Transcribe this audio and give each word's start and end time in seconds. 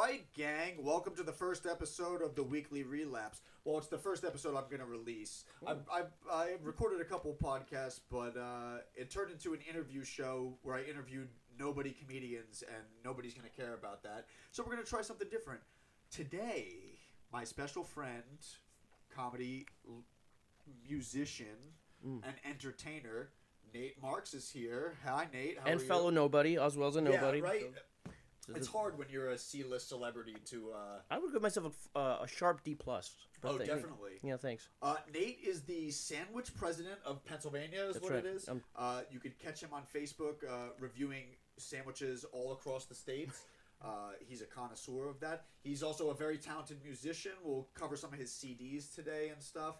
right, 0.00 0.32
gang. 0.34 0.82
Welcome 0.82 1.14
to 1.16 1.22
the 1.22 1.32
first 1.32 1.66
episode 1.66 2.22
of 2.22 2.34
the 2.34 2.42
weekly 2.42 2.82
relapse. 2.84 3.42
Well, 3.64 3.76
it's 3.76 3.88
the 3.88 3.98
first 3.98 4.24
episode 4.24 4.56
I'm 4.56 4.64
going 4.64 4.80
to 4.80 4.86
release. 4.86 5.44
I, 5.66 5.72
I, 5.92 6.02
I 6.32 6.54
recorded 6.62 7.00
a 7.00 7.04
couple 7.04 7.34
podcasts, 7.34 8.00
but 8.10 8.36
uh, 8.36 8.78
it 8.94 9.10
turned 9.10 9.30
into 9.30 9.52
an 9.52 9.60
interview 9.68 10.02
show 10.02 10.54
where 10.62 10.76
I 10.76 10.82
interviewed 10.82 11.28
nobody 11.58 11.90
comedians, 11.90 12.64
and 12.66 12.82
nobody's 13.04 13.34
going 13.34 13.48
to 13.48 13.54
care 13.54 13.74
about 13.74 14.02
that. 14.04 14.26
So 14.52 14.62
we're 14.62 14.72
going 14.72 14.84
to 14.84 14.88
try 14.88 15.02
something 15.02 15.28
different. 15.30 15.60
Today, 16.10 16.76
my 17.30 17.44
special 17.44 17.84
friend, 17.84 18.22
comedy 19.14 19.66
musician, 20.88 21.46
and 22.02 22.34
entertainer, 22.48 23.28
Nate 23.74 24.00
Marks 24.00 24.32
is 24.32 24.50
here. 24.50 24.94
Hi, 25.04 25.26
Nate. 25.32 25.58
How 25.58 25.66
and 25.66 25.78
are 25.78 25.82
you? 25.82 25.88
fellow 25.88 26.08
nobody, 26.08 26.56
Oswald's 26.56 26.96
a 26.96 27.02
nobody. 27.02 27.38
Yeah, 27.38 27.44
right. 27.44 27.64
So 28.50 28.56
It's 28.56 28.68
hard 28.68 28.98
when 28.98 29.08
you're 29.10 29.30
a 29.30 29.38
C-list 29.38 29.88
celebrity 29.88 30.34
to. 30.46 30.72
Uh, 30.72 30.76
I 31.10 31.18
would 31.18 31.32
give 31.32 31.42
myself 31.42 31.88
a, 31.94 31.98
uh, 31.98 32.18
a 32.22 32.28
sharp 32.28 32.64
D 32.64 32.74
plus. 32.74 33.14
oh, 33.44 33.58
definitely. 33.58 34.12
Yeah, 34.22 34.36
thanks. 34.36 34.68
Uh, 34.82 34.96
Nate 35.14 35.38
is 35.46 35.62
the 35.62 35.90
sandwich 35.90 36.54
president 36.54 36.98
of 37.04 37.24
Pennsylvania, 37.24 37.82
is 37.84 37.94
That's 37.94 38.04
what 38.04 38.12
right. 38.12 38.24
it 38.24 38.28
is. 38.34 38.48
Um, 38.48 38.62
uh, 38.76 39.02
you 39.10 39.20
could 39.20 39.38
catch 39.38 39.62
him 39.62 39.70
on 39.72 39.82
Facebook 39.94 40.44
uh, 40.48 40.70
reviewing 40.80 41.24
sandwiches 41.56 42.24
all 42.32 42.52
across 42.52 42.86
the 42.86 42.94
states. 42.94 43.42
Uh, 43.82 44.10
he's 44.28 44.42
a 44.42 44.44
connoisseur 44.44 45.08
of 45.08 45.18
that. 45.20 45.46
He's 45.62 45.82
also 45.82 46.10
a 46.10 46.14
very 46.14 46.36
talented 46.36 46.76
musician. 46.84 47.32
We'll 47.42 47.66
cover 47.72 47.96
some 47.96 48.12
of 48.12 48.18
his 48.18 48.30
CDs 48.30 48.94
today 48.94 49.30
and 49.32 49.42
stuff. 49.42 49.76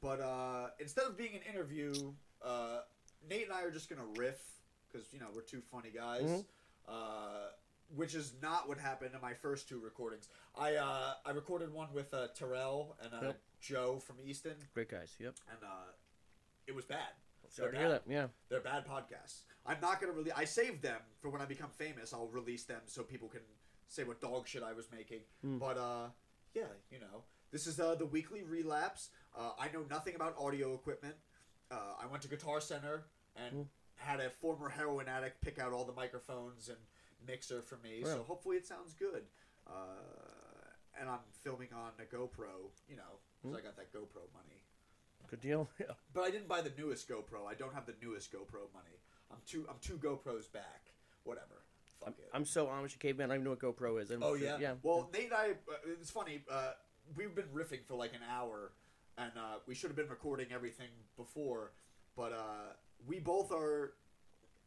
But 0.00 0.20
uh, 0.20 0.70
instead 0.80 1.04
of 1.04 1.16
being 1.16 1.36
an 1.36 1.42
interview, 1.48 1.92
uh, 2.44 2.80
Nate 3.30 3.44
and 3.44 3.52
I 3.52 3.62
are 3.62 3.70
just 3.70 3.88
gonna 3.88 4.06
riff 4.16 4.42
because 4.90 5.12
you 5.12 5.20
know 5.20 5.26
we're 5.32 5.42
two 5.42 5.60
funny 5.70 5.90
guys. 5.94 6.22
Mhm. 6.24 6.44
Which 7.94 8.14
is 8.14 8.32
not 8.42 8.68
what 8.68 8.78
happened 8.78 9.10
in 9.14 9.20
my 9.20 9.34
first 9.34 9.68
two 9.68 9.78
recordings. 9.78 10.28
I 10.58 10.74
uh, 10.76 11.14
I 11.24 11.30
recorded 11.30 11.72
one 11.72 11.88
with 11.92 12.12
uh, 12.14 12.28
Terrell 12.34 12.96
and 13.02 13.12
uh, 13.14 13.26
Yep. 13.26 13.40
Joe 13.60 13.98
from 13.98 14.16
Easton, 14.24 14.56
Great 14.74 14.88
guys. 14.90 15.14
Yep. 15.18 15.34
and 15.50 15.58
uh, 15.62 15.92
it 16.66 16.74
was 16.74 16.84
bad. 16.86 16.98
Sorry 17.48 17.68
to 17.70 17.72
They're 17.72 17.80
hear 17.86 17.90
bad. 17.98 18.02
that. 18.06 18.12
Yeah. 18.12 18.26
They're 18.48 18.60
bad 18.60 18.84
podcasts. 18.86 19.42
I'm 19.66 19.76
not 19.80 20.00
gonna 20.00 20.12
really. 20.12 20.32
I 20.32 20.44
saved 20.44 20.82
them 20.82 21.00
for 21.20 21.28
when 21.30 21.40
I 21.40 21.44
become 21.44 21.70
famous. 21.70 22.12
I'll 22.12 22.28
release 22.28 22.64
them 22.64 22.80
so 22.86 23.02
people 23.02 23.28
can 23.28 23.42
say 23.86 24.02
what 24.02 24.20
dog 24.20 24.48
shit 24.48 24.62
I 24.62 24.72
was 24.72 24.88
making. 24.90 25.20
Mm. 25.46 25.58
But 25.60 25.78
uh, 25.78 26.06
yeah, 26.54 26.62
you 26.90 26.98
know, 26.98 27.22
this 27.52 27.66
is 27.66 27.78
uh, 27.78 27.94
the 27.94 28.06
weekly 28.06 28.42
relapse. 28.42 29.10
Uh, 29.38 29.50
I 29.58 29.68
know 29.72 29.84
nothing 29.90 30.14
about 30.16 30.34
audio 30.38 30.74
equipment. 30.74 31.14
Uh, 31.70 31.76
I 32.02 32.06
went 32.06 32.22
to 32.22 32.28
Guitar 32.28 32.60
Center 32.60 33.04
and 33.36 33.54
Mm. 33.54 33.66
had 33.96 34.20
a 34.20 34.30
former 34.30 34.68
heroin 34.68 35.06
addict 35.08 35.40
pick 35.40 35.58
out 35.58 35.72
all 35.72 35.84
the 35.84 35.92
microphones 35.92 36.68
and 36.68 36.78
mixer 37.26 37.62
for 37.62 37.78
me. 37.82 38.02
So 38.04 38.24
hopefully 38.26 38.56
it 38.56 38.66
sounds 38.66 38.94
good. 38.94 39.22
Uh, 39.66 39.72
and 41.00 41.08
I'm 41.08 41.20
filming 41.42 41.68
on 41.74 41.90
a 41.98 42.04
GoPro, 42.04 42.70
you 42.88 42.96
know, 42.96 43.18
because 43.42 43.56
Mm. 43.56 43.60
I 43.60 43.62
got 43.62 43.76
that 43.76 43.92
GoPro 43.92 44.22
money. 44.32 44.62
Good 45.28 45.40
deal. 45.40 45.68
Yeah. 45.80 45.86
But 46.12 46.22
I 46.22 46.30
didn't 46.30 46.48
buy 46.48 46.60
the 46.60 46.72
newest 46.78 47.08
GoPro. 47.08 47.46
I 47.48 47.54
don't 47.54 47.74
have 47.74 47.86
the 47.86 47.94
newest 48.02 48.32
GoPro 48.32 48.72
money. 48.72 49.00
I'm 49.30 49.38
two. 49.46 49.66
I'm 49.68 49.76
two 49.80 49.96
GoPros 49.98 50.52
back. 50.52 50.92
Whatever. 51.24 51.62
Fuck 52.00 52.08
I'm, 52.08 52.14
it. 52.18 52.30
I'm 52.32 52.44
so 52.44 52.66
Amish 52.66 52.98
caveman. 52.98 53.30
I 53.30 53.34
don't 53.34 53.42
even 53.42 53.44
know 53.44 53.56
what 53.60 53.76
GoPro 53.76 54.00
is. 54.00 54.10
Oh 54.12 54.36
sure- 54.36 54.38
yeah. 54.38 54.58
Yeah. 54.58 54.74
Well, 54.82 55.10
Nate 55.12 55.24
and 55.24 55.32
I. 55.34 55.50
Uh, 55.50 55.76
it's 56.00 56.10
funny. 56.10 56.42
Uh, 56.50 56.72
we've 57.16 57.34
been 57.34 57.46
riffing 57.54 57.84
for 57.86 57.94
like 57.94 58.12
an 58.12 58.20
hour, 58.30 58.72
and 59.18 59.32
uh, 59.36 59.56
we 59.66 59.74
should 59.74 59.88
have 59.90 59.96
been 59.96 60.08
recording 60.08 60.48
everything 60.52 60.88
before, 61.16 61.72
but 62.16 62.32
uh, 62.32 62.74
we 63.06 63.18
both 63.18 63.50
are 63.50 63.94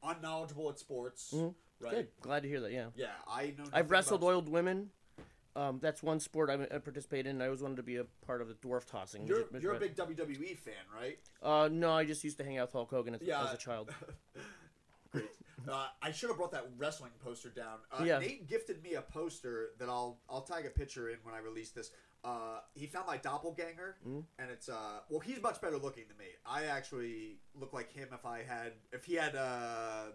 unknowledgeable 0.04 0.70
at 0.70 0.80
sports. 0.80 1.34
Mhm. 1.34 1.54
Right. 1.80 1.92
Good. 1.92 2.08
Glad 2.22 2.44
to 2.44 2.50
hear 2.50 2.62
that. 2.62 2.72
Yeah. 2.72 2.88
Yeah, 2.96 3.08
I 3.28 3.54
know. 3.58 3.66
I've 3.74 3.92
wrestled 3.92 4.22
about- 4.22 4.28
oiled 4.30 4.50
women. 4.50 4.90
Um, 5.56 5.80
that's 5.82 6.04
one 6.04 6.20
sport 6.20 6.52
I, 6.52 6.54
I 6.76 6.78
participate 6.78 7.26
in. 7.26 7.42
I 7.42 7.46
always 7.46 7.62
wanted 7.64 7.78
to 7.78 7.84
be 7.84 7.96
a 7.96 8.04
part 8.28 8.42
of 8.44 8.48
the 8.48 8.54
dwarf 8.56 8.86
tossing. 8.86 9.26
You're, 9.26 9.46
you're 9.60 9.74
a 9.74 9.80
big 9.80 9.96
WWE 9.96 10.56
fan, 10.56 10.74
right? 10.96 11.18
Uh, 11.42 11.68
no, 11.72 11.92
I 11.94 12.06
just 12.06 12.24
used 12.24 12.38
to 12.38 12.44
hang 12.44 12.60
out 12.60 12.68
with 12.68 12.74
Hulk 12.74 12.92
Hogan 12.92 13.16
as, 13.16 13.22
Yeah. 13.24 13.44
as 13.44 13.54
a 13.56 13.58
child. 13.58 13.90
Great. 15.12 15.26
Uh, 15.68 15.88
I 16.02 16.12
should 16.12 16.30
have 16.30 16.38
brought 16.38 16.52
that 16.52 16.68
wrestling 16.78 17.12
poster 17.24 17.50
down. 17.50 17.80
Uh, 17.92 18.04
Yeah. 18.04 18.20
Nate 18.20 18.48
gifted 18.48 18.84
me 18.84 18.94
a 18.94 19.02
poster 19.02 19.70
that 19.80 19.90
I'll 19.90 20.20
I'll 20.30 20.42
tag 20.42 20.66
a 20.66 20.70
picture 20.70 21.10
in 21.10 21.18
when 21.24 21.34
I 21.34 21.40
release 21.40 21.72
this. 21.72 21.92
Uh, 22.24 22.60
he 22.76 22.86
found 22.88 23.08
my 23.08 23.18
doppelganger, 23.18 23.96
Mhm. 24.08 24.24
and 24.38 24.52
it's 24.52 24.70
uh 24.70 25.00
well 25.10 25.20
he's 25.22 25.42
much 25.42 25.60
better 25.62 25.78
looking 25.78 26.04
than 26.08 26.18
me. 26.18 26.26
I 26.46 26.66
actually 26.66 27.40
look 27.56 27.74
like 27.74 27.92
him 27.92 28.10
if 28.14 28.26
I 28.26 28.44
had 28.44 28.74
if 28.92 29.06
he 29.06 29.16
had 29.16 29.36
uh 29.36 30.08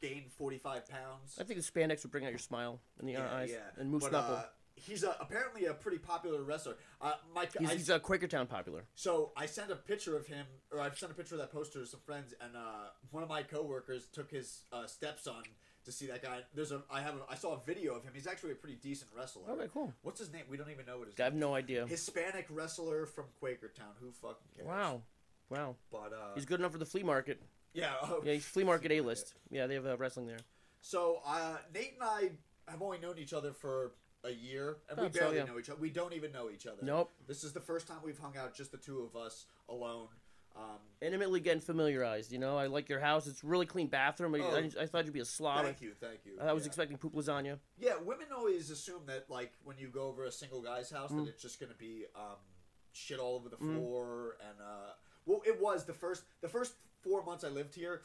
gained 0.00 0.30
forty 0.32 0.58
five 0.58 0.88
pounds. 0.88 1.36
I 1.40 1.44
think 1.44 1.60
the 1.60 1.70
spandex 1.70 2.02
would 2.02 2.12
bring 2.12 2.24
out 2.24 2.30
your 2.30 2.38
smile 2.38 2.80
in 3.00 3.06
the 3.06 3.12
Yeah, 3.14 3.32
eyes 3.34 3.50
yeah. 3.52 3.58
and 3.80 3.90
moose 3.90 4.04
But, 4.04 4.12
knuckle. 4.12 4.34
uh, 4.36 4.42
he's 4.76 5.02
a, 5.04 5.16
apparently 5.20 5.66
a 5.66 5.74
pretty 5.74 5.98
popular 5.98 6.42
wrestler. 6.42 6.76
Uh, 7.00 7.14
Mike, 7.34 7.50
he's, 7.58 7.70
I, 7.70 7.74
he's 7.74 7.90
uh, 7.90 7.98
Quakertown 7.98 8.48
popular. 8.48 8.84
So 8.94 9.32
I 9.36 9.46
sent 9.46 9.70
a 9.70 9.76
picture 9.76 10.16
of 10.16 10.26
him, 10.26 10.46
or 10.70 10.80
I 10.80 10.90
sent 10.90 11.12
a 11.12 11.14
picture 11.14 11.34
of 11.34 11.40
that 11.40 11.52
poster 11.52 11.80
to 11.80 11.86
some 11.86 12.00
friends, 12.00 12.34
and 12.40 12.56
uh, 12.56 12.90
one 13.10 13.22
of 13.22 13.28
my 13.28 13.42
coworkers 13.42 14.06
took 14.12 14.30
his 14.30 14.62
uh, 14.72 14.86
stepson 14.86 15.42
to 15.84 15.92
see 15.92 16.06
that 16.08 16.20
guy. 16.22 16.40
There's 16.54 16.72
a 16.72 16.82
I 16.90 17.00
have 17.00 17.14
a, 17.14 17.20
I 17.30 17.36
saw 17.36 17.54
a 17.54 17.60
video 17.64 17.94
of 17.94 18.02
him. 18.02 18.12
He's 18.14 18.26
actually 18.26 18.52
a 18.52 18.56
pretty 18.56 18.76
decent 18.82 19.10
wrestler. 19.16 19.48
Okay, 19.50 19.66
cool. 19.72 19.92
What's 20.02 20.18
his 20.18 20.32
name? 20.32 20.42
We 20.50 20.56
don't 20.56 20.70
even 20.70 20.84
know 20.84 20.98
what 20.98 21.06
his 21.08 21.18
I 21.20 21.24
have 21.24 21.34
no 21.34 21.54
idea. 21.54 21.86
Hispanic 21.86 22.46
wrestler 22.50 23.06
from 23.06 23.26
Quakertown. 23.42 23.94
Who 24.00 24.10
fucking 24.10 24.48
cares? 24.56 24.66
Wow. 24.68 25.02
Wow. 25.48 25.76
But 25.92 26.12
uh, 26.12 26.34
He's 26.34 26.44
good 26.44 26.58
enough 26.58 26.72
for 26.72 26.78
the 26.78 26.84
flea 26.86 27.04
market. 27.04 27.40
Yeah. 27.76 27.92
Oh, 28.02 28.22
Yeah, 28.24 28.38
flea 28.38 28.64
market 28.64 28.90
A 28.96 29.00
list. 29.00 29.34
Yeah, 29.50 29.66
they 29.66 29.74
have 29.74 29.86
uh, 29.86 29.96
wrestling 29.96 30.26
there. 30.26 30.38
So 30.80 31.20
uh, 31.26 31.56
Nate 31.74 31.94
and 32.00 32.02
I 32.02 32.30
have 32.70 32.82
only 32.82 32.98
known 32.98 33.18
each 33.18 33.32
other 33.32 33.52
for 33.52 33.92
a 34.24 34.30
year, 34.30 34.78
and 34.88 34.98
we 34.98 35.02
About 35.04 35.14
so, 35.14 35.20
barely 35.20 35.36
yeah. 35.36 35.44
know 35.44 35.58
each 35.58 35.68
other. 35.70 35.80
We 35.80 35.90
don't 35.90 36.12
even 36.14 36.32
know 36.32 36.50
each 36.50 36.66
other. 36.66 36.78
Nope. 36.82 37.12
This 37.28 37.44
is 37.44 37.52
the 37.52 37.60
first 37.60 37.86
time 37.86 37.98
we've 38.04 38.18
hung 38.18 38.36
out, 38.36 38.54
just 38.54 38.72
the 38.72 38.78
two 38.78 39.00
of 39.02 39.14
us 39.20 39.46
alone. 39.68 40.08
Um, 40.56 40.78
Intimately 41.02 41.40
getting 41.40 41.60
familiarized. 41.60 42.32
You 42.32 42.38
know, 42.38 42.56
I 42.56 42.66
like 42.66 42.88
your 42.88 42.98
house. 42.98 43.26
It's 43.26 43.44
really 43.44 43.66
clean 43.66 43.88
bathroom. 43.88 44.34
I, 44.34 44.38
Oh. 44.38 44.56
I, 44.80 44.82
I 44.82 44.86
thought 44.86 45.04
you'd 45.04 45.12
be 45.12 45.20
a 45.20 45.24
slob. 45.24 45.64
thank 45.64 45.82
you, 45.82 45.92
thank 46.00 46.20
you. 46.24 46.38
I 46.40 46.52
was 46.54 46.64
Yeah. 46.64 46.68
expecting 46.68 46.96
poop 46.96 47.14
lasagna. 47.14 47.58
Yeah, 47.78 47.96
women 48.02 48.28
always 48.34 48.70
assume 48.70 49.02
that 49.06 49.28
like 49.28 49.52
when 49.64 49.76
you 49.78 49.88
go 49.88 50.04
over 50.08 50.24
a 50.24 50.32
single 50.32 50.62
guy's 50.62 50.90
house 50.90 51.12
Mm. 51.12 51.26
that 51.26 51.32
it's 51.32 51.42
just 51.42 51.60
gonna 51.60 51.74
be 51.78 52.06
um, 52.16 52.38
shit 52.92 53.18
all 53.18 53.34
over 53.36 53.50
the 53.50 53.56
Mm. 53.58 53.74
floor 53.76 54.38
and 54.48 54.58
uh, 54.60 54.92
well, 55.26 55.42
it 55.46 55.60
was 55.60 55.84
the 55.84 55.92
first 55.92 56.22
the 56.40 56.48
first 56.48 56.72
four 57.06 57.22
months 57.24 57.44
I 57.44 57.48
lived 57.48 57.74
here. 57.74 58.02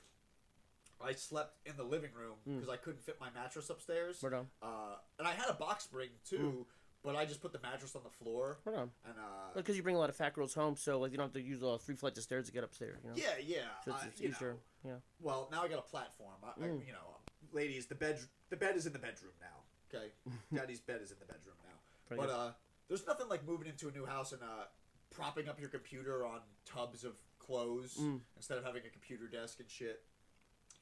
I 1.04 1.14
slept 1.14 1.58
in 1.66 1.76
the 1.78 1.84
living 1.84 2.12
room 2.16 2.36
because 2.46 2.70
I 2.70 2.78
couldn't 2.78 3.02
fit 3.02 3.18
my 3.20 3.30
mattress 3.34 3.70
upstairs, 3.72 4.22
Right 4.22 4.34
on. 4.34 4.48
uh, 4.62 4.96
and 5.18 5.28
I 5.28 5.32
had 5.34 5.50
a 5.50 5.54
box 5.54 5.86
spring 5.86 6.10
too, 6.30 6.68
but 7.04 7.16
I 7.16 7.26
just 7.26 7.42
put 7.42 7.52
the 7.54 7.60
mattress 7.64 7.96
on 7.96 8.04
the 8.04 8.12
floor 8.24 8.60
Right 8.66 8.76
on. 8.78 8.92
and 9.06 9.16
uh, 9.18 9.54
Because 9.56 9.76
you 9.76 9.82
bring 9.82 9.96
a 9.96 10.00
lot 10.00 10.12
of 10.12 10.16
fat 10.16 10.34
girls 10.36 10.54
home, 10.54 10.76
so 10.76 11.00
like 11.00 11.12
you 11.12 11.18
don't 11.18 11.26
have 11.26 11.34
to 11.34 11.42
use 11.42 11.64
uh, 11.64 11.80
three 11.82 11.96
flights 11.96 12.20
of 12.20 12.24
stairs 12.24 12.46
to 12.46 12.52
get 12.52 12.64
upstairs. 12.64 13.00
You 13.04 13.10
know. 13.10 13.16
yeah, 13.16 13.34
yeah, 13.44 13.58
So 13.84 13.94
it's, 13.96 14.04
I- 14.04 14.08
it's 14.08 14.22
you 14.22 14.30
easier. 14.30 14.58
know, 14.84 14.90
Yeah. 14.92 14.96
well, 15.20 15.50
now 15.52 15.64
I 15.64 15.68
got 15.68 15.80
a 15.80 15.90
platform. 15.90 16.36
I, 16.44 16.50
I, 16.50 16.68
Mm. 16.68 16.86
you 16.86 16.94
know, 16.94 17.18
ladies, 17.52 17.88
the 17.88 17.96
bed 17.96 18.20
the 18.52 18.58
bed 18.58 18.76
is 18.76 18.86
in 18.86 18.94
the 18.94 19.00
bedroom 19.00 19.34
now. 19.42 19.64
Okay, 19.94 20.12
Daddy's 20.54 20.80
bed 20.82 21.02
is 21.02 21.12
in 21.12 21.18
the 21.20 21.26
bedroom 21.26 21.56
now. 21.64 21.80
Pretty 22.06 22.22
But 22.22 22.28
good. 22.28 22.36
uh, 22.36 22.52
there's 22.90 23.08
nothing 23.08 23.28
like 23.28 23.44
moving 23.48 23.68
into 23.68 23.88
a 23.88 23.92
new 23.92 24.06
house 24.06 24.34
and 24.34 24.44
uh, 24.44 24.66
propping 25.10 25.50
up 25.50 25.60
your 25.60 25.70
computer 25.70 26.24
on 26.26 26.42
tubs 26.66 27.04
of 27.04 27.14
clothes 27.56 27.98
Mm. 28.00 28.22
instead 28.38 28.58
of 28.58 28.64
having 28.64 28.86
a 28.86 28.90
computer 28.90 29.28
desk 29.28 29.60
and 29.60 29.70
shit. 29.70 30.04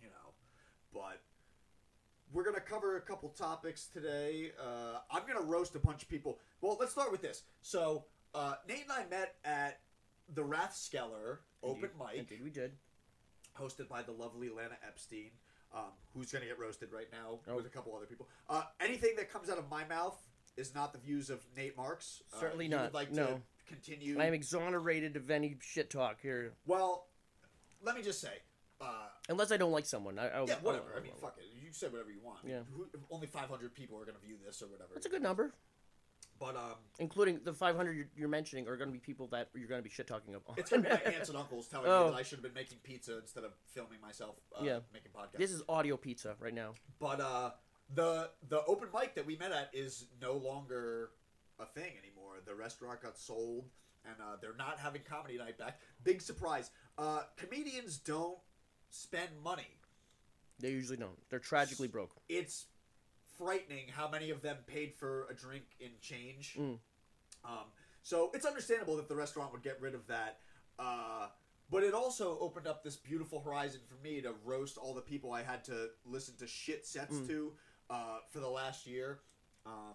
You 0.01 0.07
know, 0.09 0.33
but 0.93 1.21
we're 2.31 2.43
gonna 2.43 2.61
cover 2.61 2.95
a 2.97 3.01
couple 3.01 3.29
topics 3.29 3.87
today. 3.87 4.51
Uh, 4.59 4.99
I'm 5.11 5.25
gonna 5.27 5.41
roast 5.41 5.75
a 5.75 5.79
bunch 5.79 6.03
of 6.03 6.09
people. 6.09 6.39
Well, 6.61 6.77
let's 6.79 6.91
start 6.91 7.11
with 7.11 7.21
this. 7.21 7.43
So 7.61 8.05
uh, 8.35 8.55
Nate 8.67 8.83
and 8.83 8.91
I 8.91 9.05
met 9.07 9.35
at 9.43 9.81
the 10.35 10.43
Rathskeller 10.43 11.39
open 11.63 11.89
mic 11.97 12.15
Indeed, 12.19 12.43
we 12.43 12.51
did. 12.51 12.77
hosted 13.57 13.87
by 13.89 14.03
the 14.03 14.11
lovely 14.11 14.47
Lana 14.49 14.77
Epstein, 14.87 15.31
um, 15.73 15.91
who's 16.13 16.31
going 16.31 16.43
to 16.43 16.47
get 16.47 16.59
roasted 16.59 16.91
right 16.93 17.11
now 17.11 17.39
Oh. 17.47 17.55
with 17.55 17.65
a 17.65 17.69
couple 17.69 17.95
other 17.95 18.05
people. 18.05 18.29
Uh, 18.47 18.63
anything 18.79 19.15
that 19.17 19.29
comes 19.31 19.49
out 19.49 19.57
of 19.57 19.67
my 19.69 19.83
mouth 19.85 20.23
is 20.55 20.73
not 20.75 20.93
the 20.93 20.99
views 20.99 21.29
of 21.31 21.43
Nate 21.57 21.75
Marks. 21.75 22.21
Uh, 22.31 22.39
Certainly 22.39 22.67
not, 22.69 22.83
Would 22.83 22.93
like 22.93 23.09
to 23.09 23.15
no. 23.15 23.41
Continue. 23.69 24.19
I 24.19 24.25
am 24.25 24.33
exonerated 24.33 25.15
of 25.15 25.29
any 25.31 25.57
shit 25.61 25.89
talk 25.89 26.19
here, 26.21 26.53
well, 26.65 27.05
let 27.81 27.95
me 27.95 28.01
just 28.01 28.19
say. 28.21 28.33
Uh, 28.81 29.07
unless 29.27 29.51
I 29.51 29.57
don't 29.57 29.71
like 29.73 29.85
someone. 29.85 30.17
I, 30.17 30.27
I 30.29 30.45
yeah, 30.45 30.55
whatever. 30.61 30.93
I 30.97 31.01
mean, 31.01 31.11
fuck 31.21 31.35
it. 31.37 31.45
You 31.61 31.71
say 31.73 31.87
whatever 31.87 32.11
you 32.11 32.21
want. 32.23 32.39
Yeah. 32.47 32.59
Who, 32.73 32.87
only 33.11 33.27
500 33.27 33.73
people 33.73 33.97
are 33.97 34.05
going 34.05 34.15
to 34.17 34.25
view 34.25 34.35
this 34.45 34.61
or 34.61 34.67
whatever. 34.67 34.91
That's 34.93 35.05
a 35.05 35.09
good 35.09 35.21
number. 35.21 35.53
But 36.39 36.55
um, 36.55 36.75
Including 36.99 37.41
the 37.43 37.51
500 37.51 37.91
you're, 37.91 38.05
you're 38.15 38.29
mentioning 38.29 38.69
are 38.69 38.77
going 38.77 38.87
to 38.87 38.93
be 38.93 38.99
people 38.99 39.27
that 39.33 39.49
you're 39.53 39.67
going 39.67 39.79
to 39.79 39.83
be 39.83 39.89
shit 39.93 40.07
talking 40.07 40.35
about. 40.35 40.57
it's 40.57 40.69
going 40.69 40.83
to 40.83 40.89
be 40.89 40.95
my 40.95 41.11
aunts 41.15 41.27
and 41.27 41.37
uncles 41.37 41.67
telling 41.67 41.87
Oh. 41.91 42.05
me 42.05 42.11
that 42.11 42.17
I 42.17 42.23
should 42.23 42.37
have 42.37 42.43
been 42.43 42.53
making 42.53 42.77
pizza 42.83 43.17
instead 43.19 43.43
of 43.43 43.51
filming 43.73 43.99
myself 44.01 44.35
uh, 44.57 44.63
Yeah. 44.63 44.79
making 44.93 45.11
podcasts. 45.11 45.37
this 45.37 45.51
is 45.51 45.61
audio 45.67 45.97
pizza 45.97 46.35
right 46.39 46.53
now. 46.53 46.75
But 47.01 47.19
uh, 47.19 47.51
the 47.93 48.29
the 48.47 48.63
open 48.65 48.87
mic 48.93 49.15
that 49.15 49.25
we 49.25 49.35
met 49.35 49.51
at 49.51 49.69
is 49.73 50.05
no 50.21 50.33
longer 50.37 51.09
a 51.59 51.65
thing 51.65 51.91
anymore. 52.01 52.18
The 52.45 52.55
restaurant 52.55 53.01
got 53.01 53.17
sold, 53.17 53.65
and 54.05 54.15
uh, 54.21 54.37
they're 54.41 54.55
not 54.57 54.79
having 54.79 55.01
comedy 55.07 55.37
night 55.37 55.57
back. 55.57 55.79
Big 56.03 56.21
surprise. 56.21 56.71
Uh, 56.97 57.21
comedians 57.37 57.97
don't 57.97 58.37
spend 58.89 59.29
money. 59.43 59.67
They 60.59 60.71
usually 60.71 60.97
don't. 60.97 61.17
They're 61.29 61.39
tragically 61.39 61.87
broke. 61.87 62.11
It's 62.27 62.65
frightening 63.37 63.87
how 63.95 64.09
many 64.09 64.29
of 64.29 64.41
them 64.41 64.57
paid 64.67 64.93
for 64.95 65.27
a 65.29 65.33
drink 65.33 65.63
in 65.79 65.91
change. 66.01 66.55
Mm. 66.59 66.77
Um, 67.45 67.65
so 68.03 68.31
it's 68.33 68.45
understandable 68.45 68.97
that 68.97 69.07
the 69.07 69.15
restaurant 69.15 69.53
would 69.53 69.63
get 69.63 69.79
rid 69.79 69.95
of 69.95 70.05
that. 70.07 70.39
Uh, 70.77 71.27
but 71.71 71.83
it 71.83 71.93
also 71.93 72.37
opened 72.39 72.67
up 72.67 72.83
this 72.83 72.97
beautiful 72.97 73.39
horizon 73.39 73.79
for 73.87 73.95
me 74.03 74.21
to 74.21 74.33
roast 74.43 74.77
all 74.77 74.93
the 74.93 75.01
people 75.01 75.31
I 75.31 75.43
had 75.43 75.63
to 75.65 75.89
listen 76.05 76.35
to 76.39 76.47
shit 76.47 76.85
sets 76.85 77.15
Mm. 77.15 77.27
to 77.27 77.53
uh, 77.89 78.17
for 78.29 78.39
the 78.39 78.49
last 78.49 78.85
year. 78.87 79.19
Um, 79.65 79.93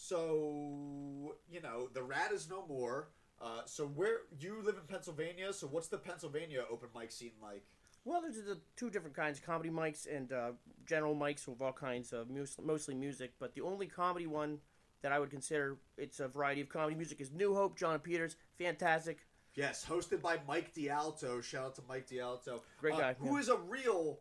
so 0.00 1.34
you 1.50 1.60
know, 1.60 1.88
the 1.92 2.02
rat 2.02 2.30
is 2.32 2.48
no 2.48 2.64
more. 2.66 3.08
Uh, 3.40 3.62
so 3.66 3.86
where 3.86 4.18
you 4.40 4.62
live 4.64 4.76
in 4.76 4.86
Pennsylvania? 4.88 5.52
So 5.52 5.66
what's 5.66 5.88
the 5.88 5.98
Pennsylvania 5.98 6.64
open 6.70 6.88
mic 6.96 7.10
scene 7.10 7.32
like? 7.42 7.64
Well, 8.04 8.22
there's 8.22 8.36
the 8.36 8.58
two 8.76 8.90
different 8.90 9.16
kinds: 9.16 9.40
comedy 9.40 9.70
mics 9.70 10.06
and 10.10 10.32
uh, 10.32 10.52
general 10.86 11.14
mics 11.14 11.46
of 11.48 11.60
all 11.60 11.72
kinds 11.72 12.12
of 12.12 12.30
mus- 12.30 12.56
mostly 12.62 12.94
music. 12.94 13.32
But 13.40 13.54
the 13.54 13.60
only 13.62 13.86
comedy 13.86 14.26
one 14.26 14.58
that 15.02 15.12
I 15.12 15.18
would 15.18 15.30
consider 15.30 15.78
it's 15.96 16.20
a 16.20 16.28
variety 16.28 16.60
of 16.60 16.68
comedy 16.68 16.94
music 16.96 17.20
is 17.20 17.32
New 17.32 17.54
Hope. 17.54 17.76
John 17.76 17.98
Peters, 17.98 18.36
fantastic. 18.56 19.18
Yes, 19.54 19.84
hosted 19.84 20.22
by 20.22 20.38
Mike 20.46 20.72
D'Alto. 20.74 21.40
Shout 21.40 21.66
out 21.66 21.74
to 21.74 21.82
Mike 21.88 22.08
D'Alto, 22.08 22.62
Great 22.80 22.94
uh, 22.94 22.98
guy, 22.98 23.16
Who 23.18 23.34
yeah. 23.34 23.40
is 23.40 23.48
a 23.48 23.56
real 23.56 24.20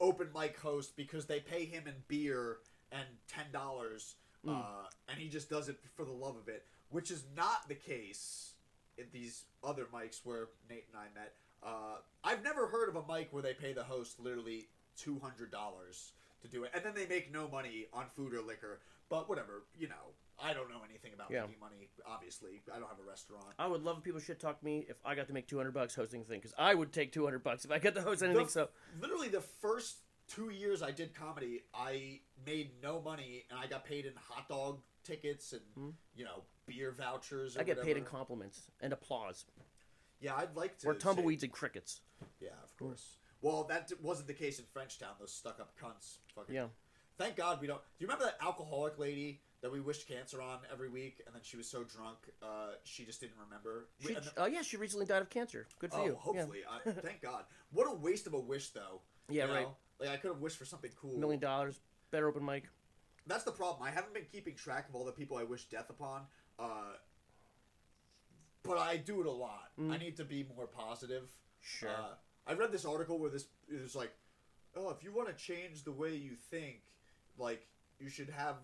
open 0.00 0.28
mic 0.34 0.58
host 0.58 0.96
because 0.96 1.24
they 1.24 1.40
pay 1.40 1.64
him 1.64 1.84
in 1.86 1.94
beer 2.08 2.58
and 2.92 3.06
ten 3.26 3.46
dollars, 3.52 4.16
Mm. 4.46 4.58
uh, 4.58 4.86
and 5.08 5.18
he 5.18 5.28
just 5.28 5.50
does 5.50 5.68
it 5.68 5.76
for 5.96 6.04
the 6.04 6.12
love 6.12 6.36
of 6.36 6.48
it, 6.48 6.64
which 6.90 7.10
is 7.10 7.24
not 7.36 7.68
the 7.68 7.74
case 7.74 8.52
in 8.98 9.04
these 9.12 9.44
other 9.64 9.86
mics 9.92 10.20
where 10.24 10.48
Nate 10.70 10.86
and 10.92 10.96
I 11.00 11.18
met. 11.18 11.34
Uh, 11.62 11.96
I've 12.24 12.42
never 12.44 12.66
heard 12.68 12.88
of 12.88 12.96
a 12.96 13.12
mic 13.12 13.28
where 13.32 13.42
they 13.42 13.54
pay 13.54 13.72
the 13.72 13.82
host 13.84 14.20
literally 14.20 14.68
two 14.96 15.18
hundred 15.18 15.50
dollars 15.50 16.12
to 16.42 16.48
do 16.48 16.64
it, 16.64 16.70
and 16.74 16.84
then 16.84 16.94
they 16.94 17.06
make 17.06 17.32
no 17.32 17.48
money 17.48 17.86
on 17.92 18.04
food 18.14 18.32
or 18.34 18.40
liquor. 18.42 18.80
But 19.08 19.28
whatever, 19.28 19.62
you 19.78 19.88
know, 19.88 19.94
I 20.42 20.52
don't 20.52 20.68
know 20.68 20.80
anything 20.88 21.12
about 21.14 21.30
Yeah. 21.30 21.42
making 21.42 21.60
money. 21.60 21.88
Obviously, 22.06 22.60
I 22.74 22.78
don't 22.78 22.88
have 22.88 22.98
a 22.98 23.08
restaurant. 23.08 23.46
I 23.58 23.66
would 23.68 23.82
love 23.84 23.98
if 23.98 24.02
people 24.04 24.20
shit 24.20 24.40
talk 24.40 24.62
me 24.62 24.84
if 24.88 24.96
I 25.04 25.14
got 25.14 25.28
to 25.28 25.32
make 25.32 25.46
200 25.46 25.72
bucks 25.72 25.94
hosting 25.94 26.24
thing 26.24 26.40
because 26.40 26.54
I 26.58 26.74
would 26.74 26.92
take 26.92 27.12
200 27.12 27.42
bucks 27.44 27.64
if 27.64 27.70
I 27.70 27.78
got 27.78 27.94
to 27.94 28.02
host 28.02 28.22
anything. 28.22 28.46
The- 28.46 28.50
so 28.50 28.68
literally 29.00 29.28
the 29.28 29.40
first 29.40 29.98
two 30.28 30.50
years 30.50 30.82
I 30.82 30.90
did 30.90 31.14
comedy, 31.14 31.62
I 31.74 32.20
made 32.44 32.70
no 32.82 33.00
money 33.00 33.44
and 33.50 33.58
I 33.58 33.66
got 33.66 33.84
paid 33.84 34.06
in 34.06 34.12
hot 34.16 34.48
dog 34.48 34.80
tickets 35.04 35.52
and 35.52 35.62
Hmm. 35.74 35.90
you 36.14 36.24
know 36.24 36.42
beer 36.66 36.90
vouchers. 36.92 37.56
Or 37.56 37.60
I 37.60 37.64
get 37.64 37.82
paid 37.82 37.96
in 37.96 38.04
compliments 38.04 38.70
and 38.80 38.92
applause 38.92 39.44
Yeah, 40.20 40.34
I'd 40.36 40.56
like 40.56 40.78
to. 40.78 40.88
or 40.88 40.94
say- 40.94 40.98
tumbleweeds 41.00 41.42
and 41.42 41.52
crickets. 41.52 42.00
Yeah, 42.40 42.50
of 42.64 42.76
course. 42.76 43.18
Well, 43.42 43.64
that 43.64 43.88
d- 43.88 43.94
wasn't 44.00 44.26
the 44.28 44.34
case 44.34 44.58
in 44.58 44.64
Frenchtown. 44.64 45.18
Those 45.20 45.32
stuck-up 45.32 45.78
cunts. 45.78 46.16
Fucking. 46.34 46.54
Yeah. 46.54 46.68
Thank 47.18 47.36
God 47.36 47.60
we 47.60 47.66
don't. 47.66 47.78
Do 47.80 47.86
you 47.98 48.06
remember 48.06 48.24
that 48.24 48.38
alcoholic 48.40 48.98
lady 48.98 49.42
that 49.60 49.70
we 49.70 49.80
wished 49.80 50.08
cancer 50.08 50.40
on 50.42 50.60
every 50.72 50.88
week, 50.88 51.22
and 51.26 51.34
then 51.34 51.42
she 51.42 51.56
was 51.56 51.68
so 51.68 51.84
drunk, 51.84 52.18
uh, 52.42 52.72
she 52.84 53.04
just 53.04 53.20
didn't 53.20 53.38
remember. 53.38 53.88
We- 54.00 54.08
She, 54.08 54.14
and 54.14 54.24
then- 54.24 54.32
oh 54.38 54.46
yeah, 54.46 54.62
she 54.62 54.76
recently 54.78 55.06
died 55.06 55.22
of 55.22 55.30
cancer. 55.30 55.68
Good 55.78 55.92
for 55.92 55.98
oh, 56.00 56.04
you. 56.06 56.12
Yeah. 56.12 56.18
hopefully. 56.18 56.62
I, 56.68 56.90
thank 56.92 57.20
God. 57.20 57.44
What 57.70 57.86
a 57.86 57.94
waste 57.94 58.26
of 58.26 58.32
a 58.34 58.40
wish, 58.40 58.70
though. 58.70 59.02
Yeah, 59.28 59.46
you 59.46 59.52
right. 59.52 59.68
Like 60.00 60.10
I 60.10 60.16
could 60.16 60.30
have 60.30 60.40
wished 60.40 60.58
for 60.58 60.64
something 60.64 60.90
cool. 61.00 61.16
Million 61.18 61.40
dollars, 61.40 61.80
better 62.10 62.28
open 62.28 62.44
mic. 62.44 62.64
That's 63.26 63.44
the 63.44 63.52
problem. 63.52 63.82
I 63.82 63.90
haven't 63.90 64.14
been 64.14 64.26
keeping 64.30 64.54
track 64.54 64.88
of 64.88 64.94
all 64.94 65.04
the 65.04 65.12
people 65.12 65.36
I 65.36 65.42
wish 65.42 65.64
death 65.64 65.90
upon. 65.90 66.22
Uh, 66.58 66.94
but 68.62 68.78
I 68.78 68.96
do 68.96 69.20
it 69.20 69.26
a 69.26 69.32
lot. 69.32 69.70
Mm. 69.80 69.92
I 69.92 69.98
need 69.98 70.16
to 70.16 70.24
be 70.24 70.46
more 70.56 70.66
positive. 70.66 71.30
Sure. 71.60 71.90
Uh, 71.90 72.14
I 72.46 72.54
read 72.54 72.72
this 72.72 72.84
article 72.84 73.18
where 73.18 73.30
this 73.30 73.46
it 73.68 73.82
was 73.82 73.96
like, 73.96 74.12
oh, 74.76 74.90
if 74.90 75.02
you 75.02 75.12
want 75.12 75.28
to 75.28 75.34
change 75.34 75.84
the 75.84 75.92
way 75.92 76.14
you 76.14 76.32
think, 76.50 76.82
like 77.38 77.66
you 77.98 78.08
should 78.08 78.30
have 78.30 78.56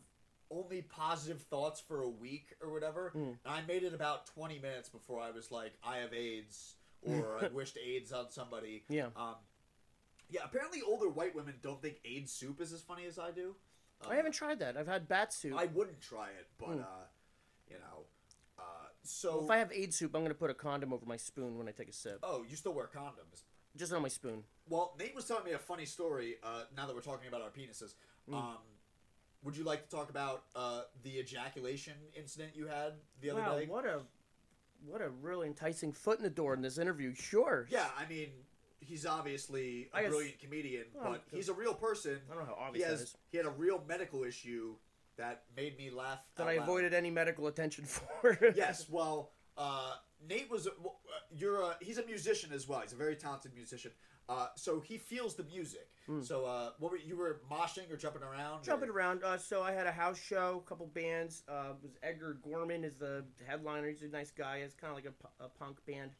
only 0.50 0.82
positive 0.82 1.40
thoughts 1.42 1.80
for 1.80 2.02
a 2.02 2.08
week 2.08 2.54
or 2.62 2.70
whatever. 2.72 3.12
Mm. 3.16 3.28
And 3.28 3.38
I 3.44 3.62
made 3.66 3.82
it 3.82 3.94
about 3.94 4.26
twenty 4.26 4.58
minutes 4.58 4.88
before 4.88 5.20
I 5.20 5.30
was 5.30 5.50
like, 5.50 5.72
I 5.84 5.98
have 5.98 6.12
AIDS, 6.12 6.76
or 7.02 7.38
I 7.42 7.48
wished 7.48 7.76
AIDS 7.84 8.12
on 8.12 8.30
somebody. 8.30 8.84
yeah. 8.88 9.06
Um, 9.16 9.36
yeah, 10.32 10.40
apparently 10.44 10.80
older 10.82 11.08
white 11.08 11.34
women 11.34 11.54
don't 11.62 11.80
think 11.82 12.00
AIDS 12.04 12.32
soup 12.32 12.60
is 12.60 12.72
as 12.72 12.80
funny 12.80 13.04
as 13.04 13.18
I 13.18 13.30
do. 13.30 13.54
I 14.08 14.16
haven't 14.16 14.32
tried 14.32 14.58
that. 14.60 14.76
I've 14.76 14.88
had 14.88 15.06
bat 15.06 15.32
soup. 15.32 15.54
I 15.56 15.66
wouldn't 15.66 16.00
try 16.00 16.30
it, 16.30 16.48
but 16.58 16.70
Mm. 16.70 16.80
uh, 16.82 17.06
you 17.68 17.78
know, 17.78 18.06
uh, 18.58 18.62
so 19.04 19.36
Well, 19.36 19.44
if 19.44 19.50
I 19.50 19.58
have 19.58 19.70
AIDS 19.72 19.96
soup, 19.96 20.14
I'm 20.16 20.22
gonna 20.22 20.34
put 20.34 20.50
a 20.50 20.54
condom 20.54 20.92
over 20.92 21.06
my 21.06 21.16
spoon 21.18 21.56
when 21.58 21.68
I 21.68 21.72
take 21.72 21.88
a 21.88 21.92
sip, 21.92 22.18
oh, 22.22 22.42
you 22.42 22.56
still 22.56 22.72
wear 22.72 22.88
condoms? 22.88 23.44
just 23.76 23.92
on 23.92 24.02
my 24.02 24.08
spoon. 24.08 24.44
Well, 24.68 24.94
Nate 24.98 25.14
was 25.14 25.26
telling 25.26 25.44
me 25.44 25.52
a 25.52 25.58
funny 25.58 25.84
story. 25.86 26.36
Uh, 26.42 26.64
now 26.76 26.86
that 26.86 26.94
we're 26.94 27.00
talking 27.02 27.28
about 27.28 27.42
our 27.42 27.50
penises, 27.50 27.94
Mm. 28.28 28.34
um, 28.34 28.58
would 29.42 29.56
you 29.56 29.64
like 29.64 29.88
to 29.88 29.96
talk 29.96 30.10
about 30.10 30.44
uh, 30.54 30.84
the 31.02 31.18
ejaculation 31.20 31.94
incident 32.14 32.56
you 32.56 32.66
had 32.66 32.94
the 33.20 33.30
other 33.30 33.40
Wow, 33.42 33.58
day? 33.58 33.66
what 33.66 33.84
a 33.86 34.02
what 34.84 35.00
a 35.00 35.08
really 35.10 35.46
enticing 35.46 35.92
foot 35.92 36.18
in 36.18 36.24
the 36.24 36.30
door 36.30 36.54
in 36.54 36.60
this 36.60 36.76
interview. 36.76 37.14
Sure. 37.14 37.68
Yeah, 37.70 37.88
I 37.96 38.04
mean, 38.06 38.30
he's 38.82 39.06
obviously 39.06 39.88
a 39.94 40.02
guess- 40.02 40.10
brilliant 40.10 40.38
comedian, 40.38 40.84
Well, 40.94 41.12
but 41.12 41.22
he's 41.30 41.48
a 41.48 41.54
real 41.54 41.74
person. 41.74 42.20
I 42.30 42.34
don't 42.34 42.46
know 42.46 42.54
how 42.54 42.60
He 42.60 42.68
obvious 42.68 42.84
that 42.86 42.90
has 42.92 43.00
is. 43.02 43.16
he 43.30 43.36
had 43.38 43.46
a 43.46 43.50
real 43.50 43.82
medical 43.88 44.24
issue 44.24 44.74
that 45.16 45.44
made 45.56 45.76
me 45.78 45.90
laugh. 45.90 46.20
That 46.36 46.48
I 46.48 46.56
loud. 46.56 46.62
avoided 46.64 46.94
any 46.94 47.10
medical 47.10 47.46
attention 47.46 47.84
for. 47.84 48.38
yes, 48.56 48.88
well, 48.88 49.32
uh, 49.56 49.94
Nate 50.28 50.50
was. 50.50 50.68
well, 50.82 51.00
uh, 51.06 51.18
You're. 51.30 51.60
A, 51.62 51.76
he's 51.80 51.98
a 51.98 52.06
musician 52.06 52.50
as 52.52 52.66
well. 52.68 52.80
He's 52.80 52.92
a 52.92 52.96
very 52.96 53.16
talented 53.16 53.54
musician. 53.54 53.92
Uh, 54.28 54.46
so 54.56 54.80
he 54.80 54.96
feels 54.98 55.34
the 55.34 55.42
music. 55.44 55.88
So 56.22 56.44
uh, 56.46 56.70
what 56.78 56.90
were 56.90 56.98
you 56.98 57.16
were 57.16 57.40
moshing 57.50 57.90
or 57.92 57.96
jumping 57.96 58.22
around? 58.22 58.64
Jumping 58.64 58.88
or? 58.88 58.92
around. 58.92 59.22
Uh, 59.22 59.36
so 59.38 59.62
I 59.62 59.72
had 59.72 59.86
a 59.86 59.92
house 59.92 60.20
show, 60.20 60.62
a 60.64 60.68
couple 60.68 60.86
bands. 60.86 61.42
Uh, 61.48 61.74
was 61.82 61.92
Edgar 62.02 62.38
Gorman 62.42 62.82
is 62.84 62.96
the 62.96 63.24
headliner. 63.46 63.88
He's 63.88 64.02
a 64.02 64.08
nice 64.08 64.30
guy. 64.30 64.58
It's 64.58 64.74
kind 64.74 64.90
of 64.90 64.96
like 64.96 65.06
a, 65.06 65.44
a 65.44 65.48
punk 65.48 65.78
band. 65.86 66.12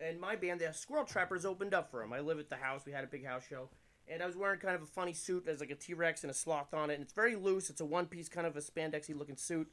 And 0.00 0.18
my 0.20 0.34
band, 0.36 0.60
the 0.60 0.72
Squirrel 0.72 1.04
Trappers, 1.04 1.44
opened 1.44 1.74
up 1.74 1.90
for 1.90 2.02
him. 2.02 2.12
I 2.12 2.20
live 2.20 2.38
at 2.38 2.48
the 2.48 2.56
house. 2.56 2.82
We 2.86 2.92
had 2.92 3.04
a 3.04 3.08
big 3.08 3.24
house 3.26 3.42
show. 3.48 3.68
And 4.08 4.22
I 4.22 4.26
was 4.26 4.36
wearing 4.36 4.58
kind 4.58 4.74
of 4.74 4.82
a 4.82 4.86
funny 4.86 5.12
suit. 5.12 5.44
There's 5.44 5.60
like 5.60 5.70
a 5.70 5.74
T 5.74 5.94
Rex 5.94 6.22
and 6.24 6.30
a 6.30 6.34
sloth 6.34 6.72
on 6.74 6.90
it. 6.90 6.94
And 6.94 7.02
it's 7.02 7.12
very 7.12 7.36
loose. 7.36 7.70
It's 7.70 7.80
a 7.80 7.84
one 7.84 8.06
piece, 8.06 8.28
kind 8.28 8.46
of 8.46 8.56
a 8.56 8.60
spandexy 8.60 9.16
looking 9.16 9.36
suit. 9.36 9.70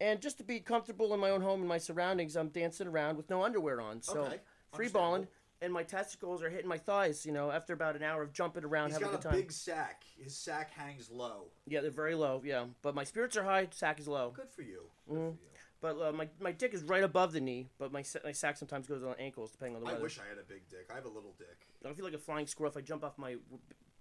And 0.00 0.20
just 0.20 0.38
to 0.38 0.44
be 0.44 0.60
comfortable 0.60 1.12
in 1.12 1.20
my 1.20 1.30
own 1.30 1.40
home 1.42 1.60
and 1.60 1.68
my 1.68 1.78
surroundings, 1.78 2.36
I'm 2.36 2.48
dancing 2.48 2.86
around 2.86 3.16
with 3.16 3.28
no 3.30 3.42
underwear 3.42 3.80
on. 3.80 4.00
So 4.02 4.20
Okay, 4.20 4.36
free 4.74 4.88
balling. 4.88 5.26
And 5.62 5.72
my 5.74 5.82
testicles 5.82 6.42
are 6.42 6.48
hitting 6.48 6.68
my 6.68 6.78
thighs, 6.78 7.26
you 7.26 7.32
know, 7.32 7.50
after 7.50 7.74
about 7.74 7.94
an 7.94 8.02
hour 8.02 8.22
of 8.22 8.32
jumping 8.32 8.64
around, 8.64 8.86
He's 8.90 8.94
having 8.94 9.08
a 9.08 9.10
got 9.12 9.20
good 9.22 9.28
a 9.28 9.32
time. 9.32 9.40
big 9.42 9.52
sack. 9.52 10.04
His 10.16 10.34
sack 10.34 10.70
hangs 10.70 11.10
low. 11.10 11.48
Yeah, 11.66 11.82
they're 11.82 11.90
very 11.90 12.14
low. 12.14 12.40
Yeah, 12.42 12.64
but 12.80 12.94
my 12.94 13.04
spirits 13.04 13.36
are 13.36 13.42
high. 13.44 13.68
Sack 13.70 14.00
is 14.00 14.08
low. 14.08 14.30
Good 14.34 14.48
for 14.50 14.62
you. 14.62 14.84
Good 15.06 15.14
Mm-hmm. 15.18 15.36
for 15.36 15.42
you. 15.42 15.49
But 15.80 16.00
uh, 16.00 16.12
my 16.12 16.28
my 16.40 16.52
dick 16.52 16.74
is 16.74 16.82
right 16.84 17.02
above 17.02 17.32
the 17.32 17.40
knee. 17.40 17.68
But 17.78 17.92
my 17.92 18.04
my 18.24 18.32
sack 18.32 18.56
sometimes 18.56 18.86
goes 18.86 19.02
on 19.02 19.14
ankles 19.18 19.50
depending 19.52 19.76
on 19.76 19.80
the 19.80 19.86
weather. 19.86 19.98
I 19.98 20.02
wish 20.02 20.18
I 20.18 20.28
had 20.28 20.38
a 20.38 20.46
big 20.46 20.68
dick. 20.68 20.88
I 20.90 20.94
have 20.96 21.04
a 21.06 21.08
little 21.08 21.34
dick. 21.38 21.66
I 21.88 21.92
feel 21.94 22.04
like 22.04 22.14
a 22.14 22.18
flying 22.18 22.46
squirrel 22.46 22.70
if 22.70 22.76
I 22.76 22.82
jump 22.82 23.02
off 23.04 23.16
my 23.16 23.36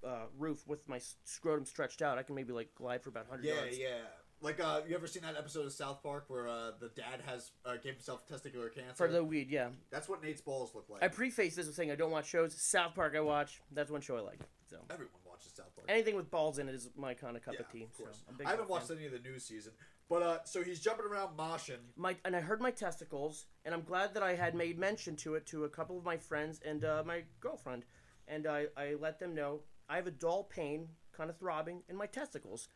uh, 0.06 0.24
roof 0.38 0.68
with 0.68 0.88
my 0.90 1.00
scrotum 1.24 1.66
stretched 1.66 2.02
out. 2.02 2.18
I 2.18 2.24
can 2.24 2.36
maybe 2.36 2.52
like 2.54 2.74
glide 2.76 3.02
for 3.02 3.10
about 3.10 3.28
hundred 3.30 3.46
Yeah, 3.46 3.56
yards. 3.56 3.78
yeah. 3.80 3.88
yeah. 3.88 3.94
Like, 4.42 4.62
uh, 4.62 4.80
you 4.88 4.96
ever 4.96 5.06
seen 5.06 5.24
that 5.24 5.36
episode 5.36 5.66
of 5.66 5.74
South 5.74 6.02
Park 6.02 6.24
where 6.30 6.48
uh, 6.48 6.72
the 6.80 6.88
dad 6.96 7.20
has 7.26 7.52
uh, 7.66 7.74
gave 7.76 7.96
himself 7.96 8.26
testicular 8.26 8.74
cancer? 8.74 8.94
For 8.96 9.10
the 9.10 9.22
weed, 9.22 9.50
yeah. 9.50 9.68
That's 9.92 10.08
what 10.08 10.24
Nate's 10.24 10.40
balls 10.40 10.74
look 10.74 10.86
like. 10.90 11.04
I 11.04 11.10
preface 11.10 11.56
this 11.56 11.66
with 11.66 11.76
saying 11.76 11.92
I 11.92 11.96
don't 11.96 12.10
watch 12.12 12.30
shows. 12.30 12.54
South 12.56 12.96
Park 12.96 13.16
I 13.18 13.20
watch. 13.20 13.60
That's 13.74 13.92
one 13.92 14.00
show 14.00 14.16
I 14.16 14.22
like. 14.22 14.40
So 14.70 14.78
Everyone 14.90 15.12
watches 15.28 15.52
South 15.58 15.76
Park. 15.76 15.88
anything 15.90 16.16
with 16.16 16.32
balls 16.32 16.58
in 16.58 16.70
it 16.70 16.76
is 16.76 16.90
my 16.96 17.14
kind 17.16 17.36
of 17.36 17.44
cup 17.44 17.56
yeah, 17.56 17.66
of 17.66 17.72
tea. 17.72 17.84
of 17.84 17.98
course. 17.98 18.16
So 18.16 18.24
I'm 18.30 18.36
a 18.36 18.38
big 18.38 18.48
I 18.48 18.52
haven't 18.52 18.70
watched 18.70 18.88
fan. 18.88 18.96
any 18.98 19.08
of 19.08 19.12
the 19.12 19.20
new 19.20 19.38
season, 19.40 19.74
but 20.10 20.24
uh, 20.24 20.38
so 20.44 20.64
he's 20.64 20.80
jumping 20.80 21.06
around 21.06 21.38
moshing. 21.38 21.78
my 21.96 22.16
and 22.26 22.36
I 22.36 22.42
heard 22.42 22.62
my 22.62 22.72
testicles, 22.72 23.46
and 23.64 23.74
I'm 23.74 23.84
glad 23.84 24.14
that 24.16 24.24
I 24.24 24.36
had 24.36 24.56
made 24.56 24.78
mention 24.80 25.16
to 25.18 25.36
it 25.36 25.46
to 25.48 25.66
a 25.66 25.70
couple 25.70 25.98
of 25.98 26.04
my 26.04 26.18
friends 26.18 26.60
and 26.66 26.84
uh, 26.84 27.04
my 27.06 27.24
girlfriend, 27.40 27.84
and 28.28 28.48
I, 28.48 28.66
I 28.76 28.96
let 29.00 29.20
them 29.20 29.36
know 29.36 29.62
I 29.88 29.96
have 29.96 30.08
a 30.08 30.12
dull 30.12 30.44
pain, 30.44 30.88
kind 31.12 31.30
of 31.30 31.38
throbbing 31.38 31.84
in 31.88 31.96
my 31.96 32.08
testicles, 32.08 32.70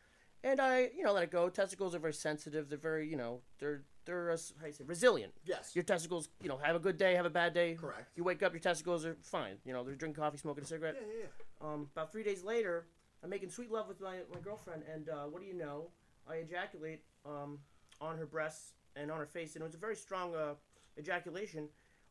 and 0.44 0.60
I 0.60 0.90
you 0.96 1.02
know 1.02 1.12
let 1.12 1.24
it 1.24 1.30
go. 1.30 1.48
Testicles 1.48 1.94
are 1.94 1.98
very 1.98 2.14
sensitive. 2.14 2.68
They're 2.68 2.78
very 2.78 3.08
you 3.08 3.16
know 3.16 3.40
they're 3.58 3.82
they're 4.04 4.30
uh, 4.30 4.36
how 4.60 4.66
you 4.66 4.72
say 4.72 4.84
resilient. 4.84 5.32
Yes. 5.44 5.72
Your 5.74 5.84
testicles 5.84 6.28
you 6.40 6.48
know 6.48 6.58
have 6.58 6.76
a 6.76 6.80
good 6.80 6.96
day, 6.96 7.14
have 7.14 7.26
a 7.26 7.30
bad 7.30 7.52
day. 7.52 7.74
Correct. 7.74 8.10
You 8.16 8.22
wake 8.22 8.42
up, 8.42 8.52
your 8.52 8.60
testicles 8.60 9.04
are 9.04 9.16
fine. 9.22 9.56
You 9.64 9.72
know 9.72 9.82
they're 9.82 9.96
drinking 9.96 10.22
coffee, 10.22 10.38
smoking 10.38 10.62
a 10.62 10.66
cigarette. 10.66 10.96
yeah, 11.00 11.06
yeah, 11.18 11.24
yeah. 11.24 11.66
Um, 11.66 11.88
about 11.96 12.12
three 12.12 12.22
days 12.22 12.44
later, 12.44 12.86
I'm 13.24 13.30
making 13.30 13.50
sweet 13.50 13.72
love 13.72 13.88
with 13.88 14.00
my, 14.00 14.18
my 14.32 14.40
girlfriend, 14.40 14.82
and 14.92 15.08
uh, 15.08 15.24
what 15.24 15.40
do 15.40 15.48
you 15.48 15.54
know? 15.54 15.88
I 16.28 16.36
ejaculate 16.36 17.02
um, 17.26 17.58
on 18.00 18.16
her 18.18 18.26
breasts 18.26 18.72
and 18.96 19.10
on 19.10 19.18
her 19.18 19.26
face, 19.26 19.54
and 19.54 19.62
it 19.62 19.66
was 19.66 19.74
a 19.74 19.78
very 19.78 19.96
strong 19.96 20.34
uh, 20.34 20.54
ejaculation. 20.98 21.68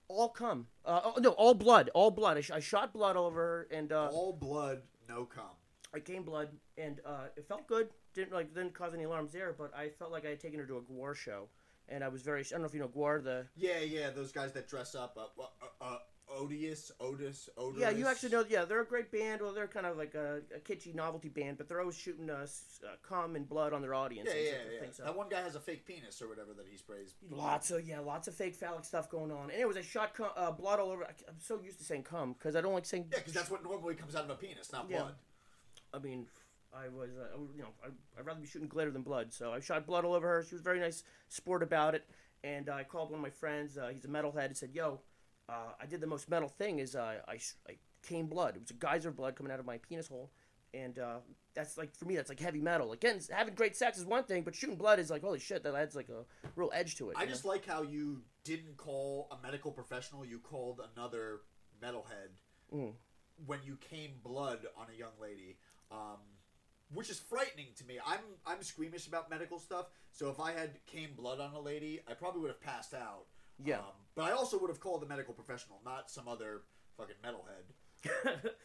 All 0.07 0.29
cum. 0.29 0.67
Uh, 0.85 1.01
oh, 1.03 1.13
no, 1.19 1.29
all 1.31 1.53
blood. 1.53 1.89
All 1.93 2.11
blood. 2.11 2.37
I, 2.37 2.41
sh- 2.41 2.51
I 2.51 2.59
shot 2.59 2.93
blood 2.93 3.15
all 3.15 3.25
over 3.25 3.39
her, 3.39 3.67
and 3.71 3.91
uh, 3.91 4.09
All 4.11 4.33
blood, 4.33 4.81
no 5.07 5.25
cum. 5.25 5.45
I 5.93 5.99
came 5.99 6.23
blood, 6.23 6.49
and 6.77 6.99
uh, 7.05 7.27
it 7.37 7.47
felt 7.47 7.67
good. 7.67 7.89
Didn't 8.13 8.33
like 8.33 8.53
didn't 8.53 8.73
cause 8.73 8.93
any 8.93 9.03
alarms 9.03 9.31
there, 9.31 9.55
but 9.57 9.71
I 9.75 9.89
felt 9.89 10.11
like 10.11 10.25
I 10.25 10.29
had 10.29 10.39
taken 10.39 10.59
her 10.59 10.65
to 10.65 10.77
a 10.77 10.81
Gwar 10.81 11.15
show, 11.15 11.47
and 11.89 12.03
I 12.03 12.07
was 12.09 12.21
very. 12.21 12.41
I 12.41 12.43
don't 12.51 12.61
know 12.61 12.67
if 12.67 12.73
you 12.73 12.79
know 12.79 12.87
Gwar, 12.87 13.23
the 13.23 13.45
Yeah, 13.55 13.79
yeah. 13.79 14.09
Those 14.09 14.31
guys 14.31 14.51
that 14.53 14.67
dress 14.67 14.93
up. 14.95 15.17
Uh, 15.17 15.43
uh, 15.43 15.65
uh, 15.81 15.97
Odious, 16.35 16.91
Otis, 16.99 17.49
Otis. 17.57 17.79
Yeah, 17.79 17.89
you 17.89 18.07
actually 18.07 18.29
know. 18.29 18.43
Yeah, 18.47 18.65
they're 18.65 18.81
a 18.81 18.85
great 18.85 19.11
band. 19.11 19.41
Well, 19.41 19.53
they're 19.53 19.67
kind 19.67 19.85
of 19.85 19.97
like 19.97 20.15
a, 20.15 20.41
a 20.55 20.59
kitschy 20.59 20.93
novelty 20.95 21.29
band, 21.29 21.57
but 21.57 21.67
they're 21.67 21.79
always 21.79 21.95
shooting 21.97 22.29
uh, 22.29 22.39
s- 22.43 22.79
uh, 22.83 22.95
cum 23.07 23.35
and 23.35 23.47
blood 23.47 23.73
on 23.73 23.81
their 23.81 23.93
audience. 23.93 24.29
Yeah, 24.33 24.41
yeah, 24.41 24.51
yeah. 24.73 24.79
things, 24.81 24.97
so- 24.97 25.03
That 25.03 25.15
one 25.15 25.29
guy 25.29 25.41
has 25.41 25.55
a 25.55 25.59
fake 25.59 25.85
penis 25.85 26.21
or 26.21 26.27
whatever 26.29 26.53
that 26.53 26.65
he 26.69 26.77
sprays. 26.77 27.15
Lots 27.29 27.71
of 27.71 27.87
yeah, 27.87 27.99
lots 27.99 28.27
of 28.27 28.33
fake 28.35 28.55
phallic 28.55 28.85
stuff 28.85 29.09
going 29.09 29.31
on. 29.31 29.51
Anyways, 29.51 29.77
I 29.77 29.81
shot 29.81 30.13
cum, 30.13 30.29
uh, 30.35 30.51
blood 30.51 30.79
all 30.79 30.89
over. 30.91 31.03
I, 31.03 31.09
I'm 31.27 31.39
so 31.39 31.59
used 31.63 31.77
to 31.79 31.83
saying 31.83 32.03
cum 32.03 32.33
because 32.33 32.55
I 32.55 32.61
don't 32.61 32.73
like 32.73 32.85
saying. 32.85 33.07
Yeah, 33.11 33.19
because 33.19 33.33
that's 33.33 33.51
what 33.51 33.63
normally 33.63 33.95
comes 33.95 34.15
out 34.15 34.23
of 34.25 34.29
a 34.29 34.35
penis, 34.35 34.71
not 34.71 34.87
Yeah. 34.89 34.99
blood. 35.01 35.15
I 35.93 35.99
mean, 35.99 36.25
I 36.75 36.87
was, 36.89 37.11
uh, 37.11 37.37
you 37.55 37.61
know, 37.61 37.69
I, 37.83 37.89
I'd 38.19 38.25
rather 38.25 38.39
be 38.41 38.47
shooting 38.47 38.67
glitter 38.67 38.89
than 38.91 39.03
blood. 39.03 39.31
So 39.31 39.53
I 39.53 39.59
shot 39.59 39.85
blood 39.85 40.05
all 40.05 40.13
over 40.15 40.27
her. 40.27 40.43
She 40.43 40.55
was 40.55 40.63
very 40.63 40.79
nice 40.79 41.03
sport 41.29 41.61
about 41.61 41.93
it. 41.93 42.03
And 42.43 42.67
I 42.69 42.83
called 42.83 43.11
one 43.11 43.19
of 43.19 43.23
my 43.23 43.29
friends. 43.29 43.77
Uh, 43.77 43.89
he's 43.93 44.03
a 44.05 44.07
metalhead. 44.07 44.45
and 44.47 44.57
said, 44.57 44.71
"Yo, 44.73 44.99
uh, 45.49 45.73
I 45.81 45.85
did 45.85 46.01
the 46.01 46.07
most 46.07 46.29
metal 46.29 46.49
thing. 46.49 46.79
Is 46.79 46.95
uh, 46.95 47.15
I, 47.27 47.39
I 47.67 47.77
came 48.01 48.27
blood. 48.27 48.55
It 48.55 48.61
was 48.61 48.71
a 48.71 48.73
geyser 48.75 49.09
of 49.09 49.15
blood 49.15 49.35
coming 49.35 49.51
out 49.51 49.59
of 49.59 49.65
my 49.65 49.77
penis 49.77 50.07
hole." 50.07 50.31
And 50.73 50.97
uh, 50.97 51.17
that's 51.53 51.77
like 51.77 51.95
for 51.95 52.05
me, 52.05 52.15
that's 52.15 52.29
like 52.29 52.39
heavy 52.39 52.59
metal. 52.61 52.89
Like 52.89 52.99
getting 52.99 53.21
having 53.31 53.53
great 53.53 53.75
sex 53.75 53.97
is 53.97 54.05
one 54.05 54.23
thing, 54.23 54.43
but 54.43 54.55
shooting 54.55 54.75
blood 54.75 54.99
is 54.99 55.09
like 55.11 55.21
holy 55.21 55.39
shit. 55.39 55.63
That 55.63 55.75
adds 55.75 55.95
like 55.95 56.09
a 56.09 56.25
real 56.55 56.71
edge 56.73 56.95
to 56.97 57.09
it. 57.11 57.17
I 57.17 57.21
you 57.21 57.25
know? 57.27 57.31
just 57.31 57.45
like 57.45 57.65
how 57.65 57.83
you 57.83 58.21
didn't 58.43 58.77
call 58.77 59.27
a 59.31 59.41
medical 59.45 59.71
professional, 59.71 60.25
you 60.25 60.39
called 60.39 60.81
another 60.95 61.41
metalhead 61.81 62.29
Mm. 62.73 62.93
when 63.45 63.59
you 63.63 63.77
came 63.77 64.13
blood 64.23 64.65
on 64.75 64.87
a 64.93 64.97
young 64.97 65.11
lady. 65.21 65.57
Um, 65.91 66.17
which 66.91 67.09
is 67.09 67.19
frightening 67.19 67.67
to 67.77 67.85
me. 67.85 67.99
I'm 68.05 68.19
I'm 68.45 68.61
squeamish 68.63 69.07
about 69.07 69.29
medical 69.29 69.59
stuff, 69.59 69.87
so 70.11 70.29
if 70.29 70.39
I 70.39 70.51
had 70.53 70.83
came 70.85 71.13
blood 71.15 71.39
on 71.39 71.53
a 71.53 71.59
lady, 71.59 72.01
I 72.07 72.13
probably 72.13 72.41
would 72.41 72.49
have 72.51 72.61
passed 72.61 72.93
out. 72.93 73.25
Yeah. 73.63 73.79
Um, 73.79 73.83
but 74.15 74.23
I 74.25 74.31
also 74.31 74.59
would 74.59 74.69
have 74.69 74.79
called 74.79 75.03
a 75.03 75.05
medical 75.07 75.33
professional, 75.33 75.79
not 75.83 76.09
some 76.09 76.27
other 76.27 76.61
fucking 76.97 77.15
metalhead. 77.23 78.51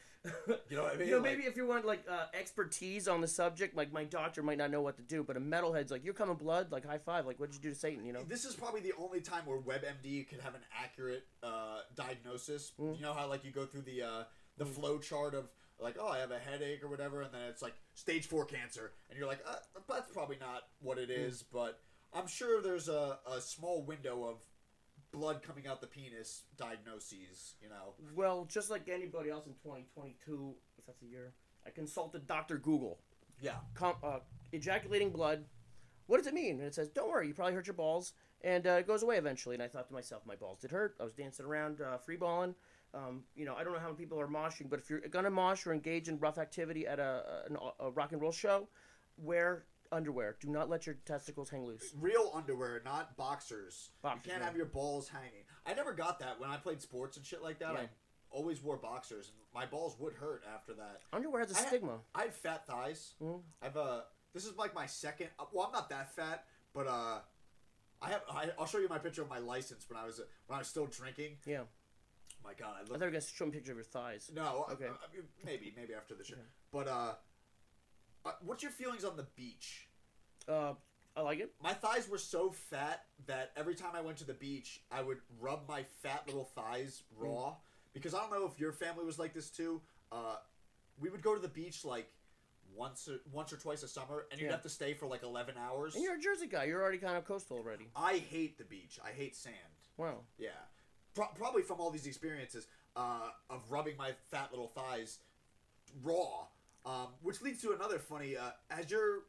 You 0.68 0.76
know 0.76 0.82
what 0.82 0.94
I 0.94 0.96
mean? 0.96 1.06
You 1.08 1.14
know, 1.14 1.20
Like- 1.22 1.30
maybe 1.38 1.44
if 1.44 1.56
you 1.56 1.64
want 1.66 1.86
like 1.86 2.04
uh, 2.10 2.26
expertise 2.34 3.06
on 3.06 3.20
the 3.20 3.28
subject, 3.28 3.76
like 3.76 3.92
my 3.92 4.02
doctor 4.02 4.42
might 4.42 4.58
not 4.58 4.70
know 4.70 4.82
what 4.82 4.96
to 4.96 5.02
do, 5.02 5.22
but 5.22 5.36
a 5.36 5.40
metalhead's 5.40 5.92
like, 5.92 6.04
"You're 6.04 6.12
coming 6.12 6.34
blood, 6.34 6.72
like 6.72 6.84
high 6.84 6.98
five, 6.98 7.24
like 7.24 7.38
what'd 7.38 7.54
you 7.54 7.60
do 7.60 7.70
to 7.70 7.74
Satan?" 7.74 8.04
You 8.04 8.12
know? 8.12 8.24
This 8.28 8.44
is 8.44 8.54
probably 8.56 8.80
the 8.80 8.92
only 8.98 9.20
time 9.20 9.46
where 9.46 9.58
WebMD 9.58 10.28
could 10.28 10.40
have 10.40 10.56
an 10.56 10.60
accurate 10.76 11.24
uh, 11.44 11.78
diagnosis. 11.94 12.72
Mm. 12.80 12.96
You 12.96 13.02
know 13.02 13.14
how 13.14 13.28
like 13.28 13.44
you 13.44 13.52
go 13.52 13.64
through 13.64 13.82
the 13.82 14.02
uh, 14.02 14.24
the 14.58 14.66
flow 14.66 14.98
chart 14.98 15.34
of 15.34 15.48
like, 15.80 15.96
oh, 16.00 16.08
I 16.08 16.18
have 16.18 16.32
a 16.32 16.38
headache 16.38 16.82
or 16.82 16.88
whatever, 16.88 17.22
and 17.22 17.32
then 17.32 17.42
it's 17.48 17.62
like 17.62 17.74
stage 17.94 18.26
four 18.26 18.44
cancer, 18.44 18.90
and 19.08 19.18
you're 19.18 19.28
like, 19.28 19.40
uh, 19.48 19.54
that's 19.88 20.10
probably 20.12 20.36
not 20.40 20.62
what 20.80 20.98
it 20.98 21.10
is," 21.10 21.44
Mm. 21.44 21.46
but 21.52 21.80
I'm 22.12 22.26
sure 22.26 22.60
there's 22.60 22.88
a, 22.88 23.18
a 23.32 23.40
small 23.40 23.82
window 23.84 24.24
of 24.24 24.38
blood 25.12 25.42
coming 25.42 25.66
out 25.66 25.80
the 25.80 25.86
penis 25.86 26.42
diagnoses. 26.56 27.54
You 27.62 27.68
know, 27.68 27.94
Well, 28.14 28.44
just 28.46 28.70
like 28.70 28.88
anybody 28.88 29.30
else 29.30 29.46
in 29.46 29.54
2022, 29.54 30.54
if 30.78 30.86
that's 30.86 31.02
a 31.02 31.06
year, 31.06 31.32
I 31.66 31.70
consulted 31.70 32.26
Doctor 32.26 32.56
Google. 32.58 33.00
yeah. 33.40 33.56
Com- 33.74 33.96
uh, 34.02 34.20
ejaculating 34.52 35.10
blood. 35.10 35.44
What 36.06 36.16
does 36.18 36.26
it 36.26 36.34
mean? 36.34 36.58
And 36.58 36.62
it 36.62 36.74
says, 36.74 36.88
"Don't 36.88 37.08
worry, 37.10 37.28
you 37.28 37.34
probably 37.34 37.54
hurt 37.54 37.66
your 37.66 37.74
balls," 37.74 38.14
and 38.40 38.66
uh, 38.66 38.70
it 38.72 38.86
goes 38.86 39.02
away 39.02 39.18
eventually. 39.18 39.54
And 39.54 39.62
I 39.62 39.68
thought 39.68 39.86
to 39.88 39.92
myself, 39.94 40.24
my 40.26 40.36
balls 40.36 40.58
did 40.60 40.70
hurt. 40.70 40.96
I 40.98 41.04
was 41.04 41.12
dancing 41.12 41.44
around, 41.44 41.80
uh, 41.82 41.98
free 41.98 42.16
balling. 42.16 42.54
Um, 42.94 43.24
you 43.36 43.44
know, 43.44 43.54
I 43.54 43.62
don't 43.62 43.74
know 43.74 43.78
how 43.78 43.88
many 43.88 43.98
people 43.98 44.18
are 44.18 44.26
moshing, 44.26 44.70
but 44.70 44.78
if 44.78 44.88
you're 44.88 45.00
gonna 45.00 45.30
mosh 45.30 45.66
or 45.66 45.74
engage 45.74 46.08
in 46.08 46.18
rough 46.18 46.38
activity 46.38 46.86
at 46.86 46.98
a, 46.98 47.44
a, 47.80 47.84
a 47.86 47.90
rock 47.90 48.12
and 48.12 48.20
roll 48.22 48.32
show, 48.32 48.66
wear 49.18 49.66
underwear. 49.92 50.36
Do 50.40 50.48
not 50.48 50.68
let 50.68 50.86
your 50.86 50.96
testicles 51.04 51.50
hang 51.50 51.64
loose. 51.64 51.94
Real 52.00 52.30
underwear, 52.34 52.80
not 52.84 53.16
boxers. 53.16 53.90
Boxers, 54.02 54.24
you 54.24 54.30
can't 54.30 54.40
yeah. 54.42 54.46
have 54.46 54.56
your 54.56 54.66
balls 54.66 55.08
hanging. 55.08 55.44
I 55.66 55.74
never 55.74 55.92
got 55.92 56.18
that 56.20 56.38
when 56.40 56.50
I 56.50 56.56
played 56.56 56.80
sports 56.80 57.16
and 57.16 57.24
shit 57.26 57.42
like 57.42 57.58
that. 57.60 57.72
Yeah. 57.74 57.80
I 57.80 57.88
always 58.30 58.62
wore 58.62 58.76
boxers, 58.76 59.28
and 59.28 59.36
my 59.54 59.66
balls 59.66 59.96
would 59.98 60.14
hurt 60.14 60.44
after 60.54 60.74
that. 60.74 61.00
Underwear 61.12 61.40
has 61.40 61.52
a 61.56 61.58
I 61.58 61.66
stigma. 61.66 61.98
I 62.14 62.22
have 62.24 62.34
fat 62.34 62.66
thighs. 62.66 63.14
Mhm. 63.22 63.40
I've 63.62 63.76
uh, 63.76 64.00
this 64.34 64.44
is 64.44 64.56
like 64.56 64.74
my 64.74 64.86
second. 64.86 65.28
uh, 65.38 65.44
Well, 65.52 65.66
I'm 65.66 65.72
not 65.72 65.88
that 65.90 66.14
fat, 66.14 66.44
but 66.74 66.86
uh, 66.86 67.20
I 68.02 68.10
have. 68.10 68.22
I, 68.30 68.50
I'll 68.58 68.66
show 68.66 68.78
you 68.78 68.88
my 68.88 68.98
picture 68.98 69.22
of 69.22 69.28
my 69.28 69.38
license 69.38 69.88
when 69.88 69.98
I 69.98 70.04
was 70.04 70.20
when 70.46 70.56
I 70.56 70.58
was 70.58 70.68
still 70.68 70.86
drinking. 70.86 71.38
Yeah. 71.46 71.62
my 72.44 72.52
God, 72.54 72.74
I 72.78 72.80
I 72.82 72.84
thought 72.84 72.98
you 72.98 73.04
were 73.06 73.10
gonna 73.10 73.20
show 73.20 73.44
me 73.46 73.50
a 73.50 73.54
picture 73.54 73.72
of 73.72 73.78
your 73.78 73.84
thighs. 73.84 74.30
no, 74.34 74.66
Okay. 74.70 74.86
I, 74.86 74.88
I 74.88 75.12
mean, 75.14 75.24
maybe 75.44 75.72
maybe 75.76 75.94
after 75.94 76.14
the 76.14 76.24
show. 76.24 76.34
Okay. 76.34 76.42
But 76.70 76.88
uh, 76.88 77.14
uh, 78.28 78.32
what's 78.44 78.62
your 78.62 78.72
feelings 78.72 79.04
on 79.04 79.16
the 79.16 79.26
beach? 79.36 79.88
Uh, 80.48 80.74
I 81.16 81.22
like 81.22 81.40
it. 81.40 81.52
My 81.62 81.72
thighs 81.72 82.08
were 82.08 82.18
so 82.18 82.50
fat 82.50 83.04
that 83.26 83.50
every 83.56 83.74
time 83.74 83.90
I 83.94 84.00
went 84.00 84.18
to 84.18 84.24
the 84.24 84.34
beach, 84.34 84.80
I 84.90 85.02
would 85.02 85.18
rub 85.40 85.68
my 85.68 85.84
fat 86.02 86.22
little 86.26 86.44
thighs 86.44 87.02
raw. 87.16 87.56
Because 87.92 88.14
I 88.14 88.20
don't 88.20 88.30
know 88.30 88.46
if 88.46 88.60
your 88.60 88.72
family 88.72 89.04
was 89.04 89.18
like 89.18 89.34
this 89.34 89.50
too. 89.50 89.80
Uh, 90.12 90.36
we 91.00 91.10
would 91.10 91.22
go 91.22 91.34
to 91.34 91.40
the 91.40 91.48
beach 91.48 91.84
like 91.84 92.08
once 92.76 93.08
or, 93.08 93.16
once 93.32 93.52
or 93.52 93.56
twice 93.56 93.82
a 93.82 93.88
summer, 93.88 94.26
and 94.30 94.38
you'd 94.40 94.46
Yeah. 94.46 94.52
have 94.52 94.62
to 94.62 94.68
stay 94.68 94.94
for 94.94 95.06
like 95.06 95.22
eleven 95.24 95.56
hours. 95.58 95.94
And 95.96 96.04
you're 96.04 96.14
a 96.16 96.20
Jersey 96.20 96.46
guy. 96.46 96.64
You're 96.64 96.80
already 96.82 96.98
kind 96.98 97.16
of 97.16 97.24
coastal 97.24 97.56
already. 97.56 97.88
I 97.96 98.18
hate 98.18 98.58
the 98.58 98.64
beach. 98.64 99.00
I 99.04 99.10
hate 99.10 99.34
sand. 99.34 99.54
Wow. 99.96 100.20
Yeah, 100.38 100.50
Pro- 101.14 101.26
probably 101.34 101.62
from 101.62 101.80
all 101.80 101.90
these 101.90 102.06
experiences 102.06 102.68
uh, 102.94 103.30
of 103.50 103.62
rubbing 103.70 103.96
my 103.96 104.12
fat 104.30 104.50
little 104.52 104.68
thighs 104.68 105.18
raw. 106.04 106.46
Um, 106.86 107.08
which 107.22 107.42
leads 107.42 107.60
to 107.62 107.72
another 107.72 107.98
funny. 107.98 108.36
Uh, 108.36 108.50
has 108.70 108.90
your 108.90 109.24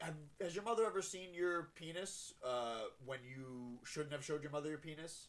have, 0.00 0.14
has 0.40 0.54
your 0.54 0.64
mother 0.64 0.84
ever 0.86 1.02
seen 1.02 1.34
your 1.34 1.70
penis 1.74 2.34
uh, 2.44 2.82
when 3.04 3.18
you 3.28 3.78
shouldn't 3.84 4.12
have 4.12 4.24
showed 4.24 4.42
your 4.42 4.52
mother 4.52 4.68
your 4.68 4.78
penis? 4.78 5.28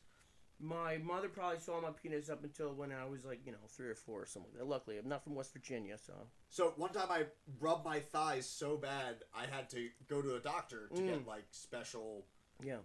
My 0.60 0.98
mother 0.98 1.28
probably 1.28 1.60
saw 1.60 1.82
my 1.82 1.90
penis 1.90 2.30
up 2.30 2.44
until 2.44 2.74
when 2.74 2.92
I 2.92 3.06
was 3.06 3.26
like, 3.26 3.42
you 3.46 3.52
know, 3.52 3.58
three 3.68 3.90
or 3.90 3.96
four 3.96 4.22
or 4.22 4.26
something 4.26 4.52
like 4.54 4.60
that. 4.60 4.68
Luckily, 4.70 4.98
I'm 4.98 5.10
not 5.10 5.24
from 5.24 5.36
West 5.36 5.52
Virginia, 5.52 5.98
so. 5.98 6.14
So 6.50 6.74
one 6.78 6.92
time 6.94 7.08
I 7.10 7.24
rubbed 7.60 7.84
my 7.84 8.00
thighs 8.00 8.48
so 8.48 8.78
bad 8.78 9.16
I 9.36 9.46
had 9.54 9.70
to 9.72 9.90
go 10.08 10.22
to 10.22 10.36
a 10.36 10.40
doctor 10.40 10.90
to 10.96 11.02
get 11.02 11.24
Mm. 11.24 11.28
like 11.28 11.46
special 11.52 12.26
Yeah. 12.64 12.78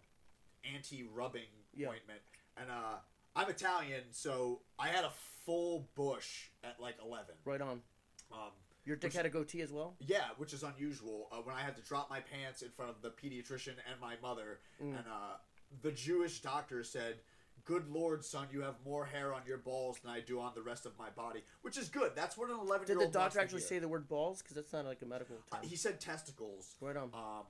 anti-rubbing 0.74 1.48
Yeah. 1.74 1.88
ointment. 1.88 2.20
And 2.56 2.70
uh, 2.70 2.96
I'm 3.36 3.48
Italian, 3.50 4.04
so 4.12 4.62
I 4.78 4.88
had 4.88 5.04
a 5.04 5.10
full 5.44 5.88
bush 5.94 6.48
at 6.64 6.80
like 6.80 6.96
11. 7.00 7.34
Right 7.44 7.60
on. 7.60 7.82
Um, 8.32 8.50
Your 8.84 8.96
dick 8.96 9.08
Which- 9.08 9.16
had 9.16 9.26
a 9.26 9.30
goatee 9.30 9.60
as 9.62 9.70
well? 9.72 9.96
yeah, 10.00 10.30
which 10.38 10.52
is 10.54 10.62
unusual. 10.62 11.28
Uh, 11.30 11.36
when 11.42 11.54
I 11.54 11.60
had 11.60 11.76
to 11.76 11.82
drop 11.82 12.08
my 12.08 12.20
pants 12.20 12.62
in 12.62 12.70
front 12.70 12.90
of 12.90 13.02
the 13.02 13.10
pediatrician 13.10 13.74
and 13.90 14.00
my 14.00 14.16
mother, 14.22 14.60
Mm. 14.80 14.96
and 14.98 15.06
uh, 15.06 15.36
the 15.82 15.92
Jewish 15.92 16.40
doctor 16.40 16.82
said, 16.82 17.20
"Good 17.66 17.88
Lord, 17.90 18.24
son, 18.24 18.48
you 18.50 18.62
have 18.62 18.82
more 18.84 19.04
hair 19.04 19.34
on 19.34 19.42
your 19.46 19.58
balls 19.58 19.98
than 20.00 20.10
I 20.10 20.20
do 20.20 20.40
on 20.40 20.54
the 20.54 20.62
rest 20.62 20.86
of 20.86 20.96
my 20.98 21.10
body," 21.10 21.44
which 21.60 21.76
is 21.76 21.90
good. 21.90 22.14
That's 22.14 22.38
what 22.38 22.48
an 22.48 22.56
eleven-year-old. 22.58 22.86
Did 23.04 23.12
the 23.12 23.18
doctor 23.18 23.40
actually 23.40 23.60
say 23.60 23.78
the 23.78 23.88
word 23.88 24.08
balls? 24.08 24.40
Because 24.40 24.56
that's 24.56 24.72
not 24.72 24.86
like 24.86 25.02
a 25.02 25.06
medical 25.06 25.36
Uh, 25.52 25.56
term. 25.60 25.66
he 25.68 25.76
said 25.76 26.00
testicles. 26.00 26.76
right 26.80 26.96
on. 26.96 27.12
Um, 27.12 27.46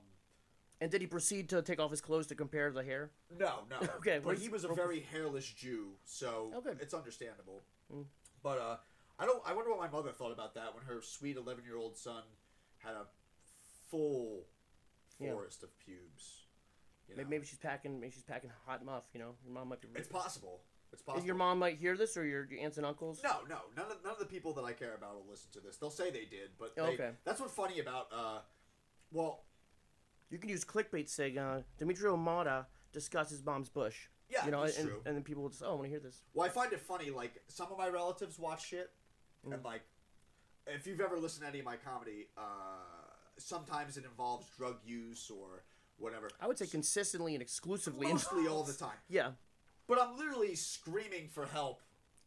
And 0.81 0.89
did 0.91 1.01
he 1.01 1.07
proceed 1.07 1.49
to 1.49 1.61
take 1.61 1.77
off 1.79 1.91
his 1.91 1.99
clothes 2.01 2.27
to 2.27 2.35
compare 2.35 2.71
the 2.71 2.83
hair? 2.83 3.11
No, 3.29 3.65
no. 3.69 3.79
Okay, 3.97 4.19
but 4.19 4.37
he 4.37 4.47
was 4.49 4.63
a 4.65 4.69
very 4.69 5.01
hairless 5.01 5.45
Jew, 5.51 5.97
so 6.05 6.49
good. 6.63 6.79
it's 6.81 6.93
understandable. 6.93 7.63
Mm. 7.93 8.05
But 8.41 8.57
uh, 8.59 8.77
I 9.19 9.25
don't. 9.25 9.41
I 9.45 9.53
wonder 9.53 9.69
what 9.71 9.79
my 9.79 9.89
mother 9.89 10.11
thought 10.11 10.31
about 10.31 10.53
that 10.55 10.73
when 10.73 10.83
her 10.85 11.01
sweet 11.01 11.37
eleven-year-old 11.37 11.97
son 11.97 12.23
had 12.77 12.93
a 12.93 13.05
full 13.89 14.45
Yeah. 15.19 15.31
forest 15.33 15.63
of 15.63 15.77
pubes. 15.79 16.45
You 17.07 17.15
Maybe, 17.15 17.23
know? 17.25 17.29
maybe 17.31 17.45
she's 17.45 17.57
packing. 17.57 17.99
Maybe 17.99 18.11
she's 18.13 18.23
packing 18.23 18.51
hot 18.65 18.85
muff. 18.85 19.03
You 19.13 19.19
know, 19.19 19.35
your 19.43 19.53
mom 19.53 19.69
might 19.69 19.81
be. 19.81 19.87
it's 19.95 20.07
possible. 20.07 20.61
It's 20.93 21.01
possible. 21.01 21.25
Your 21.25 21.35
mom 21.35 21.59
might 21.59 21.77
hear 21.77 21.95
this, 21.97 22.17
or 22.17 22.25
your, 22.25 22.47
your 22.49 22.59
aunts 22.61 22.77
and 22.77 22.85
uncles? 22.85 23.21
No, 23.23 23.41
no. 23.47 23.57
None 23.75 23.91
of 23.91 23.97
none 24.03 24.13
of 24.13 24.19
the 24.19 24.25
people 24.25 24.53
that 24.53 24.63
I 24.63 24.73
care 24.73 24.95
about 24.95 25.15
will 25.15 25.29
listen 25.29 25.51
to 25.53 25.59
this. 25.59 25.77
They'll 25.77 25.89
say 25.91 26.09
they 26.09 26.25
did, 26.25 26.51
but 26.57 26.75
they, 26.75 26.81
okay. 26.81 27.11
that's 27.25 27.39
what's 27.39 27.53
funny 27.53 27.79
about. 27.79 28.07
Uh, 28.11 28.39
well, 29.11 29.43
You 30.29 30.37
can 30.37 30.49
use 30.49 30.63
clickbait 30.63 31.09
saying 31.09 31.37
uh, 31.37 31.61
Demetrio 31.77 32.15
Mata 32.15 32.67
discusses 32.93 33.43
mom's 33.43 33.69
bush. 33.69 34.07
yeah, 34.29 34.45
you 34.45 34.51
know, 34.51 34.63
that's 34.63 34.77
and, 34.77 34.87
true. 34.87 35.01
and 35.05 35.15
then 35.15 35.23
people 35.23 35.41
will 35.43 35.49
just, 35.49 35.63
oh, 35.63 35.71
I 35.71 35.73
want 35.73 35.83
to 35.85 35.89
hear 35.89 35.99
this. 35.99 36.21
Well, 36.33 36.45
I 36.45 36.49
find 36.49 36.71
it 36.73 36.79
funny. 36.79 37.09
Like 37.11 37.33
some 37.47 37.71
of 37.71 37.77
my 37.77 37.87
relatives 37.89 38.37
watch 38.39 38.67
shit, 38.67 38.89
and 39.43 39.63
like, 39.63 39.81
if 40.67 40.85
you've 40.87 41.01
ever 41.01 41.17
listened 41.17 41.43
to 41.43 41.49
any 41.49 41.59
of 41.59 41.65
my 41.65 41.75
comedy, 41.77 42.27
uh, 42.37 42.41
sometimes 43.37 43.97
it 43.97 44.05
involves 44.05 44.47
drug 44.57 44.77
use 44.85 45.29
or 45.31 45.63
whatever. 45.97 46.29
I 46.39 46.47
would 46.47 46.57
say 46.57 46.67
consistently 46.67 47.33
and 47.35 47.41
exclusively. 47.41 48.07
Mostly 48.07 48.47
all 48.47 48.63
the 48.63 48.73
time. 48.73 48.97
yeah, 49.09 49.31
But 49.87 49.99
I'm 50.01 50.17
literally 50.17 50.55
screaming 50.55 51.27
for 51.29 51.45
help 51.45 51.81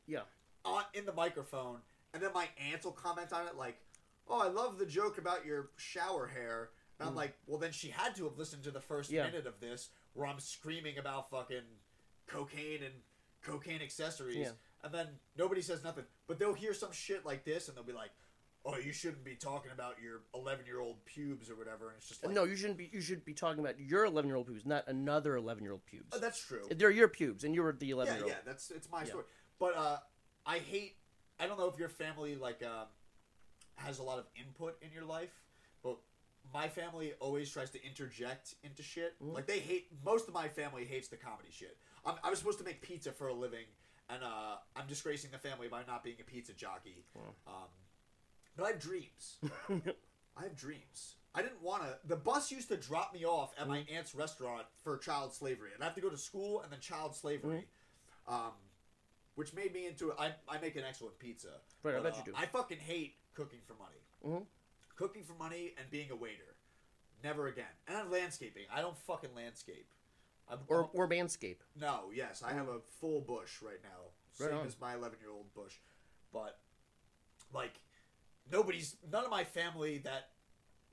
yeah. 0.07 0.21
on 0.65 0.85
in 0.95 1.05
the 1.07 1.13
microphone, 1.13 1.79
and 2.15 2.23
then 2.23 2.33
my 2.35 2.49
aunt 2.71 2.85
will 2.85 2.93
comment 2.93 3.33
on 3.33 3.47
it 3.47 3.57
like, 3.57 3.79
"Oh, 4.29 4.41
I 4.41 4.49
love 4.49 4.79
the 4.79 4.87
joke 4.87 5.19
about 5.19 5.45
your 5.47 5.71
shower 5.77 6.27
hair." 6.27 6.71
And 6.99 7.09
I'm 7.09 7.15
like, 7.15 7.37
"Well, 7.47 7.59
then 7.59 7.73
she 7.73 7.89
had 7.89 8.15
to 8.17 8.25
have 8.25 8.37
listened 8.39 8.65
to 8.65 8.71
the 8.71 8.81
first 8.81 9.11
Mm. 9.11 9.15
Yeah. 9.15 9.27
minute 9.27 9.47
of 9.47 9.61
this 9.61 9.91
where 10.15 10.27
I'm 10.27 10.39
screaming 10.41 10.99
about 10.99 11.31
fucking 11.31 11.65
cocaine 12.27 12.83
and 12.83 12.95
cocaine 13.43 13.81
accessories." 13.83 14.37
Yeah. 14.37 14.53
And 14.85 14.93
then 14.93 15.07
nobody 15.39 15.63
says 15.63 15.85
nothing, 15.85 16.05
but 16.27 16.39
they'll 16.39 16.55
hear 16.55 16.75
some 16.75 16.93
shit 16.93 17.25
like 17.25 17.45
this, 17.45 17.69
and 17.69 17.77
they'll 17.77 17.85
be 17.85 17.93
like, 17.93 18.11
"Oh, 18.65 18.77
you 18.77 18.93
shouldn't 18.93 19.23
be 19.25 19.37
talking 19.37 19.71
about 19.71 19.97
your 20.03 20.23
11 20.35 20.67
year 20.67 20.81
old 20.81 21.05
pubes 21.05 21.49
or 21.49 21.55
whatever." 21.57 21.89
And 21.91 21.99
it's 21.99 22.09
just 22.09 22.25
like, 22.25 22.35
no, 22.35 22.45
you 22.45 22.57
shouldn't 22.57 22.79
be. 22.79 22.91
You 22.93 23.01
should 23.01 23.25
be 23.25 23.33
talking 23.35 23.61
about 23.61 23.79
your 23.79 24.05
11 24.05 24.29
year 24.29 24.37
old 24.37 24.47
pubes, 24.49 24.67
not 24.67 24.89
another 24.89 25.37
11 25.37 25.63
year 25.63 25.73
old 25.73 25.85
pubes. 25.87 26.09
oh, 26.13 26.19
that's 26.19 26.45
true. 26.45 26.67
They're 26.71 26.91
your 26.91 27.09
pubes, 27.09 27.45
and 27.45 27.55
you 27.55 27.63
were 27.63 27.73
the 27.73 27.91
11 27.91 28.13
Yeah, 28.13 28.17
year 28.19 28.25
old. 28.25 28.33
yeah, 28.33 28.39
that's 28.45 28.71
it's 28.73 28.91
my 28.91 29.01
Yeah. 29.03 29.09
story. 29.09 29.25
But 29.59 29.77
uh, 29.77 29.99
I 30.47 30.59
hate. 30.59 30.97
I 31.39 31.47
don't 31.47 31.59
know 31.59 31.69
if 31.69 31.79
your 31.79 31.89
family 31.89 32.35
like 32.35 32.63
um, 32.65 32.87
has 33.77 34.01
a 34.01 34.03
lot 34.03 34.19
of 34.19 34.27
input 34.35 34.77
in 34.83 34.91
your 34.93 35.05
life, 35.05 35.43
but 35.83 35.99
my 36.53 36.69
family 36.69 37.13
always 37.21 37.51
tries 37.51 37.71
to 37.71 37.85
interject 37.85 38.57
into 38.65 38.83
shit. 38.83 39.15
Mm. 39.23 39.33
Like 39.35 39.47
they 39.47 39.61
hate. 39.61 39.87
Most 40.05 40.27
of 40.27 40.35
my 40.35 40.49
family 40.49 40.85
hates 40.85 41.07
the 41.07 41.17
comedy 41.17 41.51
shit. 41.53 41.77
I'm, 42.05 42.15
I 42.25 42.31
was 42.31 42.41
supposed 42.41 42.59
to 42.59 42.65
make 42.65 42.83
pizza 42.83 43.13
for 43.13 43.29
a 43.29 43.33
living, 43.35 43.65
and 44.13 44.23
uh, 44.23 44.57
I'm 44.77 44.87
disgracing 44.89 45.31
the 45.31 45.39
family 45.39 45.69
by 45.69 45.83
not 45.87 46.03
being 46.05 46.17
a 46.21 46.25
pizza 46.25 46.53
jockey. 46.53 47.05
Um, 47.47 47.53
but 48.57 48.65
I 48.65 48.69
have 48.69 48.81
dreams. 48.81 49.39
I 50.37 50.43
have 50.43 50.57
dreams. 50.57 51.17
I 51.35 51.41
didn't 51.43 51.63
want 51.63 51.83
to. 51.85 51.97
The 52.07 52.17
bus 52.17 52.51
used 52.53 52.69
to 52.69 52.77
drop 52.77 53.15
me 53.15 53.25
off 53.25 53.55
at 53.59 53.65
Mm. 53.67 53.69
my 53.69 53.85
aunt's 53.95 54.15
restaurant 54.15 54.67
for 54.83 54.99
child 54.99 55.33
slavery, 55.33 55.71
and 55.75 55.83
I 55.83 55.87
have 55.87 55.95
to 55.95 56.01
go 56.03 56.11
to 56.11 56.19
school 56.19 56.61
and 56.63 56.71
then 56.71 56.81
child 56.81 57.15
slavery, 57.17 57.67
Mm. 58.29 58.33
um, 58.35 58.53
which 59.35 59.55
made 59.55 59.73
me 59.73 59.87
into. 59.87 60.13
I 60.19 60.35
I 60.49 60.59
make 60.59 60.77
an 60.77 60.85
excellent 60.87 61.19
pizza. 61.19 61.61
Right, 61.83 61.95
I 61.97 62.01
bet 62.01 62.15
uh, 62.15 62.17
you 62.19 62.25
do. 62.27 62.33
I 62.37 62.47
fucking 62.47 62.79
hate 62.79 63.15
cooking 63.35 63.61
for 63.67 63.75
money. 63.75 64.03
Mhm. 64.25 64.47
Cooking 64.97 65.25
for 65.25 65.33
money 65.35 65.75
and 65.79 65.89
being 65.91 66.11
a 66.11 66.17
waiter, 66.17 66.55
never 67.25 67.47
again. 67.47 67.73
And 67.89 68.11
landscaping. 68.11 68.67
I 68.71 68.83
don't 68.83 68.97
fucking 68.99 69.35
landscape. 69.35 69.89
I'm, 70.53 70.59
Or 70.69 70.91
or 70.93 71.09
manscape. 71.09 71.57
no, 71.81 72.11
yes, 72.15 72.43
I 72.47 72.53
have 72.53 72.69
a 72.69 72.81
full 73.01 73.21
bush 73.23 73.63
right 73.63 73.81
now, 73.83 74.45
Right 74.45 74.51
same 74.51 74.67
as 74.67 74.79
my 74.81 74.95
11 74.95 75.19
year 75.21 75.31
old 75.31 75.53
bush. 75.55 75.75
But, 76.33 76.59
like, 77.55 77.73
nobody's, 78.51 78.97
none 79.11 79.25
of 79.25 79.31
my 79.31 79.45
family 79.45 79.99
that 79.99 80.29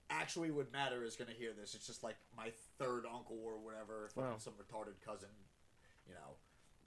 actually 0.09 0.49
would 0.51 0.71
matter 0.71 1.03
is 1.03 1.15
going 1.15 1.29
to 1.29 1.35
hear 1.35 1.51
this. 1.53 1.75
It's 1.75 1.85
just 1.87 2.03
like 2.03 2.15
my 2.35 2.51
third 2.77 3.05
uncle 3.05 3.37
or 3.43 3.57
whatever, 3.59 4.09
Wow. 4.15 4.35
some 4.37 4.53
retarded 4.53 4.99
cousin, 5.05 5.29
you 6.07 6.13
know, 6.13 6.35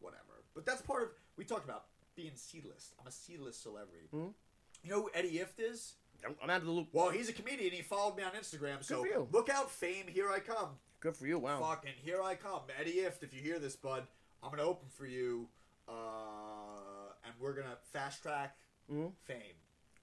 whatever. 0.01 0.45
But 0.55 0.67
that's 0.67 0.83
part 0.83 1.03
of, 1.03 1.09
we 1.37 1.45
talked 1.45 1.65
about 1.65 1.85
being 2.17 2.33
C-list. 2.35 2.95
I'm 3.01 3.07
a 3.07 3.11
C-list 3.13 3.63
celebrity. 3.63 4.09
Mhm. 4.13 4.35
You 4.83 4.91
know 4.91 5.03
who 5.03 5.11
Eddie 5.15 5.39
Ifft 5.39 5.59
is? 5.61 5.95
I'm, 6.25 6.51
out 6.51 6.61
of 6.61 6.67
the 6.67 6.71
loop. 6.73 6.89
Well, 6.93 7.11
he's 7.11 7.29
a 7.29 7.33
comedian. 7.33 7.73
He 7.73 7.83
followed 7.83 8.17
me 8.17 8.23
on 8.23 8.33
Instagram. 8.33 8.83
So 8.85 9.27
look 9.33 9.49
out, 9.49 9.71
fame. 9.71 10.07
Here 10.09 10.31
I 10.31 10.41
come. 10.41 10.79
Good 11.03 11.17
for 11.17 11.27
you. 11.27 11.37
Wow. 11.41 11.59
Fucking 11.61 11.95
here 12.05 12.23
I 12.23 12.37
come, 12.37 12.61
Eddie 12.79 12.99
Ifft. 12.99 13.25
If 13.25 13.35
you 13.35 13.41
hear 13.43 13.59
this, 13.59 13.75
bud, 13.75 14.07
I'm 14.41 14.51
gonna 14.51 14.63
open 14.63 14.89
for 14.89 15.05
you, 15.05 15.49
uh, 15.89 17.11
and 17.25 17.35
we're 17.41 17.55
gonna 17.55 17.77
fast 17.93 18.23
track 18.23 18.57
Mhm. 18.89 19.13
fame. 19.25 19.57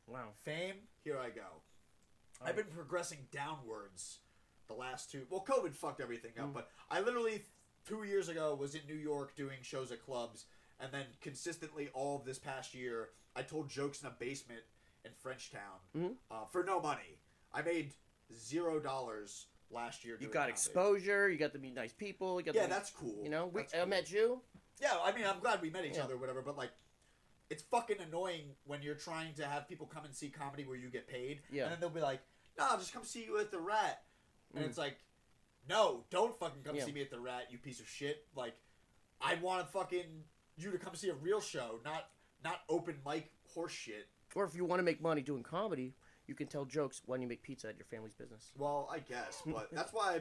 Wow. 0.08 0.34
Fame, 0.44 0.90
here 1.06 1.18
I 1.18 1.30
go. 1.30 1.62
I've 2.42 2.58
been 2.58 2.70
progressing 2.70 3.30
downwards 3.32 4.20
the 4.68 4.74
last 4.74 5.10
two. 5.10 5.26
Well, 5.30 5.40
COVID 5.46 5.74
fucked 5.74 6.02
everything 6.02 6.38
up, 6.38 6.50
Mm. 6.50 6.54
but 6.54 6.70
I 6.90 7.00
literally 7.00 7.46
two 7.86 8.04
years 8.04 8.28
ago 8.28 8.54
was 8.54 8.76
in 8.76 8.86
New 8.86 8.94
York 8.98 9.36
doing 9.38 9.62
shows 9.62 9.94
at 9.94 10.02
clubs, 10.02 10.48
and 10.80 10.94
then 10.94 11.16
consistently 11.22 11.88
all 11.92 12.18
of 12.18 12.26
this 12.26 12.40
past 12.40 12.74
year, 12.74 13.14
I 13.38 13.44
told 13.44 13.70
jokes 13.70 14.02
in 14.02 14.08
a 14.08 14.12
basement 14.12 14.66
in 15.06 15.14
Frenchtown 15.14 15.80
Mhm. 15.96 16.18
uh, 16.30 16.46
for 16.48 16.62
no 16.62 16.82
money. 16.82 17.22
I 17.54 17.62
made 17.62 17.96
zero 18.34 18.82
dollars 18.82 19.48
last 19.72 20.04
year. 20.06 20.18
You 20.20 20.28
got 20.28 20.34
comedy. 20.34 20.52
exposure. 20.52 21.30
You 21.30 21.38
got 21.38 21.54
to 21.54 21.60
meet 21.60 21.74
nice 21.76 21.94
people. 21.94 22.40
You 22.40 22.46
got 22.46 22.56
Yeah, 22.56 22.64
to, 22.64 22.70
that's 22.70 22.90
cool. 22.92 23.20
you 23.24 23.30
know. 23.30 23.48
We, 23.48 23.62
That's 23.62 23.76
I 23.76 23.86
met 23.86 24.12
you. 24.12 24.42
Yeah, 24.82 24.98
I 25.04 25.12
mean, 25.12 25.26
I'm 25.26 25.40
glad 25.40 25.62
we 25.62 25.70
met 25.70 25.86
each 25.86 25.96
Yeah. 25.96 26.04
other, 26.06 26.18
whatever. 26.18 26.42
But 26.42 26.58
like, 26.58 26.72
it's 27.50 27.64
fucking 27.64 27.98
annoying 28.00 28.56
when 28.66 28.82
you're 28.82 28.96
trying 28.96 29.34
to 29.36 29.46
have 29.46 29.68
people 29.68 29.88
come 29.88 30.06
and 30.06 30.14
see 30.16 30.30
comedy 30.30 30.66
where 30.66 30.78
you 30.78 30.90
get 30.90 31.08
paid, 31.08 31.42
Yeah. 31.52 31.64
and 31.64 31.74
then 31.74 31.80
they'll 31.80 31.90
be 31.90 32.00
like, 32.02 32.22
"No, 32.58 32.66
I'll 32.70 32.78
just 32.78 32.94
come 32.94 33.04
see 33.04 33.24
you 33.26 33.40
at 33.40 33.52
the 33.52 33.60
Rat," 33.60 34.04
and 34.54 34.64
Mm. 34.64 34.68
it's 34.68 34.78
like, 34.78 34.98
"No, 35.68 36.06
don't 36.10 36.38
fucking 36.40 36.64
come 36.64 36.76
Yeah. 36.76 36.86
see 36.86 36.92
me 36.92 37.02
at 37.02 37.10
the 37.10 37.20
Rat, 37.20 37.52
you 37.52 37.58
piece 37.58 37.80
of 37.80 37.88
shit." 37.88 38.28
Like, 38.36 38.54
I 39.20 39.36
want 39.36 39.66
to 39.66 39.72
fucking 39.72 40.24
you 40.58 40.72
to 40.72 40.78
come 40.78 40.94
see 40.96 41.10
a 41.10 41.14
real 41.16 41.42
show, 41.42 41.82
not 41.84 42.12
not 42.44 42.62
open 42.70 43.02
mic 43.06 43.32
horse 43.54 43.74
shit. 43.74 44.08
Or 44.36 44.46
if 44.46 44.56
you 44.56 44.64
want 44.64 44.80
to 44.80 44.84
make 44.84 45.02
money 45.02 45.22
doing 45.22 45.44
comedy, 45.44 45.96
you 46.30 46.36
can 46.36 46.48
tell 46.48 46.64
jokes 46.64 47.02
when 47.08 47.22
you 47.22 47.28
make 47.28 47.42
pizza 47.42 47.68
at 47.68 47.78
your 47.78 47.86
family's 47.86 48.14
business. 48.14 48.52
Well, 48.56 48.88
I 48.92 49.00
guess, 49.00 49.42
but 49.46 49.68
that's 49.74 49.92
why 49.92 50.20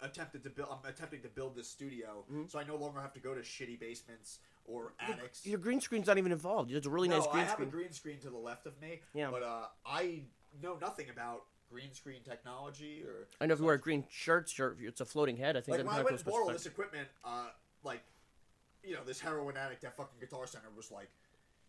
I 0.00 0.04
attempted 0.04 0.42
to 0.42 0.50
build. 0.50 0.68
I'm 0.70 0.90
attempting 0.90 1.22
to 1.22 1.28
build 1.28 1.54
this 1.56 1.68
studio, 1.68 2.24
Mhm. 2.30 2.50
so 2.50 2.58
I 2.58 2.64
no 2.64 2.74
longer 2.76 3.00
have 3.00 3.12
to 3.14 3.20
go 3.20 3.34
to 3.34 3.40
shitty 3.40 3.78
basements 3.78 4.40
or 4.64 4.94
attics. 4.98 5.46
Your 5.46 5.58
green 5.60 5.80
screen's 5.80 6.08
not 6.08 6.18
even 6.18 6.32
involved. 6.32 6.72
It's 6.72 6.86
a 6.86 6.90
really 6.90 7.08
no, 7.08 7.18
nice 7.18 7.26
green 7.28 7.44
I 7.44 7.46
have 7.46 7.52
screen. 7.54 7.68
a 7.68 7.70
green 7.70 7.92
screen 7.92 8.18
to 8.20 8.30
the 8.30 8.36
left 8.36 8.66
of 8.66 8.78
me. 8.80 9.00
Yeah. 9.14 9.30
But 9.30 9.44
uh, 9.44 9.66
I 9.86 10.24
know 10.60 10.76
nothing 10.80 11.08
about 11.08 11.44
green 11.70 11.94
screen 11.94 12.22
technology 12.22 13.02
or 13.02 13.28
I 13.40 13.46
know 13.46 13.54
if 13.54 13.60
you 13.60 13.64
wear 13.64 13.76
a 13.76 13.80
green 13.80 14.04
shirt, 14.10 14.48
shirt, 14.48 14.76
it's 14.80 15.00
a 15.00 15.06
floating 15.06 15.36
head. 15.36 15.56
I 15.56 15.60
think 15.60 15.78
like 15.78 15.86
when 15.86 15.94
I 15.96 16.02
went 16.02 16.18
supposed 16.18 16.36
bought 16.46 16.52
this 16.52 16.66
equipment. 16.66 17.08
Uh, 17.24 17.46
like, 17.84 18.02
you 18.84 18.94
know, 18.94 19.04
this 19.04 19.20
heroin 19.20 19.56
addict 19.56 19.84
at 19.84 19.96
fucking 19.96 20.18
Guitar 20.20 20.46
Center 20.46 20.68
was 20.76 20.90
like, 20.90 21.10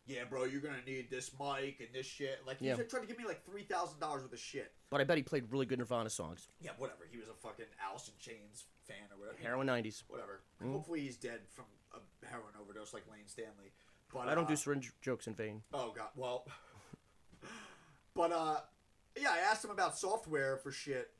"Yeah, 0.06 0.26
bro, 0.26 0.44
you're 0.44 0.62
gonna 0.62 0.82
need 0.86 1.10
this 1.10 1.32
mic 1.39 1.80
and 1.80 1.89
this 1.94 2.06
shit." 2.06 2.46
Like, 2.46 2.60
he 2.60 2.68
Yeah. 2.68 2.76
tried 2.76 3.02
to 3.02 3.08
give 3.08 3.18
me 3.18 3.26
like 3.26 3.46
three 3.46 3.63
thousand 3.63 4.00
dollars 4.00 4.24
worth 4.24 4.34
of 4.34 4.39
shit. 4.39 4.74
But 4.89 5.02
I 5.02 5.04
bet 5.04 5.18
he 5.18 5.24
played 5.24 5.52
really 5.52 5.66
good 5.66 5.80
Nirvana 5.80 6.10
songs. 6.10 6.48
Yeah, 6.60 6.72
whatever. 6.78 7.06
He 7.10 7.18
was 7.18 7.30
a 7.30 7.34
fucking 7.34 7.66
Alice 7.82 8.08
in 8.10 8.13
Chains 8.20 8.66
fan 8.88 8.98
or 9.12 9.18
whatever. 9.20 9.38
Heroin 9.42 9.68
90s. 9.68 10.04
Whatever. 10.08 10.42
Mhm. 10.62 10.72
Hopefully 10.74 11.02
he's 11.02 11.18
dead 11.18 11.42
from 11.50 11.66
a 11.94 12.26
heroin 12.26 12.54
overdose 12.60 12.94
like 12.94 13.08
Layne 13.12 13.28
Staley. 13.28 13.72
But 14.13 14.28
I 14.28 14.36
don't 14.36 14.46
uh, 14.46 14.50
do 14.50 14.56
syringe 14.56 14.92
jokes 15.02 15.26
in 15.28 15.34
vain. 15.36 15.63
Oh 15.74 15.92
god, 15.92 16.10
well, 16.16 16.46
but 18.13 18.32
uh, 18.32 18.60
yeah, 19.20 19.32
I 19.32 19.39
asked 19.39 19.63
him 19.63 19.72
about 19.72 19.98
software 19.98 20.58
for 20.58 20.72
shit, 20.72 21.12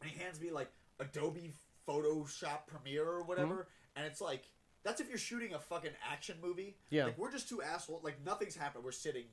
and 0.00 0.10
he 0.10 0.18
hands 0.18 0.40
me 0.40 0.50
like 0.50 0.70
Adobe 1.00 1.52
Photoshop 1.86 2.66
Premiere 2.66 3.06
or 3.06 3.22
whatever, 3.24 3.68
and 3.96 4.06
it's 4.06 4.20
like 4.20 4.44
that's 4.84 5.00
if 5.00 5.08
you're 5.08 5.18
shooting 5.18 5.54
a 5.54 5.58
fucking 5.58 5.90
action 6.10 6.36
movie. 6.42 6.76
Yeah. 6.90 7.06
like 7.06 7.18
we're 7.18 7.32
just 7.32 7.48
two 7.48 7.60
assholes. 7.62 8.04
Like 8.04 8.16
nothing's 8.24 8.54
happened. 8.56 8.84
We're 8.84 8.92
sitting 8.92 9.24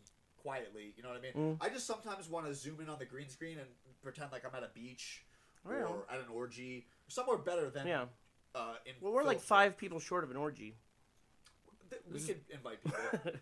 quietly. 0.41 0.93
You 0.97 1.03
know 1.03 1.09
what 1.09 1.19
I 1.19 1.21
mean? 1.21 1.33
Mm. 1.33 1.57
I 1.63 1.69
just 1.69 1.85
sometimes 1.85 2.27
want 2.29 2.47
to 2.47 2.55
zoom 2.55 2.79
in 2.81 2.89
on 2.89 2.97
the 2.97 3.05
green 3.05 3.29
screen 3.29 3.59
and 3.59 3.67
pretend 4.01 4.31
like 4.31 4.43
I'm 4.45 4.55
at 4.55 4.63
a 4.63 4.71
beach 4.73 5.23
or 5.63 6.05
at 6.11 6.19
an 6.19 6.25
orgy, 6.33 6.87
somewhere 7.07 7.37
better 7.37 7.69
than 7.69 7.85
Yeah. 7.85 8.05
Uh, 8.55 8.73
in 8.85 8.93
Well, 8.99 9.13
we're 9.13 9.23
like 9.23 9.39
five 9.39 9.77
people 9.77 9.99
short 9.99 10.23
of 10.23 10.31
an 10.31 10.37
orgy. 10.37 10.75
We 12.07 12.13
This 12.13 12.23
is- 12.23 12.27
could 12.29 12.41
invite 12.49 12.83
people. 12.83 12.99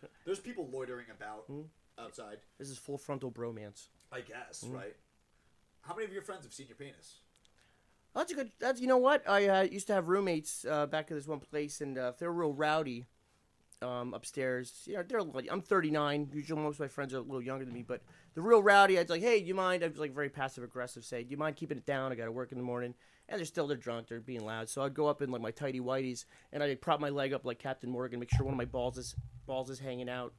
There's 0.25 0.39
people 0.39 0.67
loitering 0.69 1.05
about 1.15 1.43
Hmm. 1.47 1.61
outside. 1.97 2.39
This 2.57 2.69
is 2.69 2.77
full 2.77 2.97
frontal 2.97 3.31
bromance. 3.31 3.87
I 4.11 4.21
guess, 4.21 4.63
Mm. 4.67 4.73
right? 4.73 4.95
How 5.81 5.93
many 5.95 6.05
of 6.05 6.11
your 6.13 6.23
friends 6.23 6.43
have 6.43 6.53
seen 6.53 6.67
your 6.67 6.75
penis? 6.75 7.19
That's 8.15 8.31
a 8.31 8.35
good. 8.35 8.51
That's 8.59 8.81
you 8.81 8.87
know 8.87 8.97
what 8.97 9.27
I 9.29 9.47
uh, 9.47 9.61
used 9.63 9.87
to 9.87 9.93
have 9.93 10.07
roommates 10.07 10.65
uh, 10.69 10.87
back 10.87 11.11
at 11.11 11.17
this 11.17 11.27
one 11.27 11.39
place, 11.39 11.81
and 11.81 11.97
uh, 11.97 12.11
if 12.13 12.17
they're 12.17 12.31
real 12.31 12.53
rowdy 12.53 13.05
um, 13.81 14.13
upstairs, 14.13 14.83
you 14.85 14.95
know, 14.95 15.03
they're 15.03 15.21
like 15.21 15.47
I'm 15.51 15.61
39. 15.61 16.29
Usually, 16.33 16.61
most 16.61 16.75
of 16.75 16.79
my 16.81 16.87
friends 16.87 17.13
are 17.13 17.17
a 17.17 17.21
little 17.21 17.41
younger 17.41 17.65
than 17.65 17.73
me, 17.73 17.83
but 17.83 18.01
the 18.33 18.41
real 18.41 18.63
rowdy, 18.63 18.97
I'd 18.97 19.09
like, 19.09 19.21
hey, 19.21 19.37
you 19.37 19.53
mind? 19.53 19.83
I 19.83 19.87
was 19.87 19.97
like 19.97 20.13
very 20.13 20.29
passive 20.29 20.63
aggressive, 20.63 21.05
say, 21.05 21.23
do 21.23 21.31
you 21.31 21.37
mind 21.37 21.55
keeping 21.55 21.77
it 21.77 21.85
down? 21.85 22.11
I 22.11 22.15
got 22.15 22.25
to 22.25 22.31
work 22.31 22.51
in 22.51 22.57
the 22.57 22.63
morning, 22.63 22.95
and 23.27 23.37
they're 23.37 23.45
still 23.45 23.67
they're 23.67 23.77
drunk, 23.77 24.07
they're 24.07 24.19
being 24.19 24.43
loud. 24.45 24.69
So 24.69 24.81
I'd 24.81 24.93
go 24.93 25.07
up 25.07 25.21
in 25.21 25.31
like 25.31 25.41
my 25.41 25.51
tidy 25.51 25.79
whities, 25.79 26.25
and 26.51 26.63
I'd 26.63 26.81
prop 26.81 26.99
my 26.99 27.09
leg 27.09 27.31
up 27.31 27.45
like 27.45 27.59
Captain 27.59 27.89
Morgan, 27.89 28.19
make 28.19 28.31
sure 28.31 28.45
one 28.45 28.53
of 28.53 28.57
my 28.57 28.65
balls 28.65 28.97
is 28.97 29.15
balls 29.45 29.69
is 29.69 29.79
hanging 29.79 30.09
out, 30.09 30.33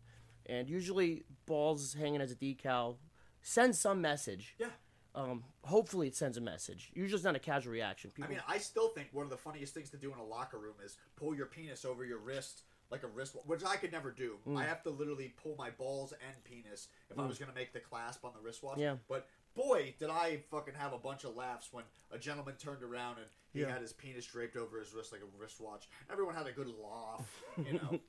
and 0.47 0.69
usually 0.69 1.23
balls 1.47 1.95
hanging 1.95 2.21
as 2.21 2.33
a 2.33 2.37
decal 2.37 2.97
sends 3.43 3.79
some 3.79 4.01
message. 4.01 4.55
Yeah. 4.59 4.69
Um, 5.15 5.43
hopefully 5.65 6.07
it 6.07 6.15
sends 6.17 6.37
a 6.37 6.41
message. 6.41 6.91
Usually 6.95 7.17
it's 7.17 7.25
not 7.25 7.35
a 7.35 7.41
casual 7.41 7.73
reaction. 7.73 8.13
I 8.23 8.29
mean, 8.29 8.41
I 8.47 8.59
still 8.59 8.89
think 8.91 9.09
one 9.13 9.25
of 9.25 9.31
the 9.31 9.37
funniest 9.37 9.75
things 9.75 9.91
to 9.91 9.97
do 9.97 10.13
in 10.13 10.19
a 10.19 10.25
locker 10.25 10.59
room 10.59 10.75
is 10.85 10.97
pull 11.17 11.35
your 11.35 11.47
penis 11.47 11.85
over 11.85 12.05
your 12.05 12.19
wrist 12.19 12.63
like 12.91 13.03
a 13.05 13.07
wrist, 13.07 13.37
which 13.47 13.65
I 13.65 13.77
could 13.77 13.93
never 13.93 14.11
do. 14.11 14.39
Mm. 14.49 14.57
I 14.59 14.65
have 14.65 14.83
to 14.83 14.91
literally 14.91 15.33
pull 15.41 15.55
my 15.57 15.71
balls 15.71 16.13
and 16.13 16.45
penis 16.45 16.89
if 17.09 17.19
I 17.19 17.27
was 17.27 17.39
gonna 17.39 17.55
make 17.55 17.73
the 17.73 17.79
clasp 17.81 18.25
on 18.25 18.33
the 18.35 18.41
wristwatch. 18.41 18.79
Yeah. 18.79 18.97
But 19.09 19.29
boy, 19.55 19.95
did 19.99 20.11
I 20.11 20.41
fucking 20.51 20.75
have 20.75 20.93
a 20.93 20.99
bunch 20.99 21.23
of 21.25 21.37
laughs 21.37 21.69
when 21.73 21.85
a 22.11 22.19
gentleman 22.19 22.55
turned 22.59 22.83
around 22.83 23.19
and 23.19 23.27
he 23.53 23.61
Yeah. 23.61 23.71
had 23.71 23.81
his 23.81 23.93
penis 23.93 24.27
draped 24.27 24.57
over 24.57 24.81
his 24.81 24.93
wrist 24.93 25.13
like 25.13 25.21
a 25.23 25.39
wristwatch. 25.39 25.89
Everyone 26.11 26.35
had 26.35 26.47
a 26.49 26.53
good 26.53 26.69
laugh, 26.83 27.43
you 27.65 27.75
know. 27.75 28.01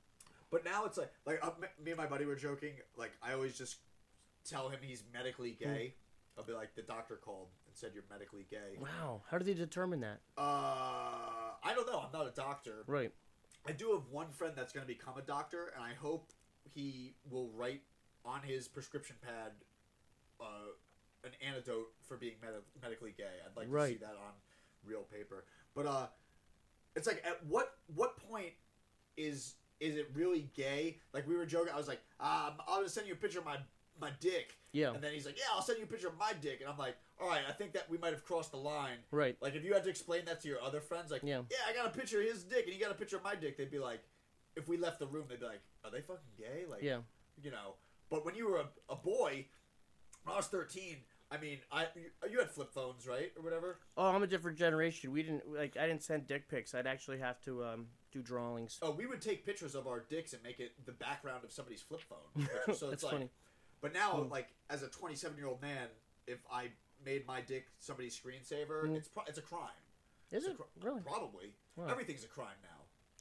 but 0.50 0.64
now 0.64 0.86
it's 0.86 0.96
like, 0.96 1.12
like 1.26 1.44
uh, 1.44 1.50
me- 1.60 1.90
and 1.90 1.98
my 1.98 2.06
buddy 2.06 2.24
were 2.24 2.36
joking. 2.36 2.72
Like 2.96 3.12
I 3.22 3.34
always 3.34 3.56
just 3.58 3.76
tell 4.48 4.70
him 4.70 4.78
he's 4.82 5.02
medically 5.12 5.50
gay. 5.52 5.94
I'll 6.40 6.46
be 6.46 6.54
like, 6.54 6.74
the 6.74 6.80
doctor 6.80 7.16
called 7.16 7.48
and 7.66 7.76
said 7.76 7.90
you're 7.92 8.04
medically 8.10 8.46
gay. 8.50 8.78
wow, 8.80 9.20
how 9.30 9.36
do 9.36 9.44
they 9.44 9.52
determine 9.52 10.00
that? 10.00 10.20
Uh, 10.38 11.52
I 11.62 11.74
don't 11.74 11.86
know. 11.86 12.00
I'm 12.00 12.12
not 12.18 12.26
a 12.26 12.34
doctor. 12.34 12.84
Right. 12.86 13.12
I 13.68 13.72
do 13.72 13.92
have 13.92 14.04
one 14.10 14.30
friend 14.30 14.54
that's 14.56 14.72
going 14.72 14.86
to 14.86 14.88
become 14.88 15.18
a 15.18 15.22
doctor, 15.22 15.70
and 15.74 15.84
I 15.84 15.92
hope 15.92 16.32
he 16.74 17.14
will 17.28 17.50
write 17.54 17.82
on 18.24 18.40
his 18.42 18.68
prescription 18.68 19.16
pad 19.22 19.52
uh, 20.40 20.72
an 21.24 21.32
antidote 21.46 21.88
for 22.08 22.16
being 22.16 22.36
med- 22.40 22.52
medically 22.80 23.12
gay. 23.14 23.24
I'd 23.44 23.54
like 23.54 23.70
to 23.70 23.86
see 23.86 23.98
that 23.98 24.16
on 24.16 24.32
real 24.82 25.02
paper. 25.02 25.44
But 25.74 25.86
uh, 25.86 26.06
it's 26.96 27.06
like 27.06 27.22
at 27.26 27.44
what 27.46 27.74
what 27.94 28.16
point 28.30 28.52
is 29.18 29.56
is 29.78 29.96
it 29.96 30.10
really 30.14 30.48
gay? 30.56 31.00
Like 31.12 31.28
we 31.28 31.36
were 31.36 31.44
joking. 31.44 31.74
I 31.74 31.76
was 31.76 31.88
like, 31.88 32.00
um, 32.18 32.54
I'll 32.66 32.82
just 32.82 32.94
send 32.94 33.06
you 33.06 33.12
a 33.12 33.16
picture 33.16 33.40
of 33.40 33.44
my 33.44 33.58
my 34.00 34.10
dick. 34.20 34.56
Yeah. 34.72 34.92
And 34.92 35.02
then 35.02 35.12
he's 35.12 35.26
like, 35.26 35.38
Yeah, 35.38 35.44
I'll 35.54 35.62
send 35.62 35.78
you 35.78 35.84
a 35.84 35.88
picture 35.88 36.08
of 36.08 36.18
my 36.18 36.32
dick. 36.40 36.60
And 36.60 36.70
I'm 36.70 36.78
like, 36.78 36.96
All 37.20 37.28
right, 37.28 37.42
I 37.48 37.52
think 37.52 37.72
that 37.72 37.90
we 37.90 37.98
might 37.98 38.12
have 38.12 38.24
crossed 38.24 38.52
the 38.52 38.58
line. 38.58 38.98
Right. 39.10 39.36
Like 39.40 39.54
if 39.54 39.64
you 39.64 39.72
had 39.74 39.84
to 39.84 39.90
explain 39.90 40.24
that 40.26 40.40
to 40.42 40.48
your 40.48 40.60
other 40.62 40.80
friends, 40.80 41.10
like, 41.10 41.22
Yeah. 41.24 41.42
yeah 41.50 41.58
I 41.68 41.74
got 41.74 41.86
a 41.86 41.98
picture 41.98 42.20
of 42.20 42.26
his 42.26 42.44
dick 42.44 42.64
and 42.64 42.74
he 42.74 42.80
got 42.80 42.90
a 42.90 42.94
picture 42.94 43.16
of 43.16 43.24
my 43.24 43.34
dick, 43.34 43.56
they'd 43.56 43.70
be 43.70 43.78
like, 43.78 44.00
if 44.56 44.68
we 44.68 44.76
left 44.76 44.98
the 44.98 45.06
room, 45.06 45.26
they'd 45.28 45.40
be 45.40 45.46
like, 45.46 45.60
"Are 45.84 45.90
they 45.90 46.00
fucking 46.00 46.34
gay?" 46.36 46.64
Like, 46.68 46.82
Yeah. 46.82 46.98
you 47.42 47.50
know. 47.50 47.74
But 48.10 48.24
when 48.24 48.34
you 48.34 48.48
were 48.48 48.58
a, 48.58 48.68
a 48.88 48.96
boy, 48.96 49.46
when 50.24 50.34
I 50.34 50.36
was 50.36 50.46
thirteen. 50.46 50.96
I 51.32 51.38
mean, 51.38 51.58
I 51.70 51.86
you, 51.94 52.28
you 52.28 52.38
had 52.40 52.50
flip 52.50 52.72
phones, 52.72 53.06
right, 53.06 53.30
or 53.36 53.42
whatever. 53.44 53.78
Oh, 53.96 54.06
I'm 54.08 54.24
a 54.24 54.26
different 54.26 54.58
generation. 54.58 55.12
We 55.12 55.22
didn't 55.22 55.48
like. 55.48 55.76
I 55.76 55.86
didn't 55.86 56.02
send 56.02 56.26
dick 56.26 56.48
pics. 56.48 56.74
I'd 56.74 56.88
actually 56.88 57.18
have 57.18 57.40
to 57.42 57.62
um, 57.64 57.86
do 58.10 58.20
drawings. 58.20 58.80
Oh, 58.82 58.90
we 58.90 59.06
would 59.06 59.20
take 59.20 59.46
pictures 59.46 59.76
of 59.76 59.86
our 59.86 60.00
dicks 60.00 60.32
and 60.32 60.42
make 60.42 60.58
it 60.58 60.72
the 60.84 60.92
background 60.92 61.44
of 61.44 61.52
somebody's 61.52 61.82
flip 61.82 62.00
phone. 62.00 62.48
So 62.66 62.70
it's 62.72 62.80
That's 62.80 63.02
like, 63.04 63.12
funny. 63.12 63.30
But 63.80 63.92
now, 63.92 64.14
Mm. 64.14 64.30
like 64.30 64.48
as 64.68 64.82
a 64.82 64.88
27 64.88 65.36
year 65.36 65.46
old 65.46 65.60
man, 65.62 65.88
if 66.26 66.44
I 66.50 66.72
made 67.04 67.26
my 67.26 67.40
dick 67.40 67.66
somebody's 67.78 68.18
screensaver, 68.18 68.84
Mm. 68.84 68.96
it's 68.96 69.08
pro- 69.08 69.24
it's 69.24 69.38
a 69.38 69.42
crime. 69.42 69.70
Is 70.30 70.44
It's 70.44 70.52
it 70.52 70.56
cr- 70.58 70.86
really? 70.86 71.00
Probably. 71.02 71.54
Wow. 71.76 71.88
Everything's 71.88 72.24
a 72.24 72.28
crime 72.28 72.56
now. 72.62 72.68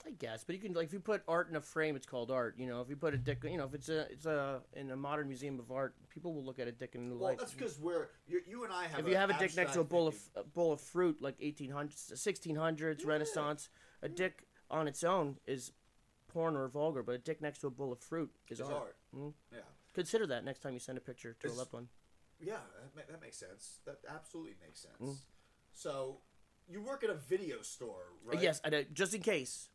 I 0.05 0.11
guess, 0.11 0.45
but 0.45 0.55
you 0.55 0.61
can 0.61 0.73
like 0.73 0.85
if 0.87 0.93
you 0.93 0.99
put 1.01 1.23
art 1.27 1.49
in 1.49 1.57
a 1.57 1.61
frame, 1.61 1.97
it's 1.97 2.05
called 2.05 2.31
art. 2.31 2.57
You 2.57 2.67
know, 2.67 2.79
if 2.81 2.89
you 2.89 2.95
put 2.95 3.13
a 3.13 3.17
dick, 3.17 3.43
you 3.43 3.57
know, 3.57 3.65
if 3.65 3.73
it's 3.73 3.89
a 3.89 4.09
it's 4.11 4.25
a 4.25 4.63
in 4.73 4.91
a 4.91 4.95
modern 4.95 5.27
museum 5.27 5.59
of 5.59 5.71
art, 5.73 5.93
people 6.09 6.33
will 6.33 6.43
look 6.45 6.57
at 6.57 6.69
a 6.69 6.71
dick 6.71 6.95
in 6.95 7.01
a 7.01 7.03
new 7.03 7.17
Well, 7.17 7.29
light. 7.31 7.37
that's 7.39 7.53
because 7.53 7.77
we're 7.79 8.09
you, 8.25 8.63
and 8.63 8.71
I 8.71 8.87
have. 8.87 9.01
if 9.01 9.07
you 9.09 9.17
have 9.17 9.29
a 9.29 9.37
dick 9.37 9.55
next 9.57 9.73
to 9.73 9.81
a 9.81 9.83
bowl 9.83 10.07
of 10.07 10.17
a 10.35 10.43
bowl 10.43 10.71
of 10.71 10.79
fruit 10.79 11.21
like 11.21 11.37
1800s, 11.39 12.13
1600s, 12.13 13.05
Renaissance, 13.05 13.69
a 14.01 14.07
dick 14.07 14.47
on 14.69 14.87
its 14.87 15.03
own 15.03 15.37
is 15.45 15.73
porn 16.27 16.55
or 16.55 16.67
vulgar, 16.69 17.03
but 17.03 17.15
a 17.15 17.17
dick 17.17 17.41
next 17.41 17.59
to 17.59 17.67
a 17.67 17.71
bowl 17.71 17.91
of 17.91 17.99
fruit 17.99 18.33
is 18.47 18.61
It's 18.61 18.69
art. 18.69 18.81
art. 18.81 18.97
Mm. 19.13 19.33
Yeah. 19.51 19.59
Consider 19.93 20.27
that 20.27 20.43
next 20.45 20.59
time 20.61 20.73
you 20.73 20.79
send 20.79 20.97
a 20.97 21.01
picture 21.01 21.33
to 21.33 21.47
It's- 21.47 21.55
a 21.55 21.59
loved 21.59 21.73
one. 21.73 21.89
Yeah, 22.41 22.53
that, 22.55 22.95
ma- 22.95 23.01
that 23.11 23.21
makes 23.21 23.37
sense. 23.37 23.79
That 23.85 23.99
absolutely 24.07 24.55
makes 24.65 24.79
sense. 24.79 24.95
Mm. 25.01 25.17
So, 25.73 26.21
you 26.69 26.81
work 26.81 27.03
at 27.03 27.09
a 27.09 27.15
video 27.15 27.61
store, 27.61 28.13
right? 28.23 28.41
Yes, 28.41 28.61
I, 28.63 28.69
don't- 28.69 28.93
just 28.93 29.13
in 29.13 29.21
case. 29.21 29.69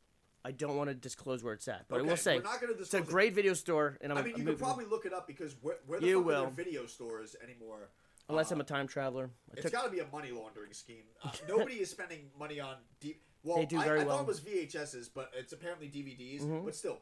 I 0.47 0.51
don't 0.51 0.77
want 0.77 0.91
to 0.91 0.95
disclose 0.95 1.43
where 1.43 1.55
it's 1.55 1.67
at, 1.69 1.87
but 1.89 2.01
I 2.01 2.03
will 2.03 2.19
say 2.19 2.37
we're 2.37 2.43
not 2.43 2.61
going 2.61 2.75
to 2.75 2.79
it's 2.79 2.93
a 2.93 2.99
disclose. 2.99 3.09
it. 3.09 3.11
great 3.11 3.35
video 3.35 3.55
store, 3.55 3.97
and 4.03 4.13
I'm 4.13 4.19
I 4.19 4.23
mean, 4.23 4.37
you 4.37 4.45
could 4.45 4.59
probably 4.59 4.85
look 4.85 5.07
it 5.07 5.13
up 5.15 5.27
because 5.27 5.57
where, 5.63 5.77
where 5.87 6.01
the 6.01 6.07
You 6.07 6.19
fuck 6.19 6.27
will. 6.27 6.45
are 6.45 6.51
video 6.51 6.85
stores 6.87 7.35
anymore? 7.43 7.89
unless 8.29 8.51
Uh, 8.53 8.57
I'm 8.57 8.61
a 8.61 8.65
time 8.65 8.87
traveler. 8.87 9.31
I 9.51 9.53
It's 9.55 9.63
took, 9.63 9.73
got 9.73 9.85
to 9.85 9.91
be 9.91 10.01
a 10.01 10.07
money 10.13 10.33
laundering 10.33 10.73
scheme. 10.75 11.05
Uh, 11.23 11.31
nobody 11.49 11.77
is 11.81 11.91
spending 11.91 12.31
money 12.39 12.61
on 12.61 12.77
deep. 13.01 13.23
Well, 13.43 13.57
They 13.57 13.65
do 13.67 13.79
I, 13.81 13.85
very 13.85 14.01
I 14.01 14.05
well. 14.05 14.17
thought 14.19 14.23
it 14.25 14.27
was 14.29 14.41
VHSs, 14.41 15.09
but 15.15 15.31
it's 15.35 15.53
apparently 15.55 15.89
DVDs. 15.89 16.43
Mhm. 16.43 16.65
But 16.67 16.75
still, 16.75 17.01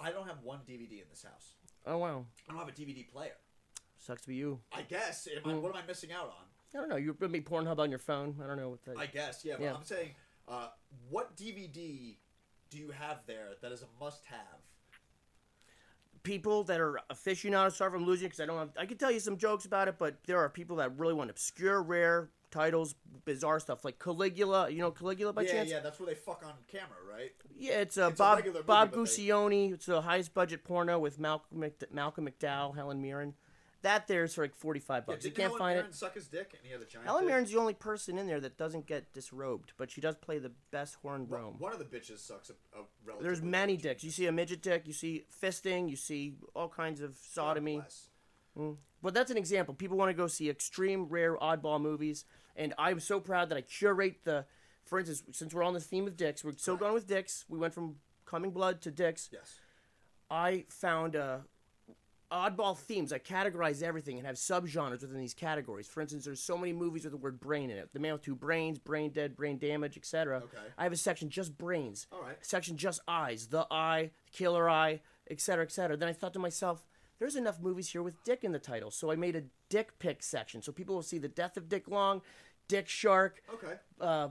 I 0.00 0.10
don't 0.12 0.26
have 0.28 0.42
one 0.44 0.60
DVD 0.66 1.00
in 1.02 1.08
this 1.10 1.24
house. 1.24 1.54
Oh 1.86 1.98
wow, 1.98 2.26
I 2.48 2.52
don't 2.52 2.58
have 2.60 2.68
a 2.68 2.72
DVD 2.72 3.08
player. 3.10 3.32
sucks 3.98 4.22
to 4.22 4.28
be 4.28 4.34
you. 4.36 4.60
I 4.72 4.82
guess. 4.82 5.26
Am 5.26 5.42
I, 5.50 5.54
Mm. 5.54 5.60
what 5.60 5.74
am 5.76 5.82
I 5.82 5.86
missing 5.86 6.12
out 6.12 6.26
on? 6.26 6.44
I 6.74 6.78
don't 6.78 6.88
know. 6.88 6.96
You're 6.96 7.14
gonna 7.14 7.32
be 7.32 7.40
Pornhub 7.40 7.78
on 7.78 7.90
your 7.90 7.98
phone. 7.98 8.36
I 8.42 8.46
don't 8.46 8.56
know 8.58 8.68
what 8.70 8.82
that. 8.84 8.98
I 8.98 9.06
guess, 9.06 9.44
yeah. 9.44 9.54
But 9.58 9.64
Yeah. 9.64 9.74
I'm 9.74 9.84
saying, 9.84 10.10
uh, 10.46 10.68
what 11.08 11.36
DVD 11.36 12.18
do 12.70 12.78
you 12.78 12.90
have 12.90 13.24
there 13.26 13.50
that 13.62 13.72
is 13.72 13.82
a 13.82 13.86
must-have? 14.00 14.60
people 16.24 16.62
that 16.64 16.78
are 16.80 17.00
aficionados. 17.08 17.76
Sorry 17.76 17.90
if 17.90 17.94
I'm 17.96 18.04
losing 18.04 18.26
because 18.26 18.40
I 18.40 18.46
don't 18.46 18.58
have. 18.58 18.70
I 18.76 18.84
could 18.86 19.00
tell 19.00 19.10
you 19.10 19.20
some 19.20 19.38
jokes 19.38 19.64
about 19.64 19.88
it, 19.88 19.94
but 19.98 20.16
there 20.26 20.38
are 20.38 20.48
people 20.50 20.76
that 20.76 20.98
really 20.98 21.14
want 21.14 21.30
obscure, 21.30 21.80
rare 21.82 22.28
titles, 22.50 22.94
bizarre 23.24 23.60
stuff 23.60 23.84
like 23.84 23.98
Caligula. 23.98 24.70
You 24.70 24.78
know 24.78 24.90
Caligula 24.90 25.32
by 25.32 25.42
yeah, 25.42 25.52
chance? 25.52 25.70
yeah. 25.70 25.80
That's 25.80 25.98
where 26.00 26.06
they 26.08 26.14
fuck 26.14 26.42
on 26.44 26.52
camera, 26.66 26.96
right? 27.10 27.32
Yeah, 27.58 27.80
it's 27.80 27.98
uh, 27.98 28.08
It's 28.10 28.20
a 28.20 28.22
Bob 28.22 28.44
movie, 28.44 28.58
Bob 28.66 28.90
but 28.90 28.96
they- 28.96 29.00
Guccione. 29.02 29.72
It's 29.74 29.86
the 29.86 30.00
highest 30.02 30.34
budget 30.34 30.64
porno 30.64 30.98
with 30.98 31.18
Malcolm 31.18 31.60
Mc, 31.60 31.92
Malcolm 31.92 32.28
McDowell, 32.28 32.74
Helen 32.74 33.00
Mirren. 33.02 33.34
That 33.82 34.08
there's 34.08 34.34
for 34.34 34.42
like 34.42 34.56
forty 34.56 34.80
five 34.80 35.04
Yeah, 35.06 35.14
bucks. 35.14 35.24
you 35.24 35.30
can't 35.30 35.42
Helen 35.44 35.58
find 35.60 35.76
Mirren 35.76 35.90
it. 35.90 35.94
suck 35.94 36.14
his 36.14 36.26
dick 36.26 36.50
and 36.52 36.60
he 36.64 36.72
had 36.72 36.80
a 36.80 36.84
giant 36.84 37.06
Helen 37.06 37.22
dick? 37.22 37.30
Mirren's 37.30 37.52
the 37.52 37.58
only 37.60 37.74
person 37.74 38.18
in 38.18 38.26
there 38.26 38.40
that 38.40 38.56
doesn't 38.58 38.86
get 38.86 39.12
disrobed, 39.12 39.72
but 39.76 39.88
she 39.88 40.00
does 40.00 40.16
play 40.16 40.38
the 40.40 40.50
best 40.72 40.96
horn 40.96 41.28
One- 41.28 41.40
Rome. 41.40 41.54
One 41.58 41.72
of 41.72 41.78
the 41.78 41.84
bitches 41.84 42.18
sucks 42.18 42.50
a, 42.50 42.54
a 42.76 43.22
There's 43.22 43.40
many 43.40 43.76
dicks. 43.76 44.02
You 44.02 44.10
see 44.10 44.26
a 44.26 44.32
midget 44.32 44.62
dick, 44.62 44.82
you 44.86 44.92
see 44.92 45.26
fisting, 45.40 45.88
you 45.88 45.94
see 45.94 46.34
all 46.56 46.68
kinds 46.68 47.00
of 47.00 47.16
sodomy. 47.30 47.76
bless. 47.76 48.08
But 49.02 49.14
that's 49.14 49.30
an 49.30 49.36
example. 49.36 49.74
People 49.74 49.96
want 49.96 50.10
to 50.10 50.14
go 50.14 50.26
see 50.26 50.50
extreme, 50.50 51.06
rare, 51.08 51.36
oddball 51.36 51.80
movies, 51.80 52.24
and 52.56 52.74
I'm 52.78 52.98
so 53.00 53.20
proud 53.20 53.48
that 53.50 53.58
I 53.58 53.60
curate 53.62 54.24
the. 54.24 54.44
For 54.84 54.98
instance, 54.98 55.22
since 55.38 55.52
we're 55.52 55.62
on 55.62 55.74
the 55.74 55.80
theme 55.80 56.06
of 56.06 56.16
dicks, 56.16 56.42
we're 56.42 56.52
still 56.52 56.74
Right. 56.74 56.80
going 56.80 56.94
with 56.94 57.06
dicks. 57.06 57.44
We 57.48 57.58
went 57.58 57.74
from 57.74 57.96
Coming 58.24 58.50
Blood 58.50 58.80
to 58.82 58.90
dicks. 58.90 59.28
Yes. 59.30 59.60
I 60.30 60.64
found 60.70 61.14
uh, 61.14 61.38
oddball 62.32 62.76
themes. 62.76 63.12
I 63.12 63.18
categorize 63.18 63.82
everything 63.82 64.18
and 64.18 64.26
have 64.26 64.36
subgenres 64.36 65.02
within 65.02 65.18
these 65.18 65.34
categories. 65.34 65.86
For 65.86 66.00
instance, 66.00 66.24
there's 66.24 66.42
so 66.42 66.56
many 66.58 66.72
movies 66.72 67.04
with 67.04 67.12
the 67.12 67.16
word 67.18 67.38
brain 67.40 67.70
in 67.70 67.78
it. 67.78 67.90
The 67.92 67.98
Man 68.00 68.14
with 68.14 68.22
Two 68.22 68.34
Brains, 68.34 68.78
Brain 68.78 69.10
Dead, 69.10 69.36
Brain 69.36 69.58
Damage, 69.58 69.96
etc. 69.96 70.38
Okay. 70.38 70.56
I 70.76 70.82
have 70.84 70.92
a 70.92 70.96
section 70.96 71.28
just 71.30 71.56
brains, 71.56 72.06
All 72.12 72.22
right. 72.22 72.36
a 72.40 72.44
section 72.44 72.76
just 72.76 73.00
eyes, 73.06 73.48
the 73.48 73.66
eye, 73.70 74.10
killer 74.32 74.68
eye, 74.68 75.00
etc., 75.30 75.64
etc. 75.64 75.96
Then 75.96 76.08
I 76.08 76.12
thought 76.12 76.32
to 76.34 76.38
myself, 76.38 76.84
there's 77.18 77.36
enough 77.36 77.60
movies 77.60 77.88
here 77.90 78.02
with 78.02 78.14
dick 78.24 78.44
in 78.44 78.52
the 78.52 78.58
title, 78.58 78.90
so 78.90 79.10
I 79.10 79.16
made 79.16 79.36
a 79.36 79.42
dick 79.68 79.98
pick 79.98 80.22
section, 80.22 80.62
so 80.62 80.72
people 80.72 80.94
will 80.94 81.02
see 81.02 81.18
the 81.18 81.28
death 81.28 81.56
of 81.56 81.68
Dick 81.68 81.88
Long, 81.88 82.22
Dick 82.68 82.88
Shark, 82.88 83.42
Okay. 83.54 83.74
uh, 84.00 84.28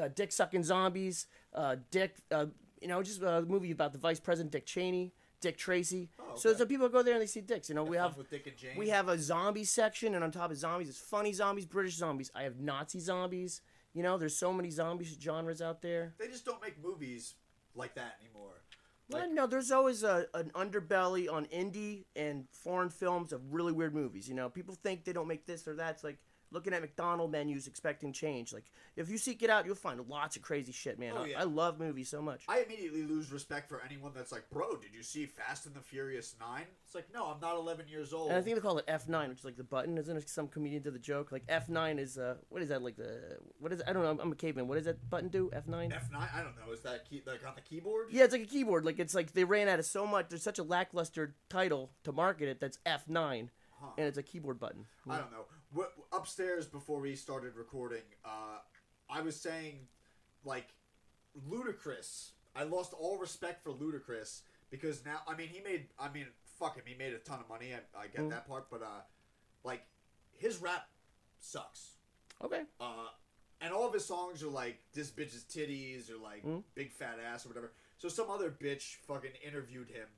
uh, 0.00 0.08
dick 0.14 0.30
sucking 0.32 0.62
zombies, 0.62 1.26
uh, 1.54 1.76
Dick, 1.90 2.16
uh, 2.30 2.46
you 2.80 2.88
know, 2.88 3.02
just 3.02 3.22
a 3.22 3.42
movie 3.42 3.72
about 3.72 3.92
the 3.92 3.98
Vice 3.98 4.20
President 4.20 4.52
Dick 4.52 4.64
Cheney, 4.66 5.12
Dick 5.40 5.56
Tracy. 5.56 6.08
Oh, 6.20 6.36
So 6.36 6.50
okay. 6.50 6.58
so 6.58 6.66
people 6.66 6.88
go 6.88 7.02
there 7.02 7.14
and 7.14 7.22
they 7.22 7.26
see 7.26 7.40
dicks. 7.40 7.68
You 7.68 7.74
know, 7.74 7.82
we 7.84 7.96
have 7.96 8.16
with 8.16 8.30
Dick 8.30 8.46
and 8.46 8.56
Jane. 8.56 8.76
we 8.76 8.90
have 8.90 9.08
a 9.08 9.18
zombie 9.18 9.64
section, 9.64 10.14
and 10.14 10.22
on 10.22 10.30
top 10.30 10.50
of 10.50 10.56
zombies, 10.56 10.88
it's 10.88 10.98
funny 11.00 11.32
zombies, 11.32 11.66
British 11.66 11.96
zombies. 11.96 12.30
I 12.34 12.42
have 12.44 12.60
Nazi 12.60 13.00
zombies. 13.00 13.62
You 13.94 14.02
know, 14.04 14.16
there's 14.18 14.36
so 14.36 14.52
many 14.52 14.70
zombie 14.70 15.06
genres 15.20 15.60
out 15.60 15.82
there. 15.82 16.14
They 16.18 16.28
just 16.28 16.44
don't 16.44 16.62
make 16.62 16.80
movies 16.82 17.34
like 17.74 17.94
that 17.96 18.16
anymore. 18.22 18.62
Well, 19.10 19.22
Like- 19.22 19.32
no, 19.32 19.46
there's 19.46 19.70
always 19.70 20.02
a, 20.02 20.26
an 20.34 20.50
underbelly 20.54 21.30
on 21.32 21.46
indie 21.46 22.04
and 22.14 22.46
foreign 22.52 22.90
films 22.90 23.32
of 23.32 23.52
really 23.52 23.72
weird 23.72 23.94
movies. 23.94 24.28
You 24.28 24.34
know, 24.34 24.48
people 24.48 24.74
think 24.74 25.04
they 25.04 25.12
don't 25.12 25.28
make 25.28 25.46
this 25.46 25.66
or 25.66 25.74
that. 25.76 25.94
It's 25.96 26.04
like 26.04 26.18
looking 26.52 26.72
at 26.72 26.80
McDonald 26.80 27.30
menus 27.30 27.66
expecting 27.66 28.12
change. 28.12 28.52
Like, 28.52 28.64
if 28.96 29.08
you 29.08 29.18
seek 29.18 29.42
it 29.42 29.50
out, 29.50 29.66
you'll 29.66 29.74
find 29.74 30.00
lots 30.08 30.36
of 30.36 30.42
crazy 30.42 30.72
shit, 30.72 30.98
man. 30.98 31.14
Oh, 31.16 31.22
I, 31.22 31.26
yeah. 31.26 31.40
I 31.40 31.44
love 31.44 31.78
movies 31.78 32.08
so 32.08 32.20
much. 32.20 32.44
I 32.48 32.60
immediately 32.60 33.02
lose 33.02 33.32
respect 33.32 33.68
for 33.68 33.82
anyone 33.84 34.12
that's 34.14 34.32
like, 34.32 34.48
bro, 34.50 34.76
did 34.76 34.94
you 34.94 35.02
see 35.02 35.26
Fast 35.26 35.66
and 35.66 35.74
the 35.74 35.80
Furious 35.80 36.34
9? 36.40 36.62
It's 36.84 36.94
like, 36.94 37.06
no, 37.14 37.26
I'm 37.26 37.40
not 37.40 37.56
11 37.56 37.88
years 37.88 38.12
old. 38.12 38.28
And 38.28 38.38
I 38.38 38.42
think 38.42 38.56
they 38.56 38.60
call 38.60 38.78
it 38.78 38.86
F9, 38.86 39.28
which 39.28 39.38
is 39.38 39.44
like 39.44 39.56
the 39.56 39.64
button. 39.64 39.96
Isn't 39.98 40.16
it 40.16 40.28
some 40.28 40.48
comedian 40.48 40.82
did 40.82 40.94
the 40.94 40.98
joke? 40.98 41.32
Like 41.32 41.46
F9 41.46 41.98
is 41.98 42.18
uh, 42.18 42.34
what 42.48 42.62
is 42.62 42.68
that 42.68 42.82
like 42.82 42.96
the 42.96 43.38
what 43.58 43.72
is? 43.72 43.82
I 43.86 43.92
don't 43.92 44.02
know. 44.02 44.22
I'm, 44.22 44.32
a 44.32 44.34
caveman. 44.34 44.68
What 44.68 44.76
does 44.76 44.86
that 44.86 45.08
button 45.08 45.28
do? 45.28 45.50
F9. 45.54 45.92
F9? 45.92 46.34
I 46.34 46.42
don't 46.42 46.56
know. 46.56 46.72
Is 46.72 46.80
that 46.80 47.08
key, 47.08 47.22
like 47.26 47.46
on 47.46 47.54
the 47.54 47.60
keyboard? 47.60 48.08
Yeah, 48.10 48.24
it's 48.24 48.32
like 48.32 48.42
a 48.42 48.46
keyboard. 48.46 48.84
Like 48.84 48.98
it's 48.98 49.14
like 49.14 49.32
they 49.32 49.44
ran 49.44 49.68
out 49.68 49.78
of 49.78 49.84
so 49.86 50.06
much. 50.06 50.28
There's 50.28 50.42
such 50.42 50.58
a 50.58 50.62
lackluster 50.62 51.34
title 51.48 51.90
to 52.04 52.12
market 52.12 52.48
it 52.48 52.60
that's 52.60 52.78
F9, 52.86 53.48
Huh. 53.80 53.86
and 53.96 54.06
it's 54.06 54.18
a 54.18 54.22
keyboard 54.22 54.58
button. 54.58 54.86
I 55.08 55.18
don't 55.18 55.30
know. 55.32 55.44
Upstairs 56.12 56.66
before 56.66 57.00
we 57.00 57.14
started 57.14 57.54
recording, 57.56 58.02
uh, 58.24 58.58
I 59.08 59.20
was 59.20 59.36
saying, 59.36 59.86
like, 60.44 60.66
Ludacris. 61.48 62.30
I 62.56 62.64
lost 62.64 62.92
all 62.92 63.18
respect 63.18 63.62
for 63.62 63.70
Ludacris 63.70 64.40
because 64.70 65.04
now, 65.04 65.20
I 65.28 65.36
mean, 65.36 65.48
he 65.48 65.60
made, 65.60 65.86
I 65.98 66.08
mean, 66.12 66.26
fuck 66.58 66.74
him, 66.76 66.82
he 66.86 66.94
made 66.96 67.12
a 67.12 67.18
ton 67.18 67.38
of 67.40 67.48
money. 67.48 67.72
I, 67.72 67.98
I 67.98 68.06
get 68.08 68.22
Mm. 68.22 68.30
that 68.30 68.48
part, 68.48 68.68
but 68.70 68.82
uh, 68.82 69.02
like, 69.62 69.82
his 70.36 70.58
rap 70.60 70.88
sucks. 71.38 71.92
Okay. 72.42 72.62
Uh, 72.80 73.06
and 73.60 73.72
all 73.72 73.86
of 73.86 73.94
his 73.94 74.04
songs 74.04 74.42
are 74.42 74.48
like 74.48 74.78
this 74.92 75.10
bitch's 75.10 75.44
titties 75.44 76.10
or 76.10 76.16
like 76.22 76.44
Mm. 76.44 76.64
big 76.74 76.90
fat 76.90 77.18
ass 77.24 77.46
or 77.46 77.50
whatever. 77.50 77.72
So 77.98 78.08
some 78.08 78.28
other 78.30 78.50
bitch 78.50 78.96
fucking 79.06 79.32
interviewed 79.46 79.88
him 79.88 80.08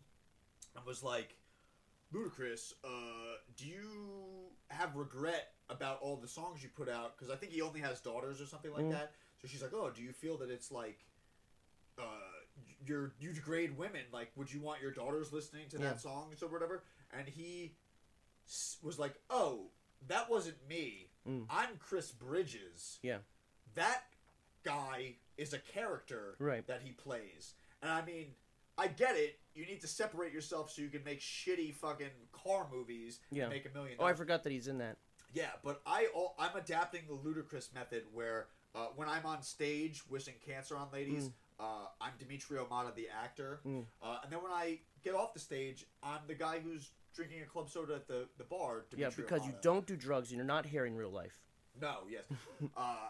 and 0.77 0.87
was 0.87 1.03
like, 1.03 1.37
Ludacris, 2.15 2.73
uh, 2.85 3.37
do 3.57 3.67
you 3.67 4.52
have 4.73 4.97
regret 4.97 5.53
about 5.69 6.01
all 6.03 6.17
the 6.17 6.29
songs 6.29 6.63
you 6.63 6.69
put 6.69 6.89
out? 6.89 7.17
Because 7.17 7.31
I 7.33 7.37
think 7.37 7.53
he 7.53 7.63
only 7.63 7.81
has 7.81 8.01
daughters 8.01 8.41
or 8.41 8.47
something 8.47 8.73
like 8.73 8.85
Mm. 8.85 8.91
that. 8.93 9.15
So 9.41 9.49
she's 9.49 9.63
like, 9.63 9.73
oh, 9.73 9.91
do 9.91 10.03
you 10.03 10.13
feel 10.13 10.37
that 10.39 10.51
it's 10.51 10.71
like, 10.71 10.99
uh, 11.99 12.03
you're 12.85 13.15
you 13.19 13.33
degrade 13.33 13.77
women? 13.77 14.03
Like, 14.13 14.33
would 14.37 14.53
you 14.53 14.61
want 14.61 14.81
your 14.81 14.91
daughters 14.93 15.33
listening 15.33 15.69
to 15.71 15.79
Yeah. 15.79 15.85
that 15.91 16.01
song 16.01 16.35
or 16.43 16.49
whatever? 16.49 16.85
And 17.11 17.29
he 17.29 17.77
was 18.83 18.99
like, 18.99 19.15
oh, 19.31 19.71
that 20.09 20.29
wasn't 20.29 20.67
me. 20.69 21.11
Mm. 21.27 21.47
I'm 21.49 21.77
Chris 21.79 22.11
Bridges. 22.13 22.99
Yeah. 23.03 23.19
That 23.75 24.05
guy 24.63 25.17
is 25.37 25.53
a 25.53 25.59
character 25.59 26.37
Right. 26.39 26.67
that 26.67 26.83
he 26.83 26.93
plays. 26.93 27.55
And 27.81 27.91
I 27.91 28.03
mean, 28.05 28.35
I 28.79 28.89
get 28.89 29.17
it. 29.17 29.39
You 29.55 29.67
need 29.67 29.81
to 29.83 29.87
separate 29.87 30.33
yourself 30.33 30.71
so 30.71 30.81
you 30.83 30.89
can 30.89 31.05
make 31.05 31.21
shitty 31.21 31.75
fucking 31.75 32.09
car 32.33 32.67
movies 32.73 33.21
Yeah. 33.31 33.45
and 33.45 33.53
make 33.53 33.67
a 33.67 33.71
million 33.71 33.97
Oh, 33.99 34.05
I 34.05 34.07
dollars. 34.09 34.19
forgot 34.19 34.43
that 34.45 34.53
he's 34.53 34.69
in 34.69 34.79
that. 34.79 34.97
Yeah, 35.35 35.51
but 35.63 35.81
I 35.87 36.09
al- 36.15 36.35
I'm 36.39 36.57
adapting 36.57 37.03
the 37.07 37.15
Ludacris 37.15 37.75
method 37.75 38.05
where 38.13 38.49
uh, 38.75 38.87
when 38.97 39.09
I'm 39.09 39.27
on 39.27 39.43
stage 39.43 40.03
wishing 40.09 40.35
cancer 40.47 40.77
on 40.77 40.89
ladies, 40.93 41.31
uh, 41.61 41.87
I'm 42.01 42.13
Dimitri 42.19 42.59
Omata, 42.59 42.95
the 42.95 43.09
actor, 43.11 43.61
Mm. 43.67 43.85
uh, 44.03 44.19
and 44.23 44.33
then 44.33 44.43
when 44.43 44.53
I 44.53 44.81
get 45.05 45.15
off 45.15 45.35
the 45.35 45.41
stage, 45.41 45.85
I'm 46.03 46.21
the 46.27 46.35
guy 46.35 46.59
who's 46.61 46.91
drinking 47.15 47.43
a 47.43 47.47
club 47.47 47.69
soda 47.69 47.95
at 47.97 48.09
the, 48.09 48.29
the 48.39 48.45
bar. 48.45 48.87
Dimitri 48.91 48.99
Yeah, 49.03 49.11
because 49.15 49.47
you 49.47 49.55
don't 49.61 49.87
do 49.87 49.97
drugs 49.97 50.31
and 50.31 50.37
you're 50.39 50.47
not 50.47 50.65
here 50.65 50.87
in 50.87 50.97
real 50.97 51.11
life. 51.11 51.43
No, 51.81 51.99
yes. 52.09 52.25
uh, 52.77 53.09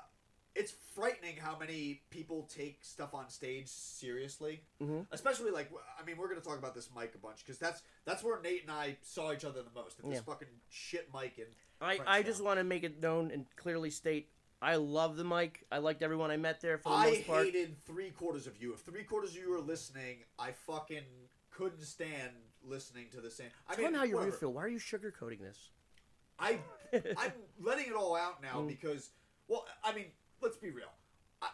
it's 0.54 0.72
frightening 0.94 1.36
how 1.36 1.56
many 1.58 2.02
people 2.10 2.42
take 2.54 2.78
stuff 2.82 3.14
on 3.14 3.28
stage 3.30 3.68
seriously. 3.68 4.62
Mhm. 4.80 5.06
Especially 5.10 5.50
like 5.50 5.70
I 5.98 6.04
mean, 6.04 6.16
we're 6.16 6.28
gonna 6.28 6.40
talk 6.40 6.58
about 6.58 6.74
this 6.74 6.90
mic 6.94 7.14
a 7.14 7.18
bunch 7.18 7.38
because 7.44 7.58
that's 7.58 7.82
that's 8.04 8.22
where 8.22 8.40
Nate 8.40 8.62
and 8.62 8.70
I 8.70 8.96
saw 9.02 9.32
each 9.32 9.44
other 9.44 9.62
the 9.62 9.70
most. 9.74 9.98
At 10.00 10.06
this 10.06 10.14
Yeah. 10.16 10.20
fucking 10.22 10.48
shit 10.68 11.12
mic 11.12 11.38
and 11.38 11.48
I, 11.80 11.98
I 12.06 12.22
just 12.22 12.42
want 12.42 12.58
to 12.60 12.64
make 12.64 12.84
it 12.84 13.00
known 13.02 13.30
and 13.30 13.46
clearly 13.56 13.90
state 13.90 14.30
I 14.60 14.76
love 14.76 15.16
the 15.16 15.24
mic. 15.24 15.66
I 15.72 15.78
liked 15.78 16.02
everyone 16.02 16.30
I 16.30 16.36
met 16.36 16.60
there 16.60 16.78
for 16.78 16.90
the 16.90 16.94
I 16.94 17.10
most 17.10 17.26
part. 17.26 17.46
hated 17.46 17.84
three 17.84 18.10
quarters 18.10 18.46
of 18.46 18.62
you. 18.62 18.72
If 18.72 18.80
three 18.80 19.02
quarters 19.02 19.30
of 19.30 19.36
you 19.38 19.50
were 19.50 19.60
listening, 19.60 20.18
I 20.38 20.52
fucking 20.52 21.02
couldn't 21.50 21.82
stand 21.82 22.30
listening 22.62 23.08
to 23.10 23.20
the 23.20 23.28
same. 23.30 23.48
I 23.66 23.74
Tell 23.74 23.84
mean, 23.84 23.92
them 23.94 23.98
how 24.00 24.04
you 24.04 24.12
really 24.12 24.26
whatever. 24.26 24.36
feel. 24.38 24.52
Why 24.52 24.62
are 24.62 24.68
you 24.68 24.78
sugarcoating 24.78 25.40
this? 25.40 25.70
I 26.38 26.60
I'm 27.18 27.32
letting 27.58 27.86
it 27.88 27.94
all 27.94 28.14
out 28.14 28.40
now 28.40 28.60
Mm. 28.60 28.68
because, 28.68 29.10
well, 29.48 29.66
I 29.82 29.92
mean, 29.92 30.12
let's 30.42 30.56
be 30.56 30.70
real. 30.70 30.92
I 31.40 31.48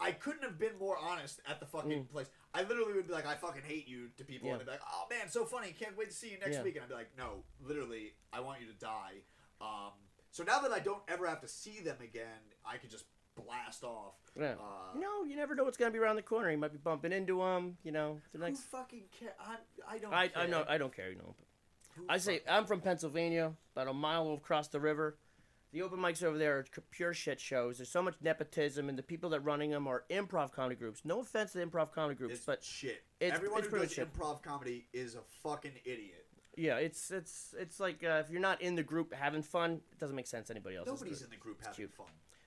I 0.00 0.12
couldn't 0.12 0.42
have 0.42 0.58
been 0.58 0.76
more 0.78 0.96
honest 0.98 1.40
at 1.48 1.60
the 1.60 1.66
fucking 1.66 2.04
Mm. 2.04 2.10
place. 2.10 2.28
I 2.52 2.62
literally 2.62 2.92
would 2.94 3.06
be 3.06 3.12
like, 3.12 3.26
I 3.26 3.34
fucking 3.36 3.62
hate 3.62 3.86
you 3.88 4.08
to 4.16 4.24
people, 4.24 4.48
Yeah. 4.48 4.52
and 4.54 4.60
they'd 4.60 4.66
be 4.66 4.70
like, 4.72 4.80
Oh 4.92 5.06
man, 5.10 5.28
so 5.28 5.44
funny! 5.44 5.72
Can't 5.72 5.96
wait 5.96 6.10
to 6.10 6.14
see 6.16 6.30
you 6.30 6.38
next 6.38 6.56
Yeah. 6.56 6.62
week. 6.62 6.74
And 6.76 6.82
I'd 6.84 6.88
be 6.88 6.94
like, 6.94 7.16
No, 7.16 7.44
literally, 7.60 8.14
I 8.32 8.40
want 8.40 8.60
you 8.60 8.66
to 8.66 8.74
die. 8.78 9.22
Um, 9.60 9.92
so 10.30 10.42
now 10.42 10.60
that 10.60 10.72
I 10.72 10.80
don't 10.80 11.02
ever 11.08 11.26
have 11.28 11.40
to 11.42 11.48
see 11.48 11.80
them 11.80 12.00
again, 12.00 12.40
I 12.64 12.76
could 12.76 12.90
just 12.90 13.06
blast 13.36 13.82
off. 13.82 14.14
Yeah. 14.36 14.54
Uh, 14.60 14.98
you 14.98 15.26
you 15.28 15.36
never 15.36 15.54
know 15.54 15.64
what's 15.64 15.76
gonna 15.76 15.90
be 15.90 15.98
around 15.98 16.16
the 16.16 16.22
corner. 16.22 16.50
You 16.50 16.58
might 16.58 16.72
be 16.72 16.78
bumping 16.78 17.12
into 17.12 17.38
them. 17.38 17.78
You 17.82 17.92
know, 17.92 18.20
the 18.32 18.38
who 18.38 18.44
next. 18.44 18.60
fucking 18.64 19.08
care? 19.10 19.34
I 19.40 19.56
I 19.86 19.98
don't. 19.98 20.12
I 20.12 20.28
care. 20.28 20.42
I 20.42 20.46
know 20.46 20.64
I 20.68 20.78
don't 20.78 20.94
care. 20.94 21.10
You 21.10 21.18
know. 21.18 21.34
Who 21.96 22.04
I 22.08 22.18
say 22.18 22.42
I'm 22.48 22.66
from 22.66 22.80
Pennsylvania, 22.80 23.54
about 23.74 23.86
a 23.88 23.92
mile 23.92 24.32
across 24.34 24.66
the 24.68 24.80
river. 24.80 25.16
The 25.74 25.82
open 25.82 25.98
mics 25.98 26.22
over 26.22 26.38
there 26.38 26.58
are 26.58 26.64
pure 26.92 27.12
shit 27.12 27.40
shows. 27.40 27.78
There's 27.78 27.90
so 27.90 28.00
much 28.00 28.14
nepotism, 28.22 28.88
and 28.88 28.96
the 28.96 29.02
people 29.02 29.30
that 29.30 29.40
running 29.40 29.72
them 29.72 29.88
are 29.88 30.04
improv 30.08 30.52
comedy 30.52 30.76
groups. 30.76 31.00
No 31.04 31.18
offense 31.18 31.50
to 31.54 31.66
improv 31.66 31.90
comedy 31.90 32.14
groups, 32.16 32.34
it's 32.34 32.44
but 32.46 32.62
shit. 32.62 33.02
it's- 33.18 33.36
Everyone 33.36 33.58
it's 33.58 33.68
who 33.72 33.78
does 33.80 33.92
shit. 33.92 34.14
improv 34.14 34.40
comedy 34.40 34.86
is 34.92 35.16
a 35.16 35.22
fucking 35.42 35.72
idiot. 35.84 36.26
yeah, 36.56 36.76
it's 36.76 37.10
it's 37.10 37.56
it's 37.58 37.80
like 37.80 38.04
uh, 38.04 38.22
if 38.24 38.30
you're 38.30 38.40
not 38.40 38.62
in 38.62 38.76
the 38.76 38.84
group 38.84 39.12
having 39.12 39.42
fun, 39.42 39.80
it 39.90 39.98
doesn't 39.98 40.14
make 40.14 40.28
sense 40.28 40.48
anybody 40.48 40.76
else. 40.76 40.86
Nobody's 40.86 41.22
in 41.22 41.30
the 41.30 41.36
group 41.36 41.58
having 41.60 41.74
cute. 41.74 41.92
fun. 41.92 42.06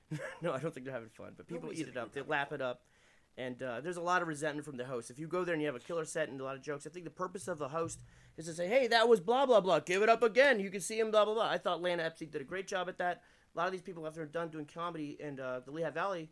no, 0.41 0.53
I 0.53 0.59
don't 0.59 0.73
think 0.73 0.85
they're 0.85 0.95
having 0.95 1.09
fun, 1.09 1.33
but 1.35 1.47
people 1.49 1.63
Nobody's 1.63 1.81
eat 1.81 1.89
it 1.89 1.97
up. 1.97 2.13
They 2.13 2.21
lap 2.21 2.51
fun. 2.51 2.61
it 2.61 2.63
up, 2.63 2.83
and 3.37 3.61
uh, 3.61 3.81
there's 3.81 3.97
a 3.97 4.01
lot 4.01 4.21
of 4.21 4.29
resentment 4.29 4.63
from 4.63 4.77
the 4.77 4.85
host. 4.85 5.11
If 5.11 5.19
you 5.19 5.27
go 5.27 5.43
there 5.43 5.53
and 5.53 5.61
you 5.61 5.67
have 5.67 5.75
a 5.75 5.81
killer 5.81 6.05
set 6.05 6.29
and 6.29 6.39
a 6.39 6.45
lot 6.45 6.55
of 6.55 6.61
jokes, 6.61 6.87
I 6.87 6.91
think 6.91 7.03
the 7.03 7.11
purpose 7.11 7.49
of 7.49 7.57
the 7.57 7.67
host 7.67 7.99
is 8.37 8.45
to 8.45 8.53
say, 8.53 8.67
"Hey, 8.67 8.87
that 8.87 9.09
was 9.09 9.19
blah 9.19 9.45
blah 9.45 9.59
blah. 9.61 9.79
Give 9.79 10.03
it 10.03 10.09
up 10.09 10.23
again. 10.23 10.59
You 10.59 10.69
can 10.69 10.81
see 10.81 10.99
him 10.99 11.11
blah 11.11 11.25
blah 11.25 11.33
blah." 11.33 11.49
I 11.49 11.57
thought 11.57 11.81
Lana 11.81 12.03
Epstein 12.03 12.29
did 12.29 12.41
a 12.41 12.45
great 12.45 12.67
job 12.67 12.87
at 12.87 12.97
that. 12.99 13.23
A 13.53 13.57
lot 13.57 13.65
of 13.65 13.71
these 13.71 13.81
people, 13.81 14.05
after 14.05 14.17
they're 14.19 14.25
done 14.27 14.49
doing 14.49 14.65
comedy 14.71 15.17
in 15.19 15.39
uh, 15.39 15.61
the 15.65 15.71
Lehigh 15.71 15.89
Valley, 15.89 16.29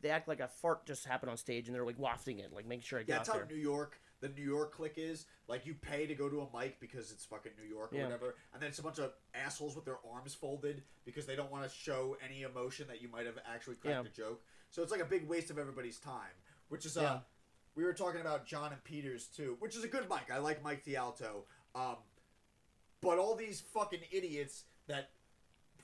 they 0.00 0.10
act 0.10 0.28
like 0.28 0.40
a 0.40 0.48
fart 0.48 0.86
just 0.86 1.04
happened 1.04 1.30
on 1.30 1.36
stage, 1.36 1.66
and 1.66 1.74
they're 1.74 1.84
like 1.84 1.98
wafting 1.98 2.38
it, 2.38 2.52
like 2.52 2.66
making 2.66 2.82
sure 2.84 3.00
it 3.00 3.08
Yeah, 3.08 3.16
got 3.16 3.26
that's 3.26 3.38
how. 3.40 3.44
New 3.48 3.60
York, 3.60 4.00
the 4.20 4.28
New 4.28 4.44
York 4.44 4.72
click 4.72 4.94
is. 4.96 5.26
Like, 5.48 5.66
you 5.66 5.74
pay 5.74 6.06
to 6.06 6.14
go 6.14 6.28
to 6.28 6.42
a 6.42 6.56
mic 6.56 6.78
because 6.78 7.10
it's 7.10 7.24
fucking 7.24 7.52
New 7.60 7.68
York 7.68 7.92
or 7.92 7.96
Yeah. 7.96 8.04
whatever, 8.04 8.36
and 8.52 8.62
then 8.62 8.68
it's 8.68 8.78
a 8.78 8.82
bunch 8.84 8.98
of 9.00 9.12
assholes 9.34 9.74
with 9.74 9.84
their 9.84 9.98
arms 10.08 10.32
folded 10.34 10.84
because 11.04 11.26
they 11.26 11.34
don't 11.34 11.50
want 11.50 11.64
to 11.64 11.70
show 11.76 12.16
any 12.24 12.42
emotion 12.42 12.86
that 12.86 13.02
you 13.02 13.08
might 13.08 13.26
have 13.26 13.38
actually 13.52 13.74
cracked 13.76 14.04
Yeah. 14.04 14.08
a 14.10 14.14
joke. 14.14 14.44
So 14.70 14.82
it's 14.84 14.92
like 14.92 15.00
a 15.00 15.04
big 15.06 15.26
waste 15.26 15.50
of 15.50 15.58
everybody's 15.58 15.98
time. 15.98 16.30
Which 16.68 16.86
is, 16.86 16.96
uh, 16.96 17.00
Yeah. 17.02 17.20
We 17.74 17.84
were 17.84 17.92
talking 17.92 18.20
about 18.20 18.46
John 18.46 18.72
and 18.72 18.82
Peters 18.84 19.26
too, 19.34 19.56
which 19.60 19.76
is 19.76 19.84
a 19.84 19.88
good 19.88 20.08
mic. 20.08 20.30
I 20.32 20.38
like 20.38 20.62
Mike 20.62 20.84
D'Alto. 20.84 21.44
Um, 21.74 21.96
but 23.00 23.18
all 23.18 23.34
these 23.34 23.60
fucking 23.72 24.00
idiots 24.10 24.64
that 24.88 25.10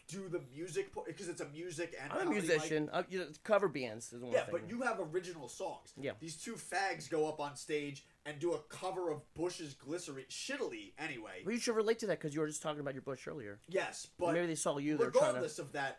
do 0.08 0.28
the 0.28 0.40
music 0.54 0.88
because 1.06 1.28
it's 1.28 1.40
a 1.40 1.48
music 1.48 1.96
and 2.00 2.12
I'm 2.12 2.28
a 2.28 2.30
musician. 2.30 2.88
Uh, 2.92 3.02
you 3.08 3.18
know, 3.18 3.26
cover 3.42 3.68
bands 3.68 4.12
is 4.12 4.22
one 4.22 4.32
Yeah, 4.32 4.44
thing. 4.44 4.52
but 4.52 4.68
you 4.70 4.82
have 4.82 4.98
original 5.00 5.48
songs. 5.48 5.92
Yeah. 6.00 6.12
These 6.20 6.36
two 6.36 6.52
fags 6.54 7.10
go 7.10 7.28
up 7.28 7.40
on 7.40 7.56
stage 7.56 8.04
and 8.24 8.38
do 8.38 8.52
a 8.52 8.58
cover 8.68 9.10
of 9.10 9.22
Bush's 9.34 9.74
Glycerine, 9.74 10.26
shittily 10.30 10.92
anyway. 10.98 11.42
Well, 11.44 11.54
you 11.54 11.60
should 11.60 11.74
relate 11.74 11.98
to 12.00 12.06
that 12.08 12.20
because 12.20 12.34
you 12.34 12.40
were 12.40 12.46
just 12.46 12.62
talking 12.62 12.80
about 12.80 12.94
your 12.94 13.02
bush 13.02 13.26
earlier. 13.26 13.58
Yes, 13.68 14.06
but 14.18 14.34
Maybe 14.34 14.46
they 14.46 14.54
saw 14.54 14.78
you. 14.78 14.96
Trying 14.96 15.10
to. 15.12 15.18
regardless 15.18 15.58
of 15.58 15.72
that, 15.72 15.98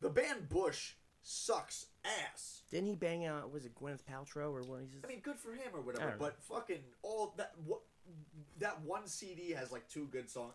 the 0.00 0.10
band 0.10 0.48
Bush 0.48 0.92
sucks 1.28 1.86
ass. 2.04 2.62
Didn't 2.70 2.86
he 2.88 2.94
bang 2.94 3.26
out? 3.26 3.52
Was 3.52 3.66
it 3.66 3.74
Gwyneth 3.74 4.00
Paltrow 4.10 4.50
or 4.52 4.62
what? 4.62 4.80
He's 4.80 4.90
just, 4.92 5.04
I 5.04 5.08
mean, 5.08 5.20
good 5.20 5.38
for 5.38 5.52
him 5.52 5.72
or 5.74 5.80
whatever. 5.82 6.10
don't 6.10 6.18
know. 6.18 6.24
But 6.26 6.40
fucking 6.42 6.80
all 7.02 7.34
that 7.36 7.52
what 7.66 7.80
that 8.58 8.80
one 8.82 9.06
CD 9.06 9.50
has 9.52 9.70
like 9.70 9.86
two 9.88 10.06
good 10.06 10.30
songs. 10.30 10.54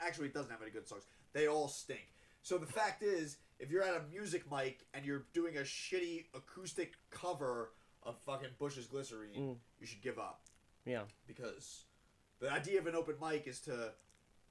Actually, 0.00 0.28
it 0.28 0.34
doesn't 0.34 0.50
have 0.50 0.62
any 0.62 0.70
good 0.70 0.88
songs. 0.88 1.04
They 1.34 1.46
all 1.48 1.68
stink. 1.68 2.14
So 2.42 2.56
the 2.58 2.66
fact 2.66 3.02
is, 3.02 3.36
if 3.58 3.70
you're 3.70 3.82
at 3.82 3.94
a 3.96 4.02
music 4.10 4.50
mic 4.50 4.86
and 4.94 5.04
you're 5.04 5.24
doing 5.34 5.58
a 5.58 5.60
shitty 5.60 6.26
acoustic 6.34 6.94
cover 7.10 7.72
of 8.02 8.16
fucking 8.24 8.50
Bush's 8.58 8.86
Glycerine, 8.86 9.34
Mm. 9.34 9.56
you 9.80 9.86
should 9.86 10.02
give 10.02 10.18
up. 10.18 10.40
yeah. 10.86 11.02
because 11.26 11.84
the 12.40 12.50
idea 12.50 12.78
of 12.78 12.86
an 12.86 12.94
open 12.94 13.14
mic 13.20 13.46
is 13.46 13.60
to 13.60 13.92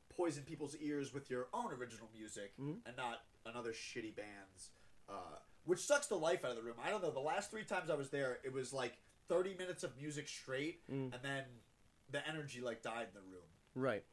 poison 0.09 0.43
people's 0.43 0.75
ears 0.77 1.13
with 1.13 1.29
your 1.29 1.47
own 1.53 1.71
original 1.71 2.09
music 2.13 2.53
Mhm. 2.59 2.79
and 2.86 2.95
not 2.97 3.25
another 3.45 3.71
shitty 3.73 4.15
band's 4.15 4.69
uh, 5.09 5.38
which 5.65 5.80
sucks 5.80 6.08
the 6.08 6.15
life 6.15 6.43
out 6.43 6.52
of 6.52 6.58
the 6.58 6.63
room 6.63 6.76
i 6.84 6.89
don't 6.89 7.02
know 7.04 7.12
the 7.12 7.19
last 7.19 7.49
three 7.52 7.63
times 7.63 7.89
i 7.89 7.95
was 7.95 8.10
there 8.10 8.39
it 8.43 8.52
was 8.54 8.73
like 8.73 8.97
30 9.30 9.56
minutes 9.58 9.84
of 9.84 9.95
music 9.97 10.28
straight 10.28 10.82
Mm. 10.89 11.13
and 11.13 11.21
then 11.23 11.43
the 12.12 12.26
energy 12.28 12.62
like 12.62 12.82
died 12.82 13.08
in 13.08 13.13
the 13.13 13.21
room 13.21 13.47
Right. 13.76 14.04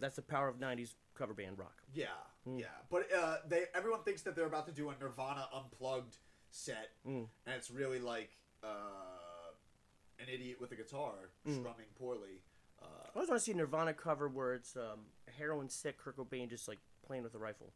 That's 0.00 0.16
the 0.16 0.22
power 0.22 0.48
of 0.48 0.58
'90s 0.58 0.94
cover 1.14 1.34
band 1.34 1.58
rock. 1.58 1.82
yeah 1.92 2.06
Mm. 2.48 2.58
yeah 2.60 2.66
but 2.90 3.12
uh, 3.12 3.36
they 3.48 3.64
everyone 3.74 4.02
thinks 4.02 4.22
that 4.22 4.34
they're 4.34 4.46
about 4.46 4.66
to 4.66 4.72
do 4.72 4.88
a 4.90 4.94
nirvana 5.00 5.48
unplugged 5.54 6.16
set 6.50 6.90
Mm. 7.06 7.28
and 7.46 7.54
it's 7.54 7.70
really 7.70 7.98
like 8.00 8.30
uh, 8.64 9.50
an 10.18 10.26
idiot 10.32 10.60
with 10.60 10.72
a 10.72 10.76
guitar 10.76 11.30
Mm. 11.46 11.58
strumming 11.60 11.86
poorly 11.98 12.42
uh, 12.80 12.84
I 13.06 13.10
always 13.16 13.28
want 13.28 13.40
to 13.40 13.44
see 13.44 13.52
a 13.52 13.54
Nirvana 13.54 13.94
cover 13.94 14.28
where 14.28 14.54
it's 14.54 14.74
um, 14.76 15.06
heroin 15.38 15.68
sick 15.68 15.98
Kurt 15.98 16.16
Cobain 16.16 16.48
just 16.50 16.66
like 16.66 16.78
playing 17.06 17.22
with 17.22 17.32
a 17.36 17.38
rifle. 17.38 17.72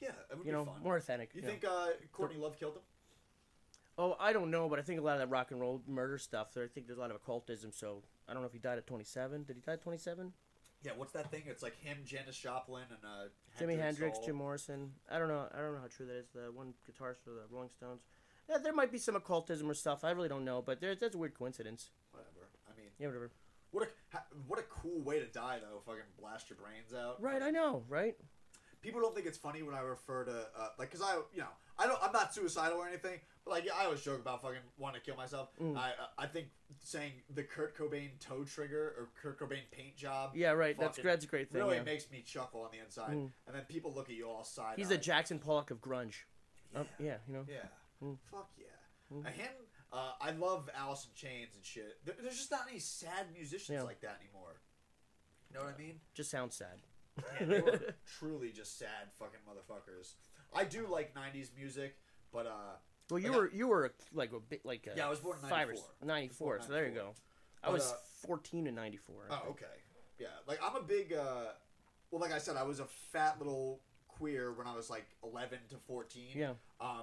Yeah 0.00 0.10
it 0.30 0.36
would 0.38 0.46
You 0.46 0.52
know, 0.52 0.64
be 0.64 0.70
fun 0.72 0.82
more 0.82 0.96
authentic. 0.96 1.30
You 1.34 1.42
know. 1.42 1.48
think 1.48 1.64
uh, 1.64 1.88
Courtney 2.12 2.38
Love 2.38 2.58
killed 2.58 2.74
him? 2.74 2.82
Oh, 3.96 4.16
I 4.18 4.32
don't 4.32 4.50
know, 4.50 4.68
but 4.68 4.78
I 4.78 4.82
think 4.82 4.98
a 4.98 5.02
lot 5.02 5.12
of 5.14 5.20
that 5.20 5.30
rock 5.30 5.52
and 5.52 5.60
roll 5.60 5.80
murder 5.86 6.18
stuff. 6.18 6.52
There, 6.52 6.64
I 6.64 6.66
think 6.68 6.86
there's 6.86 6.98
a 6.98 7.00
lot 7.00 7.10
of 7.10 7.16
occultism. 7.16 7.70
So 7.72 8.02
I 8.28 8.32
don't 8.32 8.42
know 8.42 8.46
if 8.48 8.52
he 8.52 8.58
died 8.58 8.78
at 8.78 8.86
27. 8.86 9.44
Did 9.44 9.56
he 9.56 9.62
die 9.62 9.74
at 9.74 9.82
27? 9.82 10.32
Yeah, 10.82 10.92
what's 10.96 11.12
that 11.12 11.30
thing? 11.30 11.44
It's 11.46 11.62
like 11.62 11.76
him, 11.80 11.98
Janis 12.04 12.36
Joplin, 12.36 12.82
and 12.90 12.98
uh, 13.04 13.28
Jimi 13.58 13.80
Hendrix, 13.80 14.18
Jim 14.18 14.36
Morrison. 14.36 14.90
I 15.10 15.18
don't 15.18 15.28
know. 15.28 15.46
I 15.54 15.58
don't 15.60 15.72
know 15.74 15.80
how 15.80 15.86
true 15.86 16.06
that 16.06 16.16
is. 16.16 16.26
The 16.34 16.50
one 16.52 16.74
guitarist 16.86 17.22
for 17.24 17.30
the 17.30 17.42
Rolling 17.50 17.70
Stones. 17.70 18.02
Yeah, 18.50 18.58
there 18.58 18.74
might 18.74 18.92
be 18.92 18.98
some 18.98 19.16
occultism 19.16 19.70
or 19.70 19.74
stuff. 19.74 20.04
I 20.04 20.10
really 20.10 20.28
don't 20.28 20.44
know, 20.44 20.60
but 20.60 20.80
there's 20.80 20.98
that's 20.98 21.14
a 21.14 21.18
weird 21.18 21.32
coincidence. 21.38 21.90
Whatever. 22.10 22.50
I 22.68 22.76
mean, 22.76 22.88
Yeah, 22.98 23.06
whatever. 23.06 23.30
what 23.70 23.88
a 24.12 24.18
what 24.46 24.58
a 24.58 24.62
cool 24.64 25.00
way 25.00 25.20
to 25.20 25.26
die 25.26 25.58
though. 25.62 25.80
Fucking 25.86 26.02
blast 26.20 26.50
your 26.50 26.58
brains 26.58 26.92
out. 26.92 27.22
Right, 27.22 27.40
I 27.40 27.50
know, 27.50 27.84
right? 27.88 28.16
People 28.84 29.00
don't 29.00 29.14
think 29.14 29.26
it's 29.26 29.38
funny 29.38 29.62
when 29.62 29.74
I 29.74 29.80
refer 29.80 30.24
to 30.24 30.46
uh, 30.58 30.68
like, 30.78 30.90
cause 30.90 31.00
I, 31.02 31.14
you 31.32 31.40
know, 31.40 31.48
I 31.78 31.86
don't, 31.86 31.98
I'm 32.02 32.12
not 32.12 32.34
suicidal 32.34 32.76
or 32.78 32.86
anything, 32.86 33.18
but 33.44 33.52
like, 33.52 33.64
yeah, 33.64 33.72
I 33.80 33.86
always 33.86 34.02
joke 34.02 34.20
about 34.20 34.42
fucking 34.42 34.58
wanting 34.76 35.00
to 35.00 35.06
kill 35.06 35.16
myself. 35.16 35.48
Mm. 35.60 35.74
I, 35.76 35.88
uh, 35.88 35.92
I 36.18 36.26
think 36.26 36.48
saying 36.82 37.12
the 37.34 37.42
Kurt 37.42 37.78
Cobain 37.78 38.10
toe 38.20 38.44
trigger 38.44 38.94
or 38.98 39.08
Kurt 39.20 39.40
Cobain 39.40 39.62
paint 39.72 39.96
job. 39.96 40.32
Yeah, 40.34 40.50
right. 40.50 40.78
That's 40.78 40.98
that's 40.98 41.24
a 41.24 41.28
great 41.28 41.50
thing. 41.50 41.62
Really 41.62 41.76
yeah. 41.78 41.82
makes 41.82 42.10
me 42.10 42.22
chuckle 42.26 42.60
on 42.60 42.68
the 42.72 42.84
inside, 42.84 43.12
Mm. 43.12 43.30
and 43.46 43.56
then 43.56 43.62
people 43.70 43.90
look 43.94 44.10
at 44.10 44.16
you 44.16 44.28
all 44.28 44.44
side. 44.44 44.74
He's 44.76 44.90
the 44.90 44.98
Jackson 44.98 45.38
Pollock 45.38 45.70
of 45.70 45.80
grunge. 45.80 46.16
yeah. 46.74 46.80
Uh, 46.80 46.84
yeah, 46.98 47.16
you 47.26 47.32
know. 47.34 47.46
Yeah. 47.48 48.06
Mm. 48.06 48.18
Fuck 48.30 48.50
yeah. 48.58 48.66
Mm. 49.16 49.24
Uh, 49.26 49.30
him, 49.30 49.50
uh, 49.94 50.12
I 50.20 50.32
love 50.32 50.68
Alice 50.78 51.06
in 51.08 51.14
Chains 51.14 51.54
and 51.54 51.64
shit. 51.64 51.96
There, 52.04 52.14
there's 52.20 52.36
just 52.36 52.50
not 52.50 52.66
any 52.70 52.80
sad 52.80 53.32
musicians 53.34 53.76
Yeah. 53.78 53.82
like 53.82 54.02
that 54.02 54.18
anymore. 54.20 54.60
You 55.50 55.58
know 55.58 55.64
what 55.64 55.74
I 55.74 55.78
mean? 55.78 56.00
Just 56.14 56.30
sounds 56.30 56.54
sad. 56.54 56.80
Yeah, 57.40 57.46
they 57.46 57.60
were 57.60 57.80
truly 58.18 58.50
just 58.50 58.78
sad 58.78 59.10
fucking 59.18 59.40
motherfuckers. 59.48 60.14
I 60.52 60.64
do 60.64 60.86
like 60.86 61.14
'90s 61.14 61.48
music, 61.56 61.96
but 62.32 62.46
uh, 62.46 62.76
Well, 63.10 63.20
you 63.20 63.28
Like, 63.30 63.38
were 63.38 63.50
you 63.52 63.68
were 63.68 63.94
like 64.12 64.32
a 64.32 64.40
bit 64.40 64.64
like 64.64 64.88
a 64.92 64.96
Yeah, 64.96 65.06
I 65.06 65.10
was 65.10 65.20
born 65.20 65.38
in 65.42 65.48
94. 65.48 65.84
94, 66.02 66.60
so 66.62 66.72
there 66.72 66.86
you 66.88 66.94
go. 66.94 67.14
I 67.62 67.66
But, 67.68 67.74
was 67.74 67.92
uh, 67.92 67.96
14 68.26 68.66
in 68.66 68.74
94. 68.74 69.28
Oh, 69.30 69.42
okay, 69.50 69.66
yeah. 70.18 70.26
Like 70.46 70.58
I'm 70.62 70.76
a 70.76 70.82
big, 70.82 71.12
uh, 71.12 71.46
well, 72.10 72.20
like 72.20 72.32
I 72.32 72.38
said, 72.38 72.56
I 72.56 72.62
was 72.64 72.80
a 72.80 72.84
fat 72.86 73.38
little 73.38 73.80
queer 74.08 74.52
when 74.52 74.66
I 74.66 74.74
was 74.74 74.90
like 74.90 75.06
11 75.22 75.58
to 75.70 75.76
14. 75.86 76.22
Yeah. 76.34 76.50
Um, 76.80 77.02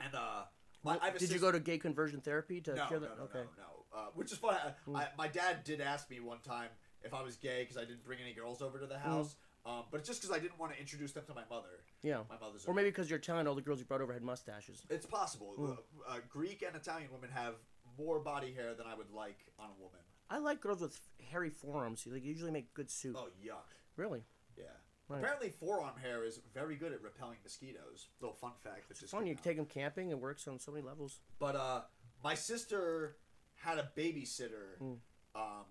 and 0.00 0.14
uh, 0.14 0.42
my, 0.84 0.98
I 1.00 1.06
have 1.06 1.16
a 1.16 1.18
Did 1.18 1.30
you 1.30 1.38
go 1.38 1.50
to 1.50 1.58
gay 1.60 1.78
conversion 1.78 2.20
therapy 2.20 2.60
to 2.62 2.74
no, 2.74 2.86
cure 2.86 3.00
no, 3.00 3.06
that? 3.06 3.18
no, 3.18 3.24
okay. 3.24 3.38
no, 3.56 3.62
no. 3.64 3.98
Uh, 3.98 4.06
which 4.14 4.30
is 4.32 4.38
funny. 4.38 4.58
I, 4.62 4.72
Mm. 4.90 4.96
I, 4.96 5.08
my 5.16 5.28
dad 5.28 5.64
did 5.64 5.80
ask 5.80 6.08
me 6.10 6.20
one 6.20 6.38
time 6.40 6.68
if 7.02 7.14
I 7.14 7.22
was 7.22 7.36
gay 7.36 7.60
because 7.62 7.76
I 7.76 7.80
didn't 7.84 8.04
bring 8.04 8.18
any 8.22 8.32
girls 8.32 8.62
over 8.62 8.78
to 8.78 8.86
the 8.86 8.98
house. 8.98 9.36
Um, 9.66 9.82
but 9.90 9.98
it's 9.98 10.08
just 10.08 10.22
because 10.22 10.34
I 10.34 10.38
didn't 10.40 10.58
want 10.58 10.72
to 10.72 10.78
introduce 10.80 11.12
them 11.12 11.24
to 11.26 11.34
my 11.34 11.42
mother. 11.50 11.68
Yeah. 12.02 12.20
My 12.30 12.38
mother's. 12.40 12.64
Or 12.64 12.72
maybe 12.74 12.88
because 12.90 13.10
you're 13.10 13.18
Italian, 13.18 13.46
all 13.46 13.54
the 13.54 13.60
girls 13.60 13.78
you 13.80 13.84
brought 13.84 14.00
over 14.00 14.12
had 14.12 14.22
mustaches. 14.22 14.82
it's 14.88 15.04
possible. 15.06 15.54
Mm. 15.58 15.70
Uh, 15.72 15.74
uh, 16.08 16.16
Greek 16.28 16.62
and 16.66 16.74
Italian 16.74 17.08
women 17.12 17.28
have 17.34 17.54
more 17.98 18.18
body 18.20 18.52
hair 18.52 18.74
than 18.74 18.86
I 18.86 18.94
would 18.94 19.10
like 19.10 19.38
on 19.58 19.66
a 19.66 19.82
woman. 19.82 20.00
I 20.30 20.38
like 20.38 20.60
girls 20.60 20.80
with 20.80 20.98
hairy 21.30 21.50
forearms. 21.50 22.04
They 22.04 22.18
usually 22.20 22.50
make 22.50 22.72
good 22.74 22.90
soup. 22.90 23.16
Oh 23.18 23.28
yuck! 23.44 23.74
Really? 23.96 24.22
Yeah. 24.56 24.64
Right. 25.08 25.18
Apparently, 25.20 25.48
forearm 25.50 25.96
hair 26.02 26.22
is 26.24 26.40
very 26.54 26.76
good 26.76 26.92
at 26.92 27.02
repelling 27.02 27.38
mosquitoes. 27.42 28.08
Little 28.20 28.36
fun 28.36 28.52
fact. 28.62 28.88
That's 28.88 28.90
It's 28.90 29.00
just 29.00 29.12
fun. 29.12 29.26
You 29.26 29.32
out. 29.34 29.42
take 29.42 29.56
them 29.56 29.64
camping. 29.66 30.10
It 30.10 30.18
works 30.20 30.46
on 30.46 30.58
so 30.58 30.70
many 30.70 30.84
levels. 30.84 31.20
But 31.38 31.56
uh, 31.56 31.80
my 32.22 32.34
sister 32.34 33.16
had 33.54 33.78
a 33.78 33.88
babysitter, 33.96 34.78
Mm. 34.82 34.98
um, 35.34 35.64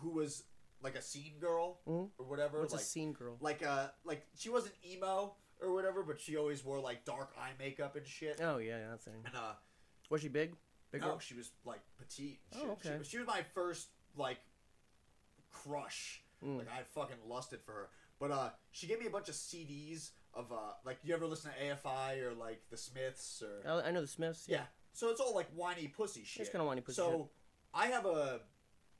who 0.00 0.10
was 0.10 0.44
like 0.82 0.94
a 0.96 1.02
scene 1.02 1.38
girl 1.40 1.80
Mhm. 1.86 2.10
or 2.18 2.26
whatever. 2.26 2.60
What's 2.60 2.72
like, 2.72 2.82
a 2.82 2.84
scene 2.84 3.12
girl? 3.12 3.36
like 3.40 3.64
uh, 3.64 3.88
like 4.04 4.26
she 4.36 4.50
wasn't 4.50 4.74
emo 4.84 5.34
or 5.60 5.72
whatever, 5.72 6.02
but 6.02 6.20
she 6.20 6.36
always 6.36 6.62
wore 6.64 6.78
like 6.80 7.04
dark 7.04 7.32
eye 7.38 7.52
makeup 7.58 7.96
and 7.96 8.06
shit. 8.06 8.40
Oh 8.42 8.58
yeah, 8.58 8.78
yeah, 8.78 8.90
that 8.90 9.02
thing. 9.02 9.22
And 9.24 9.34
uh, 9.34 9.52
Was 10.10 10.20
she 10.20 10.28
big? 10.28 10.54
Big 10.92 11.00
no, 11.00 11.08
girl? 11.08 11.18
she 11.18 11.34
was 11.34 11.50
like 11.64 11.80
petite. 11.98 12.40
and 12.52 12.62
Oh, 12.64 12.70
okay. 12.72 12.90
She, 12.92 12.98
was- 12.98 13.08
she 13.08 13.18
was 13.18 13.26
my 13.26 13.42
first 13.54 13.88
like 14.16 14.38
crush. 15.50 16.22
Mm. 16.44 16.58
Like 16.58 16.68
I 16.68 16.82
fucking 16.94 17.16
lusted 17.26 17.60
for 17.64 17.72
her. 17.72 17.88
But 18.20 18.30
uh, 18.30 18.50
she 18.70 18.86
gave 18.86 19.00
me 19.00 19.06
a 19.06 19.10
bunch 19.10 19.28
of 19.28 19.34
CDs 19.34 20.10
of 20.34 20.52
uh, 20.52 20.56
like 20.84 20.98
you 21.02 21.14
ever 21.14 21.26
listen 21.26 21.50
to 21.52 21.64
AFI 21.74 22.22
or 22.22 22.34
like 22.34 22.62
the 22.70 22.76
Smiths 22.76 23.42
or 23.42 23.68
I 23.82 23.88
I 23.88 23.90
know 23.90 24.00
the 24.02 24.06
Smiths. 24.06 24.46
yeah. 24.48 24.62
So 24.92 25.10
it's 25.10 25.20
all 25.20 25.34
like 25.34 25.48
whiny 25.54 25.88
pussy 25.88 26.24
shit. 26.24 26.42
It's 26.42 26.50
kind 26.50 26.60
of 26.62 26.68
whiny 26.68 26.80
pussy. 26.80 26.96
so 26.96 27.10
shit. 27.10 27.26
I 27.74 27.86
have 27.88 28.06
a 28.06 28.40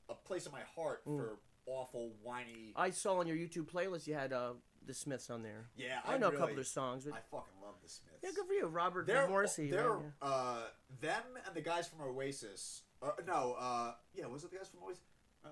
a 0.08 0.14
place 0.14 0.46
in 0.46 0.52
my 0.52 0.62
heart 0.74 1.04
Mm. 1.06 1.16
for 1.18 1.38
awful 1.66 2.12
whiny. 2.22 2.72
I 2.76 2.90
saw 2.90 3.18
on 3.20 3.26
your 3.26 3.36
YouTube 3.36 3.70
playlist 3.70 4.06
you 4.06 4.14
had 4.14 4.32
uh, 4.32 4.52
the 4.86 4.94
Smiths 4.94 5.30
on 5.30 5.42
there. 5.42 5.68
yeah, 5.76 5.98
I, 6.06 6.16
know 6.18 6.28
a 6.28 6.32
couple 6.32 6.50
of 6.50 6.54
their 6.54 6.64
songs. 6.64 7.04
But 7.04 7.14
I 7.14 7.20
fucking 7.30 7.60
love 7.62 7.74
the 7.82 7.88
Smiths. 7.88 8.18
yeah, 8.22 8.30
good 8.34 8.46
for 8.46 8.52
you, 8.52 8.66
Robert 8.66 9.06
They're 9.06 9.28
Morrissey. 9.28 9.68
they're 9.70 9.94
man, 9.98 10.12
uh 10.22 10.62
them 11.00 11.22
and 11.44 11.54
the 11.56 11.60
guys 11.60 11.88
from 11.88 12.02
Oasis. 12.02 12.82
Uh, 13.02 13.10
no, 13.26 13.56
uh 13.58 13.94
yeah, 14.14 14.26
was 14.26 14.44
it 14.44 14.50
the 14.52 14.56
guys 14.58 14.68
from 14.68 14.84
Oasis? 14.84 15.02
Uh, 15.44 15.48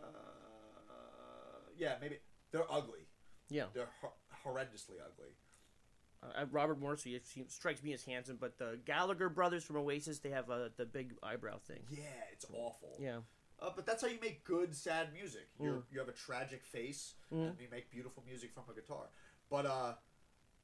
yeah, 1.76 1.96
maybe 2.00 2.18
they're 2.52 2.70
ugly. 2.70 3.06
Yeah. 3.50 3.64
they're 3.74 3.88
hor- 4.00 4.12
horrendously 4.44 4.96
ugly. 5.04 5.34
Uh, 6.22 6.46
Robert 6.50 6.78
Morrissey 6.80 7.20
seems- 7.24 7.52
strikes 7.54 7.82
me 7.82 7.92
as 7.92 8.04
handsome, 8.04 8.36
but 8.40 8.56
the 8.58 8.78
Gallagher 8.86 9.28
brothers 9.28 9.62
from 9.64 9.76
Oasis 9.76 10.20
they 10.20 10.30
have 10.30 10.48
uh, 10.50 10.68
the 10.76 10.86
big 10.86 11.14
eyebrow 11.22 11.58
thing. 11.58 11.82
Yeah, 11.90 12.02
it's 12.32 12.46
awful. 12.52 12.96
Yeah. 13.00 13.18
Uh, 13.60 13.70
but 13.74 13.86
that's 13.86 14.02
how 14.02 14.08
you 14.08 14.18
make 14.20 14.44
good 14.44 14.74
sad 14.74 15.12
music. 15.12 15.48
You 15.60 15.70
Mm. 15.70 15.76
are 15.78 15.82
you 15.92 15.98
have 16.00 16.08
a 16.08 16.12
tragic 16.12 16.64
face 16.64 17.14
Mm. 17.32 17.50
and 17.50 17.60
you 17.60 17.68
make 17.70 17.90
beautiful 17.90 18.22
music 18.26 18.52
from 18.52 18.64
a 18.70 18.74
guitar. 18.74 19.08
But 19.50 19.66
uh, 19.66 19.94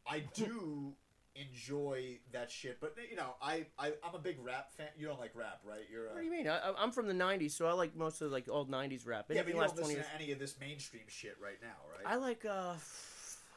I 0.06 0.20
do 0.20 0.94
enjoy 1.34 2.18
that 2.32 2.50
shit. 2.50 2.80
But 2.80 2.96
you 3.08 3.16
know, 3.16 3.34
I, 3.40 3.66
I 3.78 3.92
I'm 4.04 4.14
a 4.14 4.18
big 4.18 4.38
rap 4.44 4.72
fan. 4.72 4.88
You 4.98 5.06
don't 5.06 5.20
like 5.20 5.34
rap, 5.34 5.60
right? 5.64 5.86
You're 5.90 6.08
What 6.08 6.16
uh, 6.16 6.18
do 6.20 6.24
you 6.24 6.30
mean? 6.30 6.48
I, 6.48 6.72
I'm 6.76 6.90
from 6.90 7.06
the 7.06 7.14
'90s, 7.14 7.52
so 7.52 7.66
I 7.66 7.72
like 7.72 7.94
most 7.96 8.20
of 8.20 8.30
like 8.32 8.48
old 8.48 8.68
'90s 8.70 9.06
rap. 9.06 9.26
yeah, 9.28 9.42
but 9.42 9.52
you 9.52 9.58
last 9.58 9.76
don't 9.76 9.84
20 9.84 9.96
listen 9.96 10.10
to 10.10 10.22
any 10.22 10.32
of 10.32 10.38
this 10.38 10.56
mainstream 10.60 11.04
shit 11.08 11.36
right 11.42 11.58
now, 11.62 11.76
right? 11.96 12.06
I 12.12 12.16
like 12.16 12.44
uh, 12.44 12.74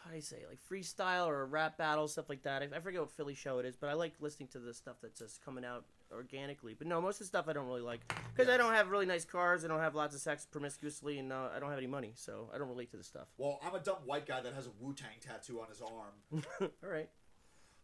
how 0.04 0.10
do 0.10 0.16
you 0.16 0.22
say 0.22 0.44
like 0.48 0.60
freestyle 0.70 1.28
or 1.28 1.42
a 1.42 1.46
rap 1.46 1.78
battle 1.78 2.08
stuff 2.08 2.30
like 2.30 2.44
that. 2.44 2.62
I, 2.62 2.68
I 2.76 2.80
forget 2.80 3.02
what 3.02 3.12
Philly 3.12 3.36
show 3.36 3.60
it 3.60 3.66
is, 3.66 3.76
but 3.76 3.90
I 3.90 3.94
like 3.94 4.14
listening 4.20 4.50
to 4.50 4.60
the 4.60 4.74
stuff 4.74 4.98
that's 5.02 5.18
just 5.20 5.44
coming 5.44 5.66
out 5.66 5.86
organically. 6.14 6.74
But 6.74 6.88
no, 6.88 7.02
most 7.02 7.16
of 7.16 7.20
the 7.20 7.26
stuff 7.26 7.48
I 7.48 7.54
don't 7.54 7.66
really 7.68 7.82
like 7.82 8.02
because 8.34 8.48
Yeah. 8.48 8.54
I 8.56 8.58
don't 8.58 8.74
have 8.74 8.90
really 8.90 9.06
nice 9.06 9.26
cars. 9.26 9.64
I 9.66 9.68
don't 9.68 9.80
have 9.80 9.96
lots 9.96 10.16
of 10.16 10.22
sex 10.22 10.46
promiscuously, 10.46 11.20
and 11.20 11.32
uh, 11.34 11.50
I 11.56 11.60
don't 11.60 11.70
have 11.70 11.78
any 11.78 11.88
money, 11.88 12.14
so 12.16 12.50
I 12.54 12.58
don't 12.58 12.70
relate 12.70 12.92
to 12.92 12.98
the 12.98 13.04
stuff. 13.04 13.28
well, 13.38 13.60
I'm 13.64 13.76
a 13.76 13.80
dumb 13.80 13.98
white 14.06 14.26
guy 14.26 14.42
that 14.42 14.54
has 14.54 14.68
a 14.68 14.72
Wu 14.80 14.94
Tang 14.94 15.18
tattoo 15.22 15.60
on 15.62 15.68
his 15.70 15.82
arm, 15.82 16.44
All 16.84 16.90
right. 16.90 17.10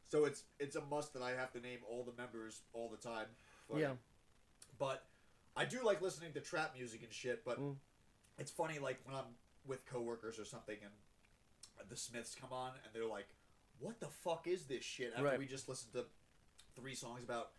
so 0.07 0.25
it's 0.25 0.43
it's 0.59 0.75
a 0.75 0.81
must 0.81 1.13
that 1.13 1.21
I 1.23 1.31
have 1.31 1.51
to 1.53 1.59
name 1.59 1.79
all 1.89 2.03
the 2.03 2.13
members 2.19 2.61
all 2.73 2.89
the 2.89 2.97
time. 2.97 3.27
But- 3.69 3.79
Yeah. 3.79 3.93
But 4.77 5.05
I 5.57 5.65
do 5.65 5.83
like 5.83 6.01
listening 6.01 6.31
to 6.33 6.39
trap 6.39 6.73
music 6.75 7.03
and 7.03 7.11
shit. 7.11 7.43
But 7.43 7.59
Mm. 7.59 7.75
it's 8.37 8.51
funny, 8.51 8.79
like 8.79 8.99
when 9.05 9.15
I'm 9.15 9.35
with 9.65 9.85
coworkers 9.85 10.39
or 10.39 10.45
something, 10.45 10.77
and 10.81 11.89
the 11.89 11.97
Smiths 11.97 12.33
come 12.35 12.53
on, 12.53 12.71
and 12.85 12.93
they're 12.93 13.05
like, 13.05 13.27
"What 13.79 13.99
the 13.99 14.07
fuck 14.07 14.47
is 14.47 14.67
this 14.67 14.83
shit?" 14.83 15.11
After 15.13 15.25
Right. 15.25 15.39
we 15.39 15.45
just 15.47 15.67
listened 15.67 15.91
to 15.93 16.05
three 16.75 16.95
songs 16.95 17.23
about 17.23 17.51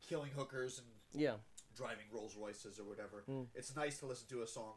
killing 0.00 0.30
hookers 0.32 0.78
and 0.78 0.88
Yeah. 1.12 1.36
driving 1.74 2.06
Rolls 2.10 2.36
Royces 2.36 2.78
or 2.78 2.84
whatever. 2.84 3.24
Mm. 3.28 3.48
It's 3.54 3.74
nice 3.76 3.98
to 4.00 4.06
listen 4.06 4.28
to 4.28 4.42
a 4.42 4.46
song. 4.46 4.74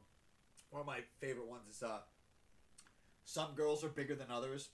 One 0.70 0.80
of 0.82 0.86
my 0.88 1.02
favorite 1.20 1.48
ones 1.48 1.68
is 1.68 1.84
uh, 1.84 2.02
"Some 3.26 3.56
Girls 3.56 3.84
Are 3.84 3.90
Bigger 3.90 4.16
Than 4.16 4.30
Others," 4.32 4.70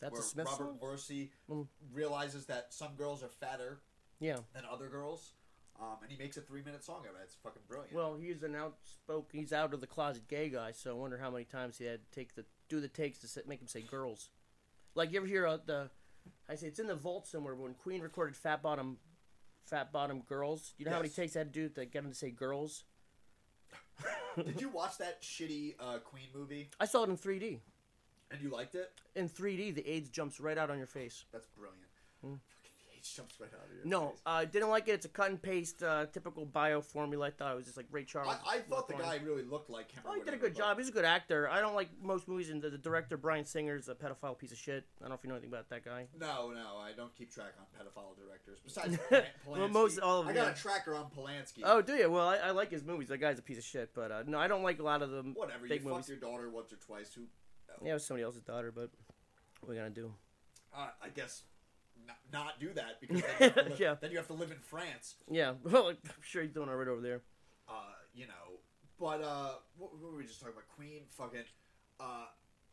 That's 0.00 0.12
where 0.12 0.20
a 0.20 0.24
Smith 0.24 0.46
Robert 0.46 0.64
song. 0.64 0.78
Morrissey 0.80 1.32
Mm. 1.48 1.68
realizes 1.92 2.46
that 2.46 2.72
some 2.72 2.94
girls 2.96 3.22
are 3.22 3.28
fatter 3.28 3.82
Yeah. 4.20 4.42
than 4.52 4.64
other 4.64 4.88
girls, 4.88 5.34
um, 5.76 5.98
and 6.02 6.10
he 6.10 6.16
makes 6.18 6.36
a 6.36 6.42
three-minute 6.42 6.84
song 6.84 7.06
of 7.06 7.14
it. 7.16 7.20
It's 7.22 7.34
fucking 7.36 7.62
brilliant. 7.66 7.92
Well, 7.94 8.16
he's 8.16 8.42
an 8.42 8.54
outspoken. 8.54 9.38
He's 9.40 9.52
out 9.52 9.72
of 9.74 9.80
the 9.80 9.86
closet 9.86 10.28
gay 10.28 10.50
guy, 10.50 10.72
so 10.72 10.90
I 10.96 10.98
wonder 10.98 11.18
how 11.18 11.30
many 11.30 11.44
times 11.44 11.78
he 11.78 11.84
had 11.84 12.04
to 12.04 12.10
take 12.10 12.34
the 12.34 12.44
do 12.68 12.80
the 12.80 12.88
takes 12.88 13.20
to 13.20 13.42
make 13.48 13.60
him 13.62 13.66
say 13.66 13.80
girls. 13.82 14.28
Like 14.94 15.10
you 15.12 15.18
ever 15.18 15.26
hear 15.26 15.46
uh, 15.46 15.56
the, 15.56 15.90
I 16.48 16.54
say 16.56 16.66
it's 16.68 16.78
in 16.78 16.86
the 16.86 16.94
vault 16.96 17.26
somewhere 17.26 17.54
when 17.54 17.74
Queen 17.74 18.02
recorded 18.02 18.36
Fat 18.36 18.60
Bottom, 18.60 19.00
Fat 19.68 19.92
Bottom 19.92 20.22
Girls. 20.22 20.74
You 20.78 20.84
know 20.86 20.92
how 20.92 20.98
many 20.98 21.08
Yes. 21.08 21.16
takes 21.16 21.32
they 21.34 21.40
had 21.40 21.52
to 21.52 21.60
do 21.60 21.68
to 21.74 21.84
get 21.86 22.04
him 22.04 22.10
to 22.10 22.16
say 22.16 22.30
girls? 22.30 22.84
Did 24.36 24.60
you 24.60 24.68
watch 24.68 24.98
that 24.98 25.22
shitty 25.22 25.74
uh, 25.80 25.98
Queen 25.98 26.26
movie 26.34 26.70
I 26.80 26.86
saw 26.86 27.02
it 27.04 27.10
in 27.10 27.16
3D. 27.16 27.58
and 28.30 28.40
you 28.40 28.50
liked 28.50 28.74
it? 28.74 28.92
In 29.16 29.28
3D, 29.28 29.74
the 29.74 29.88
AIDS 29.88 30.08
jumps 30.10 30.38
right 30.40 30.56
out 30.56 30.70
on 30.70 30.78
your 30.78 30.86
face. 30.86 31.24
That's 31.32 31.48
brilliant. 31.48 32.40
Fucking 33.16 33.24
the 33.26 33.32
H 33.32 33.38
jumps 33.38 33.40
right 33.40 33.50
out 33.52 33.66
of 33.80 33.86
No. 33.86 34.14
I 34.26 34.44
didn't 34.44 34.68
like 34.70 34.88
it. 34.88 34.92
It's 34.92 35.06
a 35.06 35.08
cut 35.08 35.30
and 35.30 35.40
paste, 35.40 35.82
uh, 35.82 36.06
typical 36.06 36.44
bio 36.46 36.80
formula. 36.80 37.26
I 37.26 37.30
thought 37.30 37.52
it 37.52 37.56
was 37.56 37.64
just 37.64 37.76
like 37.76 37.86
Ray 37.90 38.04
Charles. 38.04 38.34
I, 38.46 38.56
I 38.56 38.58
thought 38.60 38.88
the 38.88 38.94
guy 38.94 39.18
really 39.24 39.42
looked 39.42 39.70
like 39.70 39.90
him. 39.92 40.02
Oh, 40.06 40.14
he 40.14 40.20
did 40.20 40.34
a 40.34 40.36
good 40.36 40.52
but- 40.54 40.58
job. 40.58 40.78
He's 40.78 40.88
a 40.88 40.92
good 40.92 41.04
actor. 41.04 41.48
I 41.48 41.60
don't 41.60 41.74
like 41.74 41.88
most 42.02 42.28
movies, 42.28 42.50
and 42.50 42.60
the, 42.62 42.70
the 42.70 42.78
director 42.78 43.16
Bryan 43.16 43.44
Singer's 43.44 43.88
a 43.88 43.94
pedophile 43.94 44.36
piece 44.38 44.52
of 44.52 44.58
shit. 44.58 44.84
I 44.98 45.02
don't 45.02 45.08
know 45.10 45.14
if 45.16 45.24
you 45.24 45.28
know 45.28 45.34
anything 45.36 45.50
about 45.52 45.68
that 45.70 45.84
guy. 45.84 46.06
No, 46.18 46.50
no, 46.50 46.76
I 46.78 46.92
don't 46.96 47.14
keep 47.14 47.32
track 47.32 47.52
on 47.58 47.66
pedophile 47.78 48.16
directors. 48.16 48.58
Besides 48.64 48.96
Polanski, 49.10 49.24
Well, 49.46 49.68
most- 49.68 49.98
all 50.00 50.20
of 50.20 50.26
them, 50.26 50.32
I 50.34 50.38
got 50.38 50.44
them. 50.46 50.54
a 50.54 50.56
tracker 50.56 50.94
on 50.94 51.06
Polanski. 51.10 51.60
Oh, 51.64 51.80
do 51.82 51.94
you? 51.94 52.10
Well, 52.10 52.28
I, 52.28 52.36
I 52.36 52.50
like 52.50 52.70
his 52.70 52.84
movies. 52.84 53.08
That 53.08 53.18
guy's 53.18 53.38
a 53.38 53.42
piece 53.42 53.58
of 53.58 53.64
shit. 53.64 53.90
But 53.94 54.10
uh, 54.12 54.22
no, 54.26 54.38
I 54.38 54.48
don't 54.48 54.62
like 54.62 54.78
a 54.78 54.82
lot 54.84 55.02
of 55.02 55.10
them. 55.10 55.34
whatever. 55.34 55.66
big 55.66 55.82
you 55.82 55.88
movies. 55.88 56.08
your 56.08 56.18
daughter 56.18 56.48
once 56.50 56.72
or 56.72 56.76
twice. 56.76 57.12
Who? 57.14 57.22
Yeah, 57.84 57.90
it 57.90 57.94
was 57.94 58.06
somebody 58.06 58.24
else's 58.24 58.42
daughter, 58.42 58.72
but 58.72 58.90
what 59.60 59.68
are 59.68 59.72
we 59.72 59.76
gonna 59.76 59.90
do? 59.90 60.12
Uh, 60.76 60.88
I 61.02 61.08
guess 61.10 61.42
not, 62.08 62.16
not 62.32 62.60
do 62.60 62.72
that 62.74 63.00
because 63.00 63.22
then 63.22 63.24
you, 63.40 63.46
have 63.46 63.54
to 63.54 63.62
live, 63.70 63.80
Yeah. 63.80 63.94
then 64.00 64.10
you 64.10 64.16
have 64.16 64.26
to 64.26 64.32
live 64.32 64.50
in 64.50 64.58
France. 64.58 65.14
Yeah, 65.30 65.52
well, 65.62 65.88
I'm 65.90 65.96
sure 66.22 66.42
he's 66.42 66.50
doing 66.52 66.68
all 66.68 66.74
right 66.74 66.88
over 66.88 67.00
there. 67.00 67.22
Uh, 67.68 67.72
you 68.12 68.26
know, 68.26 68.58
but 68.98 69.22
uh, 69.22 69.50
what, 69.76 69.92
what 70.00 70.10
were 70.12 70.16
we 70.18 70.24
just 70.24 70.40
talking 70.40 70.54
about? 70.54 70.68
Queen, 70.74 71.02
fucking. 71.10 71.44
Uh, 72.00 72.24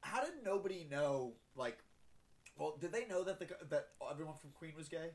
how 0.02 0.22
did 0.24 0.34
nobody 0.44 0.88
know? 0.90 1.34
Like, 1.56 1.78
well, 2.58 2.78
did 2.80 2.92
they 2.92 3.06
know 3.06 3.24
that 3.24 3.40
the 3.40 3.48
that 3.70 3.90
everyone 4.10 4.36
from 4.38 4.52
Queen 4.52 4.74
was 4.78 4.88
gay? 4.88 5.10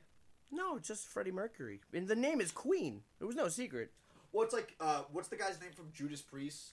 No, 0.53 0.79
just 0.79 1.07
Freddie 1.09 1.31
Mercury. 1.33 1.81
And 1.95 2.09
the 2.09 2.17
name 2.17 2.41
is 2.41 2.51
Queen. 2.51 3.03
It 3.21 3.25
was 3.25 3.37
no 3.37 3.49
secret. 3.49 3.93
Well, 4.33 4.45
it's 4.45 4.53
like, 4.55 4.75
uh, 4.81 5.03
what's 5.13 5.29
the 5.29 5.37
guy's 5.37 5.61
name 5.61 5.71
from 5.73 5.87
Judas 5.93 6.23
Priest? 6.23 6.73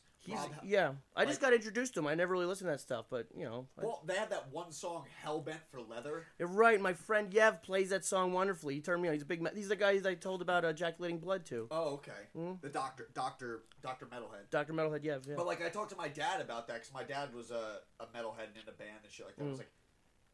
Yeah. 0.64 0.94
I 1.16 1.26
just 1.26 1.40
got 1.42 1.54
introduced 1.54 1.94
to 1.96 2.00
him. 2.02 2.08
I 2.08 2.16
never 2.16 2.34
really 2.34 2.46
listened 2.46 2.68
to 2.68 2.72
that 2.72 2.82
stuff, 2.82 3.06
but 3.10 3.28
you 3.36 3.46
know. 3.46 3.68
I- 3.80 3.86
Well, 3.86 4.04
they 4.06 4.16
had 4.16 4.30
that 4.32 4.50
one 4.52 4.72
song, 4.72 5.06
"Hellbent 5.24 5.62
for 5.72 5.82
Leather." 5.82 6.28
You're 6.38 6.48
right. 6.50 6.80
My 6.80 6.94
friend 6.94 7.32
Yev 7.32 7.62
plays 7.64 7.90
that 7.90 8.04
song 8.06 8.34
wonderfully. 8.34 8.76
He 8.76 8.82
turned 8.82 9.02
me 9.02 9.08
on. 9.08 9.14
He's 9.14 9.24
a 9.24 9.26
big. 9.26 9.42
me- 9.42 9.52
He's 9.56 9.70
the 9.70 9.76
guy 9.76 10.00
I 10.06 10.16
told 10.16 10.42
about 10.42 10.66
uh, 10.66 10.70
ejaculating 10.70 11.20
blood 11.20 11.46
to. 11.48 11.68
Oh, 11.72 11.94
okay. 11.96 12.28
Mhm. 12.36 12.62
The 12.62 12.70
doctor, 12.70 13.10
doctor, 13.14 13.64
doctor 13.82 14.06
Metalhead. 14.06 14.50
Doctor 14.52 14.74
Metalhead 14.74 15.04
Yev. 15.04 15.26
Yeah. 15.28 15.36
But 15.38 15.46
like, 15.46 15.62
I 15.64 15.70
talked 15.70 15.92
to 15.92 15.98
my 15.98 16.08
dad 16.10 16.42
about 16.42 16.68
that 16.68 16.74
because 16.76 16.94
my 16.94 17.04
dad 17.04 17.34
was 17.34 17.52
a, 17.52 17.80
a 18.00 18.06
metalhead 18.08 18.48
and 18.48 18.58
in 18.62 18.68
a 18.68 18.72
band 18.74 19.00
and 19.04 19.12
shit 19.12 19.26
like 19.26 19.36
that. 19.38 19.44
I 19.44 19.48
was 19.48 19.56
Mm. 19.56 19.60
like, 19.60 19.72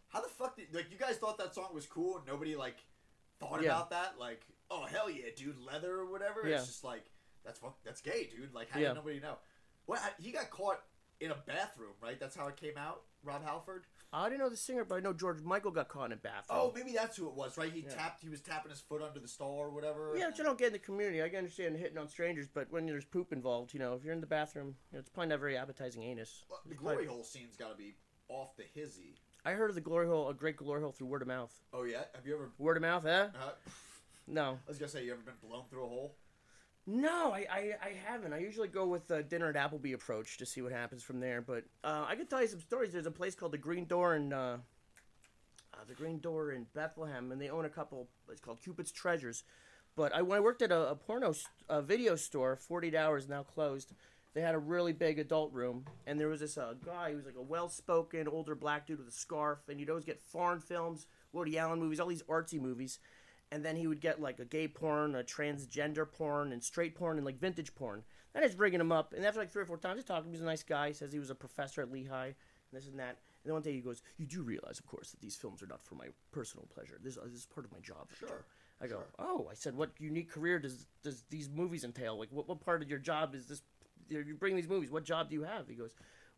how 0.10 0.22
the 0.22 0.28
fuck 0.30 0.56
did 0.58 0.74
like 0.74 0.92
you 0.92 0.98
guys 0.98 1.18
thought 1.18 1.38
that 1.38 1.54
song 1.56 1.74
was 1.74 1.86
cool 1.86 2.18
and 2.18 2.26
nobody 2.28 2.56
like 2.56 2.78
thought 3.40 3.62
Yeah. 3.62 3.70
about 3.76 3.90
that? 3.92 4.18
Like, 4.20 4.46
oh 4.70 4.84
hell 4.86 5.10
yeah, 5.10 5.26
dude, 5.36 5.58
leather 5.60 5.94
or 5.96 6.06
whatever. 6.06 6.42
Yeah. 6.48 6.58
It's 6.58 6.68
just 6.68 6.84
like 6.84 7.06
that's 7.44 7.60
fuck, 7.60 7.78
that's 7.84 8.00
gay, 8.00 8.30
dude. 8.34 8.54
Like, 8.54 8.70
how 8.70 8.80
Yeah. 8.80 8.90
did 8.90 8.96
nobody 8.96 9.20
know? 9.20 9.38
What 9.86 10.00
he 10.20 10.32
got 10.32 10.50
caught 10.50 10.80
in 11.20 11.32
a 11.32 11.36
bathroom, 11.46 11.94
right? 12.02 12.20
That's 12.20 12.36
how 12.36 12.48
it 12.48 12.56
came 12.58 12.78
out. 12.78 13.02
Rob 13.24 13.44
Halford. 13.46 13.86
I 14.12 14.30
didn't 14.30 14.42
know 14.42 14.50
the 14.50 14.58
singer, 14.58 14.86
but 14.86 14.96
I 14.96 15.00
know 15.00 15.12
George 15.14 15.42
Michael 15.42 15.72
got 15.72 15.88
caught 15.88 16.06
in 16.08 16.12
a 16.12 16.18
bathroom. 16.18 16.60
Oh, 16.62 16.72
maybe 16.76 16.92
that's 16.92 17.18
who 17.18 17.28
it 17.28 17.34
was, 17.34 17.58
right? 17.58 17.72
He 17.72 17.80
Yeah. 17.82 17.90
tapped. 17.96 18.22
He 18.22 18.30
was 18.30 18.42
tapping 18.42 18.70
his 18.70 18.80
foot 18.82 19.02
under 19.02 19.20
the 19.20 19.28
stall 19.28 19.54
or 19.58 19.70
whatever. 19.72 20.14
Yeah, 20.16 20.30
you 20.38 20.44
don't 20.44 20.58
get 20.58 20.68
in 20.68 20.74
the 20.74 20.80
community. 20.80 21.24
I 21.24 21.30
can 21.30 21.40
understand 21.40 21.78
hitting 21.78 21.98
on 21.98 22.08
strangers, 22.10 22.48
but 22.48 22.70
when 22.72 22.86
there's 22.86 23.06
poop 23.06 23.34
involved, 23.34 23.74
you 23.74 23.80
know, 23.80 23.94
if 23.94 24.04
you're 24.04 24.14
in 24.14 24.22
the 24.22 24.28
bathroom, 24.28 24.76
you 24.92 24.98
know, 24.98 25.00
it's 25.00 25.10
probably 25.10 25.30
not 25.30 25.40
very 25.40 25.58
appetizing 25.58 26.04
anus. 26.04 26.44
Well, 26.50 26.60
the 26.66 26.76
glory 26.76 26.98
probably- 26.98 27.14
hole 27.16 27.24
scene's 27.24 27.56
got 27.56 27.70
to 27.72 27.76
be 27.76 27.96
off 28.28 28.56
the 28.56 28.64
hizzy. 28.64 29.16
I 29.46 29.54
heard 29.54 29.70
of 29.70 29.76
the 29.76 29.82
glory 29.82 30.08
hole, 30.08 30.30
a 30.30 30.34
great 30.34 30.58
glory 30.58 30.82
hole 30.82 30.92
through 30.92 31.08
word 31.08 31.22
of 31.22 31.28
mouth. 31.28 31.54
Oh 31.74 31.84
yeah, 31.84 32.04
have 32.14 32.26
you 32.28 32.36
ever? 32.36 32.52
Word 32.58 32.78
of 32.78 32.82
mouth, 32.82 33.06
eh? 33.06 33.30
Uh, 33.36 33.52
No. 34.28 34.60
I 34.66 34.70
was 34.70 34.78
gonna 34.78 34.90
say, 34.90 35.04
you 35.06 35.12
ever 35.12 35.22
been 35.22 35.34
blown 35.42 35.66
through 35.70 35.84
a 35.86 35.88
hole? 35.90 36.16
No, 36.86 37.32
I, 37.32 37.46
I, 37.50 37.72
I 37.82 37.92
haven't. 38.06 38.34
I 38.34 38.40
usually 38.40 38.68
go 38.68 38.86
with 38.86 39.08
the 39.08 39.24
dinner 39.24 39.50
at 39.50 39.56
Applebee 39.56 39.94
approach 39.94 40.38
to 40.38 40.46
see 40.46 40.62
what 40.62 40.74
happens 40.74 41.02
from 41.02 41.20
there. 41.22 41.42
But 41.42 41.64
uh, 41.84 42.06
I 42.08 42.16
can 42.16 42.28
tell 42.28 42.42
you 42.42 42.48
some 42.48 42.60
stories. 42.60 42.92
There's 42.92 43.06
a 43.06 43.12
place 43.12 43.36
called 43.36 43.54
the 43.54 43.58
Green 43.58 43.86
Door 43.86 44.16
in 44.16 44.34
uh, 44.34 44.58
uh, 45.74 45.78
the 45.88 45.94
Green 45.94 46.20
Door 46.20 46.52
in 46.52 46.68
Bethlehem, 46.76 47.32
and 47.32 47.40
they 47.40 47.50
own 47.50 47.64
a 47.64 47.70
couple. 47.70 48.10
It's 48.30 48.42
called 48.42 48.62
Cupid's 48.62 48.92
Treasures. 48.92 49.44
But 49.96 50.14
I 50.14 50.22
when 50.24 50.38
I 50.38 50.42
worked 50.42 50.62
at 50.62 50.72
a, 50.72 50.90
a 50.90 50.96
porno 50.96 51.34
a 51.70 51.82
video 51.82 52.16
store, 52.18 52.58
48 52.58 52.96
hours 52.96 53.30
now 53.30 53.44
closed. 53.44 53.94
they 54.34 54.42
had 54.42 54.56
a 54.56 54.60
really 54.60 54.92
big 54.92 55.20
adult 55.20 55.54
room, 55.54 55.86
and 56.06 56.20
there 56.20 56.28
was 56.28 56.42
this 56.42 56.58
uh, 56.58 56.74
guy 56.86 57.12
who 57.12 57.18
was 57.18 57.26
like 57.26 57.36
a 57.38 57.42
well-spoken 57.42 58.28
older 58.28 58.56
black 58.56 58.88
dude 58.88 58.98
with 58.98 59.08
a 59.08 59.12
scarf, 59.12 59.60
and 59.70 59.80
you'd 59.80 59.90
always 59.90 60.06
get 60.06 60.20
foreign 60.20 60.60
films, 60.60 61.06
Woody 61.32 61.58
Allen 61.58 61.80
movies, 61.80 62.00
all 62.00 62.08
these 62.08 62.24
artsy 62.24 62.60
movies, 62.60 62.98
and 63.52 63.64
then 63.64 63.76
he 63.76 63.88
would 63.88 64.02
get 64.02 64.22
like 64.22 64.40
a 64.40 64.46
gay 64.46 64.68
porn, 64.68 65.16
a 65.16 65.24
transgender 65.24 66.10
porn, 66.10 66.52
and 66.52 66.64
straight 66.64 66.96
porn, 66.96 67.18
and 67.18 67.26
like 67.26 67.40
vintage 67.40 67.76
porn. 67.76 68.04
And 68.36 68.44
I 68.44 68.48
bringing 68.50 68.80
him 68.80 68.92
up, 68.92 69.14
and 69.14 69.26
after 69.26 69.40
like 69.40 69.52
three 69.52 69.62
or 69.62 69.66
four 69.66 69.78
times, 69.78 70.04
to 70.04 70.16
him. 70.16 70.26
He's 70.32 70.42
a 70.42 70.46
nice 70.46 70.64
guy. 70.64 70.88
He 70.88 70.94
says 70.94 71.14
he 71.14 71.20
was 71.20 71.30
a 71.30 71.36
professor 71.36 71.82
at 71.82 71.92
Lehigh, 71.92 72.26
and 72.26 72.36
this 72.72 72.88
and 72.88 73.00
that. 73.00 73.20
And 73.44 73.46
then 73.46 73.54
one 73.54 73.62
day 73.62 73.74
he 73.74 73.82
goes, 73.82 74.02
"You 74.18 74.26
do 74.26 74.42
realize, 74.42 74.80
of 74.80 74.88
course, 74.88 75.12
that 75.12 75.22
these 75.22 75.36
films 75.36 75.62
are 75.62 75.68
not 75.68 75.84
for 75.84 75.96
my 75.96 76.08
personal 76.32 76.66
pleasure. 76.74 77.00
This, 77.04 77.16
this 77.16 77.34
is 77.34 77.46
part 77.46 77.66
of 77.66 77.72
my 77.72 77.80
job." 77.80 78.08
I. 78.12 78.16
Sure. 78.16 78.46
I 78.82 78.88
go, 78.88 78.96
Sure. 78.96 79.06
"Oh," 79.20 79.48
I 79.52 79.54
said, 79.54 79.76
"What 79.76 79.92
unique 80.00 80.32
career 80.32 80.60
does 80.60 80.88
does 81.04 81.24
these 81.30 81.50
movies 81.50 81.84
entail? 81.84 82.18
Like, 82.18 82.30
what, 82.32 82.48
what 82.48 82.60
part 82.60 82.82
of 82.82 82.90
your 82.90 83.00
job 83.00 83.36
is 83.36 83.46
this? 83.48 83.62
You 84.10 84.36
bring 84.40 84.56
these 84.56 84.68
movies. 84.68 84.90
What 84.90 85.04
job 85.04 85.30
do 85.30 85.36
you 85.36 85.44
have?" 85.44 85.68
He 85.68 85.76
goes, 85.76 85.94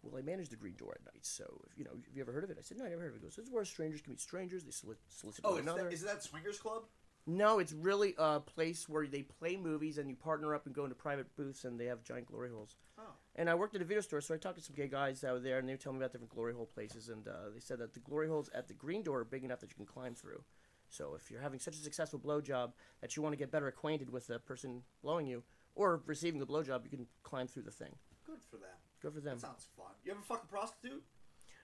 "Well, 0.06 0.20
I 0.20 0.22
manage 0.22 0.50
the 0.50 0.56
Green 0.56 0.76
Door 0.76 0.98
at 1.00 1.06
night. 1.06 1.26
So, 1.26 1.62
if, 1.70 1.78
you 1.78 1.84
know, 1.84 1.92
have 1.92 2.16
you 2.16 2.22
ever 2.22 2.32
heard 2.32 2.44
of 2.44 2.50
it?" 2.50 2.58
I 2.60 2.62
said, 2.62 2.78
"No, 2.78 2.86
I 2.86 2.90
never 2.90 3.02
heard 3.02 3.10
of 3.12 3.16
it." 3.16 3.20
He 3.20 3.26
goes, 3.26 3.36
"This 3.36 3.48
is 3.48 3.52
where 3.52 3.66
strangers 3.66 4.02
can 4.02 4.12
meet 4.12 4.20
strangers. 4.22 4.64
They 4.64 4.72
solic- 4.72 4.98
solicit 5.10 5.46
Oh, 5.46 5.52
one 5.52 5.60
is 5.60 5.66
another." 5.66 5.84
that, 5.84 5.94
is 5.94 6.02
that 6.04 6.24
Swingers 6.24 6.60
Club? 6.60 6.84
No, 7.28 7.58
it's 7.58 7.74
really 7.74 8.14
a 8.20 8.40
place 8.40 8.88
where 8.88 9.08
they 9.08 9.24
play 9.24 9.58
movies 9.58 9.98
and 9.98 10.08
you 10.10 10.16
partner 10.16 10.54
up 10.54 10.68
and 10.68 10.76
go 10.76 10.84
into 10.84 10.96
private 10.96 11.36
booths 11.36 11.66
and 11.66 11.80
they 11.80 11.86
have 11.86 12.04
giant 12.04 12.28
glory 12.28 12.50
holes. 12.52 12.76
Oh. 13.00 13.04
And 13.36 13.50
I 13.50 13.56
worked 13.56 13.76
at 13.76 13.82
a 13.82 13.86
video 13.86 14.02
store, 14.02 14.22
so 14.22 14.36
I 14.36 14.38
talked 14.38 14.60
to 14.60 14.64
some 14.64 14.76
gay 14.76 14.88
guys 14.88 15.24
out 15.24 15.42
there 15.42 15.58
and 15.58 15.68
they 15.68 15.74
were 15.74 15.78
telling 15.78 15.98
me 15.98 16.04
about 16.04 16.12
different 16.12 16.30
glory 16.30 16.54
hole 16.54 16.68
places. 16.68 17.10
And 17.10 17.28
uh, 17.28 17.50
they 17.52 17.60
said 17.60 17.80
that 17.80 17.96
the 17.96 18.00
glory 18.00 18.28
holes 18.28 18.52
at 18.54 18.68
the 18.68 18.76
green 18.76 19.02
door 19.02 19.22
are 19.22 19.26
big 19.26 19.44
enough 19.44 19.60
that 19.62 19.72
you 19.72 19.76
can 19.76 19.88
climb 19.88 20.14
through. 20.14 20.44
So 20.90 21.16
if 21.16 21.32
you're 21.32 21.42
having 21.42 21.60
such 21.60 21.74
a 21.74 21.80
successful 21.80 22.20
blowjob 22.20 22.74
that 23.02 23.16
you 23.16 23.24
want 23.24 23.34
to 23.34 23.38
get 23.38 23.50
better 23.52 23.68
acquainted 23.68 24.12
with 24.12 24.28
the 24.28 24.38
person 24.38 24.84
blowing 25.02 25.26
you 25.26 25.42
or 25.74 26.04
receiving 26.06 26.40
the 26.40 26.46
blowjob, 26.46 26.84
you 26.84 26.92
can 26.92 27.08
climb 27.24 27.48
through 27.48 27.64
the 27.64 27.72
thing. 27.72 27.96
Good 28.28 28.44
for 28.52 28.58
them. 28.58 28.70
Good 29.06 29.14
for 29.14 29.20
them. 29.22 29.36
That 29.36 29.42
sounds 29.46 29.68
fun. 29.78 29.86
You 30.04 30.14
ever 30.14 30.22
fuck 30.24 30.44
a 30.44 30.48
prostitute? 30.48 31.04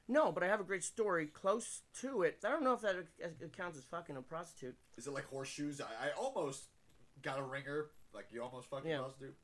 No, 0.08 0.32
but 0.32 0.44
I 0.44 0.48
have 0.48 0.60
a 0.60 0.64
great 0.64 0.84
story 0.84 1.26
close 1.26 1.82
to 2.02 2.22
it. 2.22 2.38
I 2.46 2.50
don't 2.50 2.64
know 2.64 2.74
if 2.74 2.82
that 2.82 2.98
counts 3.58 3.80
as 3.80 3.84
fucking 3.86 4.16
a 4.16 4.22
prostitute. 4.22 4.76
Is 4.96 5.08
it 5.08 5.14
like 5.14 5.26
horseshoes? 5.26 5.82
I, 5.82 6.10
I 6.10 6.12
almost 6.12 6.66
got 7.24 7.40
a 7.40 7.44
ringer. 7.44 7.88
Like 8.14 8.28
you 8.32 8.44
almost 8.44 8.70
fucked 8.70 8.86
Yeah. 8.86 9.00
prostitute. 9.00 9.36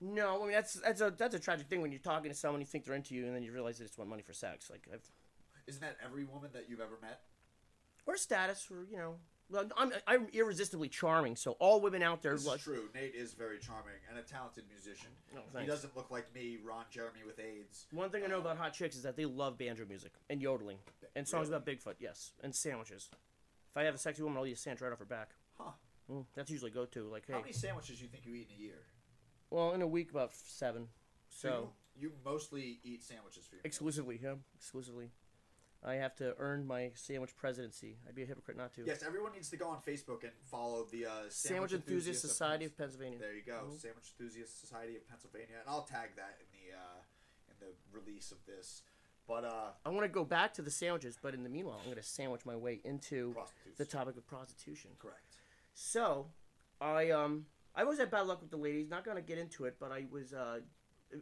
No, 0.00 0.40
I 0.42 0.44
mean 0.44 0.52
that's 0.54 0.74
that's 0.74 1.00
a 1.00 1.14
that's 1.16 1.36
a 1.36 1.38
tragic 1.38 1.68
thing 1.68 1.82
when 1.82 1.92
you're 1.92 2.00
talking 2.00 2.30
to 2.32 2.36
someone 2.36 2.60
you 2.60 2.66
think 2.66 2.84
they're 2.84 2.96
into 2.96 3.14
you 3.14 3.26
and 3.26 3.34
then 3.36 3.44
you 3.44 3.52
realize 3.52 3.78
they 3.78 3.84
just 3.84 3.96
want 3.96 4.10
money 4.10 4.22
for 4.22 4.32
sex. 4.32 4.68
Like 4.70 4.88
I've 4.92 5.08
Isn't 5.68 5.82
that 5.82 5.96
every 6.04 6.24
woman 6.24 6.50
that 6.54 6.68
you've 6.68 6.80
ever 6.80 6.98
met? 7.00 7.20
or 8.06 8.16
status 8.16 8.66
or 8.72 8.84
you 8.90 8.96
know. 8.98 9.14
I'm 9.76 9.92
I'm 10.06 10.26
irresistibly 10.32 10.88
charming, 10.88 11.36
so 11.36 11.52
all 11.60 11.80
women 11.80 12.02
out 12.02 12.22
there 12.22 12.32
This 12.34 12.46
is 12.46 12.62
true. 12.62 12.88
Nate 12.94 13.14
is 13.14 13.34
very 13.34 13.58
charming 13.58 13.94
and 14.08 14.18
a 14.18 14.22
talented 14.22 14.64
musician. 14.70 15.08
No, 15.34 15.40
he 15.42 15.58
thanks. 15.58 15.70
doesn't 15.72 15.96
look 15.96 16.10
like 16.10 16.32
me, 16.34 16.58
Ron 16.64 16.84
Jeremy 16.90 17.20
with 17.26 17.38
AIDS. 17.38 17.86
One 17.92 18.10
thing 18.10 18.22
I 18.24 18.26
know 18.28 18.38
about 18.38 18.56
hot 18.56 18.72
chicks 18.72 18.96
is 18.96 19.02
that 19.02 19.16
they 19.16 19.24
love 19.24 19.58
banjo 19.58 19.84
music 19.88 20.12
and 20.30 20.40
yodeling 20.42 20.78
and 21.16 21.26
songs 21.26 21.48
Really? 21.48 21.56
about 21.62 21.66
Bigfoot, 21.66 21.94
yes, 22.00 22.32
and 22.42 22.54
sandwiches. 22.54 23.08
If 23.12 23.76
I 23.76 23.82
have 23.84 23.94
a 23.94 23.98
sexy 23.98 24.22
woman, 24.22 24.38
I'll 24.38 24.46
eat 24.46 24.52
a 24.52 24.56
sandwich 24.56 24.82
right 24.82 24.92
off 24.92 24.98
her 25.00 25.04
back. 25.04 25.30
Huh. 25.58 25.70
Mm, 26.10 26.24
that's 26.34 26.50
usually 26.50 26.70
go 26.70 26.84
to. 26.86 27.04
Like, 27.10 27.26
hey, 27.26 27.32
How 27.32 27.40
many 27.40 27.52
sandwiches 27.52 27.96
do 27.98 28.02
you 28.04 28.08
think 28.10 28.26
you 28.26 28.34
eat 28.34 28.48
in 28.54 28.56
a 28.56 28.62
year? 28.62 28.82
well, 29.50 29.72
in 29.72 29.82
a 29.82 29.86
week 29.86 30.10
about 30.10 30.30
seven. 30.34 30.88
So 31.28 31.70
you, 31.96 32.08
you 32.08 32.12
mostly 32.24 32.78
eat 32.84 33.02
sandwiches 33.02 33.44
for 33.46 33.56
your 33.56 33.60
meals. 33.60 33.64
exclusively, 33.66 34.20
yeah, 34.22 34.34
exclusively. 34.56 35.10
I 35.86 35.94
have 35.96 36.16
to 36.16 36.34
earn 36.38 36.66
my 36.66 36.90
sandwich 36.94 37.36
presidency. 37.36 37.98
I'd 38.08 38.14
be 38.14 38.22
a 38.22 38.26
hypocrite 38.26 38.56
not 38.56 38.72
to. 38.74 38.84
Yes, 38.86 39.02
everyone 39.06 39.32
needs 39.32 39.50
to 39.50 39.56
go 39.56 39.68
on 39.68 39.78
Facebook 39.86 40.22
and 40.22 40.32
follow 40.50 40.86
the 40.90 41.04
uh, 41.06 41.10
Sandwich, 41.28 41.72
Enthusiast 41.74 42.22
Society 42.22 42.64
of 42.64 42.76
Pennsylvania. 42.76 43.18
There 43.18 43.34
you 43.34 43.42
go, 43.42 43.64
Mhm. 43.68 43.78
Sandwich 43.80 44.12
Enthusiast 44.18 44.60
Society 44.60 44.96
of 44.96 45.06
Pennsylvania, 45.06 45.56
and 45.60 45.68
I'll 45.68 45.82
tag 45.84 46.16
that 46.16 46.38
in 46.40 46.46
the 46.52 46.74
uh, 46.76 47.02
in 47.50 47.54
the 47.60 47.74
release 47.98 48.32
of 48.32 48.38
this. 48.46 48.82
But 49.26 49.44
uh, 49.44 49.72
I 49.84 49.88
want 49.90 50.04
to 50.04 50.08
go 50.08 50.24
back 50.24 50.52
to 50.54 50.62
the 50.62 50.70
sandwiches, 50.70 51.18
but 51.20 51.34
in 51.34 51.42
the 51.44 51.48
meanwhile, 51.50 51.78
I'm 51.78 51.84
going 51.86 51.96
to 51.96 52.02
sandwich 52.02 52.44
my 52.46 52.56
way 52.56 52.80
into 52.84 53.34
the 53.76 53.84
topic 53.84 54.16
of 54.16 54.26
prostitution. 54.26 54.90
Correct. 54.98 55.36
So, 55.74 56.30
I 56.80 57.10
um, 57.10 57.46
I 57.74 57.82
always 57.82 57.98
had 57.98 58.10
bad 58.10 58.26
luck 58.26 58.40
with 58.40 58.50
the 58.50 58.56
ladies. 58.58 58.88
Not 58.88 59.04
going 59.04 59.16
to 59.16 59.22
get 59.22 59.38
into 59.38 59.64
it, 59.64 59.76
but 59.78 59.92
I 59.92 60.06
was 60.10 60.32
uh, 60.32 60.60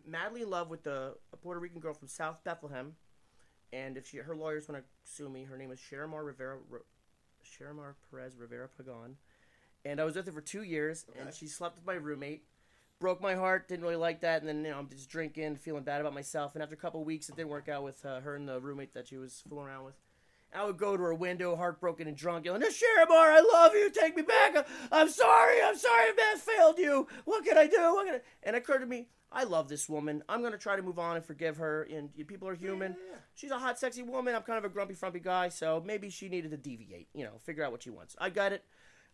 madly 0.07 0.43
in 0.43 0.51
love 0.51 0.69
with 0.71 0.83
the 0.85 1.15
a 1.33 1.37
Puerto 1.37 1.59
Rican 1.61 1.81
girl 1.81 1.95
from 1.95 2.09
South 2.09 2.43
Bethlehem, 2.45 2.95
and 3.73 3.97
if 3.97 4.09
she 4.09 4.19
her 4.19 4.37
lawyers 4.37 4.69
want 4.69 4.83
to 4.83 5.11
sue 5.11 5.29
me, 5.29 5.45
her 5.45 5.57
name 5.57 5.71
is 5.71 5.79
Sharamar 5.79 6.25
Rivera, 6.25 6.59
Sharamar 7.45 7.95
Perez 8.11 8.37
Rivera 8.37 8.69
Pagan, 8.69 9.17
and 9.85 10.01
I 10.01 10.05
was 10.05 10.17
with 10.17 10.27
her 10.27 10.33
for 10.33 10.41
two 10.41 10.63
years, 10.63 11.07
and 11.19 11.33
she 11.35 11.47
slept 11.47 11.77
with 11.77 11.87
my 11.87 11.95
roommate. 11.95 12.45
Broke 13.01 13.21
my 13.21 13.35
heart. 13.35 13.67
Didn't 13.67 13.83
really 13.83 13.97
like 13.97 14.21
that, 14.21 14.43
and 14.43 14.49
then 14.49 14.65
you 14.65 14.71
know 14.71 14.79
I'm 14.79 14.89
just 14.89 15.11
drinking, 15.11 15.57
feeling 15.57 15.83
bad 15.83 16.01
about 16.01 16.15
myself. 16.15 16.55
And 16.55 16.63
after 16.63 16.77
a 16.77 16.79
couple 16.79 17.01
of 17.01 17.07
weeks, 17.07 17.29
it 17.29 17.35
didn't 17.35 17.51
work 17.51 17.69
out 17.69 17.83
with 17.83 18.05
uh, 18.07 18.21
her 18.21 18.37
and 18.37 18.49
the 18.49 18.61
roommate 18.61 18.95
that 18.95 19.09
she 19.09 19.17
was 19.17 19.43
fooling 19.49 19.67
around 19.67 19.85
with. 19.85 19.97
I 20.55 20.65
would 20.65 20.77
go 20.77 20.97
to 20.97 21.03
her 21.03 21.15
window, 21.15 21.57
heartbroken 21.57 22.07
and 22.07 22.17
drunk, 22.17 22.45
yelling, 22.45 22.63
Sharamar, 22.63 23.11
I 23.11 23.41
love 23.41 23.75
you. 23.75 23.91
Take 23.91 24.17
me 24.17 24.23
back. 24.23 24.67
I'm 24.91 25.09
sorry. 25.09 25.57
I'm 25.65 25.77
sorry 25.77 26.11
if 26.11 26.17
that 26.17 26.39
failed 26.39 26.79
you. 26.79 27.09
What 27.25 27.45
can 27.45 27.57
I 27.57 27.67
do? 27.67 27.95
What 27.95 28.07
can 28.07 28.15
I... 28.17 28.21
And 28.43 28.55
it 28.55 28.59
occurred 28.59 28.81
to 28.81 28.87
me, 28.87 29.09
I 29.35 29.45
love 29.45 29.69
this 29.69 29.89
woman. 29.89 30.23
I'm 30.29 30.41
going 30.41 30.53
to 30.53 30.59
try 30.59 30.77
to 30.77 30.83
move 30.83 30.99
on 30.99 31.17
and 31.17 31.25
forgive 31.25 31.57
her. 31.57 31.89
And 31.91 32.11
people 32.27 32.49
are 32.49 32.55
human. 32.55 32.93
Yeah. 32.93 33.19
She's 33.35 33.51
a 33.51 33.59
hot, 33.59 33.79
sexy 33.79 34.03
woman. 34.03 34.35
I'm 34.35 34.43
kind 34.43 34.59
of 34.59 34.65
a 34.65 34.69
grumpy, 34.69 34.95
frumpy 34.95 35.21
guy. 35.21 35.49
So 35.49 35.83
maybe 35.85 36.11
she 36.11 36.29
needed 36.29 36.51
to 36.51 36.57
deviate, 36.57 37.09
you 37.15 37.25
know, 37.25 37.41
figure 37.43 37.65
out 37.65 37.73
what 37.73 37.83
she 37.83 37.91
wants. 37.91 38.15
I 38.19 38.31
got 38.31 38.53
it. 38.53 38.65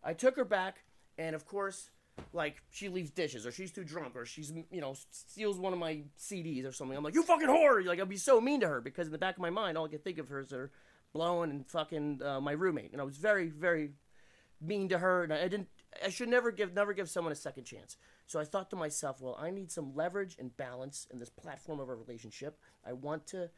I 0.02 0.14
took 0.14 0.36
her 0.36 0.44
back. 0.44 0.84
And 1.16 1.34
of 1.34 1.46
course, 1.46 1.90
like, 2.32 2.62
she 2.70 2.88
leaves 2.88 3.10
dishes 3.10 3.46
or 3.46 3.52
she's 3.52 3.72
too 3.72 3.84
drunk 3.84 4.16
or 4.16 4.24
she's, 4.24 4.52
you 4.70 4.80
know, 4.80 4.94
steals 5.10 5.58
one 5.58 5.72
of 5.72 5.78
my 5.78 6.02
CDs 6.18 6.66
or 6.66 6.72
something. 6.72 6.96
I'm 6.96 7.04
like, 7.04 7.14
you 7.14 7.22
fucking 7.22 7.48
whore. 7.48 7.84
Like, 7.84 8.00
I'd 8.00 8.08
be 8.08 8.16
so 8.16 8.40
mean 8.40 8.60
to 8.60 8.68
her 8.68 8.80
because 8.80 9.06
in 9.06 9.12
the 9.12 9.18
back 9.18 9.36
of 9.36 9.40
my 9.40 9.50
mind, 9.50 9.78
all 9.78 9.86
I 9.86 9.88
could 9.88 10.04
think 10.04 10.18
of 10.18 10.28
her 10.28 10.40
is 10.40 10.50
her 10.50 10.70
blowing 11.12 11.50
and 11.50 11.66
fucking 11.66 12.20
uh, 12.24 12.40
my 12.40 12.52
roommate. 12.52 12.92
And 12.92 13.00
I 13.00 13.04
was 13.04 13.16
very, 13.16 13.48
very 13.48 13.90
mean 14.60 14.88
to 14.88 14.98
her. 14.98 15.24
And 15.24 15.32
I 15.32 15.48
didn't, 15.48 15.68
I 16.04 16.10
should 16.10 16.28
never 16.28 16.50
give, 16.50 16.74
never 16.74 16.92
give 16.92 17.08
someone 17.08 17.32
a 17.32 17.36
second 17.36 17.64
chance. 17.64 17.96
So 18.28 18.38
I 18.38 18.44
thought 18.44 18.68
to 18.70 18.76
myself, 18.76 19.22
well, 19.22 19.36
I 19.40 19.50
need 19.50 19.72
some 19.72 19.94
leverage 19.94 20.36
and 20.38 20.54
balance 20.54 21.06
in 21.10 21.18
this 21.18 21.30
platform 21.30 21.80
of 21.80 21.88
a 21.88 21.94
relationship. 21.94 22.58
I 22.86 22.92
want 22.92 23.26
to 23.28 23.48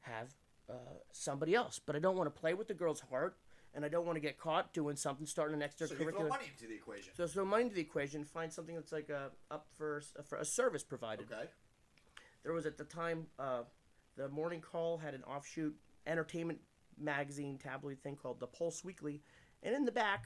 have 0.00 0.34
uh, 0.68 0.74
somebody 1.12 1.54
else, 1.54 1.78
but 1.78 1.94
I 1.94 2.00
don't 2.00 2.16
want 2.16 2.26
to 2.26 2.38
play 2.38 2.52
with 2.54 2.66
the 2.66 2.74
girl's 2.74 3.00
heart, 3.00 3.36
and 3.72 3.84
I 3.84 3.88
don't 3.88 4.04
want 4.04 4.16
to 4.16 4.20
get 4.20 4.36
caught 4.36 4.72
doing 4.74 4.96
something, 4.96 5.26
starting 5.26 5.54
an 5.54 5.62
extra 5.62 5.86
So 5.86 5.94
you 5.94 6.00
throw 6.00 6.08
extracurricular. 6.08 6.28
money 6.28 6.50
into 6.52 6.66
the 6.66 6.74
equation. 6.74 7.12
So 7.16 7.28
throw 7.28 7.44
money 7.44 7.62
into 7.62 7.76
the 7.76 7.82
equation, 7.82 8.24
find 8.24 8.52
something 8.52 8.74
that's 8.74 8.90
like 8.90 9.10
uh, 9.10 9.28
up 9.48 9.68
for, 9.78 10.02
for 10.24 10.38
a 10.38 10.44
service 10.44 10.82
provided. 10.82 11.30
Okay. 11.30 11.44
There 12.42 12.52
was 12.52 12.66
at 12.66 12.78
the 12.78 12.84
time 12.84 13.28
uh, 13.38 13.62
the 14.16 14.28
Morning 14.28 14.60
Call 14.60 14.98
had 14.98 15.14
an 15.14 15.22
offshoot 15.22 15.76
entertainment 16.08 16.58
magazine 16.98 17.58
tabloid 17.58 18.02
thing 18.02 18.16
called 18.16 18.40
the 18.40 18.48
Pulse 18.48 18.82
Weekly, 18.82 19.22
and 19.62 19.72
in 19.72 19.84
the 19.84 19.92
back, 19.92 20.24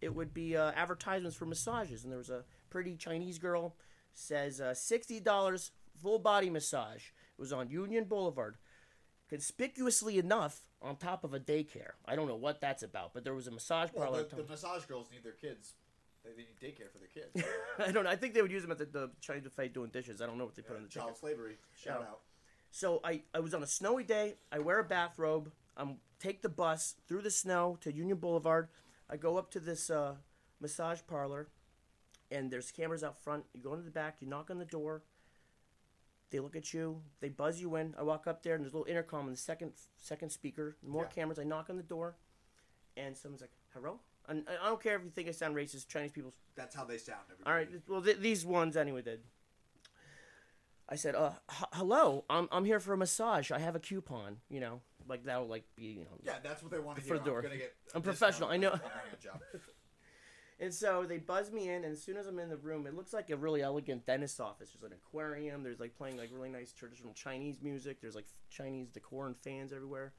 it 0.00 0.14
would 0.14 0.32
be 0.32 0.56
uh, 0.56 0.72
advertisements 0.74 1.36
for 1.36 1.44
massages, 1.44 2.04
and 2.04 2.10
there 2.10 2.18
was 2.18 2.30
a 2.30 2.44
pretty 2.74 2.96
Chinese 2.96 3.38
girl 3.38 3.76
says 4.14 4.60
uh, 4.60 4.74
sixty 4.74 5.20
dollars 5.20 5.70
full 6.02 6.18
body 6.18 6.50
massage. 6.50 7.04
It 7.36 7.40
was 7.40 7.52
on 7.52 7.70
Union 7.70 8.02
Boulevard, 8.02 8.56
conspicuously 9.28 10.18
enough 10.18 10.60
on 10.82 10.96
top 10.96 11.22
of 11.22 11.34
a 11.34 11.38
daycare. 11.38 11.92
I 12.04 12.16
don't 12.16 12.26
know 12.26 12.34
what 12.34 12.60
that's 12.60 12.82
about, 12.82 13.14
but 13.14 13.22
there 13.22 13.32
was 13.32 13.46
a 13.46 13.52
massage 13.52 13.90
Well, 13.94 14.06
parlor. 14.08 14.24
the, 14.28 14.36
the 14.42 14.48
massage 14.48 14.84
girls 14.86 15.06
need 15.12 15.22
their 15.22 15.32
kids. 15.32 15.74
They, 16.24 16.30
they 16.32 16.38
need 16.48 16.58
daycare 16.60 16.90
for 16.90 16.98
their 16.98 17.06
kids. 17.08 17.46
I 17.78 17.92
don't 17.92 18.02
know. 18.02 18.10
I 18.10 18.16
think 18.16 18.34
they 18.34 18.42
would 18.42 18.50
use 18.50 18.62
them 18.62 18.72
at 18.72 18.78
the, 18.78 18.86
the 18.86 19.10
Chinese 19.20 19.44
buffet 19.44 19.72
doing 19.72 19.90
dishes. 19.90 20.20
I 20.20 20.26
don't 20.26 20.36
know 20.36 20.44
what 20.44 20.56
they 20.56 20.62
put 20.62 20.76
in 20.76 20.82
the 20.82 20.88
chicken. 20.88 21.06
Child 21.06 21.18
slavery. 21.18 21.58
Shout 21.80 21.98
Yeah. 22.00 22.08
out. 22.08 22.20
So 22.72 23.00
I, 23.04 23.22
I 23.32 23.38
was 23.38 23.54
on 23.54 23.62
a 23.62 23.66
snowy 23.68 24.02
day. 24.02 24.34
I 24.50 24.58
wear 24.58 24.80
a 24.80 24.84
bathrobe. 24.84 25.52
I'm 25.76 25.98
take 26.18 26.42
the 26.42 26.48
bus 26.48 26.96
through 27.06 27.22
the 27.22 27.30
snow 27.30 27.78
to 27.82 27.92
Union 27.92 28.16
Boulevard. 28.18 28.68
I 29.08 29.16
go 29.16 29.36
up 29.36 29.50
to 29.52 29.60
this 29.60 29.90
uh, 29.90 30.14
massage 30.60 31.00
parlor, 31.06 31.48
and 32.30 32.50
there's 32.50 32.70
cameras 32.70 33.02
out 33.04 33.22
front. 33.22 33.44
You 33.54 33.60
go 33.62 33.72
into 33.72 33.84
the 33.84 33.90
back. 33.90 34.16
You 34.20 34.28
knock 34.28 34.50
on 34.50 34.58
the 34.58 34.64
door. 34.64 35.02
They 36.30 36.40
look 36.40 36.56
at 36.56 36.74
you. 36.74 37.00
They 37.20 37.28
buzz 37.28 37.60
you 37.60 37.76
in. 37.76 37.94
I 37.98 38.02
walk 38.02 38.26
up 38.26 38.42
there, 38.42 38.54
and 38.54 38.64
there's 38.64 38.72
a 38.72 38.76
little 38.76 38.90
intercom 38.90 39.26
in 39.26 39.32
the 39.32 39.36
second 39.38 39.72
second 39.96 40.30
speaker. 40.30 40.76
More 40.82 41.04
Yeah. 41.04 41.08
cameras. 41.10 41.38
I 41.38 41.44
knock 41.44 41.70
on 41.70 41.76
the 41.76 41.82
door, 41.82 42.16
and 42.96 43.16
someone's 43.16 43.40
like, 43.40 43.52
"Hello." 43.72 44.00
And 44.26 44.48
I 44.48 44.66
don't 44.68 44.82
care 44.82 44.96
if 44.96 45.04
you 45.04 45.10
think 45.10 45.28
I 45.28 45.32
sound 45.32 45.54
racist. 45.54 45.86
Chinese 45.88 46.10
people 46.12 46.32
That's 46.56 46.74
how 46.74 46.84
they 46.84 46.96
sound. 46.98 47.20
Everybody. 47.30 47.50
all 47.50 47.54
right. 47.56 47.88
Well, 47.88 48.00
th- 48.02 48.18
these 48.18 48.44
ones 48.46 48.76
anyway 48.76 49.02
did. 49.02 49.22
I 50.88 50.96
said, 50.96 51.14
"Uh, 51.14 51.32
h- 51.50 51.64
hello. 51.72 52.24
I'm 52.28 52.48
I'm 52.50 52.64
here 52.64 52.80
for 52.80 52.92
a 52.94 52.96
massage. 52.96 53.50
I 53.50 53.58
have 53.58 53.76
a 53.76 53.80
coupon. 53.80 54.40
You 54.48 54.60
know, 54.60 54.80
like 55.06 55.24
that'll 55.24 55.46
like 55.46 55.64
be 55.76 55.84
you 55.84 56.04
know." 56.04 56.18
Yeah, 56.22 56.38
that's 56.42 56.62
what 56.62 56.72
they 56.72 56.78
want 56.80 56.98
to 56.98 57.04
For 57.04 57.18
the 57.18 57.24
door. 57.24 57.38
I'm 57.38 57.44
gonna 57.44 57.56
get. 57.58 57.74
a 57.92 57.96
I'm 57.96 58.02
professional, 58.02 58.48
I 58.48 58.56
know. 58.56 58.72
And 60.60 60.72
so 60.72 61.04
they 61.04 61.18
buzz 61.18 61.50
me 61.50 61.68
in, 61.68 61.84
and 61.84 61.92
as 61.92 62.02
soon 62.02 62.16
as 62.16 62.26
I'm 62.26 62.38
in 62.38 62.48
the 62.48 62.56
room, 62.56 62.86
it 62.86 62.94
looks 62.94 63.12
like 63.12 63.28
a 63.30 63.36
really 63.36 63.62
elegant 63.62 64.06
dentist 64.06 64.40
office. 64.40 64.70
There's 64.70 64.90
an 64.90 64.96
aquarium. 64.96 65.64
There's 65.64 65.80
like 65.80 65.96
playing 65.96 66.16
like 66.16 66.30
really 66.32 66.48
nice 66.48 66.72
traditional 66.72 67.12
Chinese 67.12 67.60
music. 67.60 68.00
There's 68.00 68.14
like 68.14 68.28
Chinese 68.50 68.88
decor 68.88 69.26
and 69.26 69.36
fans 69.36 69.72
everywhere. 69.72 70.12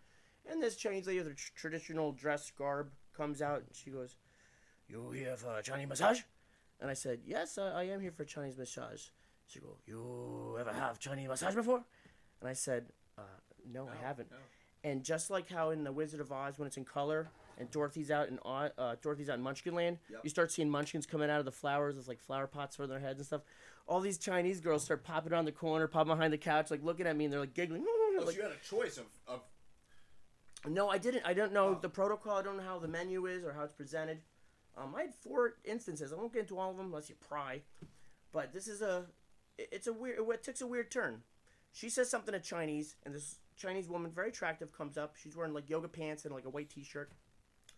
And 0.49 0.61
this 0.61 0.75
Chinese 0.75 1.07
lady 1.07 1.19
with 1.19 1.27
her 1.27 1.33
tr- 1.33 1.51
traditional 1.55 2.11
dress 2.11 2.51
garb 2.51 2.91
comes 3.15 3.41
out, 3.41 3.59
and 3.59 3.73
she 3.73 3.91
goes, 3.91 4.17
"You 4.88 5.11
here 5.11 5.38
for 5.38 5.57
a 5.57 5.63
Chinese 5.63 5.88
massage?" 5.88 6.21
And 6.81 6.91
I 6.91 6.93
said, 6.93 7.21
"Yes, 7.25 7.57
I, 7.57 7.69
I 7.69 7.83
am 7.86 8.01
here 8.01 8.11
for 8.11 8.23
a 8.23 8.27
Chinese 8.27 8.57
massage." 8.57 9.07
She 9.47 9.59
go, 9.59 9.77
"You 9.88 10.57
ever 10.59 10.73
have 10.73 10.99
Chinese 10.99 11.29
massage 11.29 11.55
before?" 11.55 11.83
And 12.41 12.49
I 12.49 12.53
said, 12.53 12.91
uh, 13.17 13.21
"No, 13.71 13.88
I 13.88 14.05
haven't." 14.05 14.29
no. 14.31 14.38
And 14.83 15.03
just 15.03 15.31
like 15.31 15.49
how 15.49 15.71
in 15.71 15.83
the 15.83 15.91
Wizard 15.91 16.19
of 16.19 16.31
Oz, 16.31 16.59
when 16.59 16.67
it's 16.67 16.77
in 16.77 16.86
color, 16.86 17.29
and 17.58 17.70
Dorothy's 17.72 18.12
out 18.12 18.28
in 18.30 18.39
uh, 18.45 18.95
Dorothy's 19.01 19.30
out 19.30 19.38
in 19.38 19.43
Munchkinland, 19.43 19.97
Yep. 20.10 20.22
you 20.24 20.30
start 20.30 20.51
seeing 20.51 20.70
Munchkins 20.70 21.06
coming 21.06 21.30
out 21.30 21.39
of 21.39 21.45
the 21.45 21.51
flowers 21.51 21.95
with 21.95 22.08
like 22.08 22.20
flower 22.20 22.47
pots 22.47 22.76
for 22.76 22.88
their 22.88 22.99
heads 22.99 23.20
and 23.20 23.26
stuff. 23.26 23.41
All 23.88 23.99
these 23.99 24.18
Chinese 24.18 24.60
girls 24.62 24.84
start 24.84 25.03
popping 25.03 25.32
around 25.32 25.45
the 25.45 25.51
corner, 25.51 25.88
popping 25.88 26.14
behind 26.14 26.34
the 26.34 26.38
couch, 26.39 26.72
like 26.72 26.84
looking 26.84 27.06
at 27.08 27.16
me, 27.16 27.26
and 27.26 27.34
they're 27.34 27.39
like 27.41 27.53
giggling. 27.53 27.86
Oh, 28.18 28.24
so 28.24 28.32
you 28.32 28.43
had 28.43 28.51
a 28.51 28.66
choice 28.66 28.97
of, 28.97 29.03
of 29.28 29.41
no, 30.68 30.89
I 30.89 30.97
didn't. 30.97 31.24
I 31.26 31.34
don't 31.34 31.51
know 31.53 31.68
Oh. 31.76 31.80
the 31.82 31.89
protocol. 31.89 32.38
I 32.38 32.41
don't 32.41 32.58
know 32.58 32.64
how 32.64 32.80
the 32.80 32.88
menu 32.88 33.26
is 33.26 33.43
or 33.43 33.51
how 33.53 33.64
it's 33.64 33.74
presented. 33.74 34.20
Um, 34.78 34.95
I 34.95 35.01
had 35.01 35.14
four 35.16 35.56
instances. 35.66 36.12
I 36.12 36.16
won't 36.16 36.34
get 36.34 36.41
into 36.43 36.58
all 36.58 36.72
of 36.72 36.78
them 36.78 36.88
unless 36.88 37.10
you 37.10 37.16
pry. 37.28 37.62
But 38.32 38.53
this 38.53 38.68
is 38.68 38.82
a, 38.82 39.06
it- 39.58 39.70
it's 39.72 39.88
a 39.88 39.93
weird. 39.93 40.18
It 40.20 40.43
takes 40.43 40.62
a 40.62 40.68
weird 40.68 40.89
turn. 40.91 41.24
She 41.74 41.89
says 41.89 42.10
something 42.10 42.34
in 42.34 42.41
Chinese, 42.41 42.95
and 43.06 43.14
this 43.14 43.39
Chinese 43.58 43.89
woman, 43.89 44.12
very 44.12 44.30
attractive, 44.30 44.72
comes 44.72 44.97
up. 44.97 45.16
She's 45.22 45.36
wearing 45.36 45.53
like 45.53 45.70
yoga 45.70 45.89
pants 45.89 46.24
and 46.26 46.34
like 46.34 46.45
a 46.45 46.49
white 46.49 46.70
T-shirt, 46.70 47.12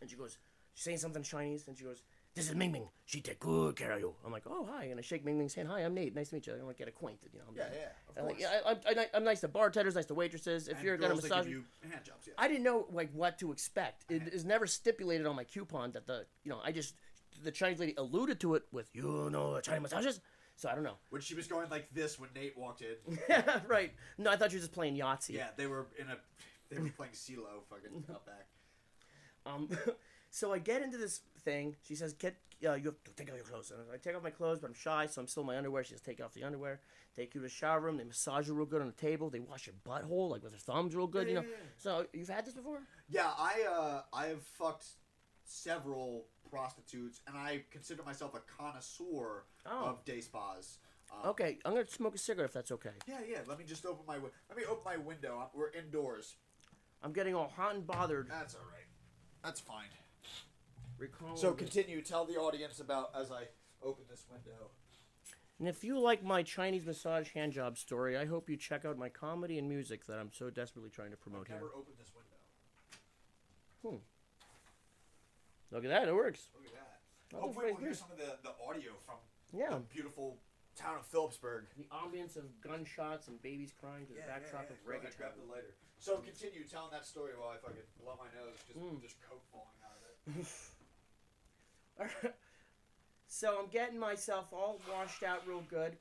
and 0.02 0.10
she 0.10 0.16
goes, 0.16 0.38
she's 0.74 0.84
saying 0.84 0.98
something 0.98 1.24
Chinese, 1.24 1.68
and 1.68 1.78
she 1.78 1.84
goes, 1.84 2.04
"This 2.36 2.50
is 2.50 2.56
Ming 2.56 2.72
Ming. 2.72 2.88
She 3.06 3.22
take 3.22 3.40
good 3.40 3.76
care 3.76 3.92
of 3.94 4.00
you." 4.00 4.14
I'm 4.26 4.32
like, 4.32 4.44
"Oh 4.48 4.68
hi," 4.72 4.86
and 4.86 5.00
I 5.00 5.02
shake 5.02 5.26
Ming 5.26 5.38
Ming's 5.38 5.54
hand. 5.56 5.68
"Hi, 5.70 5.80
I'm 5.82 5.94
Nate. 5.94 6.16
Nice 6.16 6.30
to 6.30 6.36
meet 6.36 6.48
you." 6.48 6.54
I 6.54 6.64
want 6.64 6.78
to 6.78 6.82
get 6.82 6.88
acquainted, 6.88 7.30
you 7.34 7.40
know. 7.40 7.46
I'm 7.50 7.56
yeah, 7.56 7.64
yeah, 7.74 7.86
of 8.10 8.18
I'm 8.18 8.24
course. 8.24 8.34
like, 8.34 8.42
yeah, 8.42 8.60
I, 8.66 9.02
I, 9.02 9.04
I, 9.04 9.08
I'm 9.18 9.24
nice 9.24 9.42
to 9.42 9.48
bartenders, 9.48 9.96
nice 9.96 10.06
to 10.06 10.14
waitresses. 10.14 10.68
If 10.68 10.78
And 10.78 10.86
you're 10.86 10.98
gonna 10.98 11.16
massage, 11.16 11.48
you 11.48 11.64
hand 11.90 12.04
jobs, 12.04 12.28
yeah. 12.28 12.34
I 12.38 12.48
didn't 12.48 12.64
know 12.64 12.88
like 12.92 13.12
what 13.14 13.40
to 13.40 13.52
expect. 13.52 14.06
It 14.10 14.28
is 14.34 14.46
never 14.46 14.68
stipulated 14.68 15.26
on 15.26 15.36
my 15.36 15.44
coupon 15.44 15.92
that 15.92 16.06
the 16.08 16.26
you 16.44 16.52
know 16.52 16.60
I 16.64 16.72
just 16.72 16.96
the 17.44 17.52
Chinese 17.52 17.80
lady 17.80 17.94
alluded 17.98 18.40
to 18.42 18.56
it 18.56 18.64
with 18.72 18.90
you 18.94 19.30
know 19.32 19.60
Chinese 19.62 19.82
massages. 19.82 20.20
So 20.60 20.68
I 20.70 20.74
don't 20.74 20.84
know. 20.84 20.98
when 21.12 21.22
she 21.22 21.36
was 21.36 21.46
going 21.46 21.70
like 21.70 21.88
this 21.94 22.18
when 22.18 22.30
Nate 22.34 22.58
walked 22.58 22.82
in. 22.82 23.20
right? 23.68 23.94
No, 24.18 24.32
I 24.32 24.38
thought 24.38 24.52
you 24.52 24.58
were 24.58 24.62
just 24.62 24.72
playing 24.74 24.98
Yahtzee. 24.98 25.36
yeah, 25.36 25.50
they 25.56 25.68
were 25.68 25.86
in 26.00 26.08
a 26.10 26.18
they 26.72 26.80
were 26.82 26.90
playing 26.90 27.14
CeeLo 27.14 27.62
fucking 27.70 28.06
out 28.12 28.26
back. 28.26 28.48
Um, 29.48 29.70
so 30.30 30.54
I 30.54 30.60
get 30.60 30.82
into 30.82 30.98
this 30.98 31.22
thing. 31.44 31.76
She 31.84 31.96
says, 31.96 32.14
"Get 32.14 32.36
uh, 32.66 32.74
you 32.74 32.86
have 32.86 33.04
to 33.06 33.12
take 33.16 33.30
off 33.30 33.36
your 33.36 33.46
clothes." 33.46 33.72
And 33.72 33.80
I 33.94 33.98
take 33.98 34.16
off 34.16 34.24
my 34.24 34.30
clothes, 34.30 34.60
but 34.60 34.68
I'm 34.68 34.74
shy, 34.74 35.06
so 35.08 35.22
I'm 35.22 35.28
still 35.28 35.42
in 35.44 35.48
my 35.48 35.58
underwear. 35.58 35.84
She 35.84 35.92
says, 35.92 36.02
"Take 36.02 36.22
off 36.24 36.34
the 36.34 36.44
underwear." 36.44 36.82
Take 37.16 37.34
you 37.34 37.42
to 37.42 37.48
the 37.48 37.50
shower 37.50 37.80
room. 37.80 37.98
They 37.98 38.04
massage 38.04 38.48
you 38.48 38.54
real 38.54 38.68
good 38.68 38.80
on 38.82 38.86
the 38.88 38.94
table. 38.94 39.30
They 39.32 39.40
wash 39.40 39.66
your 39.66 39.76
butthole 39.84 40.30
like 40.30 40.44
with 40.44 40.52
their 40.52 40.60
thumbs 40.60 40.94
real 40.96 41.08
good. 41.08 41.26
Yeah, 41.28 41.30
you 41.34 41.36
know. 41.40 41.42
yeah, 41.48 41.48
yeah. 41.50 41.70
So 41.78 42.06
you've 42.14 42.30
had 42.30 42.46
this 42.46 42.54
before? 42.54 42.80
Yeah, 43.10 43.32
I 43.38 43.64
uh 43.68 44.02
I 44.14 44.28
have 44.28 44.44
fucked 44.44 44.86
several 45.44 46.26
prostitutes 46.50 47.22
and 47.28 47.36
I 47.38 47.64
consider 47.72 48.04
myself 48.04 48.36
a 48.36 48.42
connoisseur 48.62 49.46
Oh. 49.66 49.86
of 49.86 50.06
day 50.06 50.22
spas. 50.22 50.78
Um, 51.12 51.30
Okay, 51.32 51.58
I'm 51.66 51.74
gonna 51.74 51.88
smoke 51.88 52.16
a 52.16 52.18
cigarette 52.18 52.50
if 52.50 52.54
that's 52.54 52.72
okay. 52.72 52.92
Yeah, 53.08 53.20
yeah. 53.28 53.40
Let 53.48 53.58
me 53.58 53.66
just 53.66 53.86
open 53.86 54.06
my 54.06 54.16
wi- 54.16 54.34
let 54.50 54.58
me 54.58 54.66
open 54.66 54.84
my 54.86 54.98
window. 54.98 55.50
We're 55.56 55.72
indoors. 55.72 56.36
I'm 57.02 57.14
getting 57.14 57.34
all 57.34 57.48
hot 57.48 57.76
and 57.76 57.88
bothered. 57.88 58.28
That's 58.30 58.56
all 58.56 58.62
right. 58.72 58.77
That's 59.48 59.62
fine. 59.62 59.86
Recalling 60.98 61.38
So 61.38 61.52
this. 61.52 61.60
continue. 61.60 62.02
Tell 62.02 62.26
the 62.26 62.34
audience 62.36 62.82
about 62.82 63.12
as 63.18 63.32
I 63.32 63.44
open 63.82 64.04
this 64.10 64.26
window. 64.30 64.72
And 65.58 65.70
if 65.70 65.86
you 65.86 65.98
like 65.98 66.22
my 66.22 66.44
Chinese 66.44 66.86
massage 66.86 67.30
hand 67.32 67.54
job 67.54 67.78
story, 67.78 68.18
I 68.18 68.26
hope 68.26 68.50
you 68.50 68.58
check 68.58 68.84
out 68.84 68.98
my 68.98 69.08
comedy 69.08 69.58
and 69.58 69.70
music 69.70 70.06
that 70.08 70.20
I'm 70.20 70.32
so 70.34 70.50
desperately 70.50 70.90
trying 70.90 71.12
to 71.12 71.18
promote 71.18 71.44
I've 71.44 71.48
here. 71.48 71.56
never 71.60 71.70
opened 71.78 71.96
this 71.98 72.12
window. 72.14 74.00
Hmm. 74.02 74.04
Look 75.74 75.86
at 75.86 75.90
that, 75.92 76.10
it 76.10 76.14
works. 76.14 76.50
Look 76.54 76.66
at 76.68 76.74
that. 76.74 77.40
Hopefully, 77.40 77.68
that's 77.68 77.76
we'll 77.78 77.80
hear 77.80 77.90
nice. 77.92 78.00
some 78.00 78.12
of 78.12 78.18
the, 78.18 78.36
the 78.44 78.54
audio 78.68 78.92
from 79.06 79.16
Yeah. 79.58 79.70
the 79.70 79.80
beautiful 79.80 80.38
town 80.76 80.98
of 81.00 81.06
Phillipsburg. 81.06 81.68
The 81.78 81.88
ambience 81.96 82.36
of 82.36 82.44
gunshots 82.60 83.30
and 83.30 83.42
babies 83.42 83.72
crying 83.80 84.06
to 84.08 84.14
the 84.14 84.20
backdrop 84.28 84.70
of 84.70 84.76
Go 84.86 84.92
ahead, 84.92 85.04
reggaeton. 85.08 85.18
grab 85.18 85.32
the 85.40 85.50
lighter. 85.52 85.74
So 86.08 86.16
continue 86.20 86.64
telling 86.64 86.92
that 86.92 87.06
story 87.06 87.32
while 87.38 87.50
I 87.50 87.58
fucking 87.58 87.82
blow 88.02 88.14
my 88.18 88.28
nose. 88.40 88.56
Just, 88.66 88.80
Mm. 88.80 89.02
just 89.02 89.18
coke 89.22 89.44
falling 89.52 89.68
out 89.84 90.00
of 92.00 92.24
it. 92.24 92.34
so 93.28 93.60
I'm 93.60 93.68
getting 93.68 94.00
myself 94.00 94.46
all 94.54 94.80
washed 94.90 95.22
out 95.24 95.46
real 95.46 95.64
good, 95.70 95.98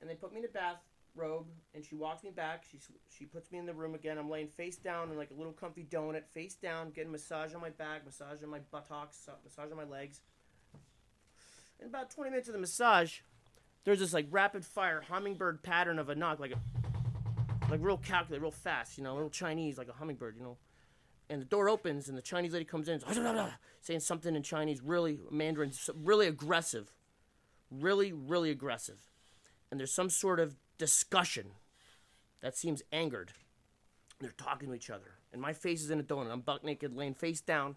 and 0.00 0.08
they 0.08 0.14
put 0.14 0.32
me 0.32 0.38
in 0.38 0.46
a 0.46 0.48
bathrobe, 0.48 1.46
and 1.74 1.84
she 1.84 1.94
walks 1.94 2.24
me 2.24 2.30
back. 2.30 2.64
She 2.70 2.78
s- 2.78 2.90
she 3.10 3.26
puts 3.26 3.52
me 3.52 3.58
in 3.58 3.66
the 3.66 3.74
room 3.74 3.94
again. 3.94 4.16
I'm 4.16 4.30
laying 4.30 4.48
face 4.48 4.76
down 4.78 5.10
in 5.10 5.18
like 5.18 5.30
a 5.30 5.34
little 5.34 5.52
comfy 5.52 5.84
donut, 5.84 6.26
face 6.26 6.54
down, 6.54 6.90
getting 6.92 7.12
massage 7.12 7.52
on 7.54 7.60
my 7.60 7.68
back, 7.70 8.06
massage 8.06 8.42
on 8.42 8.48
my 8.48 8.60
buttocks, 8.60 9.28
uh, 9.28 9.32
massage 9.44 9.70
on 9.70 9.76
my 9.76 9.84
legs. 9.84 10.22
In 11.80 11.86
about 11.88 12.08
20 12.10 12.30
minutes 12.30 12.48
of 12.48 12.54
the 12.54 12.60
massage, 12.60 13.20
there's 13.84 13.98
this 13.98 14.14
like 14.14 14.26
rapid 14.30 14.64
fire 14.64 15.02
hummingbird 15.02 15.62
pattern 15.62 15.98
of 15.98 16.08
a 16.08 16.14
knock, 16.14 16.38
like 16.40 16.52
a 16.52 16.60
like 17.70 17.80
real 17.82 17.98
calculated, 17.98 18.42
real 18.42 18.50
fast, 18.50 18.98
you 18.98 19.04
know, 19.04 19.14
little 19.14 19.30
Chinese, 19.30 19.78
like 19.78 19.88
a 19.88 19.92
hummingbird, 19.92 20.36
you 20.36 20.42
know. 20.42 20.56
And 21.30 21.40
the 21.40 21.46
door 21.46 21.68
opens, 21.70 22.08
and 22.08 22.18
the 22.18 22.22
Chinese 22.22 22.52
lady 22.52 22.66
comes 22.66 22.88
in, 22.88 23.00
saying 23.80 24.00
something 24.00 24.36
in 24.36 24.42
Chinese, 24.42 24.82
really 24.82 25.18
Mandarin, 25.30 25.72
really 26.02 26.26
aggressive, 26.26 26.92
really, 27.70 28.12
really 28.12 28.50
aggressive. 28.50 28.98
And 29.70 29.80
there's 29.80 29.92
some 29.92 30.10
sort 30.10 30.38
of 30.38 30.56
discussion 30.76 31.46
that 32.42 32.56
seems 32.56 32.82
angered. 32.92 33.32
They're 34.20 34.32
talking 34.36 34.68
to 34.68 34.74
each 34.74 34.90
other, 34.90 35.14
and 35.32 35.40
my 35.40 35.54
face 35.54 35.82
is 35.82 35.90
in 35.90 35.98
a 35.98 36.02
donut. 36.02 36.30
I'm 36.30 36.40
buck 36.42 36.62
naked, 36.62 36.94
laying 36.94 37.14
face 37.14 37.40
down. 37.40 37.76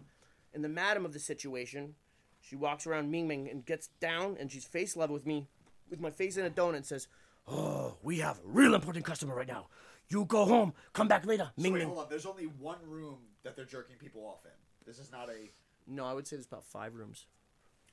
And 0.54 0.62
the 0.62 0.68
madam 0.68 1.04
of 1.04 1.12
the 1.12 1.18
situation, 1.18 1.94
she 2.40 2.54
walks 2.54 2.86
around 2.86 3.10
Ming 3.10 3.26
Ming 3.26 3.48
and 3.48 3.64
gets 3.64 3.88
down, 4.00 4.36
and 4.38 4.52
she's 4.52 4.64
face 4.64 4.94
level 4.94 5.14
with 5.14 5.26
me, 5.26 5.46
with 5.90 6.00
my 6.00 6.10
face 6.10 6.36
in 6.36 6.44
a 6.44 6.50
donut, 6.50 6.76
and 6.76 6.86
says, 6.86 7.08
"Oh, 7.50 7.96
we 8.02 8.18
have 8.18 8.38
a 8.38 8.42
real 8.44 8.74
important 8.74 9.04
customer 9.04 9.34
right 9.34 9.48
now. 9.48 9.68
You 10.08 10.24
go 10.24 10.44
home, 10.44 10.74
come 10.92 11.08
back 11.08 11.26
later." 11.26 11.50
So 11.56 11.62
Ming 11.62 11.72
wait, 11.72 11.78
Ming. 11.80 11.88
hold 11.88 12.00
on. 12.00 12.06
There's 12.10 12.26
only 12.26 12.44
one 12.44 12.78
room 12.86 13.18
that 13.42 13.56
they're 13.56 13.64
jerking 13.64 13.96
people 13.96 14.22
off 14.26 14.44
in. 14.44 14.50
This 14.86 14.98
is 14.98 15.10
not 15.12 15.28
a. 15.28 15.50
No, 15.86 16.04
I 16.06 16.12
would 16.12 16.26
say 16.26 16.36
there's 16.36 16.46
about 16.46 16.64
five 16.64 16.94
rooms. 16.94 17.26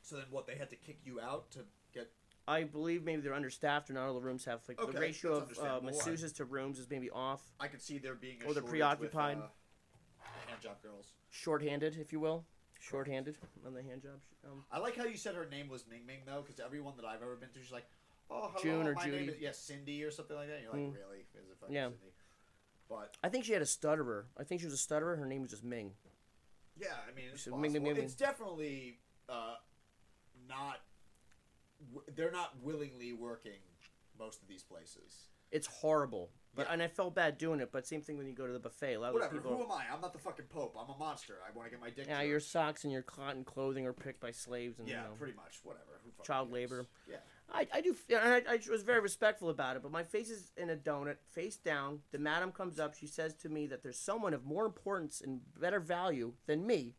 So 0.01 0.17
then 0.17 0.25
what? 0.29 0.45
They 0.47 0.55
had 0.55 0.69
to 0.69 0.75
kick 0.75 0.99
you 1.05 1.19
out 1.19 1.51
to 1.51 1.59
get. 1.93 2.11
I 2.47 2.63
believe 2.63 3.03
maybe 3.03 3.21
they're 3.21 3.33
understaffed 3.33 3.89
or 3.89 3.93
not 3.93 4.05
all 4.07 4.13
the 4.13 4.21
rooms 4.21 4.45
have 4.45 4.61
like 4.67 4.79
Okay, 4.79 4.91
the 4.91 4.99
ratio 4.99 5.39
that's 5.39 5.57
of 5.57 5.65
uh, 5.65 5.75
understandable. 5.77 6.13
masseuses 6.29 6.35
to 6.35 6.45
rooms 6.45 6.77
is 6.77 6.87
maybe 6.91 7.09
off, 7.09 7.41
I 7.59 7.67
could 7.67 7.81
see 7.81 7.97
there 7.97 8.13
being 8.13 8.37
a 8.43 8.45
Or 8.45 8.53
they're 8.53 8.61
shortage 8.61 8.69
preoccupied. 8.69 9.37
With, 9.37 9.45
uh, 9.45 10.49
hand 10.49 10.61
job 10.61 10.81
girls. 10.83 11.13
shorthanded, 11.31 11.97
if 11.99 12.13
you 12.13 12.19
will, 12.19 12.45
shorthanded 12.79 13.37
on 13.65 13.73
the 13.73 13.81
hand 13.81 14.03
job. 14.03 14.19
Um, 14.45 14.63
I 14.71 14.77
like 14.77 14.95
how 14.95 15.05
you 15.05 15.17
said 15.17 15.33
her 15.33 15.47
name 15.49 15.69
was 15.69 15.85
Ming 15.89 16.05
Ming 16.05 16.19
though, 16.27 16.43
because 16.45 16.59
everyone 16.59 16.93
that 16.97 17.05
I've 17.05 17.23
ever 17.23 17.35
been 17.35 17.49
to, 17.49 17.59
she's 17.63 17.71
like, 17.71 17.87
"Oh, 18.29 18.49
hello, 18.49 18.61
June 18.61 18.87
or 18.87 18.93
my 18.93 19.05
Judy. 19.05 19.17
name 19.17 19.29
is 19.29 19.39
yeah, 19.39 19.51
Cindy 19.51 20.03
or 20.03 20.11
something 20.11 20.35
like 20.35 20.47
that." 20.47 20.61
You're 20.61 20.71
like, 20.71 20.81
Mm. 20.81 20.93
"Really? 20.95 21.19
Is 21.33 21.49
it 21.49 21.57
fucking 21.59 21.75
Yeah. 21.75 21.89
Cindy?" 21.89 22.13
But 22.89 23.17
I 23.23 23.29
think 23.29 23.45
she 23.45 23.53
had 23.53 23.61
a 23.61 23.65
stutterer. 23.65 24.27
I 24.37 24.43
think 24.43 24.61
she 24.61 24.67
was 24.67 24.73
a 24.73 24.77
stutterer. 24.77 25.15
Her 25.15 25.25
name 25.25 25.41
was 25.41 25.51
just 25.51 25.63
Ming. 25.63 25.95
yeah, 26.77 26.95
I 27.09 27.13
mean, 27.13 27.25
it's. 27.33 27.47
Ming 27.47 27.71
Ming 27.73 27.83
Ming. 27.83 27.97
It's 27.97 28.15
definitely 28.15 28.99
uh, 29.29 29.55
not. 30.47 30.81
They're 32.15 32.31
not 32.31 32.53
willingly 32.61 33.13
working 33.13 33.59
most 34.17 34.41
of 34.41 34.47
these 34.47 34.63
places. 34.63 35.27
It's 35.51 35.67
horrible, 35.67 36.31
but 36.55 36.65
Yeah. 36.67 36.73
and 36.73 36.83
I 36.83 36.87
felt 36.87 37.13
bad 37.15 37.37
doing 37.37 37.59
it. 37.59 37.71
But 37.71 37.85
same 37.85 38.01
thing 38.01 38.17
when 38.17 38.27
you 38.27 38.33
go 38.33 38.47
to 38.47 38.53
the 38.53 38.59
buffet. 38.59 38.93
A 38.95 38.99
lot 38.99 39.09
of 39.09 39.13
Whatever. 39.15 39.35
people. 39.35 39.55
Who 39.57 39.63
am 39.63 39.71
I? 39.71 39.85
I'm 39.91 40.01
not 40.01 40.13
the 40.13 40.19
fucking 40.19 40.45
pope. 40.47 40.75
I'm 40.79 40.89
a 40.89 40.97
monster. 40.97 41.37
I 41.47 41.51
want 41.55 41.67
to 41.67 41.71
get 41.71 41.79
my 41.81 41.89
dick. 41.89 42.07
yeah, 42.07 42.21
your 42.21 42.39
socks 42.39 42.83
and 42.83 42.91
your 42.93 43.03
cotton 43.03 43.43
clothing 43.43 43.85
are 43.85 43.93
picked 43.93 44.19
by 44.19 44.31
slaves 44.31 44.79
and 44.79 44.87
Yeah, 44.87 45.03
you 45.03 45.09
know, 45.09 45.15
pretty 45.15 45.33
much. 45.33 45.59
Whatever. 45.63 46.01
Who 46.03 46.23
child 46.23 46.47
cares? 46.49 46.53
labor. 46.53 46.85
Yeah. 47.07 47.17
I, 47.53 47.67
I 47.73 47.81
do, 47.81 47.95
and 48.09 48.19
I, 48.47 48.53
I 48.53 48.59
was 48.69 48.83
very 48.83 48.99
respectful 48.99 49.49
about 49.49 49.75
it, 49.75 49.83
but 49.83 49.91
my 49.91 50.03
face 50.03 50.29
is 50.29 50.51
in 50.57 50.69
a 50.69 50.75
donut, 50.75 51.17
face 51.31 51.57
down. 51.57 51.99
The 52.11 52.17
madam 52.17 52.51
comes 52.51 52.79
up. 52.79 52.95
She 52.95 53.07
says 53.07 53.33
to 53.35 53.49
me 53.49 53.67
that 53.67 53.83
there's 53.83 53.99
someone 53.99 54.33
of 54.33 54.45
more 54.45 54.65
importance 54.65 55.21
and 55.21 55.41
better 55.59 55.79
value 55.79 56.33
than 56.47 56.65
me, 56.65 56.95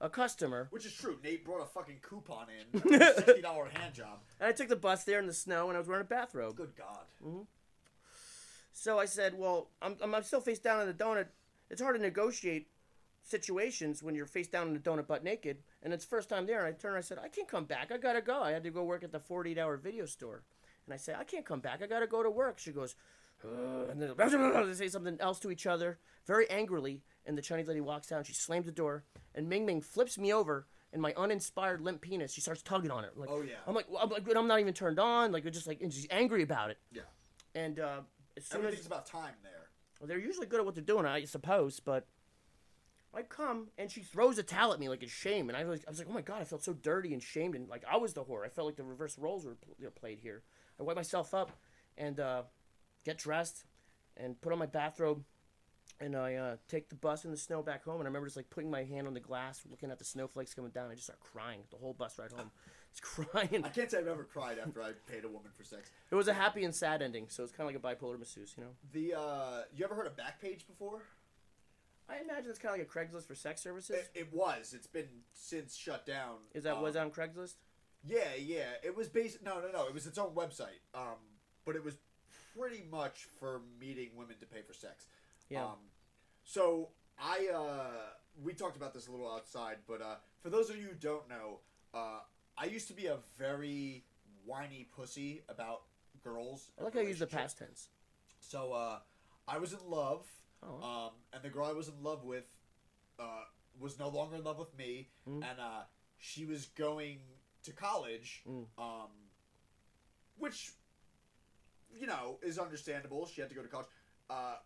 a 0.00 0.08
customer. 0.08 0.68
Which 0.70 0.86
is 0.86 0.94
true. 0.94 1.18
Nate 1.22 1.44
brought 1.44 1.62
a 1.62 1.66
fucking 1.66 1.98
coupon 2.02 2.46
in. 2.48 2.80
for 2.80 2.88
a 2.94 3.14
Sixty 3.14 3.42
dollar 3.42 3.68
hand 3.68 3.94
job. 3.94 4.20
And 4.40 4.48
I 4.48 4.52
took 4.52 4.68
the 4.68 4.76
bus 4.76 5.04
there 5.04 5.18
in 5.18 5.26
the 5.26 5.34
snow, 5.34 5.68
and 5.68 5.76
I 5.76 5.78
was 5.78 5.88
wearing 5.88 6.02
a 6.02 6.08
bathrobe. 6.08 6.56
Good 6.56 6.74
God. 6.76 7.04
Mm-hmm. 7.24 7.42
So 8.72 8.98
I 8.98 9.04
said, 9.04 9.38
"Well, 9.38 9.68
I'm, 9.82 9.96
I'm, 10.02 10.14
I'm 10.14 10.22
still 10.22 10.40
face 10.40 10.58
down 10.58 10.80
in 10.80 10.86
the 10.86 10.94
donut. 10.94 11.26
It's 11.70 11.82
hard 11.82 11.96
to 11.96 12.02
negotiate 12.02 12.68
situations 13.22 14.02
when 14.02 14.14
you're 14.14 14.26
face 14.26 14.48
down 14.48 14.68
in 14.68 14.74
the 14.74 14.80
donut, 14.80 15.06
butt 15.06 15.22
naked. 15.22 15.58
And 15.82 15.92
it's 15.92 16.04
first 16.04 16.28
time 16.28 16.46
there. 16.46 16.58
And 16.64 16.68
I 16.68 16.72
turned, 16.78 16.94
and 16.94 16.98
I 16.98 17.00
said, 17.06 17.18
I 17.18 17.28
can't 17.28 17.48
come 17.48 17.64
back. 17.64 17.90
I 17.92 17.96
gotta 17.98 18.20
go. 18.22 18.40
I 18.42 18.52
had 18.52 18.62
to 18.64 18.70
go 18.70 18.84
work 18.84 19.02
at 19.02 19.10
the 19.12 19.18
48 19.20 19.58
hour 19.58 19.76
video 19.76 20.06
store. 20.06 20.42
And 20.86 20.94
I 20.94 20.96
say, 20.96 21.14
I 21.18 21.24
can't 21.24 21.44
come 21.44 21.60
back. 21.60 21.82
I 21.82 21.86
gotta 21.86 22.06
go 22.06 22.22
to 22.22 22.30
work. 22.30 22.58
She 22.58 22.70
goes, 22.72 22.94
"Uh," 23.44 23.90
and 23.90 24.00
then 24.00 24.14
they 24.66 24.74
say 24.74 24.88
something 24.88 25.16
else 25.20 25.38
to 25.40 25.50
each 25.50 25.66
other 25.66 25.98
very 26.26 26.48
angrily. 26.50 27.02
And 27.26 27.36
the 27.38 27.42
Chinese 27.42 27.68
lady 27.68 27.80
walks 27.80 28.08
down. 28.08 28.24
She 28.24 28.32
slams 28.34 28.66
the 28.66 28.72
door, 28.72 29.04
and 29.34 29.48
Ming 29.48 29.64
Ming 29.66 29.80
flips 29.80 30.18
me 30.18 30.32
over. 30.32 30.66
And 30.92 31.00
my 31.00 31.14
uninspired 31.16 31.80
limp 31.80 32.02
penis, 32.02 32.34
she 32.34 32.42
starts 32.42 32.60
tugging 32.62 32.90
on 32.90 33.02
it. 33.04 33.16
Like, 33.16 33.30
Oh, 33.30 33.40
yeah. 33.40 33.54
I'm 33.66 33.74
like, 33.74 33.86
I'm 33.98 34.10
like, 34.10 34.24
I'm 34.36 34.46
not 34.46 34.60
even 34.60 34.74
turned 34.74 34.98
on. 34.98 35.32
Like, 35.32 35.46
it's 35.46 35.56
just 35.56 35.66
like, 35.66 35.80
and 35.80 35.90
she's 35.90 36.06
angry 36.10 36.42
about 36.42 36.68
it. 36.70 36.76
Yeah. 36.92 37.02
And 37.54 37.80
uh, 37.80 38.00
as 38.36 38.44
soon 38.44 38.60
as 38.60 38.64
Everything's 38.66 38.86
about 38.88 39.06
time 39.06 39.32
there. 39.42 39.70
well, 40.00 40.06
they're 40.08 40.18
usually 40.18 40.46
good 40.46 40.60
at 40.60 40.66
what 40.66 40.74
they're 40.74 40.84
doing, 40.84 41.06
I 41.06 41.24
suppose, 41.24 41.80
but 41.80 42.06
I 43.14 43.22
come 43.22 43.68
and 43.76 43.90
she 43.90 44.00
throws 44.00 44.38
a 44.38 44.42
towel 44.42 44.72
at 44.72 44.80
me 44.80 44.88
like 44.88 45.02
it's 45.02 45.12
shame, 45.12 45.48
and 45.48 45.56
I 45.56 45.64
was, 45.64 45.80
I 45.86 45.90
was 45.90 45.98
like, 45.98 46.08
oh 46.08 46.14
my 46.14 46.22
god, 46.22 46.40
I 46.40 46.44
felt 46.44 46.64
so 46.64 46.72
dirty 46.72 47.12
and 47.12 47.22
shamed, 47.22 47.54
and 47.54 47.68
like 47.68 47.84
I 47.90 47.96
was 47.96 48.14
the 48.14 48.24
whore. 48.24 48.44
I 48.44 48.48
felt 48.48 48.66
like 48.66 48.76
the 48.76 48.84
reverse 48.84 49.18
roles 49.18 49.44
were 49.44 49.56
pl- 49.56 49.90
played 49.90 50.18
here. 50.20 50.42
I 50.80 50.82
wipe 50.82 50.96
myself 50.96 51.34
up, 51.34 51.52
and 51.98 52.18
uh, 52.18 52.42
get 53.04 53.18
dressed 53.18 53.64
and 54.16 54.40
put 54.40 54.52
on 54.52 54.58
my 54.58 54.66
bathrobe. 54.66 55.24
And 56.00 56.16
I 56.16 56.34
uh, 56.34 56.56
take 56.68 56.88
the 56.88 56.96
bus 56.96 57.24
in 57.24 57.30
the 57.30 57.36
snow 57.36 57.62
back 57.62 57.84
home, 57.84 57.96
and 57.96 58.04
I 58.04 58.08
remember 58.08 58.26
just 58.26 58.36
like 58.36 58.50
putting 58.50 58.70
my 58.70 58.82
hand 58.82 59.06
on 59.06 59.14
the 59.14 59.20
glass, 59.20 59.60
looking 59.70 59.90
at 59.90 59.98
the 59.98 60.04
snowflakes 60.04 60.54
coming 60.54 60.70
down. 60.70 60.90
I 60.90 60.94
just 60.94 61.04
start 61.04 61.20
crying 61.20 61.60
the 61.70 61.76
whole 61.76 61.92
bus 61.92 62.18
ride 62.18 62.32
home. 62.32 62.50
Just 62.90 63.02
crying. 63.30 63.64
I 63.64 63.68
can't 63.68 63.90
say 63.90 63.98
I've 63.98 64.08
ever 64.08 64.24
cried 64.24 64.58
after 64.58 64.82
I 64.82 64.92
paid 65.06 65.24
a 65.24 65.28
woman 65.28 65.50
for 65.56 65.62
sex. 65.64 65.90
It 66.10 66.14
was 66.14 66.28
a 66.28 66.32
happy 66.32 66.64
and 66.64 66.74
sad 66.74 67.02
ending, 67.02 67.26
so 67.28 67.44
it's 67.44 67.52
kind 67.52 67.68
of 67.68 67.82
like 67.82 68.00
a 68.00 68.04
bipolar 68.04 68.18
masseuse, 68.18 68.54
you 68.56 68.64
know. 68.64 68.70
The 68.92 69.14
uh, 69.20 69.62
you 69.74 69.84
ever 69.84 69.94
heard 69.94 70.06
of 70.06 70.16
Backpage 70.16 70.66
before? 70.66 71.02
I 72.12 72.20
imagine 72.22 72.50
it's 72.50 72.58
kind 72.58 72.74
of 72.74 72.78
like 72.78 72.88
a 72.88 73.16
Craigslist 73.16 73.26
for 73.26 73.34
sex 73.34 73.62
services. 73.62 73.96
It, 73.96 74.10
it 74.14 74.32
was. 74.32 74.74
It's 74.74 74.86
been 74.86 75.08
since 75.32 75.76
shut 75.76 76.04
down. 76.06 76.36
Is 76.54 76.64
that 76.64 76.76
Um, 76.76 76.82
was 76.82 76.96
on 76.96 77.10
Craigslist? 77.10 77.54
Yeah, 78.04 78.34
yeah. 78.38 78.70
It 78.82 78.96
was 78.96 79.08
based. 79.08 79.42
No, 79.42 79.60
no, 79.60 79.70
no. 79.72 79.86
It 79.86 79.94
was 79.94 80.06
its 80.06 80.18
own 80.18 80.34
website. 80.34 80.80
Um, 80.94 81.16
but 81.64 81.76
it 81.76 81.84
was 81.84 81.94
pretty 82.56 82.82
much 82.90 83.26
for 83.38 83.62
meeting 83.80 84.10
women 84.16 84.36
to 84.40 84.46
pay 84.46 84.62
for 84.62 84.74
sex. 84.74 85.06
Yeah. 85.48 85.64
Um, 85.64 85.78
so 86.44 86.88
I 87.18 87.48
uh, 87.54 88.10
we 88.42 88.52
talked 88.52 88.76
about 88.76 88.92
this 88.92 89.06
a 89.06 89.10
little 89.10 89.30
outside, 89.32 89.78
but 89.86 90.02
uh, 90.02 90.16
for 90.42 90.50
those 90.50 90.68
of 90.70 90.76
you 90.76 90.88
who 90.88 90.94
don't 90.94 91.28
know, 91.28 91.60
uh, 91.94 92.20
I 92.58 92.64
used 92.66 92.88
to 92.88 92.94
be 92.94 93.06
a 93.06 93.18
very 93.38 94.04
whiny 94.44 94.88
pussy 94.96 95.42
about 95.48 95.82
girls. 96.24 96.70
I 96.78 96.84
like 96.84 96.94
how 96.94 97.00
you 97.00 97.08
use 97.08 97.20
the 97.20 97.26
past 97.26 97.58
tense. 97.58 97.88
So 98.40 98.72
uh, 98.72 98.98
I 99.46 99.58
was 99.58 99.72
in 99.72 99.78
love, 99.88 100.26
Oh. 100.62 100.80
um, 101.06 101.10
and 101.32 101.42
the 101.42 101.48
girl 101.48 101.66
I 101.66 101.72
was 101.72 101.88
in 101.88 101.94
love 102.02 102.24
with 102.24 102.44
uh, 103.18 103.44
was 103.80 103.98
no 103.98 104.08
longer 104.08 104.36
in 104.36 104.44
love 104.44 104.58
with 104.58 104.76
me, 104.76 105.08
Mm. 105.28 105.36
and 105.48 105.60
uh, 105.60 105.82
she 106.18 106.44
was 106.44 106.66
going 106.66 107.18
to 107.64 107.72
college, 107.72 108.42
Mm. 108.48 108.66
um, 108.78 109.10
which 110.38 110.72
you 111.94 112.06
know 112.06 112.38
is 112.42 112.58
understandable. 112.58 113.26
She 113.26 113.40
had 113.40 113.50
to 113.50 113.56
go 113.56 113.62
to 113.62 113.68
college, 113.68 113.86
uh, 114.30 114.56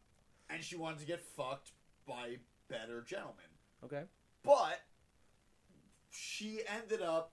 and 0.51 0.63
she 0.63 0.77
wanted 0.77 1.01
to 1.01 1.07
get 1.07 1.21
fucked 1.23 1.73
by 2.07 2.37
better 2.69 3.01
gentlemen, 3.03 3.51
Okay. 3.85 4.05
but 4.43 4.81
she 6.11 6.61
ended 6.67 7.03
up 7.03 7.33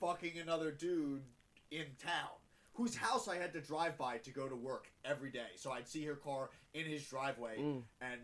fucking 0.00 0.38
another 0.38 0.70
dude 0.72 1.22
in 1.70 1.86
town 1.98 2.36
whose 2.74 2.96
house 2.96 3.28
I 3.28 3.36
had 3.36 3.52
to 3.52 3.60
drive 3.60 3.96
by 3.98 4.18
to 4.18 4.30
go 4.30 4.48
to 4.48 4.56
work 4.56 4.90
every 5.04 5.30
day. 5.30 5.48
So 5.56 5.70
I'd 5.72 5.86
see 5.88 6.04
her 6.06 6.14
car 6.14 6.50
in 6.74 6.86
his 6.86 7.04
driveway, 7.06 7.58
Mm. 7.58 7.82
and 8.00 8.20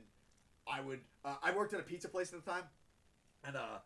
I 0.66 0.80
would. 0.80 1.00
Uh, 1.24 1.36
I 1.42 1.52
worked 1.52 1.74
at 1.74 1.80
a 1.80 1.82
pizza 1.82 2.08
place 2.08 2.32
at 2.32 2.44
the 2.44 2.50
time, 2.50 2.64
and 3.44 3.56
uh, 3.56 3.78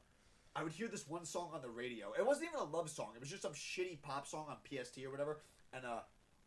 I 0.55 0.63
would 0.63 0.73
hear 0.73 0.89
this 0.89 1.09
one 1.09 1.25
song 1.25 1.51
on 1.55 1.63
the 1.63 1.71
radio. 1.71 2.13
It 2.19 2.25
wasn't 2.27 2.49
even 2.49 2.61
a 2.61 2.65
love 2.65 2.91
song. 2.91 3.13
It 3.15 3.21
was 3.21 3.31
just 3.31 3.43
some 3.43 3.53
shitty 3.55 4.03
pop 4.03 4.27
song 4.27 4.47
on 4.49 4.57
PST 4.69 4.99
or 5.05 5.11
whatever. 5.11 5.41
And 5.73 5.85
uh, 5.85 6.01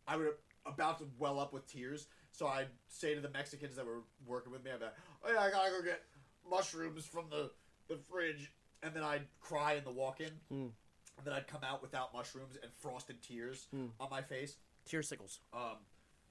I 0.06 0.16
would 0.16 0.28
about 0.64 0.98
to 0.98 1.08
well 1.18 1.38
up 1.40 1.52
with 1.52 1.66
tears. 1.66 2.06
So 2.32 2.46
I'd 2.46 2.68
say 2.88 3.14
to 3.14 3.20
the 3.20 3.30
Mexicans 3.30 3.76
that 3.76 3.86
were 3.86 4.02
working 4.26 4.52
with 4.52 4.62
me, 4.64 4.70
I'd 4.72 4.78
be 4.78 4.84
like, 4.86 4.94
"Oh 5.24 5.32
yeah, 5.32 5.40
I 5.40 5.50
gotta 5.50 5.70
go 5.70 5.82
get 5.82 6.02
mushrooms 6.48 7.06
from 7.06 7.28
the 7.30 7.50
the 7.88 7.96
fridge," 8.10 8.52
and 8.82 8.94
then 8.94 9.02
I'd 9.02 9.26
cry 9.40 9.74
in 9.74 9.84
the 9.84 9.90
walk-in. 9.92 10.30
Mm. 10.52 10.70
And 11.18 11.26
then 11.26 11.32
I'd 11.34 11.46
come 11.48 11.62
out 11.64 11.80
without 11.82 12.12
mushrooms 12.12 12.56
and 12.62 12.70
frosted 12.78 13.22
tears 13.22 13.68
Mm. 13.74 13.90
on 13.98 14.10
my 14.10 14.22
face. 14.22 14.56
Tear 14.84 15.02
sickles. 15.02 15.40
Um, 15.52 15.78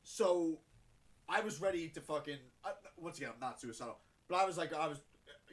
so 0.03 0.59
I 1.27 1.41
was 1.41 1.59
ready 1.59 1.89
to 1.89 2.01
fucking. 2.01 2.37
Uh, 2.63 2.71
once 2.97 3.17
again, 3.17 3.31
I'm 3.33 3.39
not 3.39 3.59
suicidal, 3.59 3.97
but 4.27 4.35
I 4.35 4.45
was 4.45 4.57
like, 4.57 4.73
I 4.73 4.87
was, 4.87 5.01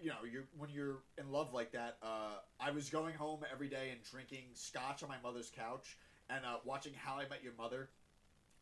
you 0.01 0.11
know, 0.11 0.25
you're 0.31 0.45
when 0.57 0.71
you're 0.71 1.03
in 1.19 1.31
love 1.31 1.53
like 1.55 1.73
that. 1.73 1.97
Uh, 2.03 2.37
I 2.61 2.71
was 2.71 2.91
going 2.91 3.15
home 3.15 3.41
every 3.51 3.69
day 3.69 3.91
and 3.91 4.03
drinking 4.03 4.51
scotch 4.55 5.03
on 5.03 5.09
my 5.09 5.19
mother's 5.23 5.51
couch 5.51 5.97
and 6.29 6.45
uh, 6.45 6.59
watching 6.65 6.93
How 6.95 7.15
I 7.19 7.27
Met 7.29 7.43
Your 7.43 7.55
Mother, 7.55 7.91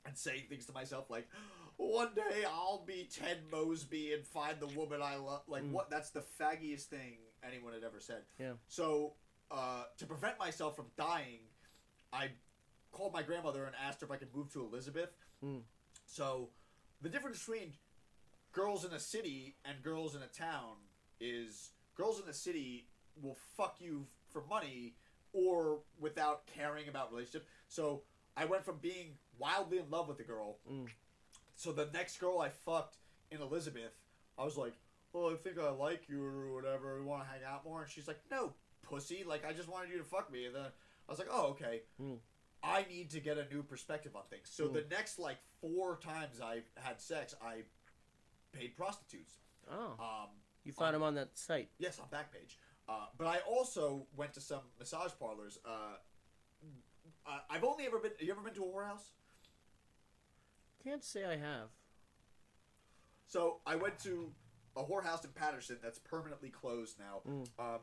and 0.07 0.17
saying 0.17 0.45
things 0.49 0.67
to 0.67 0.73
myself 0.73 1.11
like, 1.11 1.29
"One 1.77 2.15
day 2.15 2.45
I'll 2.49 2.85
be 2.87 3.09
Ted 3.13 3.43
Mosby 3.51 4.15
and 4.15 4.25
find 4.25 4.59
the 4.61 4.69
woman 4.69 5.03
I 5.03 5.17
love." 5.17 5.43
Like, 5.49 5.65
Mm. 5.65 5.73
what? 5.73 5.91
That's 5.91 6.11
the 6.11 6.23
faggiest 6.41 6.85
thing 6.85 7.19
anyone 7.43 7.73
had 7.75 7.83
ever 7.85 7.99
said. 8.01 8.23
Yeah. 8.39 8.53
So, 8.69 9.15
uh, 9.51 9.85
to 9.99 10.07
prevent 10.07 10.39
myself 10.39 10.77
from 10.77 10.87
dying, 10.97 11.41
I 12.13 12.29
called 12.93 13.13
my 13.13 13.23
grandmother 13.23 13.65
and 13.65 13.75
asked 13.87 14.01
her 14.01 14.07
if 14.07 14.13
I 14.13 14.17
could 14.17 14.35
move 14.35 14.53
to 14.53 14.61
Elizabeth. 14.61 15.11
Mm. 15.45 15.63
So, 16.07 16.49
the 17.03 17.09
difference 17.09 17.39
between 17.39 17.73
girls 18.53 18.85
in 18.85 18.93
a 18.93 19.01
city 19.01 19.57
and 19.65 19.83
girls 19.83 20.15
in 20.15 20.23
a 20.23 20.27
town 20.27 20.75
is 21.21 21.71
girls 21.97 22.19
in 22.21 22.27
the 22.27 22.35
city 22.35 22.89
will 23.23 23.37
fuck 23.57 23.77
you 23.81 24.07
for 24.33 24.43
money 24.49 24.95
or 25.33 25.81
without 26.01 26.47
caring 26.47 26.89
about 26.89 27.13
relationship. 27.13 27.47
So, 27.69 28.03
I 28.37 28.45
went 28.45 28.65
from 28.65 28.79
being 28.81 29.17
wildly 29.39 29.79
in 29.79 29.91
love 29.91 30.09
with 30.09 30.19
the 30.19 30.25
girl. 30.25 30.59
Mm. 30.71 30.87
So 31.57 31.73
the 31.73 31.89
next 31.93 32.19
girl 32.19 32.39
I 32.41 32.49
fucked 32.49 32.97
in 33.31 33.43
Elizabeth, 33.43 33.93
I 34.39 34.45
was 34.45 34.57
like, 34.57 34.73
"Oh, 35.15 35.31
I 35.31 35.37
think 35.37 35.59
I 35.59 35.69
like 35.71 36.09
you 36.09 36.25
or 36.25 36.55
whatever. 36.55 36.99
We 36.99 37.05
want 37.05 37.23
to 37.23 37.29
hang 37.29 37.45
out 37.45 37.65
more." 37.65 37.83
And 37.83 37.91
she's 37.91 38.09
like, 38.09 38.21
"No, 38.31 38.55
pussy. 38.91 39.25
Like 39.25 39.45
I 39.47 39.53
just 39.53 39.69
wanted 39.69 39.91
you 39.91 39.99
to 39.99 40.05
fuck 40.05 40.31
me." 40.33 40.47
And 40.47 40.55
then 40.55 40.65
I 41.09 41.11
was 41.13 41.19
like, 41.19 41.29
"Oh, 41.31 41.47
okay." 41.51 41.83
Mm. 42.01 42.19
I 42.63 42.85
need 42.91 43.09
to 43.11 43.21
get 43.21 43.39
a 43.39 43.47
new 43.53 43.63
perspective 43.63 44.15
on 44.15 44.23
things. 44.29 44.51
So 44.51 44.69
Mm. 44.69 44.75
the 44.75 44.85
next 44.91 45.19
like 45.19 45.39
four 45.63 45.97
times 45.97 46.41
I 46.43 46.63
had 46.77 47.01
sex, 47.01 47.35
I 47.41 47.63
paid 48.53 48.77
prostitutes. 48.77 49.39
Oh. 49.71 49.95
Um, 49.99 50.29
You 50.65 50.73
found 50.73 50.95
them 50.95 51.03
on 51.03 51.15
that 51.15 51.39
site. 51.39 51.71
yes, 51.79 51.99
on 51.99 52.09
Backpage. 52.09 52.57
Uh, 52.89 53.07
but 53.17 53.27
I 53.27 53.39
also 53.41 54.07
went 54.17 54.35
to 54.35 54.41
some 54.41 54.63
massage 54.79 55.13
parlors. 55.19 55.59
Uh, 55.65 55.97
I- 57.25 57.43
I've 57.49 57.65
only 57.65 57.87
ever 57.87 57.99
been. 57.99 58.13
You 58.19 58.33
ever 58.33 58.43
been 58.43 58.55
to 58.55 58.65
a 58.65 58.67
whorehouse? 58.67 59.13
Can't 60.83 61.05
say 61.05 61.25
I 61.25 61.37
have. 61.37 61.69
So 63.27 63.61
I 63.65 63.77
went 63.77 63.99
to 64.01 64.35
a 64.77 64.83
whorehouse 64.85 65.25
in 65.25 65.31
Paterson 65.33 65.79
that's 65.83 65.99
permanently 65.99 66.51
closed 66.51 66.99
now. 66.99 67.23
Mm. 67.27 67.49
Um, 67.59 67.81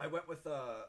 I 0.00 0.06
went 0.06 0.26
with 0.26 0.46
uh, 0.46 0.84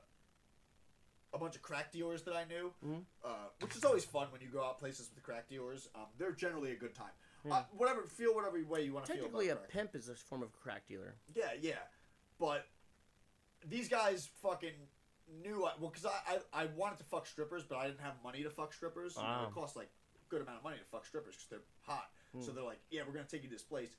a 1.34 1.38
bunch 1.38 1.56
of 1.56 1.62
crack 1.62 1.92
dealers 1.92 2.24
that 2.24 2.34
I 2.36 2.46
knew, 2.46 2.74
Mhm. 2.84 3.06
uh, 3.24 3.50
which 3.60 3.76
is 3.76 3.84
always 3.84 4.06
fun 4.06 4.32
when 4.32 4.42
you 4.42 4.48
go 4.48 4.64
out 4.64 4.80
places 4.80 5.10
with 5.14 5.24
crack 5.24 5.48
dealers. 5.50 5.90
Um, 5.96 6.08
they're 6.18 6.32
generally 6.32 6.72
a 6.72 6.76
good 6.78 6.96
time. 6.96 7.12
Yeah. 7.44 7.56
Uh, 7.58 7.66
whatever, 7.72 8.04
feel 8.06 8.34
whatever 8.36 8.64
way 8.64 8.84
you 8.84 8.94
want 8.94 9.06
to 9.08 9.14
feel. 9.14 9.24
Technically, 9.24 9.50
a 9.50 9.56
crack. 9.56 9.70
pimp 9.70 9.96
is 9.96 10.10
a 10.10 10.16
form 10.16 10.44
of 10.44 10.52
crack 10.54 10.88
dealer. 10.88 11.16
Yeah, 11.34 11.54
yeah, 11.60 11.80
but 12.38 12.68
these 13.66 13.90
guys 13.90 14.28
fucking 14.42 14.88
knew. 15.28 15.66
I, 15.66 15.74
well, 15.80 15.90
because 15.90 16.06
I, 16.06 16.40
I 16.54 16.64
I 16.64 16.66
wanted 16.68 17.00
to 17.00 17.04
fuck 17.06 17.26
strippers, 17.26 17.64
but 17.64 17.78
I 17.80 17.88
didn't 17.88 18.02
have 18.02 18.22
money 18.24 18.44
to 18.44 18.50
fuck 18.50 18.74
strippers. 18.74 19.16
You 19.16 19.24
know, 19.24 19.48
it 19.48 19.54
costs 19.54 19.76
like 19.76 19.90
a 20.16 20.30
good 20.30 20.42
amount 20.42 20.58
of 20.60 20.64
money 20.64 20.78
to 20.78 20.84
fuck 20.86 21.06
strippers 21.06 21.36
because 21.36 21.50
they're 21.50 21.64
hot. 21.82 22.12
So 22.40 22.50
Hmm. 22.52 22.56
they're 22.56 22.64
like, 22.64 22.80
yeah, 22.90 23.02
we're 23.06 23.14
gonna 23.14 23.26
take 23.26 23.44
you 23.44 23.50
to 23.50 23.56
this 23.56 23.64
place. 23.64 23.90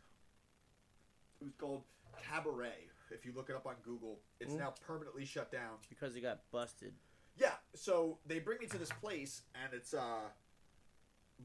It 1.41 1.45
was 1.45 1.55
called 1.57 1.85
Cabaret. 2.23 2.89
If 3.13 3.25
you 3.27 3.33
look 3.33 3.51
it 3.51 3.57
up 3.57 3.67
on 3.67 3.75
Google, 3.85 4.21
it's 4.41 4.53
Hmm. 4.53 4.59
now 4.61 4.75
permanently 4.87 5.25
shut 5.25 5.51
down. 5.53 5.79
because 5.89 6.15
he 6.15 6.21
got 6.21 6.51
busted. 6.51 6.95
Yeah, 7.37 7.55
so 7.75 8.19
they 8.27 8.39
bring 8.41 8.59
me 8.59 8.67
to 8.67 8.79
this 8.79 8.91
place, 9.01 9.43
and 9.55 9.73
it's 9.73 9.95
uh, 9.95 10.29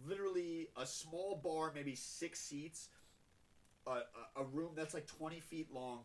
literally 0.05 0.67
a 0.75 0.85
small 0.85 1.35
bar, 1.37 1.71
maybe 1.73 1.95
six 1.95 2.39
seats, 2.39 2.89
a, 3.85 3.91
a, 3.91 4.03
a 4.41 4.43
room 4.43 4.73
that's 4.75 4.93
like 4.93 5.07
20 5.07 5.39
feet 5.39 5.71
long, 5.71 6.03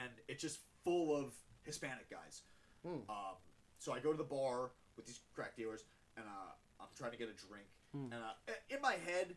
and 0.00 0.10
it's 0.28 0.42
just 0.42 0.60
full 0.84 1.14
of 1.16 1.34
Hispanic 1.64 2.08
guys. 2.10 2.42
Hmm. 2.84 3.08
Um, 3.10 3.36
so 3.78 3.92
I 3.92 3.98
go 4.00 4.12
to 4.12 4.18
the 4.18 4.24
bar 4.24 4.70
with 4.96 5.06
these 5.06 5.20
crack 5.34 5.56
dealers, 5.56 5.84
and 6.16 6.24
uh, 6.26 6.52
I'm 6.80 6.88
trying 6.96 7.10
to 7.12 7.16
get 7.18 7.28
a 7.28 7.46
drink, 7.48 7.66
Hmm. 7.92 8.12
and 8.12 8.22
uh, 8.22 8.52
in 8.70 8.80
my 8.80 8.94
head, 8.94 9.36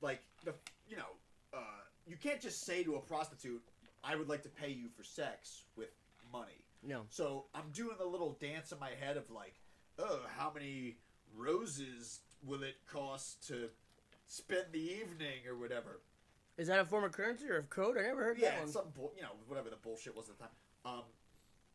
like 0.00 0.22
the 0.44 0.54
you 0.88 0.96
know, 0.96 1.10
uh, 1.52 1.58
you 2.06 2.16
can't 2.16 2.40
just 2.40 2.62
say 2.64 2.82
to 2.84 2.96
a 2.96 3.00
prostitute, 3.00 3.62
"I 4.06 4.16
would 4.16 4.28
like 4.28 4.42
to 4.44 4.48
pay 4.48 4.70
you 4.70 4.88
for 4.88 5.02
sex 5.02 5.64
with 5.76 5.90
money." 6.32 6.64
No. 6.82 7.02
So 7.10 7.46
I'm 7.54 7.70
doing 7.72 7.96
a 8.00 8.04
little 8.06 8.36
dance 8.40 8.70
in 8.72 8.78
my 8.78 8.90
head 8.90 9.16
of 9.16 9.30
like, 9.30 9.54
oh, 9.98 10.20
how 10.36 10.52
many 10.54 10.98
roses 11.34 12.20
will 12.44 12.62
it 12.62 12.76
cost 12.86 13.46
to 13.48 13.68
spend 14.26 14.66
the 14.72 14.80
evening 14.80 15.46
or 15.48 15.56
whatever? 15.56 16.00
Is 16.58 16.68
that 16.68 16.78
a 16.78 16.84
form 16.84 17.04
of 17.04 17.12
currency 17.12 17.48
or 17.48 17.56
of 17.58 17.70
code? 17.70 17.96
I 17.98 18.02
never 18.02 18.22
heard 18.24 18.38
Yeah, 18.38 18.50
that 18.50 18.54
one. 18.58 18.64
it's 18.64 18.72
some 18.72 18.90
bull, 18.94 19.12
you 19.16 19.22
know, 19.22 19.32
whatever 19.46 19.68
the 19.68 19.76
bullshit 19.76 20.14
was 20.16 20.28
at 20.30 20.38
the 20.38 20.44
time. 20.44 20.52
Um, 20.84 21.02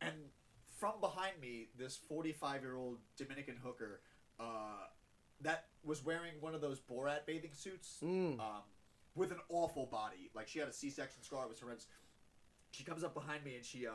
and 0.02 0.14
from 0.80 1.00
behind 1.02 1.40
me, 1.40 1.68
this 1.78 1.98
45 1.98 2.62
year 2.62 2.76
old 2.76 2.98
Dominican 3.18 3.58
hooker, 3.58 4.02
uh, 4.40 4.88
that 5.42 5.66
was 5.84 6.04
wearing 6.04 6.34
one 6.40 6.56
of 6.56 6.62
those 6.62 6.80
Borat 6.80 7.26
bathing 7.26 7.54
suits, 7.54 7.98
Mm. 8.02 8.40
um, 8.40 8.64
with 9.16 9.32
an 9.32 9.40
awful 9.50 9.86
body. 9.88 10.32
Like 10.34 10.48
she 10.48 10.60
had 10.60 10.68
a 10.68 10.74
C-section 10.74 11.22
scar. 11.24 11.44
It 11.46 11.50
was 11.50 11.60
horrendous. 11.60 11.88
She 12.72 12.84
comes 12.84 13.04
up 13.04 13.14
behind 13.14 13.44
me 13.44 13.56
and 13.56 13.66
she 13.66 13.86
uh, 13.88 13.92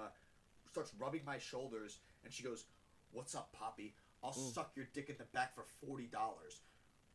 starts 0.70 0.93
rubbing 0.99 1.24
my 1.24 1.39
shoulders 1.39 1.99
and 2.24 2.33
she 2.33 2.43
goes, 2.43 2.66
"What's 3.12 3.35
up, 3.35 3.53
Poppy? 3.53 3.95
I'll 4.22 4.33
Mm. 4.33 4.53
suck 4.53 4.72
your 4.77 4.87
dick 4.93 5.09
in 5.11 5.16
the 5.18 5.24
back 5.24 5.55
for 5.55 5.64
forty 5.64 6.07
dollars." 6.07 6.61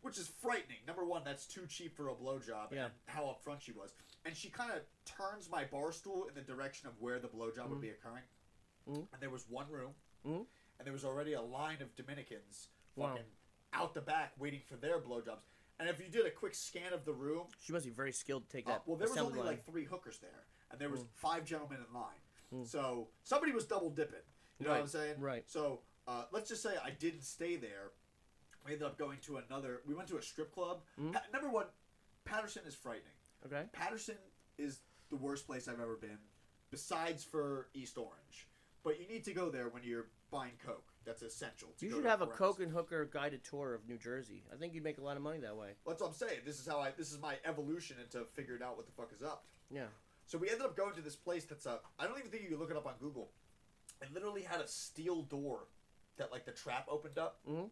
Which 0.02 0.18
is 0.18 0.28
frightening. 0.28 0.80
Number 0.88 1.06
one, 1.06 1.24
that's 1.24 1.46
too 1.46 1.68
cheap 1.68 1.96
for 1.96 2.10
a 2.10 2.16
blowjob, 2.16 2.72
Yeah. 2.72 2.86
and 2.86 2.94
how 3.06 3.26
upfront 3.26 3.62
she 3.62 3.72
was. 3.72 3.94
And 4.26 4.36
she 4.36 4.50
kind 4.50 4.72
of 4.72 4.82
turns 5.06 5.48
my 5.48 5.64
bar 5.66 5.92
stool 5.92 6.28
in 6.28 6.34
the 6.34 6.42
direction 6.42 6.88
of 6.88 7.00
where 7.00 7.20
the 7.20 7.28
blowjob 7.28 7.70
would 7.70 7.78
Mm. 7.78 7.82
be 7.82 7.90
occurring. 7.92 8.24
Mm. 8.88 9.08
And 9.14 9.22
there 9.22 9.30
was 9.30 9.48
one 9.48 9.70
room, 9.70 9.94
Mm. 10.26 10.48
and 10.80 10.86
there 10.88 10.92
was 10.94 11.06
already 11.06 11.34
a 11.34 11.42
line 11.42 11.84
of 11.84 11.96
Dominicans 11.96 12.70
Wow. 12.96 13.10
fucking 13.16 13.32
out 13.74 13.94
the 13.94 14.02
back 14.02 14.34
waiting 14.40 14.62
for 14.64 14.76
their 14.76 15.00
blowjobs. 15.00 15.44
And 15.78 15.88
if 15.88 16.00
you 16.00 16.10
did 16.10 16.26
a 16.26 16.32
quick 16.32 16.56
scan 16.56 16.94
of 16.94 17.06
the 17.06 17.14
room, 17.14 17.52
She 17.60 17.72
must 17.72 17.86
be 17.86 17.92
very 17.92 18.12
skilled 18.12 18.46
to 18.46 18.50
take 18.50 18.66
uh, 18.68 18.72
that. 18.72 18.88
well, 18.88 18.98
there 18.98 19.08
was 19.08 19.18
only 19.20 19.38
line. 19.38 19.46
like 19.48 19.66
three 19.66 19.86
hookers 19.86 20.18
there, 20.18 20.48
and 20.72 20.80
there 20.80 20.90
was 20.90 21.02
Mm. 21.02 21.08
five 21.16 21.46
gentlemen 21.46 21.78
in 21.88 21.94
line. 21.94 22.22
Mm. 22.54 22.68
So 22.68 23.10
somebody 23.24 23.52
was 23.52 23.66
double 23.66 23.90
dipping. 23.90 24.20
You 24.60 24.66
know 24.68 24.72
what 24.74 24.82
I'm 24.82 24.88
saying? 24.88 25.20
right. 25.20 25.50
So 25.50 25.82
uh, 26.08 26.26
let's 26.32 26.50
just 26.50 26.62
say 26.64 26.76
I 26.84 26.92
didn't 26.92 27.24
stay 27.24 27.56
there. 27.56 27.92
We 28.66 28.74
ended 28.74 28.86
up 28.88 28.98
going 28.98 29.20
to 29.22 29.38
another. 29.38 29.82
We 29.86 29.96
went 29.96 30.08
to 30.10 30.18
a 30.18 30.22
strip 30.22 30.52
club. 30.54 30.84
Mhm. 31.00 31.14
Pa- 31.14 31.24
number 31.34 31.50
one, 31.50 31.68
Paterson 32.26 32.64
is 32.66 32.76
frightening. 32.76 33.14
Okay. 33.46 33.68
Paterson 33.72 34.18
is 34.58 34.82
the 35.10 35.16
worst 35.16 35.48
place 35.48 35.68
I've 35.68 35.80
ever 35.80 35.96
been, 35.96 36.20
besides 36.70 37.24
for 37.24 37.70
East 37.74 37.98
Orange. 37.98 38.48
But 38.84 39.00
you 39.00 39.08
need 39.08 39.24
to 39.26 39.34
go 39.34 39.50
there 39.50 39.70
when 39.70 39.84
you're 39.84 40.08
buying 40.32 40.58
Coke. 40.64 40.94
That's 41.06 41.22
essential. 41.24 41.70
To 41.80 41.86
You 41.86 41.94
should 41.94 42.06
have 42.06 42.22
a. 42.22 42.28
Coke 42.28 42.60
and 42.60 42.72
Hooker 42.72 43.06
guided 43.06 43.44
tour 43.44 43.74
of 43.74 43.88
New 43.88 43.98
Jersey. 43.98 44.44
I 44.54 44.56
think 44.56 44.74
you'd 44.76 44.84
make 44.84 45.00
a 45.00 45.04
lot 45.04 45.18
of 45.18 45.24
money 45.24 45.40
that 45.40 45.56
way. 45.56 45.74
That's 45.88 46.02
what 46.02 46.08
I'm 46.10 46.14
saying. 46.14 46.42
This 46.46 46.60
is 46.60 46.68
how 46.68 46.80
I. 46.80 46.92
This 46.92 47.12
is 47.12 47.20
my 47.20 47.38
evolution 47.46 47.98
into 48.00 48.26
figuring 48.34 48.62
out 48.62 48.78
what 48.78 48.86
the 48.86 48.92
fuck 48.92 49.12
is 49.14 49.24
up. 49.24 49.46
Yeah. 49.72 49.88
So 50.32 50.38
we 50.38 50.48
ended 50.48 50.66
up 50.66 50.78
going 50.78 50.94
to 50.96 51.02
this 51.02 51.18
place 51.18 51.44
that's 51.44 51.66
a. 51.66 51.80
I 52.00 52.08
don't 52.08 52.18
even 52.18 52.32
think 52.32 52.44
you 52.44 52.50
can 52.52 52.58
look 52.58 52.72
it 52.72 52.78
up 52.78 52.88
on 52.88 52.94
Google. 53.02 53.32
It 54.02 54.14
literally 54.14 54.44
had 54.44 54.62
a 54.62 54.68
steel 54.68 55.24
door 55.24 55.68
that 56.16 56.32
like 56.32 56.46
the 56.46 56.54
trap 56.54 56.88
opened 56.90 57.18
up. 57.18 57.40
Mhm. 57.46 57.70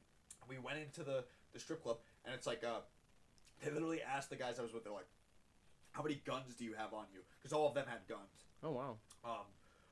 We 0.49 0.57
went 0.57 0.79
into 0.79 1.05
the 1.05 1.23
the 1.53 1.59
strip 1.59 1.81
club 1.81 1.99
and 2.25 2.35
it's 2.35 2.45
like 2.45 2.65
uh, 2.65 2.81
they 3.63 3.71
literally 3.71 4.01
asked 4.01 4.29
the 4.29 4.35
guys 4.35 4.59
I 4.59 4.63
was 4.63 4.73
with. 4.73 4.83
They're 4.83 4.91
like, 4.91 5.07
"How 5.91 6.03
many 6.03 6.15
guns 6.15 6.53
do 6.55 6.65
you 6.65 6.73
have 6.73 6.93
on 6.93 7.05
you?" 7.13 7.21
Because 7.37 7.53
all 7.53 7.65
of 7.65 7.75
them 7.75 7.87
had 7.87 8.05
guns. 8.09 8.43
Oh 8.61 8.71
wow. 8.71 8.97
Um, 9.23 9.45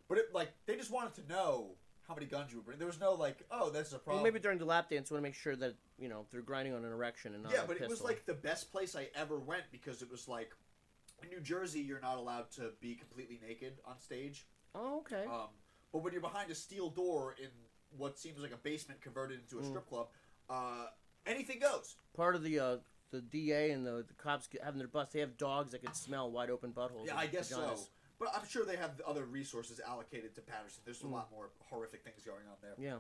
but 0.10 0.18
it 0.18 0.34
like 0.34 0.52
they 0.66 0.76
just 0.76 0.92
wanted 0.92 1.14
to 1.16 1.28
know 1.30 1.78
how 2.06 2.16
many 2.16 2.26
guns 2.26 2.52
you 2.52 2.58
would 2.58 2.66
bring. 2.66 2.80
There 2.80 2.88
was 2.88 3.00
no 3.00 3.14
like, 3.14 3.46
"Oh, 3.50 3.70
that's 3.70 3.94
a 3.94 4.00
problem. 4.00 4.02
Well, 4.08 4.16
problem." 4.18 4.24
maybe 4.24 4.40
during 4.42 4.58
the 4.58 4.66
lap 4.66 4.90
dance, 4.90 5.10
want 5.10 5.20
to 5.20 5.24
make 5.24 5.36
sure 5.36 5.56
that 5.56 5.76
you 5.98 6.10
know 6.10 6.26
they're 6.32 6.42
grinding 6.42 6.74
on 6.74 6.84
an 6.84 6.92
erection 6.92 7.34
and 7.34 7.44
not 7.44 7.54
yeah, 7.54 7.64
but 7.66 7.80
it 7.80 7.88
was 7.88 8.02
like 8.02 8.26
the 8.26 8.34
best 8.34 8.74
place 8.74 8.94
I 8.94 9.08
ever 9.16 9.40
went 9.40 9.64
because 9.72 10.02
it 10.02 10.12
was 10.12 10.28
like 10.28 10.52
in 11.24 11.30
New 11.30 11.40
Jersey 11.42 11.80
you're 11.82 12.00
not 12.00 12.18
allowed 12.18 12.52
to 12.52 12.72
be 12.80 12.96
completely 12.96 13.40
naked 13.46 13.74
on 13.86 14.00
stage. 14.00 14.46
Oh 14.76 15.00
okay. 15.00 15.26
Um, 15.26 15.48
but 15.92 16.04
when 16.04 16.14
you're 16.14 16.22
behind 16.22 16.52
a 16.52 16.56
steel 16.56 16.90
door 16.90 17.36
in 17.42 17.50
what 17.98 18.20
seems 18.20 18.40
like 18.40 18.52
a 18.54 18.58
basement 18.58 19.02
converted 19.02 19.40
into 19.40 19.60
a 19.60 19.62
Mm. 19.62 19.70
strip 19.70 19.88
club, 19.88 20.08
uh, 20.50 20.88
anything 21.26 21.60
goes. 21.60 21.96
Part 22.16 22.36
of 22.36 22.44
the 22.44 22.60
uh, 22.60 22.78
the 23.12 23.22
DA 23.22 23.72
and 23.72 23.86
the, 23.86 24.04
the 24.08 24.14
cops 24.16 24.50
having 24.62 24.80
their 24.80 24.88
bus, 24.90 25.10
they 25.14 25.22
have 25.22 25.38
dogs 25.38 25.72
that 25.72 25.82
can 25.82 25.94
smell 25.94 26.30
wide 26.30 26.50
open 26.50 26.74
buttholes. 26.74 27.08
Yeah, 27.08 27.16
I 27.18 27.28
guess 27.28 27.52
vaginas. 27.52 27.78
so. 27.78 27.88
But 28.20 28.30
I'm 28.36 28.46
sure 28.48 28.66
they 28.66 28.76
have 28.78 29.00
other 29.06 29.26
resources 29.26 29.80
allocated 29.80 30.34
to 30.36 30.42
Paterson. 30.42 30.82
There's 30.84 31.02
a 31.02 31.06
Mm. 31.06 31.12
lot 31.12 31.32
more 31.32 31.52
horrific 31.70 32.04
things 32.04 32.24
going 32.26 32.48
on 32.50 32.58
there. 32.62 32.74
Yeah. 32.78 33.00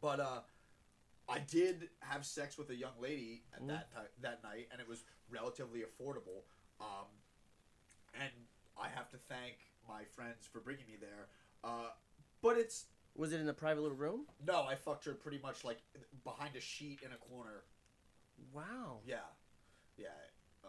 But 0.00 0.20
uh, 0.20 0.40
I 1.28 1.38
did 1.38 1.88
have 2.00 2.26
sex 2.26 2.58
with 2.58 2.68
a 2.70 2.74
young 2.74 3.00
lady 3.00 3.44
at 3.54 3.62
Mm. 3.62 3.68
that 3.68 3.90
ti- 3.92 4.12
that 4.20 4.42
night, 4.42 4.68
and 4.72 4.80
it 4.80 4.86
was 4.88 5.04
relatively 5.30 5.82
affordable. 5.82 6.42
Um, 6.80 7.06
and 8.20 8.30
I 8.80 8.88
have 8.88 9.10
to 9.10 9.16
thank 9.28 9.56
my 9.88 10.02
friends 10.14 10.46
for 10.50 10.60
bringing 10.60 10.86
me 10.86 10.96
there. 11.00 11.28
Uh, 11.64 11.90
but 12.42 12.56
it's 12.58 12.86
Was 13.14 13.32
it 13.32 13.40
in 13.40 13.48
a 13.48 13.54
private 13.54 13.82
little 13.82 13.96
room? 13.96 14.26
no, 14.46 14.62
I 14.64 14.74
fucked 14.74 15.04
her 15.06 15.12
pretty 15.14 15.38
much 15.42 15.64
like 15.64 15.78
behind 16.24 16.54
a 16.56 16.60
sheet 16.60 17.00
in 17.04 17.12
a 17.12 17.16
corner. 17.16 17.64
Wow. 18.52 18.98
Yeah, 19.06 19.16
yeah. 19.96 20.08
Uh, 20.64 20.68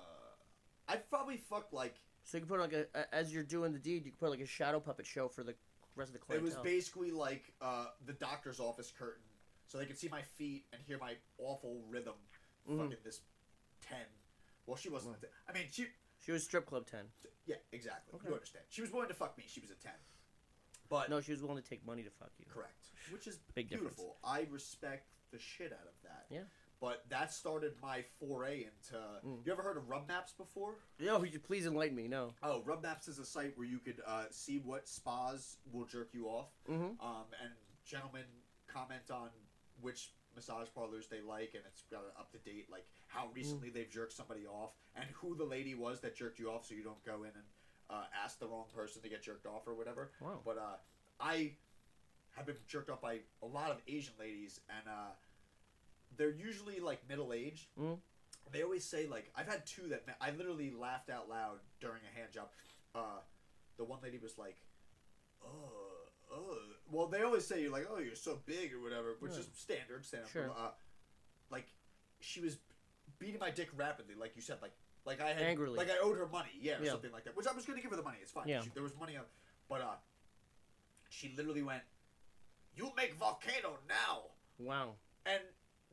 I 0.87 0.97
probably 0.97 1.37
fucked 1.37 1.73
like 1.73 1.95
So 2.23 2.37
you 2.37 2.41
can 2.41 2.49
put 2.49 2.59
like 2.59 2.73
a, 2.73 2.85
a 2.95 3.13
as 3.13 3.33
you're 3.33 3.43
doing 3.43 3.73
the 3.73 3.79
deed, 3.79 4.05
you 4.05 4.11
can 4.11 4.19
put 4.19 4.29
like 4.29 4.39
a 4.39 4.45
shadow 4.45 4.79
puppet 4.79 5.05
show 5.05 5.27
for 5.27 5.43
the 5.43 5.55
rest 5.95 6.09
of 6.09 6.13
the 6.13 6.19
clientele. 6.19 6.47
it 6.51 6.55
was 6.55 6.63
basically 6.63 7.11
like 7.11 7.53
uh, 7.61 7.87
the 8.05 8.13
doctor's 8.13 8.59
office 8.59 8.91
curtain, 8.97 9.23
so 9.65 9.77
they 9.77 9.85
could 9.85 9.97
see 9.97 10.07
my 10.07 10.21
feet 10.21 10.65
and 10.71 10.81
hear 10.87 10.97
my 10.99 11.15
awful 11.39 11.81
rhythm. 11.89 12.13
Mhm. 12.69 12.77
Fucking 12.77 12.97
this 13.03 13.21
ten. 13.81 14.05
Well, 14.65 14.77
she 14.77 14.89
wasn't. 14.89 15.15
A 15.17 15.19
10. 15.19 15.29
I 15.49 15.53
mean, 15.53 15.63
she. 15.71 15.87
She 16.27 16.33
was 16.33 16.43
strip 16.43 16.65
club 16.65 16.85
ten. 16.85 17.05
Yeah, 17.45 17.55
exactly. 17.71 18.13
Okay. 18.15 18.27
You 18.27 18.33
understand? 18.33 18.65
She 18.67 18.81
was 18.81 18.91
willing 18.91 19.07
to 19.07 19.13
fuck 19.13 19.37
me. 19.37 19.45
She 19.47 19.61
was 19.61 19.71
a 19.71 19.75
ten. 19.75 19.93
But 20.89 21.09
No, 21.09 21.21
she 21.21 21.31
was 21.31 21.41
willing 21.41 21.63
to 21.63 21.67
take 21.69 21.85
money 21.87 22.03
to 22.03 22.09
fuck 22.09 22.31
you. 22.37 22.45
correct, 22.53 22.87
which 23.11 23.27
is 23.27 23.39
Big 23.55 23.69
difference. 23.69 23.95
beautiful. 23.95 24.17
I 24.23 24.45
respect 24.51 25.07
the 25.31 25.39
shit 25.39 25.71
out 25.71 25.85
of 25.87 25.93
that. 26.03 26.25
Yeah. 26.29 26.41
But 26.81 27.05
that 27.09 27.33
started 27.33 27.73
my 27.81 28.03
foray 28.19 28.65
into. 28.65 28.97
Mm. 29.25 29.45
You 29.45 29.51
ever 29.53 29.63
heard 29.63 29.77
of 29.77 29.89
Rub 29.89 30.07
Maps 30.07 30.33
before? 30.33 30.75
Yo, 30.99 31.23
you 31.23 31.39
please 31.39 31.65
enlighten 31.65 31.95
me. 31.95 32.07
No. 32.09 32.33
Oh, 32.43 32.61
Rub 32.65 32.83
Maps 32.83 33.07
is 33.07 33.17
a 33.19 33.25
site 33.25 33.57
where 33.57 33.65
you 33.67 33.79
could 33.79 34.01
uh, 34.05 34.25
see 34.31 34.59
what 34.59 34.87
spas 34.87 35.55
will 35.71 35.85
jerk 35.85 36.09
you 36.13 36.27
off, 36.27 36.49
Mm-hmm. 36.69 37.03
um, 37.05 37.23
and 37.41 37.51
gentlemen 37.85 38.23
comment 38.67 39.09
on 39.09 39.29
which 39.81 40.11
massage 40.37 40.67
parlors 40.73 41.07
they 41.07 41.19
like, 41.19 41.51
and 41.55 41.63
it's 41.67 41.81
got 41.91 42.01
an 42.01 42.11
up 42.17 42.31
to 42.31 42.37
date 42.49 42.67
like 42.71 42.85
how 43.07 43.25
recently 43.33 43.69
they've 43.69 43.89
jerked 43.89 44.13
somebody 44.13 44.45
off, 44.45 44.71
and 44.95 45.05
who 45.13 45.35
the 45.35 45.43
lady 45.43 45.73
was 45.75 45.99
that 46.01 46.15
jerked 46.15 46.39
you 46.39 46.49
off, 46.49 46.65
so 46.65 46.75
you 46.75 46.83
don't 46.83 47.03
go 47.03 47.23
in 47.23 47.31
and 47.33 47.47
uh, 47.89 48.03
ask 48.23 48.39
the 48.39 48.45
wrong 48.47 48.65
person 48.73 49.01
to 49.01 49.09
get 49.09 49.23
jerked 49.23 49.45
off 49.45 49.67
or 49.67 49.73
whatever. 49.73 50.11
Wow. 50.21 50.39
But 50.45 50.57
uh, 50.57 50.77
I 51.19 51.53
have 52.35 52.45
been 52.45 52.55
jerked 52.67 52.89
off 52.89 53.01
by 53.01 53.19
a 53.41 53.45
lot 53.47 53.71
of 53.71 53.77
Asian 53.87 54.13
ladies, 54.19 54.59
and 54.69 54.87
uh, 54.87 55.11
they're 56.15 56.29
usually 56.31 56.79
like 56.79 57.01
middle 57.09 57.33
aged. 57.33 57.65
Mhm. 57.79 57.97
They 58.51 58.61
always 58.63 58.85
say 58.85 59.07
like 59.07 59.29
I've 59.35 59.47
had 59.47 59.65
two 59.65 59.89
that 59.89 60.05
I 60.21 60.31
literally 60.31 60.71
laughed 60.71 61.09
out 61.09 61.27
loud 61.29 61.59
during 61.81 62.01
a 62.13 62.17
hand 62.17 62.31
job. 62.31 62.49
Uh, 62.95 63.19
the 63.77 63.83
one 63.83 63.99
lady 64.01 64.17
was 64.19 64.37
like, 64.37 64.55
"Oh, 65.43 66.09
oh." 66.31 66.57
Well, 66.91 67.07
they 67.07 67.21
always 67.21 67.45
say 67.45 67.61
you're 67.61 67.71
like, 67.71 67.87
"Oh, 67.91 67.99
you're 67.99 68.15
so 68.15 68.39
big" 68.45 68.73
or 68.73 68.81
whatever, 68.81 69.15
which 69.19 69.33
Yeah. 69.33 69.39
is 69.39 69.49
standard. 69.53 70.05
Standard. 70.05 70.29
Sure. 70.29 70.51
Uh, 70.51 70.71
like 71.49 71.65
she 72.19 72.39
was 72.39 72.57
beating 73.19 73.39
my 73.39 73.49
dick 73.51 73.69
rapidly, 73.75 74.15
like 74.15 74.35
you 74.35 74.41
said, 74.41 74.57
like 74.61 74.73
like 75.05 75.21
I 75.21 75.29
had 75.29 75.41
Angrily. 75.43 75.77
like 75.77 75.89
I 75.89 75.97
owed 76.01 76.17
her 76.17 76.27
money, 76.27 76.51
yeah, 76.59 76.79
or 76.79 76.83
Yeah. 76.83 76.91
something 76.91 77.11
like 77.11 77.23
that. 77.25 77.35
Which 77.35 77.47
I 77.47 77.53
was 77.53 77.65
going 77.65 77.77
to 77.77 77.81
give 77.81 77.91
her 77.91 77.97
the 77.97 78.03
money. 78.03 78.17
It's 78.21 78.31
fine. 78.31 78.47
Yeah. 78.47 78.61
She, 78.61 78.69
there 78.73 78.83
was 78.83 78.95
money 78.97 79.15
on, 79.17 79.23
but 79.69 79.81
uh, 79.81 79.95
she 81.09 81.33
literally 81.35 81.61
went, 81.63 81.83
"You 82.75 82.91
make 82.95 83.13
volcano 83.15 83.79
now," 83.87 84.23
Wow. 84.59 84.95
and 85.25 85.41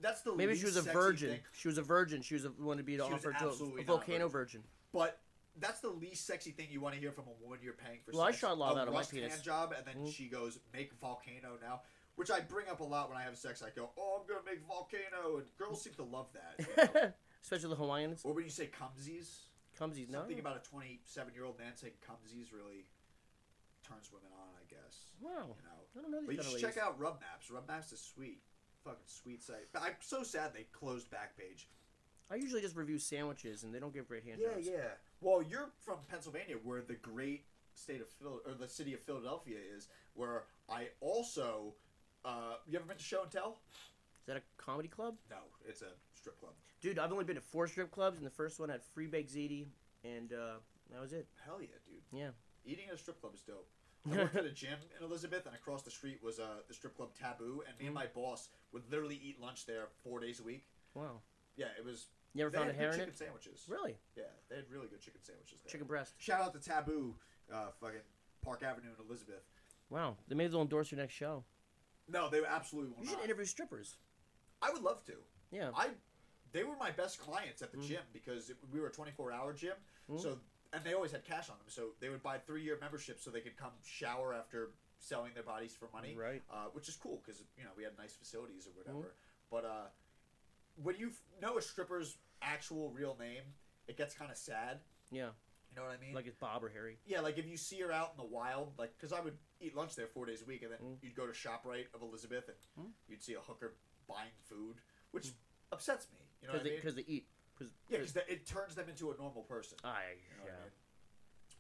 that's 0.01 0.23
the 0.23 0.35
Maybe 0.35 0.57
she 0.57 0.65
was 0.65 0.77
a 0.77 0.83
virgin. 0.83 1.31
thing. 1.31 1.41
She 1.53 1.69
was 1.69 1.79
a 1.79 1.83
virgin. 1.83 2.23
She 2.23 2.35
was 2.35 2.45
a, 2.45 2.51
wanted 2.53 2.79
to 2.79 2.85
be 2.85 2.99
offered 3.01 3.39
to 3.39 3.49
a, 3.49 3.81
a 3.81 3.85
volcano 3.85 4.29
virgin. 4.29 4.63
But 4.93 5.21
that's 5.59 5.81
the 5.81 5.89
least 5.91 6.27
sexy 6.27 6.51
thing 6.51 6.69
you 6.71 6.81
want 6.81 6.95
to 6.95 7.01
hear 7.01 7.13
from 7.13 7.25
a 7.29 7.43
woman 7.43 7.59
you're 7.63 7.73
paying 7.75 8.01
for. 8.05 8.13
Well, 8.13 8.23
I 8.23 8.31
sex. 8.31 8.41
shot 8.41 8.59
lava 8.59 8.79
a 8.79 8.83
out 8.83 8.89
of 8.89 8.95
my 8.95 9.03
penis. 9.05 9.33
hand 9.33 9.43
job, 9.43 9.73
and 9.77 9.87
then 9.87 9.97
Mhm. 9.97 10.13
she 10.13 10.29
goes, 10.29 10.59
"Make 10.73 10.93
volcano 10.95 11.59
now," 11.63 11.83
which 12.17 12.31
I 12.31 12.41
bring 12.41 12.69
up 12.69 12.81
a 12.81 12.85
lot 12.85 13.09
when 13.09 13.19
I 13.19 13.23
have 13.23 13.39
sex. 13.39 13.63
I 13.63 13.71
go, 13.71 13.93
"Oh, 13.97 14.21
I'm 14.21 14.27
gonna 14.27 14.43
make 14.45 14.61
volcano," 14.63 15.39
and 15.39 15.57
girls 15.57 15.83
seem 15.83 15.95
to 15.95 16.03
love 16.05 16.33
that. 16.33 16.55
you 16.59 17.01
know? 17.01 17.13
Especially 17.43 17.69
the 17.71 17.77
Hawaiians. 17.77 18.25
or 18.25 18.33
when 18.35 18.45
you 18.45 18.51
say 18.51 18.69
cumsies, 18.69 19.47
Cumsies, 19.79 20.09
no. 20.09 20.21
something 20.21 20.39
about 20.39 20.57
a 20.57 20.61
27 20.61 21.35
year 21.35 21.45
old 21.45 21.59
man 21.59 21.77
saying 21.77 21.95
cumsies 22.01 22.53
really 22.53 22.87
turns 23.83 24.11
women 24.13 24.33
on. 24.33 24.49
I 24.57 24.65
guess. 24.65 25.13
Wow. 25.21 25.57
You 25.59 25.63
know. 25.65 25.87
I 25.99 26.01
don't 26.03 26.11
know 26.11 26.23
But 26.27 26.37
you 26.37 26.43
should 26.43 26.61
check 26.61 26.77
out 26.79 26.99
Rub 26.99 27.21
Maps. 27.21 27.51
Rub 27.51 27.69
Maps 27.69 27.93
is 27.93 28.01
sweet. 28.01 28.43
Fucking 28.83 29.07
sweet 29.07 29.43
site. 29.43 29.71
But 29.73 29.83
I'm 29.83 29.97
so 30.01 30.23
sad 30.23 30.53
they 30.55 30.65
closed 30.65 31.11
Backpage. 31.11 31.67
I 32.31 32.37
usually 32.37 32.61
just 32.63 32.75
review 32.77 32.99
sandwiches, 32.99 33.65
and 33.65 33.75
they 33.75 33.79
don't 33.79 33.93
give 33.93 34.09
great 34.09 34.25
hand 34.25 34.41
jobs. 34.41 34.67
yeah. 34.67 34.95
Well, 35.21 35.43
you're 35.43 35.71
from 35.85 35.99
Pennsylvania, 36.11 36.57
where 36.63 36.83
the 36.83 36.95
great 36.95 37.45
state 37.75 38.01
of 38.01 38.09
Phil 38.09 38.41
or 38.47 38.53
the 38.55 38.69
city 38.69 38.95
of 38.95 39.01
Philadelphia 39.01 39.57
is, 39.77 39.89
where 40.15 40.45
I 40.69 40.89
also. 41.01 41.75
Uh, 42.25 42.55
you 42.67 42.79
ever 42.79 42.87
been 42.87 42.97
to 42.97 43.03
Show 43.03 43.23
and 43.23 43.31
Tell? 43.31 43.59
Is 44.21 44.27
that 44.27 44.37
a 44.39 44.43
comedy 44.57 44.89
club? 44.89 45.17
No, 45.31 45.37
it's 45.69 45.83
a 45.83 45.93
strip 46.15 46.39
club. 46.41 46.53
Dude, 46.81 46.99
I've 46.99 47.13
only 47.13 47.25
been 47.25 47.37
to 47.37 47.43
four 47.43 47.69
strip 47.69 47.91
clubs, 47.91 48.17
and 48.19 48.27
the 48.27 48.31
first 48.31 48.59
one 48.59 48.71
had 48.71 48.83
free 48.83 49.07
baked 49.07 49.35
ziti, 49.35 49.67
and 50.05 50.33
uh, 50.33 50.55
that 50.91 51.01
was 51.01 51.13
it. 51.13 51.27
Hell 51.45 51.59
yeah, 51.61 51.69
dude. 51.87 52.03
Yeah. 52.19 52.31
Eating 52.65 52.87
at 52.89 52.95
a 52.95 52.99
strip 52.99 53.21
club 53.21 53.35
is 53.35 53.43
dope. 53.43 53.69
I 54.11 54.17
worked 54.17 54.37
at 54.37 54.45
a 54.45 54.51
gym 54.51 54.79
in 54.99 55.05
Elizabeth, 55.05 55.47
and 55.47 55.55
across 55.55 55.83
the 55.83 55.91
street 55.91 56.21
was 56.23 56.39
uh, 56.39 56.45
the 56.69 56.75
strip 56.75 56.97
club 56.97 57.11
Taboo, 57.19 57.63
and 57.69 57.79
me 57.79 57.87
and 57.87 57.95
Mm. 57.95 58.01
my 58.01 58.07
boss 58.07 58.49
would 58.73 58.83
literally 58.91 59.19
eat 59.23 59.41
lunch 59.41 59.67
there 59.67 59.89
four 60.03 60.21
days 60.21 60.41
a 60.41 60.43
week. 60.43 60.65
Wow. 60.95 61.21
Yeah, 61.57 61.67
it 61.79 61.85
was. 61.85 62.07
You 62.35 62.43
ever 62.43 62.51
they 62.51 62.59
found 62.59 62.71
a 62.71 62.73
hair 62.75 62.91
good 62.91 62.95
in 62.95 63.01
chicken 63.01 63.15
it? 63.15 63.19
sandwiches. 63.19 63.65
Really? 63.69 63.97
Yeah, 64.17 64.25
they 64.51 64.57
had 64.57 64.65
really 64.71 64.89
good 64.89 65.01
chicken 65.01 65.21
sandwiches 65.23 65.61
there. 65.63 65.71
Chicken 65.71 65.87
breast. 65.87 66.15
Shout 66.19 66.41
out 66.41 66.53
to 66.55 66.59
Taboo, 66.61 67.15
uh, 67.53 67.67
fucking 67.81 68.01
Park 68.45 68.63
Avenue 68.63 68.89
in 68.99 69.07
Elizabeth. 69.07 69.45
Wow. 69.91 70.17
They 70.29 70.35
may 70.35 70.47
as 70.47 70.53
well 70.53 70.63
endorse 70.63 70.91
your 70.91 71.01
next 71.01 71.15
show. 71.15 71.45
No, 72.09 72.29
they 72.29 72.41
absolutely 72.45 72.93
will 72.93 73.03
You 73.03 73.09
should 73.09 73.19
not. 73.19 73.25
interview 73.27 73.45
strippers. 73.45 73.97
I 74.61 74.71
would 74.73 74.83
love 74.83 75.05
to. 75.05 75.15
Yeah. 75.53 75.71
I, 75.77 75.89
they 76.53 76.65
were 76.65 76.77
my 76.77 76.91
best 76.91 77.19
clients 77.21 77.63
at 77.63 77.71
the 77.71 77.79
Mm. 77.79 77.87
gym 77.87 78.03
because 78.13 78.51
it, 78.51 78.57
we 78.73 78.81
were 78.81 78.89
a 78.89 78.93
24 78.93 79.33
hour 79.33 79.53
gym. 79.53 79.75
Mm. 80.11 80.21
So 80.21 80.39
and 80.73 80.83
they 80.85 80.93
always 80.95 81.13
had 81.13 81.25
cash 81.25 81.49
on 81.51 81.57
them, 81.59 81.67
so 81.69 81.91
they 82.01 82.09
would 82.09 82.23
buy 82.25 82.37
three 82.39 82.63
year 82.65 82.77
memberships 82.81 83.23
so 83.23 83.31
they 83.31 83.41
could 83.41 83.57
come 83.57 83.71
shower 83.85 84.35
after 84.35 84.71
selling 84.99 85.33
their 85.33 85.45
bodies 85.45 85.73
for 85.79 85.89
money, 85.95 86.17
Right. 86.17 86.43
uh, 86.51 86.65
which 86.73 86.89
is 86.89 86.97
cool 86.97 87.23
because 87.25 87.41
you 87.57 87.63
know 87.63 87.71
we 87.77 87.85
had 87.85 87.97
nice 87.97 88.13
facilities 88.15 88.67
or 88.67 88.71
Mm. 88.71 88.77
whatever. 88.79 89.15
But 89.53 89.65
uh, 89.65 89.87
when 90.83 90.97
you 90.97 91.09
f- 91.09 91.23
know 91.41 91.59
a 91.59 91.63
stripper's 91.63 92.17
actual 92.43 92.91
real 92.91 93.17
name, 93.19 93.43
it 93.89 93.97
gets 93.97 94.15
kind 94.15 94.31
of 94.31 94.37
sad. 94.37 94.81
Yeah. 95.11 95.31
You 95.71 95.77
know 95.77 95.83
what 95.83 95.97
I 95.99 96.01
mean? 96.05 96.15
Like 96.15 96.27
it's 96.27 96.37
Bob 96.37 96.63
or 96.63 96.69
Harry. 96.69 96.99
Yeah, 97.05 97.21
like 97.21 97.37
if 97.39 97.47
you 97.47 97.57
see 97.57 97.81
her 97.81 97.91
out 97.93 98.13
in 98.13 98.17
the 98.17 98.29
wild, 98.29 98.73
like 98.79 98.93
because 98.97 99.13
I 99.13 99.21
would 99.21 99.37
eat 99.61 99.75
lunch 99.77 99.97
there 99.97 100.07
four 100.07 100.25
days 100.27 100.43
a 100.43 100.45
week, 100.45 100.63
and 100.63 100.71
then 100.73 100.79
Mm. 100.81 100.97
you'd 101.03 101.17
go 101.17 101.27
to 101.27 101.33
Shoprite 101.33 101.87
of 101.95 102.03
Elizabeth, 102.03 102.49
and 102.49 102.87
Mm. 102.87 102.93
you'd 103.09 103.23
see 103.23 103.35
a 103.35 103.41
hooker 103.41 103.75
buying 104.09 104.31
food, 104.45 104.77
which 105.11 105.27
Mm. 105.27 105.35
upsets 105.73 106.09
me. 106.13 106.19
You 106.41 106.49
know 106.49 106.55
what 106.55 106.61
I 106.61 106.63
Because 106.65 106.65
they, 106.65 106.71
mean? 106.71 106.83
'cause 106.83 106.95
they 106.95 107.13
eat. 107.13 107.29
Cause, 107.59 107.69
yeah, 107.89 107.99
'cause- 107.99 108.13
because 108.13 108.29
it 108.29 108.47
turns 108.47 108.75
them 108.75 108.89
into 108.89 109.11
a 109.13 109.17
normal 109.17 109.43
person. 109.45 109.79
I, 109.85 110.11
You 110.13 110.37
know 110.39 110.45
yeah. 110.47 110.53
I 110.57 110.63
mean? 110.63 110.73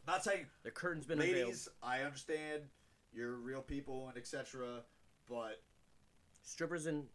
Not 0.07 0.23
saying 0.25 0.51
The 0.63 0.71
curtain's 0.71 1.07
been 1.07 1.21
unveiled. 1.21 1.47
ladies. 1.49 1.69
I 1.83 2.03
understand 2.03 2.69
you're 3.13 3.37
real 3.37 3.63
people 3.63 4.09
and 4.09 4.19
etc. 4.19 4.85
But 5.29 5.63
Strippers 6.43 6.87
and 6.87 7.09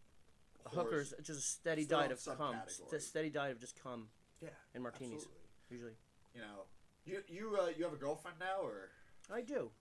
hookers, 0.65 1.13
just 1.23 1.39
a 1.39 1.41
steady 1.41 1.83
Still 1.83 1.99
diet 1.99 2.11
of 2.11 2.23
cum. 2.25 2.53
category. 2.53 2.63
It's 2.83 2.93
a 2.93 2.99
steady 2.99 3.29
diet 3.29 3.53
of 3.53 3.59
just 3.59 3.81
cum 3.81 4.07
yeah, 4.41 4.49
and 4.73 4.83
martinis, 4.83 5.13
absolutely. 5.13 5.39
usually. 5.69 5.93
You 6.35 6.41
know, 6.41 6.63
you 7.05 7.23
you 7.27 7.57
uh, 7.59 7.67
you 7.77 7.83
have 7.83 7.93
a 7.93 7.97
girlfriend 7.97 8.37
now, 8.39 8.61
or 8.63 8.89
I 9.33 9.41
do. 9.41 9.71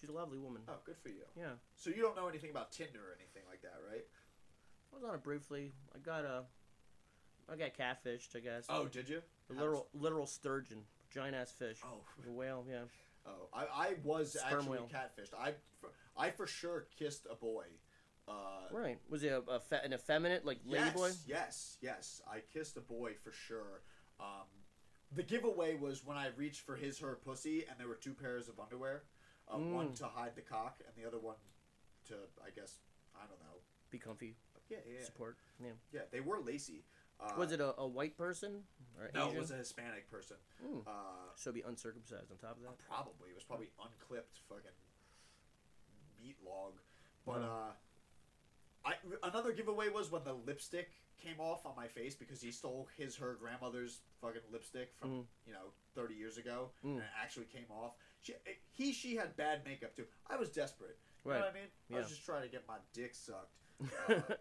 She's 0.00 0.08
a 0.10 0.12
lovely 0.12 0.38
woman. 0.38 0.62
oh, 0.68 0.74
good 0.84 0.96
for 1.02 1.08
you. 1.08 1.24
Yeah. 1.36 1.50
So 1.76 1.90
you 1.90 2.02
don't 2.02 2.14
know 2.16 2.28
anything 2.28 2.50
about 2.50 2.70
Tinder 2.72 3.00
or 3.00 3.16
anything 3.18 3.42
like 3.50 3.62
that, 3.62 3.74
right? 3.90 4.04
I 4.92 4.96
was 4.96 5.04
on 5.04 5.14
it 5.14 5.22
briefly. 5.22 5.72
I 5.94 5.98
got 5.98 6.24
a. 6.24 6.44
I 7.50 7.56
got 7.56 7.74
catfished, 7.74 8.36
I 8.36 8.40
guess. 8.40 8.66
Oh, 8.68 8.86
did 8.86 9.08
you? 9.08 9.22
A 9.50 9.54
literal, 9.54 9.88
literal 9.94 10.26
sturgeon, 10.26 10.82
giant 11.10 11.34
ass 11.34 11.50
fish. 11.50 11.78
Oh, 11.82 12.00
A 12.28 12.30
whale, 12.30 12.64
yeah. 12.70 12.82
oh, 13.26 13.48
I, 13.54 13.64
I 13.72 13.94
was 14.04 14.32
Sperm 14.38 14.58
actually 14.60 14.78
whale. 14.78 14.88
catfished. 14.92 15.32
I 15.38 15.54
for, 15.80 15.88
I 16.16 16.30
for 16.30 16.46
sure 16.46 16.86
kissed 16.98 17.26
a 17.30 17.34
boy. 17.34 17.64
Uh, 18.28 18.32
Right. 18.70 18.98
Was 19.08 19.24
it 19.24 19.28
a, 19.32 19.38
a 19.50 19.60
fe- 19.60 19.80
an 19.82 19.92
effeminate, 19.94 20.44
like 20.44 20.62
ladyboy? 20.64 21.16
Yes, 21.26 21.26
yes, 21.26 21.78
yes. 21.80 22.20
I 22.30 22.40
kissed 22.52 22.76
a 22.76 22.80
boy 22.82 23.14
for 23.24 23.32
sure. 23.32 23.80
Um, 24.20 24.46
the 25.14 25.22
giveaway 25.22 25.74
was 25.76 26.04
when 26.04 26.18
I 26.18 26.28
reached 26.36 26.60
for 26.66 26.76
his 26.76 26.98
her 26.98 27.14
pussy, 27.24 27.64
and 27.68 27.78
there 27.80 27.88
were 27.88 27.94
two 27.94 28.12
pairs 28.12 28.48
of 28.48 28.60
underwear. 28.60 29.04
Uh, 29.48 29.56
One 29.58 29.88
Mm. 29.88 29.96
to 30.00 30.06
hide 30.06 30.34
the 30.36 30.42
cock, 30.42 30.80
and 30.86 30.94
the 31.02 31.08
other 31.08 31.18
one 31.18 31.36
to, 32.08 32.14
I 32.44 32.50
guess, 32.50 32.76
I 33.16 33.20
don't 33.26 33.40
know. 33.40 33.56
Be 33.90 33.98
comfy, 33.98 34.36
Yeah, 34.68 34.78
yeah, 34.86 34.98
yeah. 34.98 35.04
support. 35.06 35.38
Yeah. 35.58 35.70
yeah 35.92 36.00
they 36.10 36.20
were 36.20 36.38
lacy. 36.40 36.84
Uh, 37.18 37.32
was 37.38 37.52
it 37.52 37.60
a, 37.60 37.74
a 37.80 37.86
white 37.88 38.16
person 38.18 38.64
or 39.00 39.10
No, 39.14 39.24
Asian? 39.24 39.36
it 39.36 39.40
was 39.40 39.50
a 39.50 39.56
Hispanic 39.56 40.10
person. 40.10 40.36
Mm. 40.62 40.86
Uh, 40.86 40.90
So 41.36 41.50
be 41.52 41.62
uncircumcised 41.62 42.30
on 42.30 42.36
top 42.36 42.56
of 42.58 42.62
that. 42.64 42.78
probably 42.78 43.30
it 43.30 43.34
was 43.34 43.44
probably 43.44 43.70
unclipped 43.82 44.38
fucking 44.48 44.76
meat 46.20 46.36
log. 46.44 46.74
But 47.24 47.40
Wow. 47.40 47.72
I 48.88 48.94
another 49.22 49.52
giveaway 49.52 49.88
was 49.90 50.10
when 50.10 50.24
the 50.24 50.34
lipstick 50.34 50.90
came 51.22 51.40
off 51.40 51.66
on 51.66 51.72
my 51.76 51.86
face 51.88 52.14
because 52.14 52.40
he 52.40 52.50
stole 52.50 52.88
his 52.96 53.16
her 53.16 53.36
grandmother's 53.40 54.00
fucking 54.20 54.40
lipstick 54.52 54.92
from 55.00 55.10
Mm. 55.10 55.24
you 55.46 55.52
know 55.52 55.72
thirty 55.94 56.14
years 56.14 56.38
ago 56.38 56.70
Mm. 56.84 56.90
and 56.92 56.98
it 57.00 57.04
actually 57.22 57.46
came 57.46 57.66
off. 57.70 57.92
She, 58.22 58.34
he 58.72 58.92
she 58.92 59.16
had 59.16 59.36
bad 59.36 59.64
makeup 59.64 59.94
too. 59.94 60.06
I 60.28 60.36
was 60.36 60.48
desperate. 60.50 60.98
You 61.24 61.32
know 61.32 61.40
what 61.40 61.48
I 61.50 61.52
mean? 61.52 61.68
I 61.92 61.98
was 61.98 62.08
just 62.08 62.24
trying 62.24 62.42
to 62.42 62.48
get 62.48 62.66
my 62.66 62.78
dick 62.92 63.14
sucked. 63.14 63.54
Uh, 64.08 64.34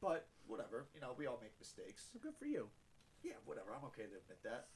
but 0.00 0.28
whatever, 0.46 0.86
you 0.94 1.00
know, 1.00 1.12
we 1.18 1.26
all 1.26 1.38
make 1.42 1.50
mistakes. 1.58 2.10
Good 2.22 2.34
for 2.38 2.44
you. 2.46 2.68
Yeah, 3.24 3.32
whatever. 3.46 3.70
I'm 3.76 3.84
okay 3.86 4.02
to 4.02 4.14
admit 4.14 4.40
that. 4.44 4.68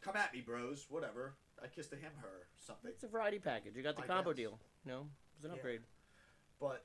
Come 0.00 0.16
at 0.16 0.32
me, 0.34 0.40
bros. 0.40 0.86
Whatever. 0.90 1.34
I 1.62 1.68
kissed 1.68 1.92
a 1.92 1.96
him, 1.96 2.10
her, 2.20 2.48
something. 2.56 2.90
It's 2.90 3.04
a 3.04 3.08
variety 3.08 3.38
package. 3.38 3.76
You 3.76 3.84
got 3.84 3.94
the 3.94 4.02
I 4.02 4.06
combo 4.08 4.30
guess. 4.32 4.36
deal. 4.38 4.58
No, 4.84 5.06
it's 5.36 5.44
an 5.44 5.50
Yeah. 5.52 5.56
upgrade. 5.56 5.82
But 6.58 6.84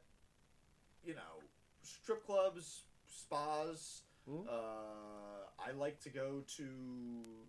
you 1.03 1.15
know, 1.15 1.41
strip 1.89 2.25
clubs, 2.25 2.83
spas. 3.07 4.03
Mhm. 4.27 4.47
Uh, 4.47 5.47
I 5.57 5.71
like 5.71 5.99
to 6.01 6.09
go 6.09 6.41
to 6.57 7.47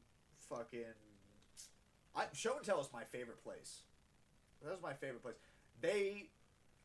fucking. 0.48 0.94
I, 2.14 2.26
show 2.32 2.56
and 2.56 2.64
tell 2.64 2.80
is 2.80 2.92
my 2.92 3.04
favorite 3.04 3.42
place. 3.42 3.82
That 4.62 4.72
was 4.72 4.80
my 4.82 4.94
favorite 4.94 5.22
place. 5.22 5.36
They 5.80 6.30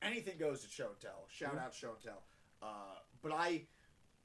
anything 0.01 0.37
goes 0.37 0.63
at 0.63 0.69
show 0.69 0.89
and 0.89 0.99
tell. 0.99 1.27
Shout 1.29 1.55
Mhm. 1.55 1.59
out 1.59 1.73
show 1.73 1.93
and 1.93 2.01
tell. 2.03 2.23
Uh, 2.61 2.99
but 3.21 3.31
I 3.31 3.67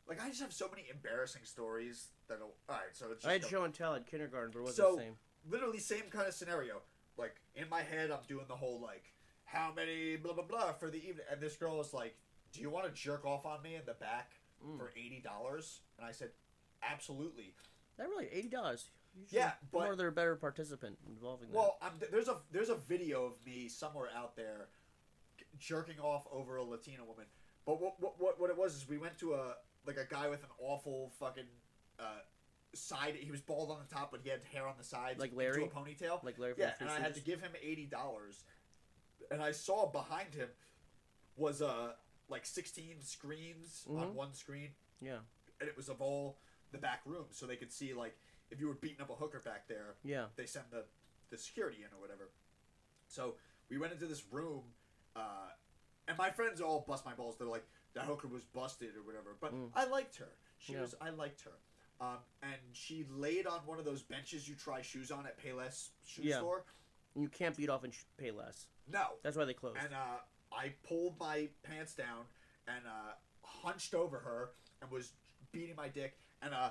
like 0.07 0.21
I 0.21 0.29
just 0.29 0.41
have 0.41 0.53
so 0.53 0.69
many 0.69 0.89
embarrassing 0.89 1.45
stories 1.45 2.11
that 2.27 2.41
all 2.43 2.55
right. 2.69 2.95
So 2.95 3.11
it's 3.13 3.23
just 3.23 3.27
I 3.29 3.33
had 3.35 3.45
a- 3.45 3.49
show 3.49 3.65
and 3.65 3.75
tell 3.75 3.95
at 3.95 4.07
kindergarten, 4.07 4.51
but 4.53 4.59
it 4.61 4.63
wasn't 4.63 4.89
So- 4.89 4.97
the 4.97 5.03
same. 5.03 5.19
literally 5.47 5.79
same 5.79 6.11
kind 6.11 6.27
of 6.29 6.35
scenario. 6.35 6.83
Like 7.17 7.41
in 7.55 7.69
my 7.69 7.83
head, 7.83 8.11
I'm 8.11 8.25
doing 8.27 8.47
the 8.47 8.57
whole 8.57 8.81
like, 8.81 9.13
how 9.45 9.73
many 9.73 10.17
blah 10.17 10.33
blah 10.35 10.45
blah 10.45 10.73
for 10.75 10.91
the 10.91 10.99
evening, 11.07 11.27
and 11.31 11.41
this 11.41 11.57
girl 11.57 11.81
is 11.81 11.93
like, 11.95 12.17
"Do 12.53 12.61
you 12.61 12.71
want 12.71 12.87
to 12.87 12.93
jerk 12.93 13.25
off 13.25 13.47
on 13.47 13.63
me 13.63 13.75
in 13.77 13.83
the 13.87 13.95
back 13.95 14.33
Mm. 14.65 14.77
for 14.79 14.93
eighty 14.97 15.21
dollars?" 15.21 15.81
And 15.99 16.07
I 16.07 16.13
said, 16.13 16.31
"Absolutely." 16.83 17.55
That 17.97 18.09
really 18.09 18.29
eighty 18.29 18.49
dollars. 18.49 18.91
Yeah, 19.29 19.53
but- 19.73 19.83
more 19.85 19.97
they're 19.97 20.09
a 20.09 20.13
better 20.13 20.37
participant 20.37 20.99
involving 21.09 21.51
that. 21.51 21.57
Well, 21.57 21.79
I'm, 21.83 21.93
there's 22.11 22.29
a 22.29 22.41
there's 22.53 22.69
a 22.69 22.77
video 22.77 23.25
of 23.27 23.45
me 23.45 23.69
somewhere 23.69 24.09
out 24.15 24.37
there 24.37 24.69
jerking 25.59 25.99
off 25.99 26.27
over 26.31 26.57
a 26.57 26.63
Latina 26.65 27.05
woman. 27.05 27.27
But 27.67 27.81
what 27.81 28.01
what 28.01 28.21
what, 28.21 28.41
what 28.41 28.51
it 28.51 28.57
was 28.57 28.75
is 28.77 28.89
we 28.89 28.99
went 28.99 29.19
to 29.19 29.35
a 29.35 29.57
like 29.87 29.97
a 29.97 30.05
guy 30.07 30.29
with 30.29 30.43
an 30.43 30.51
awful 30.59 31.11
fucking 31.19 31.49
uh, 31.99 32.21
side. 32.75 33.17
He 33.17 33.31
was 33.31 33.41
bald 33.41 33.71
on 33.71 33.79
the 33.87 33.93
top, 33.95 34.11
but 34.13 34.21
he 34.23 34.29
had 34.31 34.43
hair 34.45 34.67
on 34.67 34.75
the 34.79 34.85
sides, 34.85 35.19
Like 35.19 35.31
into 35.33 35.39
Larry? 35.43 35.65
a 35.65 35.69
ponytail. 35.69 36.23
like 36.23 36.39
Larry 36.39 36.55
Yeah, 36.59 36.75
and 36.81 36.89
I 36.89 37.01
had 37.01 37.15
to 37.15 37.21
give 37.21 37.41
him 37.41 37.53
eighty 37.61 37.87
dollars, 37.87 38.45
and 39.31 39.43
I 39.43 39.53
saw 39.53 39.87
behind 39.87 40.35
him 40.35 40.49
was 41.37 41.63
uh 41.63 41.93
like 42.31 42.47
sixteen 42.47 43.03
screens 43.03 43.85
on 43.89 43.97
Mhm. 44.11 44.15
one 44.15 44.33
screen, 44.35 44.75
Yeah, 45.01 45.21
and 45.61 45.69
it 45.69 45.77
was 45.77 45.89
of 45.89 46.01
all 46.01 46.39
the 46.71 46.79
back 46.79 47.05
rooms, 47.05 47.37
so 47.37 47.47
they 47.47 47.57
could 47.57 47.73
see 47.73 47.93
like 47.93 48.17
if 48.51 48.61
you 48.61 48.67
were 48.69 48.75
beating 48.75 49.01
up 49.01 49.11
a 49.11 49.15
hooker 49.17 49.41
back 49.41 49.67
there, 49.69 49.97
yeah. 50.03 50.29
they 50.37 50.47
send 50.47 50.71
the 50.71 50.87
the 51.31 51.39
security 51.39 51.83
in 51.85 51.93
or 51.93 52.01
whatever. 52.01 52.31
So 53.09 53.37
we 53.69 53.79
went 53.79 53.93
into 53.93 54.07
this 54.07 54.25
room, 54.33 54.75
uh, 55.15 55.51
and 56.09 56.17
my 56.19 56.31
friends 56.31 56.61
all 56.61 56.81
bust 56.81 57.05
my 57.05 57.15
balls. 57.15 57.37
They're 57.37 57.47
like, 57.47 57.67
"That 57.95 58.05
hooker 58.07 58.27
was 58.29 58.45
busted" 58.45 58.97
or 58.97 59.03
whatever. 59.03 59.35
But 59.35 59.53
Mm. 59.53 59.71
I 59.75 59.85
liked 59.85 60.17
her. 60.17 60.37
She 60.59 60.73
Yeah. 60.73 60.81
was. 60.83 60.95
I 61.01 61.11
liked 61.11 61.43
her. 61.43 61.59
Um, 62.01 62.25
and 62.43 62.61
she 62.75 63.05
laid 63.05 63.47
on 63.47 63.65
one 63.67 63.79
of 63.79 63.85
those 63.85 64.03
benches 64.03 64.49
you 64.49 64.57
try 64.57 64.81
shoes 64.83 65.11
on 65.13 65.27
at 65.27 65.37
Payless 65.39 65.91
shoe 66.05 66.23
Yeah. 66.23 66.39
store. 66.39 66.65
You 67.15 67.29
can't 67.29 67.57
beat 67.57 67.69
off 67.69 67.85
and 67.85 67.93
sh- 67.95 68.05
pay 68.17 68.31
less. 68.31 68.69
No. 68.87 69.19
That's 69.23 69.37
why 69.37 69.45
they 69.45 69.53
closed. 69.55 69.79
And 69.79 69.93
uh, 69.95 70.21
I 70.53 70.73
pulled 70.87 71.19
my 71.19 71.49
pants 71.63 71.95
down 71.95 72.25
and 72.67 72.85
uh, 72.87 73.13
hunched 73.43 73.95
over 73.95 74.19
her 74.19 74.51
and 74.83 74.91
was 74.91 75.13
beating 75.53 75.77
my 75.77 75.89
dick. 75.89 76.17
And 76.43 76.55
uh, 76.55 76.71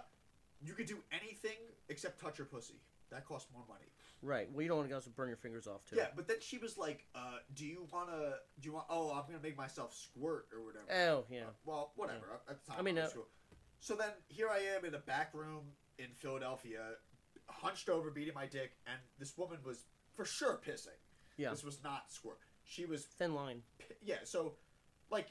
you 0.62 0.74
could 0.74 0.88
do 0.88 0.98
anything 1.12 1.58
except 1.90 2.20
touch 2.22 2.38
her 2.38 2.46
pussy. 2.46 2.76
That 3.12 3.26
cost 3.26 3.48
more 3.54 3.64
money. 3.68 3.86
right. 4.22 4.48
Well, 4.52 4.62
you 4.62 4.68
don't 4.68 4.78
want 4.78 4.90
to 4.90 4.96
also 4.96 5.10
burn 5.16 5.30
your 5.30 5.38
fingers 5.38 5.66
off 5.66 5.84
too. 5.90 5.96
Yeah, 5.96 6.08
but 6.16 6.28
then 6.28 6.38
she 6.42 6.60
was 6.60 6.78
like, 6.78 7.06
uh, 7.16 7.38
"Do 7.56 7.66
you 7.66 7.88
wanna? 7.92 8.36
Do 8.60 8.68
you 8.68 8.74
want? 8.74 8.86
Oh, 8.88 9.10
I'm 9.12 9.24
gonna 9.26 9.42
make 9.42 9.58
myself 9.58 9.96
squirt 9.96 10.46
or 10.54 10.64
whatever." 10.64 10.86
Oh 10.94 11.26
yeah. 11.32 11.40
Uh, 11.42 11.52
well, 11.66 11.92
whatever. 11.96 12.40
At 12.48 12.64
the 12.64 12.70
time, 12.70 12.80
I 12.80 12.84
mean, 12.84 13.00
uh, 13.00 13.10
so 13.80 13.96
then 13.96 14.10
here 14.28 14.48
I 14.48 14.60
am 14.78 14.86
in 14.86 14.94
a 14.94 15.00
back 15.00 15.34
room 15.34 15.64
in 15.98 16.08
Philadelphia, 16.18 16.82
hunched 17.48 17.90
over, 17.90 18.12
beating 18.12 18.36
my 18.36 18.46
dick, 18.46 18.74
and 18.86 18.98
this 19.18 19.36
woman 19.40 19.58
was 19.66 19.86
for 20.14 20.24
sure 20.26 20.60
pissing. 20.64 21.00
Yeah. 21.38 21.50
This 21.50 21.64
was 21.64 21.82
not 21.84 22.12
squirt. 22.12 22.38
She 22.70 22.86
was 22.86 23.06
Thin 23.06 23.34
line. 23.34 23.64
yeah. 24.02 24.18
So, 24.24 24.54
like, 25.10 25.26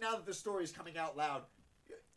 now 0.00 0.12
that 0.16 0.24
the 0.24 0.32
story 0.34 0.64
is 0.64 0.72
coming 0.72 0.96
out 0.96 1.16
loud, 1.16 1.42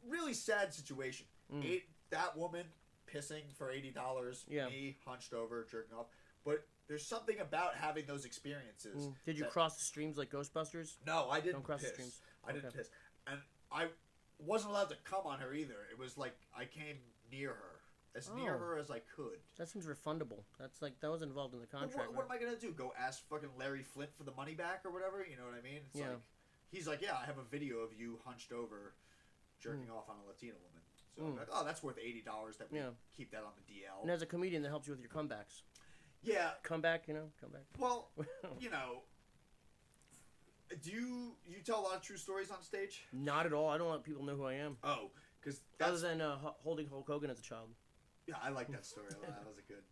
really 0.07 0.33
sad 0.33 0.73
situation. 0.73 1.25
Mm. 1.53 1.65
Eight, 1.65 1.83
that 2.09 2.35
woman 2.37 2.65
pissing 3.13 3.41
for 3.57 3.69
eighty 3.69 3.91
dollars. 3.91 4.45
Yeah. 4.47 4.67
Me 4.67 4.95
hunched 5.05 5.33
over, 5.33 5.67
jerking 5.69 5.97
off. 5.97 6.05
But 6.45 6.65
there's 6.87 7.05
something 7.05 7.39
about 7.39 7.75
having 7.75 8.05
those 8.05 8.23
experiences. 8.23 9.07
Mm. 9.07 9.13
Did 9.25 9.37
you 9.37 9.43
that- 9.43 9.51
cross 9.51 9.75
the 9.77 9.83
streams 9.83 10.17
like 10.17 10.29
Ghostbusters? 10.31 10.95
No, 11.05 11.27
I 11.29 11.41
didn't 11.41 11.55
Don't 11.55 11.63
cross 11.63 11.81
the 11.81 11.87
streams. 11.89 12.21
I 12.45 12.53
didn't 12.53 12.67
Okay. 12.69 12.77
piss, 12.79 12.89
and 13.27 13.39
I 13.71 13.87
wasn't 14.39 14.71
allowed 14.71 14.89
to 14.89 14.97
come 15.03 15.25
on 15.25 15.39
her 15.39 15.53
either. 15.53 15.85
It 15.91 15.97
was 15.99 16.17
like 16.17 16.35
I 16.57 16.63
came 16.65 16.97
near 17.29 17.49
her, 17.49 17.72
as 18.15 18.29
near 18.29 18.55
Oh. 18.55 18.59
her 18.59 18.77
as 18.77 18.91
I 18.91 18.99
could. 18.99 19.39
That 19.57 19.67
seems 19.69 19.85
refundable. 19.87 20.43
That's 20.59 20.81
like 20.81 20.99
that 20.99 21.09
was 21.11 21.21
involved 21.21 21.53
in 21.53 21.59
the 21.61 21.67
contract. 21.67 22.09
what, 22.09 22.15
what 22.15 22.25
am 22.25 22.31
I 22.31 22.37
gonna 22.37 22.57
do? 22.57 22.71
Go 22.71 22.93
ask 22.97 23.27
fucking 23.27 23.49
Larry 23.57 23.83
Flynt 23.83 24.13
for 24.15 24.23
the 24.23 24.31
money 24.33 24.53
back 24.53 24.81
or 24.85 24.91
whatever? 24.91 25.25
You 25.27 25.37
know 25.37 25.45
what 25.45 25.55
I 25.55 25.61
mean? 25.61 25.81
It's 25.87 25.95
Yeah. 25.99 26.09
like 26.09 26.19
he's 26.71 26.87
like, 26.87 27.01
yeah, 27.01 27.17
I 27.17 27.25
have 27.25 27.37
a 27.37 27.43
video 27.43 27.77
of 27.79 27.93
you 27.93 28.19
hunched 28.25 28.51
over, 28.51 28.93
jerking 29.59 29.87
Mm. 29.87 29.95
off 29.97 30.09
on 30.09 30.17
a 30.23 30.27
Latina 30.27 30.53
woman. 30.55 30.81
So 31.15 31.23
I'm 31.25 31.33
Mm. 31.33 31.37
like, 31.39 31.49
oh, 31.51 31.63
that's 31.63 31.81
worth 31.83 31.97
eighty 31.97 32.21
dollars. 32.21 32.57
That 32.57 32.71
we 32.71 32.79
Yeah. 32.79 32.91
keep 33.15 33.31
that 33.31 33.43
on 33.43 33.53
the 33.55 33.61
DL. 33.73 34.01
and 34.01 34.11
as 34.11 34.21
a 34.21 34.25
comedian, 34.27 34.61
that 34.63 34.69
helps 34.69 34.87
you 34.87 34.93
with 34.93 35.01
your 35.01 35.09
comebacks. 35.11 35.61
Yeah. 36.21 36.53
Comeback, 36.63 37.07
you 37.07 37.13
know, 37.13 37.31
comeback. 37.39 37.63
Well, 37.77 38.11
you 38.59 38.69
know, 38.69 39.03
do 40.81 40.91
you 40.91 41.35
you 41.45 41.61
tell 41.61 41.79
a 41.79 41.83
lot 41.83 41.95
of 41.95 42.01
true 42.01 42.17
stories 42.17 42.49
on 42.51 42.61
stage? 42.63 43.05
Not 43.11 43.45
at 43.45 43.53
all. 43.53 43.69
I 43.69 43.77
don't 43.77 43.91
let 43.91 44.03
people 44.03 44.23
know 44.23 44.35
who 44.35 44.45
I 44.45 44.53
am. 44.53 44.77
Oh, 44.83 45.11
because 45.39 45.61
Other 45.79 45.97
than 45.99 46.21
uh, 46.21 46.37
holding 46.63 46.87
Hulk 46.87 47.07
Hogan 47.07 47.29
as 47.29 47.39
a 47.39 47.43
child. 47.43 47.69
Yeah, 48.27 48.35
I 48.43 48.49
like 48.49 48.71
that 48.71 48.85
story 48.85 49.07
a 49.09 49.13
lot. 49.19 49.27
That 49.39 49.47
was 49.47 49.57
a 49.57 49.61
good 49.67 49.83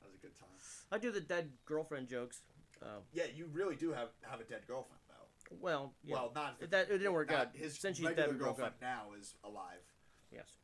that 0.00 0.06
was 0.06 0.14
a 0.14 0.18
good 0.20 0.38
time. 0.38 0.48
I 0.92 0.98
do 0.98 1.10
the 1.10 1.20
dead 1.20 1.50
girlfriend 1.64 2.08
jokes. 2.08 2.42
Uh, 2.82 3.00
Yeah, 3.12 3.24
you 3.34 3.46
really 3.52 3.76
do 3.76 3.92
have 3.92 4.08
have 4.22 4.40
a 4.40 4.44
dead 4.44 4.62
girlfriend 4.66 5.00
though. 5.08 5.56
well, 5.60 5.94
yeah. 6.04 6.14
Well, 6.14 6.32
not 6.34 6.56
It- 6.60 6.70
that 6.70 6.90
it 6.90 6.98
didn't 6.98 7.12
work 7.12 7.32
out. 7.32 7.54
His 7.56 7.78
Since 7.78 7.96
she's 7.96 8.06
regular 8.06 8.28
dead, 8.32 8.38
girlfriend 8.38 8.74
now 8.80 9.12
is 9.18 9.34
alive, 9.42 9.82
Yes. 10.30 10.58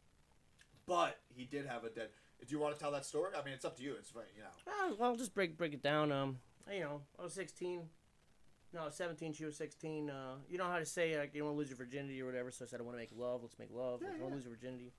but 0.86 1.20
he 1.28 1.44
did 1.44 1.66
have 1.66 1.84
a 1.84 1.90
dead. 1.90 2.10
Do 2.40 2.46
you 2.50 2.58
want 2.58 2.74
to 2.74 2.80
tell 2.80 2.90
that 2.92 3.04
story? 3.06 3.34
I 3.34 3.42
mean, 3.44 3.54
it's 3.54 3.64
up 3.64 3.76
to 3.78 3.82
you. 3.82 3.94
It's 3.94 4.10
fine, 4.10 4.24
you 4.36 4.42
know. 4.42 4.50
Uh, 4.66 4.94
well, 4.98 5.10
I'll 5.10 5.16
just 5.16 5.34
break 5.34 5.56
break 5.56 5.72
it 5.72 5.82
down. 5.82 6.12
Um, 6.12 6.40
you 6.70 6.80
know, 6.80 7.02
I 7.18 7.22
was 7.22 7.32
16. 7.32 7.88
No, 8.72 8.80
I 8.82 8.84
was 8.86 8.96
17. 8.96 9.32
She 9.32 9.44
was 9.44 9.56
16. 9.56 10.10
Uh, 10.10 10.36
you 10.48 10.58
know 10.58 10.64
how 10.64 10.78
to 10.78 10.84
say 10.84 11.16
like 11.18 11.32
you 11.32 11.40
don't 11.40 11.48
want 11.48 11.54
to 11.56 11.58
lose 11.60 11.68
your 11.70 11.76
virginity 11.78 12.20
or 12.20 12.26
whatever. 12.26 12.50
So 12.50 12.64
I 12.64 12.68
said 12.68 12.80
I 12.80 12.82
want 12.82 12.96
to 12.96 13.00
make 13.00 13.12
love. 13.16 13.42
Let's 13.42 13.58
make 13.58 13.70
love. 13.72 14.00
Yeah, 14.02 14.08
I 14.08 14.10
want 14.12 14.22
yeah. 14.22 14.28
to 14.28 14.34
lose 14.34 14.44
your 14.44 14.52
virginity. 14.54 14.92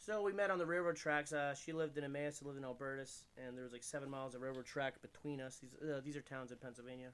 So 0.00 0.22
we 0.22 0.32
met 0.32 0.50
on 0.50 0.56
the 0.56 0.64
railroad 0.64 0.96
tracks. 0.96 1.30
Uh, 1.30 1.54
she 1.54 1.74
lived 1.74 1.98
in 1.98 2.04
Emmaus. 2.04 2.40
I 2.42 2.46
lived 2.46 2.56
in 2.56 2.64
Alburtis, 2.64 3.24
and 3.36 3.54
there 3.54 3.64
was 3.64 3.72
like 3.72 3.82
seven 3.82 4.08
miles 4.08 4.34
of 4.34 4.40
railroad 4.40 4.64
track 4.64 4.94
between 5.02 5.42
us. 5.42 5.58
These 5.58 5.76
uh, 5.82 6.00
these 6.02 6.16
are 6.16 6.22
towns 6.22 6.52
in 6.52 6.56
Pennsylvania. 6.56 7.10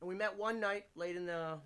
And 0.00 0.08
we 0.08 0.14
met 0.14 0.38
one 0.38 0.60
night 0.60 0.84
late 0.94 1.16
in 1.16 1.26
the 1.26 1.58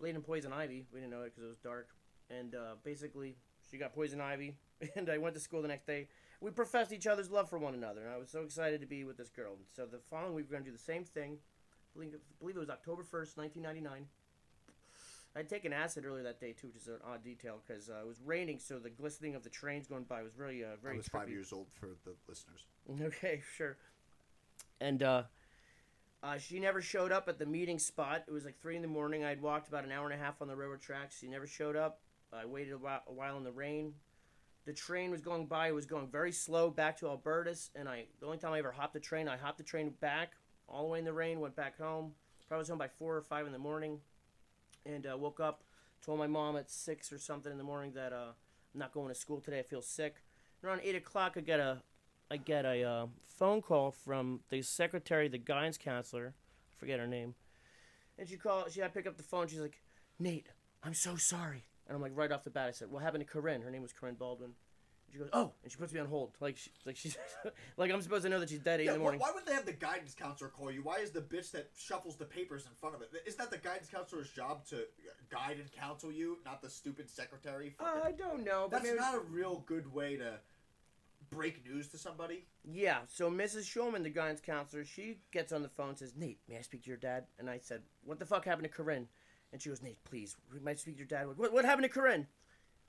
late 0.00 0.14
in 0.14 0.22
poison 0.22 0.50
ivy. 0.50 0.86
We 0.94 1.00
didn't 1.00 1.12
know 1.12 1.20
it 1.20 1.34
because 1.34 1.44
it 1.44 1.48
was 1.48 1.58
dark. 1.58 1.90
And 2.30 2.54
uh, 2.54 2.76
basically, 2.82 3.36
she 3.70 3.76
got 3.76 3.94
poison 3.94 4.18
ivy, 4.18 4.56
and 4.96 5.10
I 5.10 5.18
went 5.18 5.34
to 5.34 5.40
school 5.40 5.60
the 5.60 5.68
next 5.68 5.86
day. 5.86 6.08
We 6.40 6.50
professed 6.52 6.90
each 6.94 7.06
other's 7.06 7.30
love 7.30 7.50
for 7.50 7.58
one 7.58 7.74
another, 7.74 8.00
and 8.00 8.14
I 8.14 8.16
was 8.16 8.30
so 8.30 8.40
excited 8.40 8.80
to 8.80 8.86
be 8.86 9.04
with 9.04 9.18
this 9.18 9.28
girl. 9.28 9.56
So 9.76 9.84
the 9.84 9.98
following 10.08 10.32
week, 10.32 10.46
we 10.48 10.54
we're 10.54 10.60
going 10.60 10.64
to 10.64 10.70
do 10.70 10.76
the 10.76 10.82
same 10.82 11.04
thing. 11.04 11.36
I 11.94 11.98
believe, 11.98 12.14
I 12.14 12.18
believe 12.40 12.56
it 12.56 12.60
was 12.60 12.70
October 12.70 13.02
1st, 13.02 13.36
1999. 13.36 14.06
I'd 15.34 15.48
taken 15.48 15.72
acid 15.72 16.04
earlier 16.04 16.24
that 16.24 16.40
day, 16.40 16.52
too, 16.52 16.66
which 16.68 16.76
is 16.76 16.88
an 16.88 16.98
odd 17.06 17.24
detail, 17.24 17.60
because 17.66 17.88
uh, 17.88 18.00
it 18.02 18.06
was 18.06 18.20
raining, 18.24 18.58
so 18.58 18.78
the 18.78 18.90
glistening 18.90 19.34
of 19.34 19.42
the 19.42 19.48
trains 19.48 19.86
going 19.86 20.04
by 20.04 20.22
was 20.22 20.36
really, 20.36 20.62
uh, 20.62 20.76
very 20.82 20.94
I 20.94 20.96
was 20.98 21.08
five 21.08 21.30
years 21.30 21.52
old 21.52 21.68
for 21.72 21.90
the 22.04 22.12
listeners. 22.28 22.66
Okay, 23.00 23.40
sure. 23.56 23.78
And 24.80 25.02
uh, 25.02 25.22
uh, 26.22 26.38
she 26.38 26.60
never 26.60 26.82
showed 26.82 27.12
up 27.12 27.28
at 27.28 27.38
the 27.38 27.46
meeting 27.46 27.78
spot. 27.78 28.24
It 28.26 28.32
was 28.32 28.44
like 28.44 28.60
three 28.60 28.76
in 28.76 28.82
the 28.82 28.88
morning. 28.88 29.24
I'd 29.24 29.40
walked 29.40 29.68
about 29.68 29.84
an 29.84 29.92
hour 29.92 30.04
and 30.10 30.20
a 30.20 30.22
half 30.22 30.42
on 30.42 30.48
the 30.48 30.56
railroad 30.56 30.80
tracks. 30.80 31.18
She 31.18 31.28
never 31.28 31.46
showed 31.46 31.76
up. 31.76 32.00
I 32.32 32.46
waited 32.46 32.72
a 32.72 32.78
while, 32.78 33.02
a 33.06 33.12
while 33.12 33.36
in 33.36 33.44
the 33.44 33.52
rain. 33.52 33.94
The 34.64 34.72
train 34.72 35.10
was 35.10 35.20
going 35.20 35.46
by. 35.46 35.68
It 35.68 35.74
was 35.74 35.86
going 35.86 36.08
very 36.08 36.32
slow 36.32 36.70
back 36.70 36.96
to 36.98 37.06
Alburtis, 37.06 37.70
and 37.74 37.88
I 37.88 38.06
the 38.20 38.26
only 38.26 38.38
time 38.38 38.52
I 38.52 38.58
ever 38.58 38.70
hopped 38.70 38.94
the 38.94 39.00
train, 39.00 39.28
I 39.28 39.36
hopped 39.36 39.58
the 39.58 39.64
train 39.64 39.94
back 40.00 40.34
all 40.68 40.84
the 40.84 40.88
way 40.88 40.98
in 41.00 41.04
the 41.04 41.12
rain. 41.12 41.40
Went 41.40 41.56
back 41.56 41.76
home. 41.78 42.12
Probably 42.46 42.60
was 42.62 42.68
home 42.68 42.78
by 42.78 42.88
four 42.88 43.16
or 43.16 43.22
five 43.22 43.46
in 43.46 43.52
the 43.52 43.58
morning, 43.58 43.98
and 44.86 45.06
uh, 45.06 45.16
woke 45.16 45.40
up. 45.40 45.62
Told 46.04 46.18
my 46.18 46.26
mom 46.26 46.56
at 46.56 46.70
six 46.70 47.12
or 47.12 47.18
something 47.18 47.52
in 47.52 47.58
the 47.58 47.64
morning 47.64 47.92
that 47.94 48.12
uh, 48.12 48.32
I'm 48.74 48.80
not 48.80 48.92
going 48.92 49.08
to 49.08 49.14
school 49.14 49.40
today. 49.40 49.60
I 49.60 49.62
feel 49.62 49.82
sick. 49.82 50.16
Around 50.64 50.80
eight 50.82 50.96
o'clock, 50.96 51.34
I 51.36 51.40
get 51.40 51.60
a 51.60 51.82
I 52.30 52.38
get 52.38 52.64
a 52.64 52.82
uh, 52.82 53.06
phone 53.26 53.60
call 53.60 53.90
from 53.90 54.40
the 54.48 54.62
secretary, 54.62 55.28
the 55.28 55.38
guidance 55.38 55.76
counselor, 55.76 56.34
I 56.34 56.72
forget 56.78 56.98
her 56.98 57.06
name, 57.06 57.34
and 58.18 58.28
she 58.28 58.36
called. 58.36 58.72
She 58.72 58.80
to 58.80 58.88
pick 58.88 59.06
up 59.06 59.16
the 59.16 59.22
phone. 59.22 59.48
She's 59.48 59.60
like, 59.60 59.82
"Nate, 60.18 60.46
I'm 60.82 60.94
so 60.94 61.16
sorry." 61.16 61.66
And 61.86 61.96
I'm 61.96 62.00
like, 62.00 62.12
right 62.14 62.30
off 62.30 62.44
the 62.44 62.50
bat, 62.50 62.68
I 62.68 62.72
said, 62.72 62.90
"What 62.90 63.02
happened 63.02 63.26
to 63.26 63.30
Corinne?" 63.30 63.62
Her 63.62 63.70
name 63.70 63.82
was 63.82 63.92
Corinne 63.92 64.14
Baldwin. 64.14 64.52
She 65.12 65.18
goes, 65.18 65.28
"Oh," 65.34 65.52
and 65.62 65.70
she 65.70 65.76
puts 65.76 65.92
me 65.92 66.00
on 66.00 66.06
hold, 66.06 66.30
like 66.40 66.56
she, 66.56 66.70
like 66.86 66.96
she's 66.96 67.18
like 67.76 67.90
I'm 67.92 68.00
supposed 68.00 68.22
to 68.24 68.30
know 68.30 68.40
that 68.40 68.48
she's 68.48 68.60
dead 68.60 68.80
eight 68.80 68.84
Yeah, 68.86 68.92
in 68.92 68.98
the 68.98 69.02
morning. 69.02 69.20
why 69.20 69.30
would 69.34 69.44
they 69.44 69.52
have 69.52 69.66
the 69.66 69.72
guidance 69.72 70.14
counselor 70.14 70.48
call 70.48 70.70
you? 70.70 70.82
Why 70.82 70.98
is 70.98 71.10
the 71.10 71.20
bitch 71.20 71.50
that 71.50 71.68
shuffles 71.76 72.16
the 72.16 72.24
papers 72.24 72.64
in 72.64 72.72
front 72.76 72.94
of 72.94 73.02
it? 73.02 73.10
Isn't 73.26 73.38
that 73.38 73.50
the 73.50 73.58
guidance 73.58 73.90
counselor's 73.90 74.30
job 74.30 74.64
to 74.68 74.84
guide 75.30 75.58
and 75.58 75.70
counsel 75.70 76.10
you, 76.10 76.38
not 76.46 76.62
the 76.62 76.70
stupid 76.70 77.10
secretary? 77.10 77.74
Uh, 77.78 78.00
I 78.04 78.12
don't 78.12 78.42
know, 78.42 78.68
but 78.70 78.78
That's 78.82 78.84
maybe, 78.84 78.98
not 78.98 79.14
a 79.14 79.20
real 79.20 79.62
good 79.66 79.92
way 79.92 80.16
to 80.16 80.38
break 81.30 81.62
news 81.66 81.88
to 81.88 81.98
somebody. 81.98 82.46
Yeah, 82.64 82.98
so 83.08 83.30
Mrs. 83.30 83.64
Schulman, 83.64 84.02
the 84.02 84.10
guidance 84.10 84.40
counselor, 84.40 84.84
she 84.84 85.18
gets 85.30 85.52
on 85.52 85.62
the 85.62 85.68
phone 85.68 85.90
and 85.90 85.98
says, 85.98 86.14
Nate, 86.16 86.38
may 86.48 86.56
I 86.56 86.62
speak 86.62 86.84
to 86.84 86.88
your 86.88 86.96
dad? 86.96 87.24
And 87.38 87.50
I 87.50 87.58
said, 87.58 87.82
What 88.04 88.18
the 88.18 88.26
fuck 88.26 88.44
happened 88.46 88.64
to 88.64 88.70
Corinne? 88.70 89.08
And 89.52 89.60
she 89.60 89.68
goes, 89.68 89.82
Nate, 89.82 90.02
please, 90.04 90.36
we 90.52 90.58
might 90.60 90.78
speak 90.78 90.94
to 90.94 90.98
your 91.00 91.06
dad. 91.06 91.26
What, 91.36 91.52
what 91.52 91.64
happened 91.66 91.84
to 91.84 91.90
Corinne? 91.90 92.26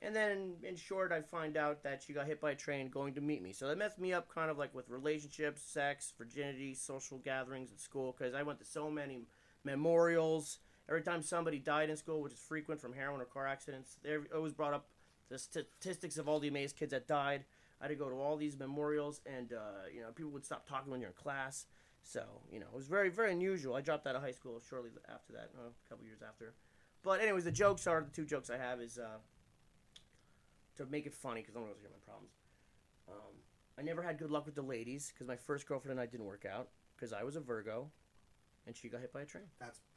And 0.03 0.13
then, 0.13 0.55
in 0.63 0.75
short, 0.75 1.13
I 1.13 1.21
find 1.21 1.55
out 1.55 1.81
that 1.83 2.03
she 2.03 2.11
got 2.11 2.27
hit 2.27 2.41
by 2.41 2.51
a 2.51 2.55
train 2.55 2.89
going 2.89 3.13
to 3.13 3.21
meet 3.21 3.41
me. 3.41 3.53
So 3.53 3.69
that 3.69 3.77
messed 3.77 3.99
me 3.99 4.11
up 4.11 4.27
kind 4.27 4.51
of 4.51 4.57
like 4.57 4.75
with 4.75 4.89
relationships, 4.89 5.61
sex, 5.61 6.11
virginity, 6.17 6.73
social 6.73 7.19
gatherings 7.19 7.71
at 7.71 7.79
school, 7.79 8.13
because 8.17 8.33
I 8.33 8.43
went 8.43 8.59
to 8.59 8.65
so 8.65 8.91
many 8.91 9.27
memorials. 9.63 10.59
Every 10.89 11.03
time 11.03 11.23
somebody 11.23 11.57
died 11.57 11.89
in 11.89 11.95
school, 11.95 12.21
which 12.21 12.33
is 12.33 12.39
frequent 12.39 12.81
from 12.81 12.91
heroin 12.91 13.21
or 13.21 13.25
car 13.25 13.47
accidents, 13.47 13.95
they 14.03 14.17
always 14.35 14.51
brought 14.51 14.73
up 14.73 14.87
the 15.29 15.39
statistics 15.39 16.17
of 16.17 16.27
all 16.27 16.41
the 16.41 16.49
amazed 16.49 16.75
kids 16.75 16.91
that 16.91 17.07
died. 17.07 17.45
I 17.79 17.85
had 17.85 17.89
to 17.89 17.95
go 17.95 18.09
to 18.09 18.15
all 18.15 18.35
these 18.35 18.59
memorials, 18.59 19.21
and 19.25 19.53
uh, 19.53 19.87
you 19.93 20.01
know, 20.01 20.09
people 20.13 20.31
would 20.31 20.45
stop 20.45 20.67
talking 20.67 20.91
when 20.91 20.99
you're 20.99 21.11
in 21.11 21.15
class. 21.15 21.65
So 22.03 22.23
you 22.51 22.59
know, 22.59 22.67
it 22.73 22.75
was 22.75 22.87
very, 22.87 23.09
very 23.09 23.31
unusual. 23.31 23.75
I 23.75 23.81
dropped 23.81 24.05
out 24.05 24.15
of 24.15 24.21
high 24.21 24.31
school 24.31 24.61
shortly 24.69 24.91
after 25.07 25.31
that, 25.31 25.51
uh, 25.57 25.69
a 25.69 25.89
couple 25.89 26.03
years 26.03 26.21
after. 26.27 26.55
But 27.03 27.21
anyways, 27.21 27.45
the 27.45 27.51
jokes 27.51 27.87
are 27.87 28.01
the 28.01 28.11
two 28.11 28.25
jokes 28.25 28.49
I 28.49 28.57
have 28.57 28.81
is 28.81 28.97
uh, 28.97 29.17
to 30.78 30.86
make 30.86 31.05
it 31.05 31.13
funny 31.13 31.41
because 31.41 31.55
I 31.55 31.59
don't 31.59 31.67
want 31.67 31.76
to 31.78 31.82
hear 31.82 31.89
my 31.91 32.03
problems. 32.05 32.32
Um, 33.07 33.36
I 33.78 33.82
never 33.82 34.01
had 34.01 34.17
good 34.17 34.32
luck 34.32 34.45
with 34.45 34.55
the 34.55 34.61
ladies 34.61 35.11
because 35.13 35.28
my 35.28 35.36
first 35.36 35.67
girlfriend 35.67 35.91
and 35.91 35.99
I 36.01 36.05
didn't 36.05 36.26
work 36.26 36.45
out 36.45 36.69
because 36.95 37.13
I 37.13 37.24
was 37.24 37.36
a 37.36 37.39
Virgo, 37.41 37.89
and 38.67 38.76
she 38.76 38.89
got 38.89 39.01
hit 39.01 39.13
by 39.13 39.21
a 39.21 39.26
train. 39.26 39.45
That's 39.59 39.80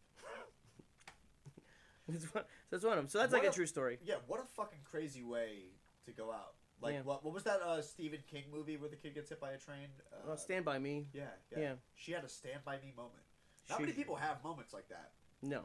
That's 2.08 2.24
one, 2.32 2.44
that's 2.70 2.84
one 2.84 2.92
of 2.92 2.98
them. 2.98 3.08
So 3.08 3.18
that's 3.18 3.32
like 3.32 3.44
a 3.44 3.48
a- 3.48 3.52
true 3.52 3.66
story. 3.66 3.98
yeah. 4.04 4.14
What 4.28 4.40
a 4.40 4.44
fucking 4.54 4.78
crazy 4.84 5.24
way 5.24 5.70
to 6.04 6.12
go 6.12 6.30
out. 6.30 6.54
Like 6.80 6.94
Yeah. 6.94 7.00
what? 7.02 7.24
What 7.24 7.34
was 7.34 7.42
that 7.44 7.60
uh, 7.62 7.82
Stephen 7.82 8.20
King 8.30 8.44
movie 8.52 8.76
where 8.76 8.88
the 8.88 8.96
kid 8.96 9.14
gets 9.14 9.30
hit 9.30 9.40
by 9.40 9.52
a 9.52 9.58
train? 9.58 9.88
Uh, 10.12 10.16
Well, 10.26 10.36
Stand 10.36 10.64
by 10.64 10.78
Me. 10.78 11.06
yeah, 11.12 11.24
yeah, 11.50 11.58
Yeah. 11.58 11.72
She 11.96 12.12
had 12.12 12.22
a 12.24 12.28
stand 12.28 12.60
by 12.64 12.76
me 12.78 12.92
moment. 12.96 13.24
Not 13.68 13.78
She- 13.78 13.82
many 13.84 13.92
people 13.94 14.14
have 14.16 14.42
moments 14.44 14.72
like 14.72 14.88
that. 14.88 15.12
No. 15.42 15.64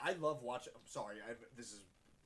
I 0.00 0.12
love 0.12 0.42
watching. 0.42 0.72
I'm 0.76 0.86
sorry, 0.86 1.16
I, 1.28 1.32
this 1.56 1.72
is 1.72 1.80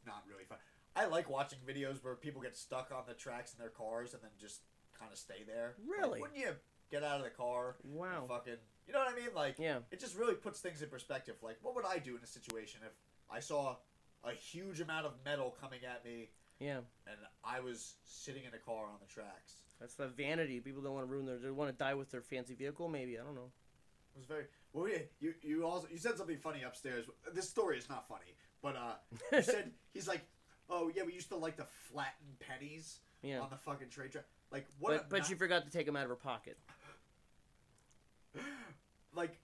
not 0.06 0.22
really 0.28 0.44
fun. 0.44 0.58
I 0.94 1.06
like 1.06 1.30
watching 1.30 1.58
videos 1.66 2.02
where 2.02 2.14
people 2.14 2.42
get 2.42 2.56
stuck 2.56 2.90
on 2.92 3.04
the 3.06 3.14
tracks 3.14 3.52
in 3.54 3.58
their 3.58 3.70
cars 3.70 4.12
and 4.14 4.22
then 4.22 4.30
just 4.38 4.60
kind 4.98 5.10
of 5.10 5.18
stay 5.18 5.42
there. 5.46 5.74
Like, 5.78 5.98
Really? 5.98 6.20
wouldn't 6.20 6.38
you 6.38 6.52
get 6.90 7.02
out 7.02 7.18
of 7.18 7.24
the 7.24 7.30
car? 7.30 7.76
and 7.82 7.94
Wow. 7.94 8.26
fucking, 8.28 8.58
you 8.86 8.92
know 8.92 8.98
what 8.98 9.08
I 9.12 9.14
mean? 9.16 9.34
Like, 9.34 9.58
Yeah. 9.58 9.80
it 9.90 10.00
just 10.00 10.16
really 10.16 10.34
puts 10.34 10.60
things 10.60 10.82
in 10.82 10.90
perspective. 10.90 11.36
Like, 11.42 11.58
what 11.62 11.74
would 11.74 11.86
I 11.86 11.98
do 11.98 12.16
in 12.16 12.22
a 12.22 12.26
situation 12.26 12.80
if 12.84 12.92
I 13.30 13.40
saw 13.40 13.78
a 14.24 14.32
huge 14.32 14.80
amount 14.80 15.06
of 15.06 15.14
metal 15.24 15.50
coming 15.60 15.84
at 15.84 16.04
me 16.04 16.30
Yeah. 16.58 16.82
and 17.06 17.18
I 17.42 17.60
was 17.60 17.96
sitting 18.04 18.44
in 18.44 18.52
a 18.54 18.58
car 18.58 18.84
on 18.86 19.00
the 19.00 19.06
tracks? 19.06 19.62
That's 19.80 19.94
the 19.94 20.08
vanity. 20.08 20.60
People 20.60 20.82
don't 20.82 20.94
want 20.94 21.06
to 21.06 21.10
ruin 21.10 21.24
their. 21.26 21.38
They 21.38 21.50
want 21.50 21.70
to 21.72 21.76
die 21.76 21.94
with 21.94 22.10
their 22.10 22.22
fancy 22.22 22.54
vehicle. 22.54 22.88
Maybe 22.88 23.18
I 23.18 23.24
don't 23.24 23.34
know. 23.34 23.50
It 24.14 24.18
was 24.18 24.26
very. 24.26 24.46
Well, 24.74 24.86
yeah, 24.88 24.98
you 25.18 25.34
you 25.42 25.66
also 25.66 25.88
you 25.88 25.98
said 25.98 26.16
something 26.18 26.38
funny 26.38 26.62
upstairs. 26.62 27.06
This 27.32 27.48
story 27.48 27.78
is 27.78 27.88
not 27.88 28.06
funny, 28.06 28.36
but 28.62 28.76
uh, 28.76 28.92
you 29.36 29.42
said 29.42 29.70
he's 29.92 30.08
like, 30.08 30.22
oh 30.70 30.90
yeah, 30.94 31.02
we 31.02 31.12
used 31.12 31.28
to 31.28 31.36
like 31.36 31.56
to 31.56 31.66
flatten 31.90 32.26
pennies 32.40 33.00
Yeah. 33.22 33.40
on 33.40 33.50
the 33.50 33.56
fucking 33.56 33.88
train 33.90 34.10
track. 34.10 34.24
Like 34.50 34.66
what? 34.78 34.92
But 34.92 35.10
but 35.10 35.18
not- 35.20 35.26
she 35.28 35.34
forgot 35.34 35.64
to 35.64 35.70
take 35.70 35.86
them 35.86 35.96
out 35.96 36.04
of 36.04 36.08
her 36.10 36.16
pocket. 36.16 36.58
like, 39.14 39.36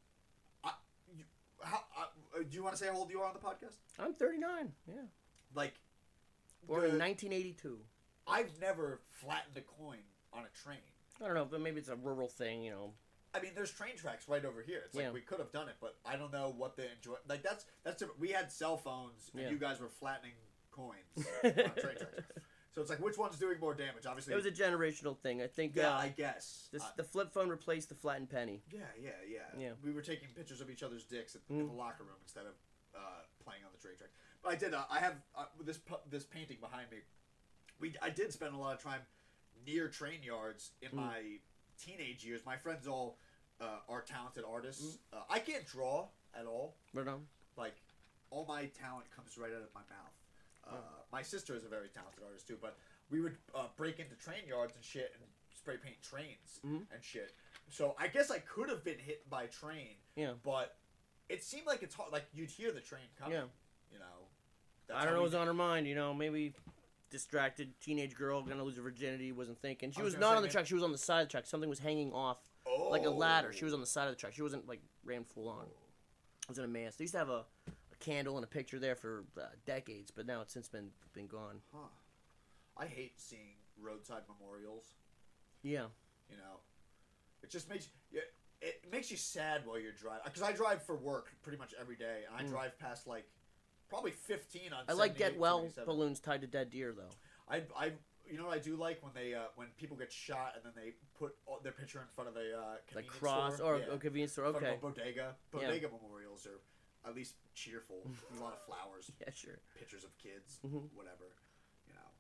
I, 0.65 0.71
you, 1.17 1.25
how 1.63 1.79
uh, 1.99 2.05
do 2.39 2.47
you 2.57 2.63
want 2.63 2.75
to 2.77 2.79
say 2.83 2.87
how 2.91 2.97
old 2.97 3.11
you 3.11 3.21
are 3.21 3.27
on 3.27 3.35
the 3.35 3.41
podcast? 3.41 3.77
I'm 3.99 4.15
39. 4.15 4.73
Yeah. 4.87 4.95
Like, 5.55 5.75
Born 6.67 6.81
the- 6.83 6.89
in 6.89 6.99
1982. 6.99 7.79
I've 8.27 8.51
never 8.61 9.01
flattened 9.11 9.57
a 9.57 9.63
coin 9.63 9.99
on 10.33 10.41
a 10.45 10.63
train. 10.65 10.79
I 11.21 11.25
don't 11.27 11.35
know, 11.35 11.47
but 11.51 11.61
maybe 11.61 11.79
it's 11.81 11.89
a 11.89 11.97
rural 11.97 12.29
thing. 12.29 12.63
You 12.63 12.71
know. 12.71 12.93
I 13.39 13.43
mean, 13.43 13.53
there's 13.55 13.71
train 13.71 13.97
tracks 13.97 14.29
right 14.29 14.45
over 14.45 14.63
here. 14.63 14.83
It's 14.87 14.95
like 14.95 15.05
Yeah. 15.05 15.11
we 15.13 15.21
could 15.21 15.39
have 15.39 15.53
done 15.53 15.69
it, 15.69 15.77
but 15.81 15.97
I 16.05 16.17
don't 16.17 16.33
know 16.33 16.53
what 16.57 16.77
they 16.77 16.89
enjoy. 16.95 17.17
Like 17.29 17.43
that's 17.43 17.65
that's 17.85 18.03
a, 18.03 18.09
we 18.19 18.31
had 18.31 18.51
cell 18.51 18.77
phones 18.77 19.31
and 19.33 19.43
Yeah. 19.43 19.51
you 19.51 19.59
guys 19.59 19.81
were 19.81 19.89
flattening 19.89 20.33
coins 20.71 20.97
on 21.17 21.51
train 21.53 21.97
tracks. 21.97 22.05
So 22.75 22.81
it's 22.83 22.91
like 22.91 23.01
which 23.01 23.19
one's 23.19 23.39
doing 23.39 23.59
more 23.61 23.75
damage? 23.75 24.07
Obviously, 24.07 24.33
It 24.33 24.37
was 24.37 24.47
a 24.47 24.51
generational 24.53 25.19
thing. 25.19 25.43
I 25.43 25.47
think. 25.47 25.75
yeah, 25.75 25.95
uh, 25.95 25.99
I 26.01 26.09
guess. 26.09 26.69
this, 26.73 26.83
Uh, 26.83 26.91
the 26.97 27.05
flip 27.05 27.33
phone 27.33 27.49
replaced 27.49 27.89
the 27.89 27.95
flattened 27.95 28.31
penny. 28.31 28.63
yeah, 28.71 28.81
yeah, 29.01 29.11
yeah, 29.29 29.39
Yeah. 29.59 29.73
We 29.83 29.91
were 29.93 30.03
taking 30.03 30.29
pictures 30.35 30.61
of 30.61 30.71
each 30.71 30.83
other's 30.83 31.05
dicks 31.05 31.35
at, 31.35 31.43
in 31.49 31.59
the 31.59 31.65
Mm. 31.73 31.77
locker 31.77 32.05
room 32.05 32.19
instead 32.23 32.47
of 32.47 32.55
uh, 32.95 33.23
playing 33.45 33.65
on 33.65 33.71
the 33.73 33.79
train 33.79 33.97
track. 33.97 34.11
But 34.43 34.53
I 34.53 34.57
did. 34.57 34.75
Uh, 34.75 34.85
I 34.91 34.99
have 35.01 35.17
uh, 35.35 35.47
this 35.61 35.81
this 36.09 36.25
painting 36.25 36.59
behind 36.61 36.91
me. 36.91 36.99
We 37.81 37.95
I 38.03 38.11
did 38.11 38.33
spend 38.33 38.55
a 38.55 38.59
lot 38.59 38.75
of 38.75 38.83
time 38.83 39.03
near 39.67 39.89
train 39.89 40.23
yards 40.23 40.73
in 40.81 40.91
Mm. 40.91 40.95
my 40.95 41.39
teenage 41.79 42.25
years. 42.25 42.45
My 42.45 42.57
friends 42.57 42.87
all 42.89 43.19
uh, 43.61 43.65
are 43.89 44.03
talented 44.03 44.45
artists. 44.51 44.99
Mm. 45.13 45.19
Uh, 45.19 45.23
I 45.31 45.39
can't 45.39 45.67
draw 45.67 46.07
at 46.39 46.47
all. 46.47 46.77
Right 46.95 47.09
on. 47.09 47.23
like 47.57 47.75
all 48.31 48.45
my 48.47 48.67
talent 48.67 49.07
comes 49.15 49.37
right 49.39 49.51
out 49.51 49.63
of 49.63 49.75
my 49.75 49.81
mouth. 49.81 50.15
Uh, 50.71 50.75
My 51.11 51.23
sister 51.23 51.57
is 51.57 51.65
a 51.65 51.69
very 51.69 51.89
talented 51.89 52.23
artist 52.23 52.47
too, 52.47 52.59
but 52.61 52.77
we 53.11 53.21
would 53.23 53.37
uh, 53.55 53.69
break 53.77 53.99
into 53.99 54.15
train 54.17 54.47
yards 54.47 54.75
and 54.77 54.85
shit 54.85 55.13
and 55.15 55.23
spray 55.57 55.77
paint 55.79 55.97
trains 56.03 56.61
Mhm. 56.65 56.87
and 56.93 57.03
shit. 57.03 57.33
So 57.71 57.95
I 57.99 58.09
guess 58.09 58.31
I 58.31 58.39
could 58.41 58.69
have 58.69 58.85
been 58.85 58.99
hit 58.99 59.29
by 59.31 59.47
train, 59.47 59.97
Yeah. 60.15 60.35
but 60.45 60.77
it 61.31 61.43
seemed 61.43 61.67
like 61.67 61.83
it's 61.83 61.95
hard. 61.95 62.13
Like 62.13 62.27
you'd 62.35 62.51
hear 62.51 62.71
the 62.71 62.81
train 62.83 63.09
coming. 63.19 63.39
Yeah. 63.39 63.47
You 63.91 63.99
know. 63.99 64.95
I 64.95 65.05
don't 65.07 65.15
know 65.15 65.23
what's 65.23 65.35
on 65.35 65.47
her 65.47 65.55
mind. 65.55 65.87
You 65.87 65.95
know, 65.95 66.13
maybe 66.13 66.55
distracted 67.11 67.73
teenage 67.81 68.15
girl 68.15 68.43
gonna 68.43 68.63
lose 68.63 68.77
her 68.77 68.83
virginity. 68.83 69.33
Wasn't 69.33 69.59
thinking. 69.61 69.91
She 69.91 70.01
I 70.01 70.05
was 70.05 70.15
was, 70.15 70.21
not 70.21 70.37
on 70.37 70.43
the 70.43 70.49
track. 70.49 70.67
She 70.67 70.75
was 70.75 70.83
on 70.83 70.93
the 70.93 70.99
side 70.99 71.23
of 71.23 71.29
the 71.29 71.33
track. 71.33 71.47
Something 71.47 71.71
was 71.71 71.79
hanging 71.79 72.13
off 72.13 72.39
oh. 72.69 72.89
like 72.91 73.05
a 73.05 73.11
ladder. 73.11 73.53
She 73.53 73.65
was 73.65 73.75
on 73.75 73.81
the 73.81 73.87
side 73.87 74.09
of 74.09 74.11
the 74.11 74.21
track. 74.21 74.35
She 74.35 74.43
wasn't 74.43 74.69
like 74.69 74.81
ran 75.05 75.25
full 75.25 75.49
on. 75.49 75.65
It 75.65 76.49
was 76.49 76.59
in 76.59 76.65
a 76.65 76.69
mass. 76.69 76.97
They 76.97 77.05
used 77.05 77.15
to 77.15 77.19
have 77.19 77.29
a, 77.29 77.45
a 77.69 77.97
candle 78.01 78.37
and 78.37 78.45
a 78.45 78.49
picture 78.49 78.79
there 78.79 78.97
for 78.97 79.25
uh, 79.37 79.47
decades, 79.67 80.11
but 80.11 80.27
now 80.27 80.41
it's 80.41 80.53
since 80.53 80.69
been 80.69 80.91
been 81.13 81.27
gone. 81.27 81.61
Huh. 81.73 81.89
I 82.77 82.87
hate 82.87 83.21
seeing 83.21 83.57
roadside 83.81 84.23
memorials. 84.29 84.85
Yeah. 85.63 85.87
You 86.31 86.37
know, 86.37 86.61
it 87.43 87.51
just 87.51 87.69
makes 87.69 87.89
yeah. 88.11 88.21
it 88.61 88.85
makes 88.91 89.11
you 89.11 89.17
sad 89.17 89.63
while 89.67 89.79
you're 89.79 89.93
driving 89.93 90.23
because 90.25 90.43
I 90.43 90.53
drive 90.53 90.83
for 90.83 90.97
work 90.97 91.33
pretty 91.43 91.59
much 91.59 91.75
every 91.81 91.97
day, 91.97 92.23
and 92.27 92.37
I 92.37 92.43
Mm. 92.45 92.51
drive 92.51 92.79
past 92.79 93.07
like 93.07 93.25
probably 93.89 94.11
15 94.13 94.73
on. 94.73 94.85
I 94.89 94.93
like 94.93 95.17
get 95.17 95.33
78, 95.35 95.41
well 95.41 95.69
balloons 95.87 96.21
tied 96.21 96.43
to 96.43 96.47
dead 96.47 96.71
deer 96.71 96.93
though. 96.97 97.11
I, 97.49 97.63
I, 97.77 97.93
you 98.31 98.39
know 98.39 98.47
what 98.47 98.55
I 98.57 98.61
do 98.61 98.77
like 98.77 99.03
when 99.03 99.13
they 99.15 99.35
uh, 99.35 99.45
when 99.57 99.69
people 99.77 99.97
get 99.97 100.13
shot 100.13 100.53
and 100.57 100.65
then 100.65 100.73
they 100.77 100.93
put 101.19 101.35
all, 101.47 101.61
their 101.63 101.73
picture 101.73 102.01
in 102.01 102.07
front 102.15 102.29
of 102.31 102.37
a 102.37 102.57
uh, 102.59 102.75
Like 102.95 103.07
cross 103.07 103.57
store. 103.57 103.75
or 103.77 103.79
yeah. 103.79 103.95
a 103.95 103.99
convenience 103.99 104.33
store. 104.33 104.47
In 104.47 104.53
front 104.53 104.67
of 104.67 104.73
Okay. 104.73 104.79
a 104.79 104.91
bodega. 104.91 105.37
Yeah. 105.55 105.61
Bodega 105.61 105.89
memorials 106.03 106.47
are 106.47 106.61
at 107.09 107.15
least 107.17 107.35
cheerful. 107.55 108.03
a 108.39 108.43
lot 108.43 108.53
of 108.53 108.61
flowers, 108.67 109.11
Yeah, 109.21 109.31
sure. 109.35 109.59
pictures 109.79 110.05
of 110.05 110.17
kids, 110.19 110.59
Mhm. 110.65 110.89
whatever. 110.95 111.35
You 111.87 111.95
know, 111.95 112.11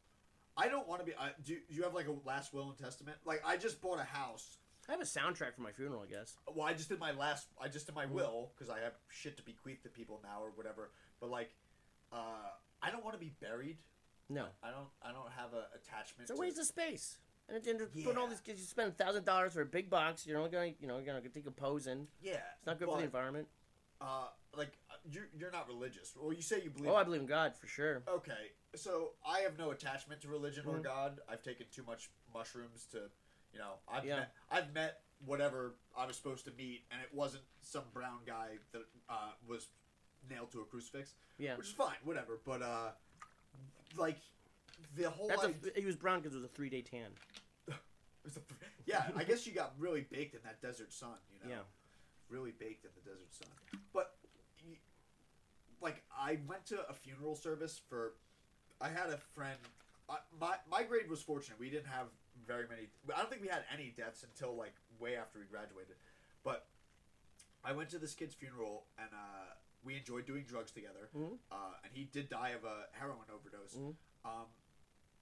I 0.57 0.69
don't 0.69 0.89
want 0.89 1.01
to 1.01 1.07
be. 1.07 1.15
I, 1.19 1.31
do, 1.45 1.57
do 1.69 1.75
you 1.75 1.83
have 1.83 1.95
like 1.95 2.09
a 2.09 2.15
last 2.25 2.53
will 2.55 2.69
and 2.71 2.79
testament? 2.79 3.19
Like 3.25 3.43
I 3.45 3.57
just 3.57 3.81
bought 3.81 4.01
a 4.01 4.05
house. 4.05 4.59
I 4.89 4.93
have 4.93 5.01
a 5.03 5.05
soundtrack 5.05 5.55
for 5.55 5.61
my 5.61 5.73
funeral, 5.73 6.01
I 6.03 6.07
guess. 6.11 6.35
Well, 6.55 6.67
I 6.67 6.73
just 6.73 6.89
did 6.89 6.99
my 6.99 7.13
last. 7.13 7.49
I 7.61 7.69
just 7.69 7.85
did 7.87 7.95
my 7.95 8.07
Mhm. 8.07 8.13
will 8.13 8.53
because 8.55 8.71
I 8.71 8.81
have 8.81 8.95
shit 9.11 9.37
to 9.37 9.43
bequeath 9.43 9.83
to 9.83 9.91
people 9.91 10.21
now 10.23 10.41
or 10.43 10.51
whatever. 10.53 10.91
But 11.21 11.29
like, 11.29 11.51
uh, 12.11 12.49
I 12.81 12.91
don't 12.91 13.05
want 13.05 13.15
to 13.15 13.21
be 13.21 13.29
buried. 13.41 13.77
No. 14.29 14.47
I 14.63 14.71
don't. 14.71 14.89
I 15.03 15.13
don't 15.13 15.31
have 15.37 15.53
an 15.55 15.65
attachment. 15.75 16.23
It's 16.23 16.31
a 16.31 16.35
to- 16.35 16.41
waste 16.41 16.59
of 16.59 16.67
space. 16.67 17.19
And 17.49 17.57
at 17.57 17.65
the 17.65 17.71
end 17.71 17.81
of 17.81 17.91
putting 17.95 18.19
all 18.19 18.27
these 18.27 18.41
kids, 18.43 18.61
you 18.61 18.67
spend 18.67 18.89
a 18.91 18.93
thousand 18.93 19.25
dollars 19.25 19.55
for 19.55 19.63
a 19.63 19.67
big 19.67 19.89
box. 19.89 20.27
You're 20.27 20.37
only 20.37 20.51
gonna, 20.51 20.73
you 20.81 20.87
know, 20.87 20.97
you're 20.99 21.07
gonna 21.07 21.23
decompose 21.23 21.87
and 21.87 22.07
Yeah, 22.21 22.33
it's 22.59 22.67
not 22.67 22.79
good 22.79 22.85
for 22.89 22.93
but, 22.93 22.99
the 22.99 23.05
environment. 23.05 23.49
Uh, 24.03 24.27
like 24.55 24.73
uh, 24.91 24.95
you're 25.11 25.29
you're 25.35 25.51
not 25.51 25.67
religious. 25.67 26.13
Well, 26.15 26.35
you 26.35 26.43
say 26.43 26.61
you 26.63 26.69
believe. 26.71 26.91
Oh, 26.91 26.97
I 26.97 27.05
believe 27.05 27.23
in 27.23 27.27
God 27.27 27.57
for 27.57 27.67
sure. 27.67 28.03
Okay, 28.07 28.53
so 28.75 29.13
I 29.27 29.41
have 29.41 29.57
no 29.59 29.71
attachment 29.71 30.21
to 30.23 30.29
religion 30.29 30.65
or 30.67 30.77
Mhm. 30.79 30.85
God. 30.85 31.21
I've 31.27 31.43
taken 31.43 31.67
too 31.73 31.83
much 31.85 32.11
mushrooms 32.35 32.85
to, 32.93 33.11
you 33.53 33.59
know, 33.59 33.79
I've 33.89 34.05
Yeah. 34.05 34.17
met 34.17 34.35
I've 34.51 34.75
met 34.75 35.03
whatever 35.25 35.75
I 35.97 36.05
was 36.05 36.17
supposed 36.17 36.45
to 36.45 36.53
meet, 36.53 36.85
and 36.91 37.01
it 37.01 37.13
wasn't 37.15 37.45
some 37.63 37.85
brown 37.95 38.21
guy 38.27 38.59
that 38.73 38.83
uh, 39.09 39.33
was 39.47 39.69
nailed 40.29 40.53
to 40.53 40.61
a 40.61 40.65
crucifix, 40.67 41.15
Yeah. 41.39 41.57
which 41.57 41.69
is 41.69 41.73
fine, 41.73 41.97
whatever. 42.05 42.39
But 42.45 42.61
uh, 42.61 42.93
like 43.97 44.19
the 44.97 45.11
whole 45.11 45.29
That's 45.29 45.45
idea, 45.45 45.73
a, 45.77 45.81
he 45.81 45.87
was 45.87 45.97
brown 45.97 46.21
because 46.21 46.35
it 46.35 46.37
was 46.37 46.45
a 46.45 46.49
three 46.49 46.71
day 46.71 46.83
tan. 46.83 47.11
yeah, 48.87 49.05
I 49.17 49.25
guess 49.25 49.47
you 49.47 49.53
got 49.53 49.73
really 49.79 50.07
baked 50.11 50.35
in 50.35 50.41
that 50.45 50.61
desert 50.61 50.93
sun, 50.93 51.17
you 51.33 51.41
know. 51.41 51.55
Yeah. 51.55 51.63
Really 52.29 52.53
baked 52.53 52.85
in 52.85 52.91
the 52.95 53.11
desert 53.11 53.33
sun. 53.33 53.49
But 53.93 54.15
like 55.81 56.03
I 56.19 56.39
went 56.47 56.67
to 56.67 56.81
a 56.89 56.93
funeral 56.93 57.35
service 57.35 57.81
for 57.89 58.15
I 58.81 58.89
had 58.89 59.11
a 59.11 59.19
friend 59.35 59.59
I, 60.09 60.17
my 60.41 60.55
my 60.71 60.83
grade 60.83 61.09
was 61.09 61.23
fortunate. 61.23 61.59
We 61.59 61.71
didn't 61.71 61.87
have 61.87 62.07
very 62.47 62.65
many 62.69 62.89
I 63.15 63.19
don't 63.19 63.31
think 63.31 63.43
we 63.43 63.49
had 63.49 63.65
any 63.73 63.95
deaths 63.97 64.25
until 64.25 64.57
like 64.57 64.75
way 64.99 65.17
after 65.17 65.39
we 65.39 65.45
graduated. 65.47 65.97
But 66.45 66.67
I 67.65 67.73
went 67.73 67.91
to 67.91 67.99
this 67.99 68.15
kid's 68.15 68.35
funeral 68.35 68.85
and 68.99 69.09
uh, 69.13 69.55
we 69.85 69.97
enjoyed 69.97 70.27
doing 70.27 70.45
drugs 70.45 70.71
together. 70.73 71.09
Mhm. 71.15 71.39
Uh, 71.51 71.75
and 71.85 71.93
he 71.93 72.05
did 72.05 72.29
die 72.29 72.51
of 72.51 72.65
a 72.65 72.89
heroin 72.93 73.29
overdose. 73.31 73.75
Mhm. 73.75 73.97
Um, 74.25 74.47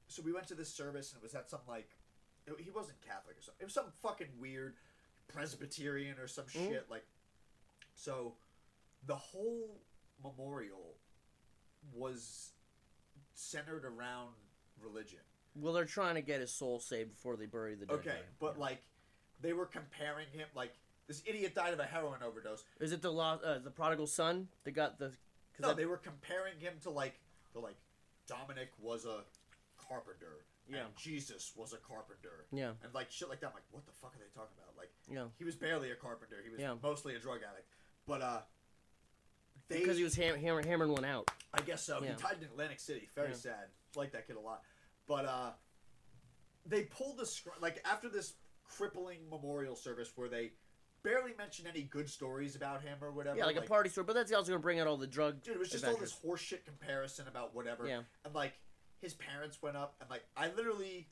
so 0.09 0.23
we 0.23 0.33
went 0.33 0.49
to 0.49 0.55
this 0.55 0.73
service 0.73 1.13
and 1.13 1.21
it 1.21 1.23
was 1.23 1.35
at 1.35 1.49
some 1.51 1.61
like 1.67 1.91
it- 2.47 2.61
he 2.61 2.71
wasn't 2.71 3.01
Catholic 3.03 3.37
or 3.37 3.43
something. 3.43 3.61
It 3.63 3.65
was 3.65 3.75
some 3.75 3.91
fucking 3.91 4.39
weird 4.39 4.77
Presbyterian 5.29 6.19
or 6.19 6.29
some 6.29 6.47
Mhm. 6.47 6.69
shit. 6.69 6.89
Like, 6.89 7.05
so 7.95 8.39
the 9.03 9.17
whole 9.17 9.85
memorial 10.23 10.97
was 11.93 12.53
centered 13.35 13.85
around 13.85 14.37
religion. 14.79 15.21
Well, 15.57 15.73
they're 15.73 15.85
trying 15.87 16.15
to 16.15 16.23
get 16.23 16.41
his 16.41 16.53
soul 16.53 16.79
saved 16.81 17.11
before 17.11 17.37
they 17.37 17.47
bury 17.47 17.75
the 17.75 17.87
dead 17.87 17.95
Okay, 17.99 18.21
guy. 18.23 18.29
but 18.39 18.55
Yeah. 18.55 18.61
like 18.61 18.85
they 19.41 19.53
were 19.53 19.67
comparing 19.67 20.29
him 20.31 20.49
like 20.55 20.79
this 21.07 21.23
idiot 21.27 21.55
died 21.55 21.73
of 21.73 21.81
a 21.81 21.85
heroin 21.85 22.23
overdose. 22.23 22.65
is 22.81 22.93
it 22.93 23.03
the 23.03 23.11
lost, 23.13 23.45
uh, 23.45 23.59
the 23.59 23.71
prodigal 23.71 24.07
son 24.07 24.49
that 24.65 24.73
got 24.73 24.99
the? 24.99 25.13
No, 25.59 25.69
that- 25.69 25.77
they 25.77 25.87
were 25.87 25.97
comparing 25.97 26.59
him 26.59 26.75
to 26.83 26.91
like 26.91 27.19
the 27.53 27.61
like 27.61 27.77
Dominic 28.27 28.71
was 28.81 29.05
a 29.07 29.21
carpenter. 29.89 30.45
Yeah. 30.69 30.79
And 30.87 30.97
Jesus 30.97 31.53
was 31.55 31.73
a 31.73 31.77
carpenter. 31.77 32.45
yeah, 32.51 32.73
And 32.83 32.93
like 32.93 33.11
shit 33.13 33.29
like 33.29 33.39
that. 33.41 33.47
I'm 33.49 33.55
like, 33.55 33.63
what 33.71 33.87
the 33.87 33.93
fuck 33.93 34.15
are 34.17 34.19
they 34.19 34.25
talking 34.35 34.57
about? 34.59 34.77
Like 34.77 34.91
yeah, 35.09 35.27
he 35.39 35.45
was 35.45 35.55
barely 35.55 35.93
a 35.93 35.95
carpenter. 35.95 36.39
He 36.43 36.51
was 36.51 36.59
Yeah. 36.61 36.75
mostly 36.83 37.15
a 37.15 37.21
drug 37.21 37.39
addict. 37.49 37.69
But 38.07 38.21
uh 38.23 38.41
they 39.69 39.79
because 39.81 39.97
he 39.97 40.03
was 40.03 40.17
ham- 40.17 40.37
hammer- 40.41 40.67
hammering 40.67 40.91
one 40.93 41.05
out. 41.05 41.31
I 41.55 41.61
guess 41.63 41.83
so. 41.85 42.01
Yeah. 42.03 42.17
He 42.17 42.23
died 42.23 42.37
in 42.41 42.49
Atlantic 42.49 42.81
City. 42.81 43.09
Very 43.15 43.29
Yeah. 43.29 43.35
sad. 43.37 43.69
Like 43.95 44.11
that 44.13 44.27
kid 44.27 44.35
a 44.37 44.41
lot. 44.41 44.63
But 45.07 45.25
uh 45.25 45.53
they 46.67 46.83
pulled 46.83 47.19
the 47.19 47.27
scr- 47.27 47.51
like 47.61 47.81
after 47.87 48.09
this 48.09 48.35
crippling 48.65 49.31
memorial 49.31 49.77
service 49.77 50.11
where 50.17 50.29
they 50.29 50.51
barely 51.03 51.33
mentioned 51.39 51.69
any 51.69 51.83
good 51.83 52.09
stories 52.09 52.57
about 52.57 52.83
him 52.83 52.99
or 53.01 53.11
whatever. 53.13 53.37
Yeah, 53.37 53.47
like, 53.47 53.57
a 53.57 53.63
party 53.63 53.89
store, 53.89 54.05
but 54.05 54.15
that's 54.15 54.33
also 54.33 54.53
gonna 54.53 54.61
bring 54.61 54.81
out 54.81 54.87
all 54.87 54.97
the 54.97 55.07
drug. 55.07 55.43
Dude, 55.43 55.55
it 55.55 55.59
was 55.59 55.71
just 55.71 55.85
adventures. 55.85 56.19
all 56.25 56.33
this 56.33 56.43
horseshit 56.43 56.65
comparison 56.65 57.29
about 57.29 57.55
whatever. 57.55 57.87
Yeah. 57.87 58.01
And 58.25 58.35
like 58.35 58.55
his 59.01 59.15
parents 59.15 59.63
went 59.63 59.77
up 59.77 59.95
and 60.01 60.11
like 60.11 60.25
I 60.37 60.49
literally 60.57 61.09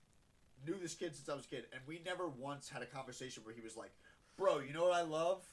knew 0.66 0.74
this 0.80 0.94
kid 0.94 1.14
since 1.14 1.28
I 1.28 1.34
was 1.34 1.44
a 1.44 1.48
kid 1.48 1.64
and 1.72 1.80
we 1.86 2.00
never 2.04 2.28
once 2.28 2.68
had 2.68 2.82
a 2.82 2.86
conversation 2.86 3.42
where 3.44 3.54
he 3.54 3.60
was 3.60 3.76
like, 3.76 3.92
Bro, 4.36 4.60
you 4.60 4.72
know 4.72 4.84
what 4.84 4.94
I 4.94 5.02
love? 5.02 5.44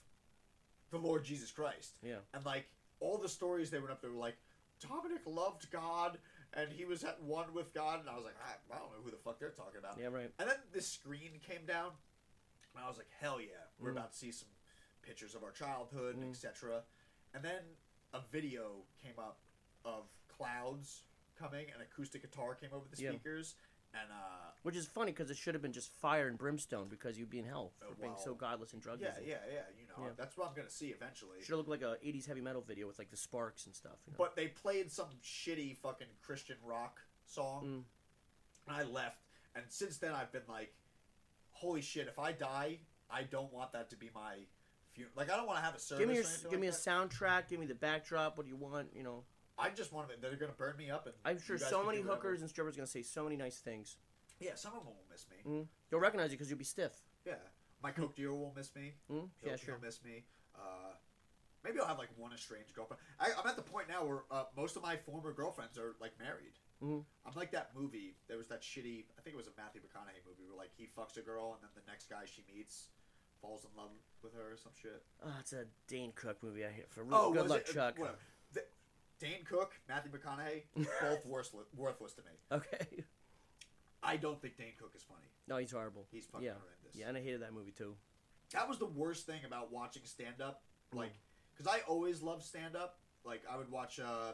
The 0.91 0.97
Lord 0.97 1.23
Jesus 1.23 1.51
Christ. 1.51 1.95
Yeah. 2.01 2.15
And 2.33 2.45
like 2.45 2.65
all 2.99 3.17
the 3.17 3.29
stories 3.29 3.69
they 3.69 3.79
went 3.79 3.91
up, 3.91 4.01
they 4.01 4.07
were 4.07 4.15
like, 4.15 4.37
Dominic 4.81 5.21
loved 5.25 5.69
God 5.71 6.17
and 6.53 6.69
he 6.71 6.85
was 6.85 7.03
at 7.03 7.21
one 7.21 7.53
with 7.53 7.73
God 7.73 7.99
and 7.99 8.09
I 8.09 8.15
was 8.15 8.25
like, 8.25 8.35
I, 8.43 8.75
I 8.75 8.79
don't 8.79 8.91
know 8.91 9.03
who 9.03 9.11
the 9.11 9.17
fuck 9.17 9.39
they're 9.39 9.49
talking 9.49 9.79
about. 9.79 9.97
Yeah, 9.99 10.07
right. 10.07 10.31
And 10.39 10.49
then 10.49 10.57
this 10.73 10.87
screen 10.87 11.39
came 11.47 11.65
down, 11.65 11.91
and 12.75 12.83
I 12.83 12.87
was 12.87 12.97
like, 12.97 13.09
"Hell 13.19 13.39
yeah, 13.41 13.67
we're 13.77 13.89
Mm. 13.89 13.97
about 13.97 14.11
to 14.13 14.17
see 14.17 14.31
some 14.31 14.49
pictures 15.01 15.35
of 15.35 15.43
our 15.43 15.51
childhood, 15.51 16.17
Mm. 16.17 16.29
etc." 16.29 16.85
And 17.33 17.43
then 17.43 17.77
a 18.13 18.21
video 18.21 18.85
came 18.97 19.17
up 19.19 19.41
of 19.83 20.09
clouds 20.27 21.03
coming, 21.35 21.69
and 21.71 21.81
acoustic 21.81 22.21
guitar 22.21 22.55
came 22.55 22.73
over 22.73 22.87
the 22.87 23.01
Yeah. 23.01 23.11
speakers, 23.11 23.55
and 23.93 24.11
uh, 24.11 24.51
Which 24.63 24.75
is 24.75 24.87
funny 24.87 25.11
because 25.11 25.31
it 25.31 25.37
should 25.37 25.55
have 25.55 25.61
been 25.63 25.73
just 25.73 25.89
fire 25.89 26.27
and 26.27 26.37
brimstone 26.37 26.87
because 26.87 27.17
you'd 27.17 27.31
be 27.31 27.39
in 27.39 27.45
hell 27.45 27.71
for 27.79 27.87
Oh, 27.87 27.93
being 27.95 28.15
so 28.17 28.35
godless 28.35 28.73
and 28.73 28.81
drug 28.81 29.01
yeah, 29.01 29.17
yeah, 29.19 29.43
yeah, 29.47 29.69
you 29.71 29.87
know, 29.87 30.05
Yeah. 30.05 30.13
that's 30.13 30.37
what 30.37 30.47
I'm 30.47 30.53
gonna 30.53 30.69
see 30.69 30.91
eventually. 30.91 31.41
Should 31.41 31.55
look 31.55 31.67
like 31.67 31.81
a 31.81 31.97
'80s 32.01 32.27
heavy 32.27 32.41
metal 32.41 32.61
video 32.61 32.85
with 32.85 32.99
like 32.99 33.09
the 33.09 33.17
sparks 33.17 33.65
and 33.65 33.75
stuff. 33.75 33.99
You 34.05 34.11
know? 34.13 34.17
But 34.17 34.35
they 34.35 34.49
played 34.49 34.91
some 34.91 35.09
shitty 35.21 35.77
fucking 35.77 36.15
Christian 36.21 36.61
rock 36.61 37.01
song, 37.25 37.65
Mm. 37.65 37.85
and 38.67 38.75
I 38.75 38.83
left. 38.83 39.23
And 39.55 39.71
since 39.71 39.97
then, 39.97 40.13
I've 40.13 40.31
been 40.31 40.45
like, 40.47 40.75
"Holy 41.61 41.81
shit! 41.81 42.07
If 42.07 42.17
I 42.19 42.31
die, 42.31 42.79
I 43.09 43.23
don't 43.23 43.53
want 43.53 43.71
that 43.73 43.89
to 43.91 43.95
be 43.95 44.09
my 44.13 44.37
funeral. 44.93 45.13
Like, 45.15 45.31
I 45.31 45.35
don't 45.35 45.45
want 45.47 45.59
to 45.59 45.63
have 45.65 45.75
a 45.75 45.79
service. 45.79 45.99
give 45.99 46.09
me 46.09 46.15
your, 46.15 46.51
give 46.51 46.59
me 46.59 46.67
a 46.67 46.71
soundtrack. 46.71 47.47
Give 47.47 47.59
me 47.59 47.67
the 47.67 47.75
backdrop. 47.75 48.37
What 48.37 48.45
do 48.45 48.49
you 48.49 48.57
want? 48.57 48.89
You 48.95 49.03
know, 49.03 49.23
I 49.57 49.69
just 49.69 49.93
want 49.93 50.09
to. 50.09 50.15
They're 50.19 50.35
gonna 50.35 50.53
burn 50.57 50.75
me 50.77 50.89
up, 50.89 51.05
and 51.05 51.15
I'm 51.23 51.39
sure 51.39 51.57
so 51.57 51.85
many 51.85 52.01
hookers 52.01 52.41
and 52.41 52.49
strippers 52.49 52.75
gonna 52.75 52.87
say 52.87 53.03
so 53.03 53.23
many 53.23 53.37
nice 53.37 53.57
things. 53.57 53.97
Yeah, 54.39 54.55
some 54.55 54.73
of 54.73 54.79
them 54.79 54.87
will 54.87 55.05
miss 55.11 55.25
me. 55.29 55.37
Mm. 55.49 55.67
They'll 55.89 55.99
recognize 55.99 56.31
you 56.31 56.37
because 56.37 56.49
you'll 56.49 56.57
be 56.57 56.65
stiff. 56.65 56.93
Yeah, 57.25 57.35
my 57.83 57.91
coke 57.91 58.15
dealer 58.15 58.33
will 58.33 58.53
miss 58.55 58.73
me. 58.75 58.93
Mm? 59.11 59.29
Yeah, 59.45 59.55
sure. 59.55 59.75
He'll 59.75 59.85
miss 59.85 60.03
me. 60.03 60.25
Uh, 60.55 60.93
maybe 61.63 61.79
I'll 61.79 61.87
have 61.87 61.99
like 61.99 62.09
one 62.17 62.33
estranged 62.33 62.73
girlfriend. 62.73 62.99
I, 63.19 63.27
I'm 63.37 63.47
at 63.47 63.55
the 63.55 63.61
point 63.61 63.87
now 63.87 64.03
where 64.03 64.23
uh, 64.31 64.45
most 64.57 64.75
of 64.75 64.81
my 64.81 64.97
former 64.97 65.31
girlfriends 65.31 65.77
are 65.77 65.95
like 66.01 66.13
married. 66.19 66.57
Mhm. 66.81 67.05
I'm 67.25 67.33
like 67.35 67.51
that 67.51 67.75
movie. 67.75 68.15
There 68.27 68.37
was 68.37 68.47
that 68.47 68.61
shitty. 68.61 69.05
I 69.17 69.21
think 69.21 69.35
it 69.35 69.37
was 69.37 69.47
a 69.47 69.51
Matthew 69.57 69.81
McConaughey 69.81 70.25
movie 70.27 70.47
where 70.47 70.57
like 70.57 70.71
he 70.75 70.87
fucks 70.97 71.17
a 71.17 71.21
girl 71.21 71.53
and 71.53 71.61
then 71.61 71.69
the 71.75 71.89
next 71.91 72.09
guy 72.09 72.25
she 72.25 72.43
meets 72.53 72.87
falls 73.41 73.65
in 73.65 73.69
love 73.79 73.91
with 74.23 74.33
her 74.33 74.53
or 74.53 74.57
some 74.57 74.71
shit. 74.79 75.03
Oh, 75.23 75.33
it's 75.39 75.53
a 75.53 75.65
Dane 75.87 76.11
Cook 76.15 76.41
movie. 76.43 76.65
I 76.65 76.71
hear 76.71 76.85
for 76.89 77.05
Oh, 77.11 77.31
good 77.33 77.47
luck, 77.49 77.61
it? 77.67 77.73
Chuck. 77.73 77.97
Whatever. 77.97 78.17
The- 78.53 78.65
Dane 79.19 79.43
Cook, 79.45 79.73
Matthew 79.87 80.11
McConaughey, 80.11 80.63
both 81.01 81.25
worthless, 81.25 81.67
worthless 81.75 82.13
to 82.13 82.21
me. 82.23 82.31
Okay. 82.51 83.03
I 84.03 84.17
don't 84.17 84.41
think 84.41 84.57
Dane 84.57 84.73
Cook 84.79 84.93
is 84.95 85.03
funny. 85.03 85.27
No, 85.47 85.57
he's 85.57 85.71
horrible. 85.71 86.07
He's 86.11 86.25
fucking 86.27 86.45
Yeah. 86.45 86.53
horrendous. 86.53 86.95
Yeah, 86.95 87.07
and 87.09 87.17
I 87.17 87.21
hated 87.21 87.41
that 87.43 87.53
movie 87.53 87.71
too. 87.71 87.95
That 88.53 88.67
was 88.67 88.79
the 88.79 88.85
worst 88.87 89.25
thing 89.27 89.45
about 89.45 89.71
watching 89.71 90.03
stand 90.05 90.41
up. 90.41 90.63
Like, 90.93 91.13
because 91.55 91.71
I 91.71 91.81
always 91.87 92.21
loved 92.21 92.43
stand 92.43 92.75
up. 92.75 92.99
Like, 93.23 93.43
I 93.49 93.57
would 93.57 93.69
watch, 93.71 93.99
uh, 93.99 94.33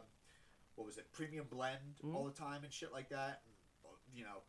what 0.78 0.86
was 0.86 0.98
it, 0.98 1.12
Premium 1.12 1.46
Blend 1.50 1.98
Mhm. 2.04 2.16
all 2.16 2.24
the 2.24 2.32
time 2.32 2.64
and 2.64 2.72
shit 2.72 2.94
like 2.94 3.10
that. 3.10 3.42
And, 3.46 3.96
you 4.14 4.24
know, 4.24 4.44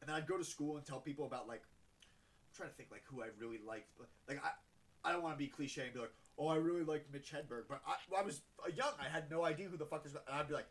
and 0.00 0.08
then 0.08 0.16
I'd 0.16 0.26
go 0.26 0.38
to 0.38 0.44
school 0.44 0.76
and 0.78 0.86
tell 0.86 1.00
people 1.00 1.26
about, 1.26 1.46
like, 1.48 1.62
I'm 1.62 2.54
trying 2.54 2.68
to 2.70 2.74
think, 2.76 2.90
like, 2.90 3.04
who 3.04 3.22
I 3.22 3.26
really 3.38 3.58
liked. 3.58 3.90
Like, 4.28 4.42
I, 4.42 4.52
I 5.04 5.12
don't 5.12 5.22
want 5.22 5.34
to 5.34 5.38
be 5.38 5.48
cliche 5.48 5.84
and 5.84 5.92
be 5.92 5.98
like, 6.00 6.12
oh, 6.38 6.46
I 6.48 6.56
really 6.56 6.84
liked 6.84 7.12
Mitch 7.12 7.32
Hedberg. 7.32 7.64
But 7.68 7.82
I, 7.86 7.96
I 8.16 8.22
was 8.22 8.40
young. 8.74 8.92
I 9.00 9.08
had 9.08 9.30
no 9.30 9.44
idea 9.44 9.68
who 9.68 9.76
the 9.76 9.84
fuck 9.86 10.04
this 10.04 10.12
was. 10.12 10.22
And 10.28 10.36
I'd 10.36 10.48
be 10.48 10.54
like, 10.54 10.68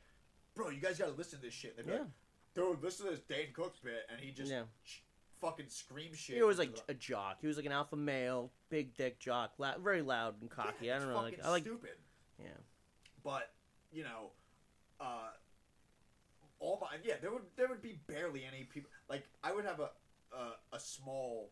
bro, 0.55 0.69
you 0.69 0.79
guys 0.79 0.97
got 0.97 1.05
to 1.07 1.11
listen 1.11 1.39
to 1.39 1.45
this 1.45 1.53
shit. 1.53 1.75
They'd 1.75 1.85
be 1.85 1.91
Yeah. 1.91 1.99
like, 1.99 2.07
dude, 2.55 2.81
listen 2.81 3.05
to 3.07 3.11
this 3.11 3.21
Dane 3.21 3.51
Cook 3.53 3.75
bit. 3.83 4.05
And 4.09 4.19
he 4.21 4.31
just 4.31 4.49
Yeah. 4.51 4.63
sh- 4.83 4.99
fucking 5.39 5.67
scream 5.69 6.13
shit. 6.13 6.38
He 6.38 6.43
was 6.43 6.57
like 6.57 6.77
a 6.88 6.93
jock. 6.93 7.41
He 7.41 7.47
was 7.47 7.57
like 7.57 7.65
an 7.65 7.71
alpha 7.73 7.95
male, 7.97 8.51
big 8.69 8.95
dick 8.95 9.19
jock, 9.19 9.57
very 9.57 10.01
loud 10.01 10.39
and 10.41 10.49
cocky. 10.49 10.85
Yeah, 10.85 10.95
I 10.95 10.99
don't 10.99 11.09
know. 11.09 11.15
Like 11.21 11.43
I 11.43 11.49
like. 11.49 11.63
stupid. 11.63 11.97
Yeah. 12.39 12.47
but 13.23 13.53
you 13.91 14.03
know, 14.03 14.31
uh, 15.02 15.30
all 16.60 16.78
my 16.80 16.98
yeah, 17.03 17.15
there 17.22 17.32
would 17.32 17.44
there 17.57 17.68
would 17.68 17.82
be 17.82 17.99
barely 18.07 18.45
any 18.45 18.64
people. 18.64 18.90
Like 19.10 19.26
I 19.44 19.52
would 19.53 19.65
have 19.65 19.80
a 19.80 19.90
a, 20.34 20.76
a 20.76 20.80
small 20.80 21.52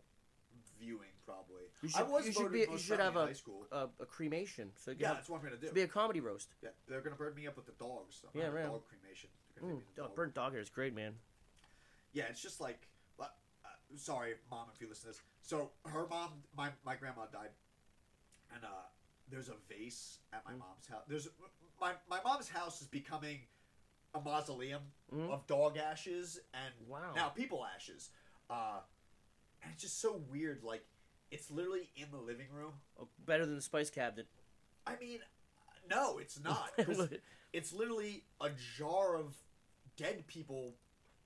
viewing 0.79 1.09
probably. 1.25 1.63
You 1.81 1.89
I 1.95 1.99
should, 1.99 2.09
was 2.09 2.25
you 2.27 2.31
should 2.31 2.51
be, 2.51 2.59
you 2.59 2.77
should 2.77 2.99
have 2.99 3.15
a, 3.15 3.25
high 3.25 3.33
school. 3.33 3.65
a 3.71 3.87
a 3.99 4.05
cremation. 4.05 4.71
So 4.75 4.91
yeah, 4.97 5.07
have, 5.07 5.17
that's 5.17 5.29
what 5.29 5.37
I'm 5.37 5.43
gonna 5.43 5.57
do. 5.57 5.67
should 5.67 5.75
be 5.75 5.81
a 5.81 5.87
comedy 5.87 6.19
roast. 6.21 6.49
yeah, 6.63 6.69
they're 6.87 7.01
gonna 7.01 7.15
burn 7.15 7.35
me 7.35 7.47
up 7.47 7.57
with 7.57 7.65
the 7.65 7.73
dogs. 7.83 8.23
I'm 8.23 8.39
Yeah, 8.39 8.47
right. 8.47 8.65
Dog 8.65 8.83
cremation. 8.87 9.29
Mm, 9.61 9.67
make 9.67 9.77
me 9.77 9.83
the 9.95 10.01
dog, 10.01 10.09
dog. 10.09 10.15
burnt 10.15 10.33
dog 10.35 10.53
hair 10.53 10.61
is 10.61 10.69
great, 10.69 10.95
man. 10.95 11.15
Yeah, 12.13 12.23
it's 12.29 12.41
just 12.41 12.59
like, 12.59 12.87
uh, 13.19 13.23
uh, 13.23 13.67
sorry, 13.95 14.33
mom, 14.49 14.67
if 14.73 14.81
you 14.81 14.87
listen 14.89 15.03
to 15.03 15.07
this. 15.09 15.21
So 15.41 15.71
her 15.85 16.07
mom, 16.09 16.43
my 16.55 16.69
my 16.85 16.95
grandma 16.95 17.25
died, 17.31 17.49
and 18.53 18.63
uh, 18.63 18.67
there's 19.29 19.49
a 19.49 19.55
vase 19.67 20.19
at 20.33 20.43
my 20.45 20.53
Mm. 20.53 20.59
mom's 20.59 20.87
house. 20.87 21.03
There's 21.07 21.27
my 21.79 21.93
my 22.07 22.21
mom's 22.23 22.49
house 22.49 22.81
is 22.81 22.87
becoming 22.87 23.47
a 24.13 24.19
mausoleum 24.19 24.91
Mm. 25.11 25.29
of 25.29 25.45
dog 25.47 25.77
ashes 25.77 26.39
and 26.53 26.73
Wow. 26.87 27.13
now 27.13 27.29
people 27.29 27.65
ashes. 27.65 28.09
Uh, 28.49 28.81
and 29.61 29.71
it's 29.73 29.81
just 29.83 29.99
so 29.99 30.17
weird. 30.17 30.63
Like, 30.63 30.85
it's 31.31 31.51
literally 31.51 31.91
in 31.95 32.09
the 32.11 32.17
living 32.17 32.49
room. 32.51 32.81
Oh, 32.97 33.09
better 33.19 33.45
than 33.45 33.55
the 33.55 33.61
spice 33.61 33.89
cabinet. 33.89 34.27
I 34.87 34.95
mean, 34.95 35.19
no, 35.87 36.17
it's 36.17 36.39
not. 36.39 36.71
it's 37.53 37.71
literally 37.73 38.25
a 38.41 38.49
jar 38.77 39.15
of 39.15 39.35
dead 39.95 40.25
people 40.27 40.75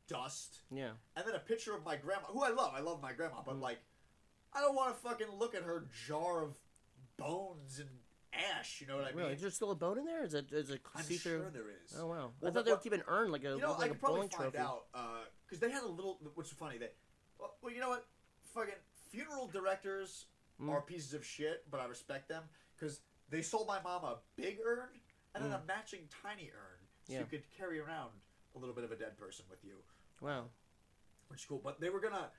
dust 0.08 0.64
yeah. 0.70 0.92
and 1.16 1.26
then 1.26 1.36
a 1.36 1.40
picture 1.40 1.74
of 1.74 1.86
my 1.86 1.96
grandma, 1.96 2.28
who 2.28 2.44
I 2.44 2.50
love. 2.50 2.74
I 2.76 2.82
love 2.82 3.02
my 3.02 3.14
grandma, 3.14 3.42
but 3.42 3.56
Mm. 3.56 3.62
like, 3.62 3.80
I 4.52 4.60
don't 4.60 4.76
want 4.76 4.94
to 4.94 5.02
fucking 5.02 5.30
look 5.32 5.56
at 5.56 5.64
her 5.64 5.88
jar 6.06 6.44
of 6.44 6.58
bones 7.18 7.80
and 7.80 7.90
ash. 8.34 8.82
You 8.82 8.88
know 8.88 8.98
what 8.98 9.06
I 9.06 9.10
really? 9.12 9.24
mean? 9.30 9.36
Is 9.36 9.42
there 9.42 9.50
still 9.52 9.72
a 9.72 9.76
bone 9.76 9.98
in 9.98 10.06
there? 10.06 10.24
Is 10.24 10.34
it 10.34 10.52
is 10.52 10.70
it 10.70 10.82
I'm 10.96 11.04
sure 11.10 11.50
there 11.52 11.70
is. 11.86 11.96
Oh 11.98 12.08
wow! 12.08 12.32
Well, 12.42 12.52
I 12.52 12.54
thought 12.54 12.66
they 12.66 12.72
would 12.72 12.82
keep 12.82 12.94
an 12.94 13.04
urn 13.08 13.32
like 13.32 13.44
a 13.44 13.50
you 13.52 13.58
know, 13.60 13.74
I 13.74 13.78
like 13.78 13.86
a 13.86 13.90
could 13.90 14.00
probably 14.00 14.16
bowling 14.18 14.30
find 14.30 14.54
trophy. 14.54 14.58
out 14.58 14.84
because 15.46 15.60
they 15.60 15.72
had 15.72 15.84
a 15.84 15.88
little. 15.88 16.20
What's 16.36 16.52
funny? 16.52 16.78
They 16.78 16.90
well, 17.40 17.56
well, 17.62 17.74
you 17.74 17.80
know 17.80 17.90
what? 17.90 18.06
Fucking 18.54 18.74
funeral 19.12 19.48
directors 19.48 20.26
Mm. 20.62 20.70
are 20.70 20.82
pieces 20.82 21.16
of 21.16 21.26
shit, 21.26 21.66
but 21.72 21.80
I 21.80 21.86
respect 21.86 22.30
them 22.30 22.44
because 22.76 23.02
they 23.28 23.42
sold 23.42 23.66
my 23.68 23.82
mom 23.82 24.04
a 24.04 24.18
big 24.36 24.60
urn 24.64 24.90
and 25.34 25.44
then 25.44 25.52
a 25.52 25.60
matching 25.68 26.02
tiny 26.22 26.52
urn, 26.54 26.78
so 27.08 27.12
Mm. 27.12 27.16
Yeah. 27.16 27.20
you 27.22 27.26
could 27.26 27.44
carry 27.58 27.80
around 27.80 28.12
a 28.56 28.60
little 28.60 28.76
bit 28.76 28.84
of 28.84 28.92
a 28.92 28.96
dead 28.96 29.18
person 29.18 29.46
with 29.50 29.64
you, 29.64 29.78
Wow! 30.22 30.52
which 31.30 31.40
is 31.40 31.46
cool. 31.48 31.58
But 31.58 31.80
they 31.82 31.90
were 31.90 32.00
gonna. 32.00 32.30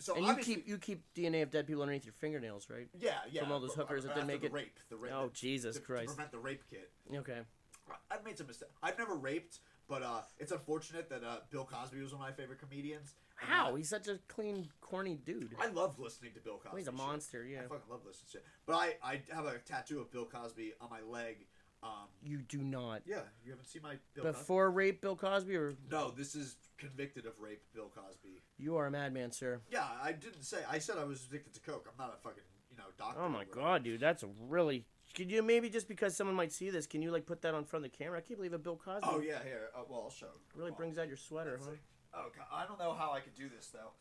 So 0.00 0.14
and 0.16 0.26
you 0.26 0.34
keep 0.36 0.66
you 0.68 0.78
keep 0.78 1.02
DNA 1.14 1.42
of 1.42 1.50
dead 1.50 1.66
people 1.66 1.82
underneath 1.82 2.04
your 2.04 2.14
fingernails, 2.14 2.68
right? 2.68 2.88
Yeah, 2.98 3.12
yeah. 3.30 3.42
From 3.42 3.52
all 3.52 3.60
those 3.60 3.74
hookers 3.74 4.02
that 4.04 4.14
didn't 4.14 4.26
make 4.26 4.40
the 4.40 4.46
it- 4.48 4.52
Rape, 4.52 4.78
the 4.88 4.96
rape. 4.96 5.12
Oh 5.14 5.26
the- 5.28 5.32
Jesus 5.34 5.76
to, 5.76 5.80
To 5.80 5.86
Christ! 5.86 6.06
prevent 6.08 6.32
the 6.32 6.38
rape 6.38 6.62
kit. 6.68 6.90
Okay. 7.14 7.40
I- 7.88 7.94
I've 8.14 8.24
made 8.24 8.36
some 8.38 8.46
mistakes. 8.48 8.72
I've 8.82 8.98
never 8.98 9.14
raped, 9.14 9.60
but 9.88 10.02
uh, 10.02 10.22
it's 10.38 10.52
unfortunate 10.52 11.08
that 11.10 11.22
uh, 11.24 11.38
Bill 11.50 11.64
Cosby 11.64 12.00
was 12.00 12.12
one 12.12 12.20
of 12.22 12.26
my 12.28 12.32
favorite 12.32 12.58
comedians. 12.60 13.14
How? 13.36 13.74
He's 13.74 13.88
such 13.88 14.06
a 14.08 14.18
clean, 14.28 14.68
corny 14.80 15.18
dude. 15.24 15.54
I 15.58 15.68
love 15.68 15.98
listening 15.98 16.32
to 16.34 16.40
Bill 16.40 16.54
Cosby. 16.54 16.68
Well, 16.70 16.76
he's 16.76 16.88
a 16.88 16.90
shit. 16.90 16.98
monster. 16.98 17.46
I 17.48 17.52
Yeah. 17.52 17.62
fucking 17.62 17.88
love 17.90 18.00
listening 18.04 18.26
to 18.26 18.30
shit. 18.32 18.44
But 18.66 18.74
I, 18.74 18.96
I 19.02 19.22
have 19.34 19.46
a 19.46 19.58
tattoo 19.58 20.00
of 20.00 20.10
Bill 20.12 20.26
Cosby 20.26 20.72
on 20.80 20.90
my 20.90 21.00
leg. 21.00 21.46
Um, 21.82 22.08
You 22.22 22.38
do 22.42 22.58
not. 22.58 23.02
yeah, 23.06 23.20
you 23.44 23.50
haven't 23.52 23.66
seen 23.66 23.80
my 23.82 23.94
Bill 24.14 24.24
Cosby? 24.24 24.38
Before 24.38 24.70
rape, 24.70 25.00
Bill 25.00 25.16
Cosby, 25.16 25.56
or 25.56 25.72
No, 25.90 26.10
this 26.10 26.34
is 26.34 26.56
convicted 26.76 27.24
of 27.26 27.32
rape, 27.40 27.62
Bill 27.74 27.90
Cosby. 27.94 28.42
you 28.58 28.76
are 28.76 28.86
a 28.86 28.90
madman, 28.90 29.32
sir. 29.32 29.60
Yeah, 29.70 29.86
I 30.02 30.12
didn't 30.12 30.42
say. 30.42 30.58
I 30.70 30.78
said 30.78 30.96
I 30.98 31.04
was 31.04 31.24
addicted 31.26 31.54
to 31.54 31.60
coke. 31.60 31.88
I'm 31.90 31.96
not 32.04 32.14
a 32.14 32.20
fucking, 32.22 32.42
you 32.70 32.76
know, 32.76 32.84
doctor. 32.98 33.20
Oh 33.22 33.28
my 33.30 33.44
god, 33.44 33.82
dude, 33.84 34.00
that's 34.00 34.22
really. 34.48 34.84
Could 35.14 35.30
you 35.30 35.42
maybe 35.42 35.70
just 35.70 35.88
because 35.88 36.14
someone 36.16 36.36
might 36.36 36.52
see 36.52 36.68
this, 36.70 36.86
can 36.86 37.00
you 37.02 37.10
like 37.10 37.24
put 37.26 37.40
that 37.42 37.54
on 37.54 37.64
front 37.64 37.84
of 37.86 37.90
the 37.90 37.96
camera? 37.96 38.18
I 38.18 38.20
can't 38.20 38.38
believe 38.38 38.52
a 38.52 38.58
Bill 38.58 38.76
Cosby 38.76 39.08
Oh 39.10 39.20
yeah, 39.20 39.42
here. 39.42 39.70
Uh, 39.74 39.80
well, 39.88 40.02
I'll 40.04 40.10
show. 40.10 40.26
really 40.54 40.70
on. 40.70 40.76
brings 40.76 40.98
out 40.98 41.08
your 41.08 41.16
sweater, 41.16 41.58
huh? 41.62 41.70
Oh, 42.12 42.26
God, 42.36 42.46
I 42.52 42.66
don't 42.66 42.78
know 42.78 42.92
how 42.92 43.12
I 43.12 43.20
could 43.20 43.34
do 43.34 43.48
this 43.48 43.68
though. 43.72 43.92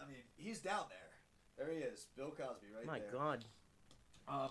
I 0.00 0.06
mean, 0.06 0.22
he's 0.36 0.60
down 0.60 0.84
there. 0.88 1.66
There 1.66 1.74
he 1.74 1.80
is, 1.82 2.06
Bill 2.16 2.30
Cosby, 2.30 2.68
right 2.76 2.86
My 2.86 2.98
there. 3.00 3.10
god. 3.12 3.44
Um, 4.28 4.50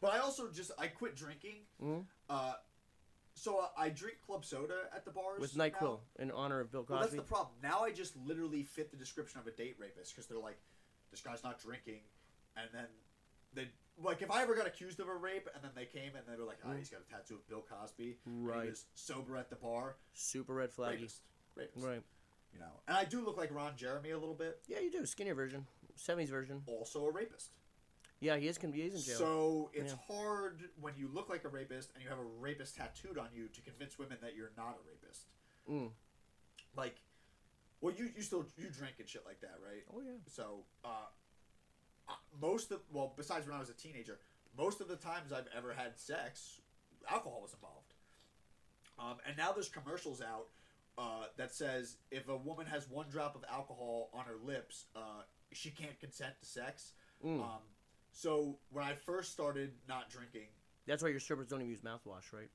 but 0.00 0.12
I 0.12 0.18
also 0.18 0.50
just 0.50 0.70
I 0.78 0.86
quit 0.88 1.16
drinking. 1.16 1.56
Mhm. 1.82 2.04
Uh, 2.28 2.54
so 3.34 3.58
uh, 3.58 3.68
I 3.76 3.88
drink 3.90 4.18
club 4.26 4.44
soda 4.44 4.74
at 4.94 5.04
the 5.04 5.10
bars 5.10 5.40
With 5.40 5.56
now. 5.56 5.64
Nyquil 5.68 6.00
in 6.18 6.30
honor 6.30 6.60
of 6.60 6.70
Bill 6.70 6.84
Well, 6.88 7.00
that's 7.00 7.14
the 7.14 7.22
problem. 7.22 7.54
Now 7.62 7.80
I 7.80 7.92
just 7.92 8.16
literally 8.16 8.62
fit 8.64 8.90
the 8.90 8.96
description 8.96 9.40
of 9.40 9.46
a 9.46 9.50
date 9.52 9.76
rapist 9.78 10.14
because 10.14 10.26
they're 10.26 10.38
like, 10.38 10.58
this 11.10 11.20
guy's 11.20 11.42
not 11.42 11.60
drinking, 11.60 12.00
and 12.56 12.68
then 12.72 12.86
they 13.54 13.68
like 14.02 14.22
if 14.22 14.30
I 14.30 14.42
ever 14.42 14.54
got 14.54 14.66
accused 14.66 15.00
of 15.00 15.08
a 15.08 15.14
rape 15.14 15.48
and 15.54 15.62
then 15.62 15.72
they 15.74 15.84
came 15.84 16.12
and 16.16 16.24
they 16.26 16.36
were 16.40 16.46
like, 16.46 16.58
oh, 16.66 16.72
he's 16.76 16.88
got 16.90 17.00
a 17.00 17.10
tattoo 17.12 17.34
of 17.34 17.48
Bill 17.48 17.64
Cosby, 17.68 18.18
and 18.26 18.46
Right. 18.46 18.64
he 18.64 18.70
was 18.70 18.84
sober 18.94 19.36
at 19.36 19.50
the 19.50 19.56
bar, 19.56 19.96
Super 20.12 20.54
red 20.54 20.72
flag, 20.72 20.94
rapist, 20.94 21.20
rapist. 21.56 21.84
Right. 21.86 22.02
You 22.52 22.58
know, 22.58 22.80
and 22.88 22.96
I 22.96 23.04
do 23.04 23.24
look 23.24 23.36
like 23.36 23.54
Ron 23.54 23.76
Jeremy 23.76 24.10
a 24.10 24.18
little 24.18 24.34
bit. 24.34 24.60
Yeah, 24.66 24.80
you 24.80 24.90
do. 24.90 25.06
Skinnier 25.06 25.34
version. 25.36 25.66
70s 25.96 26.28
version. 26.30 26.62
Also 26.66 27.04
a 27.06 27.10
rapist. 27.10 27.50
Yeah, 28.20 28.36
he 28.36 28.48
is, 28.48 28.58
he 28.58 28.66
is 28.82 28.94
in 28.94 29.00
jail. 29.00 29.18
So 29.18 29.70
it's 29.72 29.92
Yeah. 29.94 30.14
hard 30.14 30.70
when 30.78 30.94
you 30.96 31.08
look 31.08 31.30
like 31.30 31.44
a 31.44 31.48
rapist 31.48 31.92
and 31.94 32.02
you 32.02 32.10
have 32.10 32.18
a 32.18 32.22
rapist 32.22 32.76
tattooed 32.76 33.16
on 33.16 33.32
you 33.32 33.48
to 33.48 33.60
convince 33.62 33.98
women 33.98 34.18
that 34.20 34.34
you're 34.34 34.52
not 34.56 34.76
a 34.78 34.82
rapist. 34.86 35.26
Mm. 35.68 35.92
Like, 36.76 37.00
well, 37.80 37.94
you 37.94 38.10
you 38.14 38.22
still 38.22 38.46
you 38.56 38.68
drink 38.68 38.96
and 38.98 39.08
shit 39.08 39.24
like 39.24 39.40
that, 39.40 39.58
right? 39.64 39.84
Oh, 39.92 40.00
yeah. 40.00 40.18
So, 40.26 40.66
uh, 40.84 41.06
uh, 42.08 42.12
most 42.40 42.70
of 42.72 42.82
well, 42.92 43.14
besides 43.16 43.46
when 43.46 43.56
I 43.56 43.60
was 43.60 43.70
a 43.70 43.74
teenager, 43.74 44.20
most 44.56 44.82
of 44.82 44.88
the 44.88 44.96
times 44.96 45.32
I've 45.32 45.48
ever 45.56 45.72
had 45.72 45.98
sex, 45.98 46.60
alcohol 47.08 47.40
was 47.40 47.54
involved. 47.54 47.94
Um, 48.98 49.16
and 49.26 49.34
now 49.36 49.52
there's 49.52 49.70
commercials 49.70 50.20
out 50.20 50.48
uh, 50.98 51.26
that 51.38 51.54
says 51.54 51.96
if 52.10 52.28
a 52.28 52.36
woman 52.36 52.66
has 52.66 52.86
one 52.90 53.08
drop 53.08 53.34
of 53.34 53.44
alcohol 53.50 54.10
on 54.12 54.26
her 54.26 54.36
lips, 54.36 54.86
uh, 54.94 55.22
she 55.52 55.70
can't 55.70 55.98
consent 55.98 56.34
to 56.40 56.46
sex. 56.46 56.92
Mm. 57.24 57.40
Um, 57.42 57.62
so 58.12 58.58
when 58.70 58.84
I 58.84 58.94
first 58.94 59.32
started 59.32 59.72
not 59.88 60.10
drinking, 60.10 60.48
That's 60.86 61.02
why 61.02 61.08
your 61.10 61.20
strippers 61.20 61.46
don't 61.48 61.60
even 61.60 61.70
use 61.70 61.80
mouthwash, 61.80 62.32
right? 62.32 62.50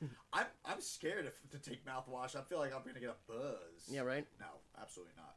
I'm 0.32 0.46
I'm 0.64 0.80
scared 0.80 1.26
if, 1.26 1.40
to 1.50 1.58
take 1.70 1.84
mouthwash. 1.86 2.36
I 2.36 2.42
feel 2.42 2.58
like 2.58 2.74
I'm 2.74 2.82
gonna 2.86 3.00
get 3.00 3.10
a 3.10 3.32
buzz. 3.32 3.88
Yeah, 3.88 4.02
right? 4.02 4.26
No, 4.38 4.46
absolutely 4.80 5.14
not. 5.16 5.34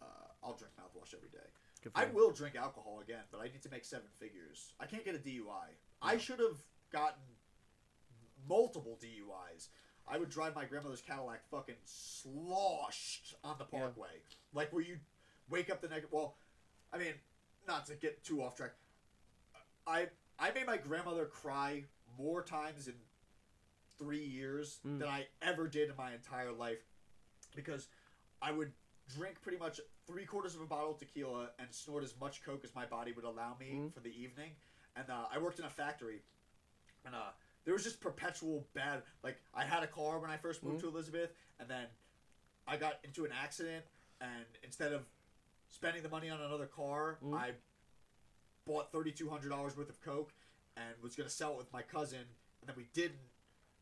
Uh, 0.00 0.06
I'll 0.46 0.54
drink 0.54 0.72
mouthwash 0.78 1.14
every 1.14 1.30
day. 1.30 1.46
Good 1.82 1.92
for 1.92 1.98
I 1.98 2.04
you. 2.06 2.12
will 2.12 2.30
drink 2.30 2.54
alcohol 2.56 3.00
again, 3.02 3.22
but 3.32 3.40
I 3.40 3.44
need 3.44 3.62
to 3.62 3.70
make 3.70 3.84
seven 3.84 4.06
figures. 4.20 4.72
I 4.78 4.86
can't 4.86 5.04
get 5.04 5.14
a 5.14 5.18
DUI. 5.18 5.74
I 6.02 6.16
should 6.18 6.38
have 6.40 6.58
gotten 6.92 7.22
multiple 8.48 8.98
DUIs. 9.02 9.68
I 10.06 10.18
would 10.18 10.28
drive 10.30 10.54
my 10.54 10.64
grandmother's 10.64 11.00
Cadillac 11.00 11.40
fucking 11.50 11.76
sloshed 11.84 13.34
on 13.44 13.56
the 13.58 13.64
Yeah. 13.72 13.80
parkway. 13.80 14.20
Like 14.52 14.72
where 14.72 14.82
you 14.82 14.98
wake 15.48 15.70
up 15.70 15.80
the 15.80 15.88
next 15.88 16.12
well, 16.12 16.36
I 16.92 16.98
mean, 16.98 17.14
not 17.66 17.86
to 17.86 17.94
get 17.94 18.22
too 18.24 18.42
off 18.42 18.56
track. 18.56 18.72
I 19.86 20.08
I 20.38 20.50
made 20.52 20.66
my 20.66 20.76
grandmother 20.76 21.26
cry 21.26 21.84
more 22.18 22.42
times 22.42 22.88
in 22.88 22.94
three 23.98 24.24
years 24.24 24.80
Mm. 24.84 24.98
than 24.98 25.08
I 25.08 25.26
ever 25.40 25.68
did 25.68 25.90
in 25.90 25.96
my 25.96 26.12
entire 26.12 26.52
life 26.52 26.82
because 27.54 27.88
I 28.40 28.50
would 28.50 28.72
drink 29.08 29.40
pretty 29.42 29.58
much 29.58 29.80
three 30.06 30.24
quarters 30.26 30.54
of 30.54 30.60
a 30.62 30.66
bottle 30.66 30.90
of 30.92 30.98
tequila 30.98 31.50
and 31.58 31.72
snort 31.72 32.02
as 32.02 32.16
much 32.18 32.42
coke 32.42 32.64
as 32.64 32.74
my 32.74 32.86
body 32.86 33.12
would 33.12 33.24
allow 33.24 33.54
me 33.56 33.72
Mhm. 33.74 33.92
for 33.92 34.00
the 34.00 34.10
evening. 34.10 34.56
And 34.96 35.08
uh, 35.10 35.28
I 35.30 35.38
worked 35.38 35.58
in 35.58 35.64
a 35.64 35.70
factory, 35.70 36.22
and 37.04 37.14
uh, 37.14 37.32
there 37.64 37.74
was 37.74 37.84
just 37.84 38.00
perpetual 38.00 38.68
bad. 38.74 39.04
Like 39.22 39.40
I 39.54 39.64
had 39.64 39.82
a 39.82 39.86
car 39.88 40.18
when 40.18 40.30
I 40.30 40.36
first 40.36 40.62
moved 40.62 40.78
Mhm. 40.78 40.80
to 40.82 40.88
Elizabeth, 40.88 41.34
and 41.58 41.68
then 41.68 41.88
I 42.66 42.76
got 42.76 43.04
into 43.04 43.24
an 43.24 43.32
accident, 43.32 43.84
and 44.20 44.46
instead 44.62 44.92
of 44.92 45.06
spending 45.68 46.02
the 46.02 46.08
money 46.08 46.28
on 46.30 46.40
another 46.40 46.66
car, 46.66 47.18
Mhm. 47.22 47.34
I 47.38 47.54
bought 48.66 48.92
thirty 48.92 49.10
two 49.12 49.28
hundred 49.28 49.50
dollars 49.50 49.76
worth 49.76 49.88
of 49.90 50.00
coke 50.00 50.32
and 50.76 50.86
was 51.02 51.14
gonna 51.16 51.28
sell 51.28 51.52
it 51.52 51.58
with 51.58 51.72
my 51.72 51.82
cousin, 51.82 52.20
and 52.60 52.68
then 52.68 52.76
we 52.76 52.86
didn't. 52.94 53.18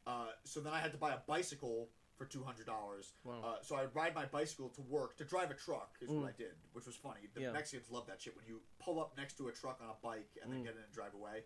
Uh, 0.06 0.26
so 0.44 0.60
then 0.60 0.72
I 0.72 0.80
had 0.80 0.92
to 0.92 0.98
buy 0.98 1.12
a 1.12 1.18
bicycle 1.26 1.88
for 2.16 2.24
two 2.26 2.42
hundred 2.42 2.66
dollars. 2.66 3.12
Wow. 3.24 3.40
Uh, 3.44 3.62
so 3.62 3.76
I 3.76 3.82
would 3.82 3.94
ride 3.94 4.14
my 4.14 4.24
bicycle 4.26 4.68
to 4.70 4.82
work 4.82 5.16
to 5.18 5.24
drive 5.24 5.50
a 5.50 5.54
truck 5.54 5.96
is 6.00 6.10
Mm. 6.10 6.20
what 6.22 6.28
I 6.28 6.32
did, 6.36 6.54
which 6.72 6.86
was 6.86 6.96
funny. 6.96 7.20
The 7.34 7.42
Yeah. 7.42 7.52
Mexicans 7.52 7.90
love 7.90 8.06
that 8.06 8.20
shit 8.20 8.36
when 8.36 8.44
you 8.46 8.60
pull 8.78 9.00
up 9.00 9.16
next 9.16 9.34
to 9.38 9.48
a 9.48 9.52
truck 9.52 9.80
on 9.82 9.88
a 9.88 9.94
bike 10.02 10.36
and 10.42 10.52
then 10.52 10.60
Mm. 10.60 10.64
get 10.64 10.76
in 10.76 10.82
and 10.82 10.92
drive 10.92 11.14
away. 11.14 11.44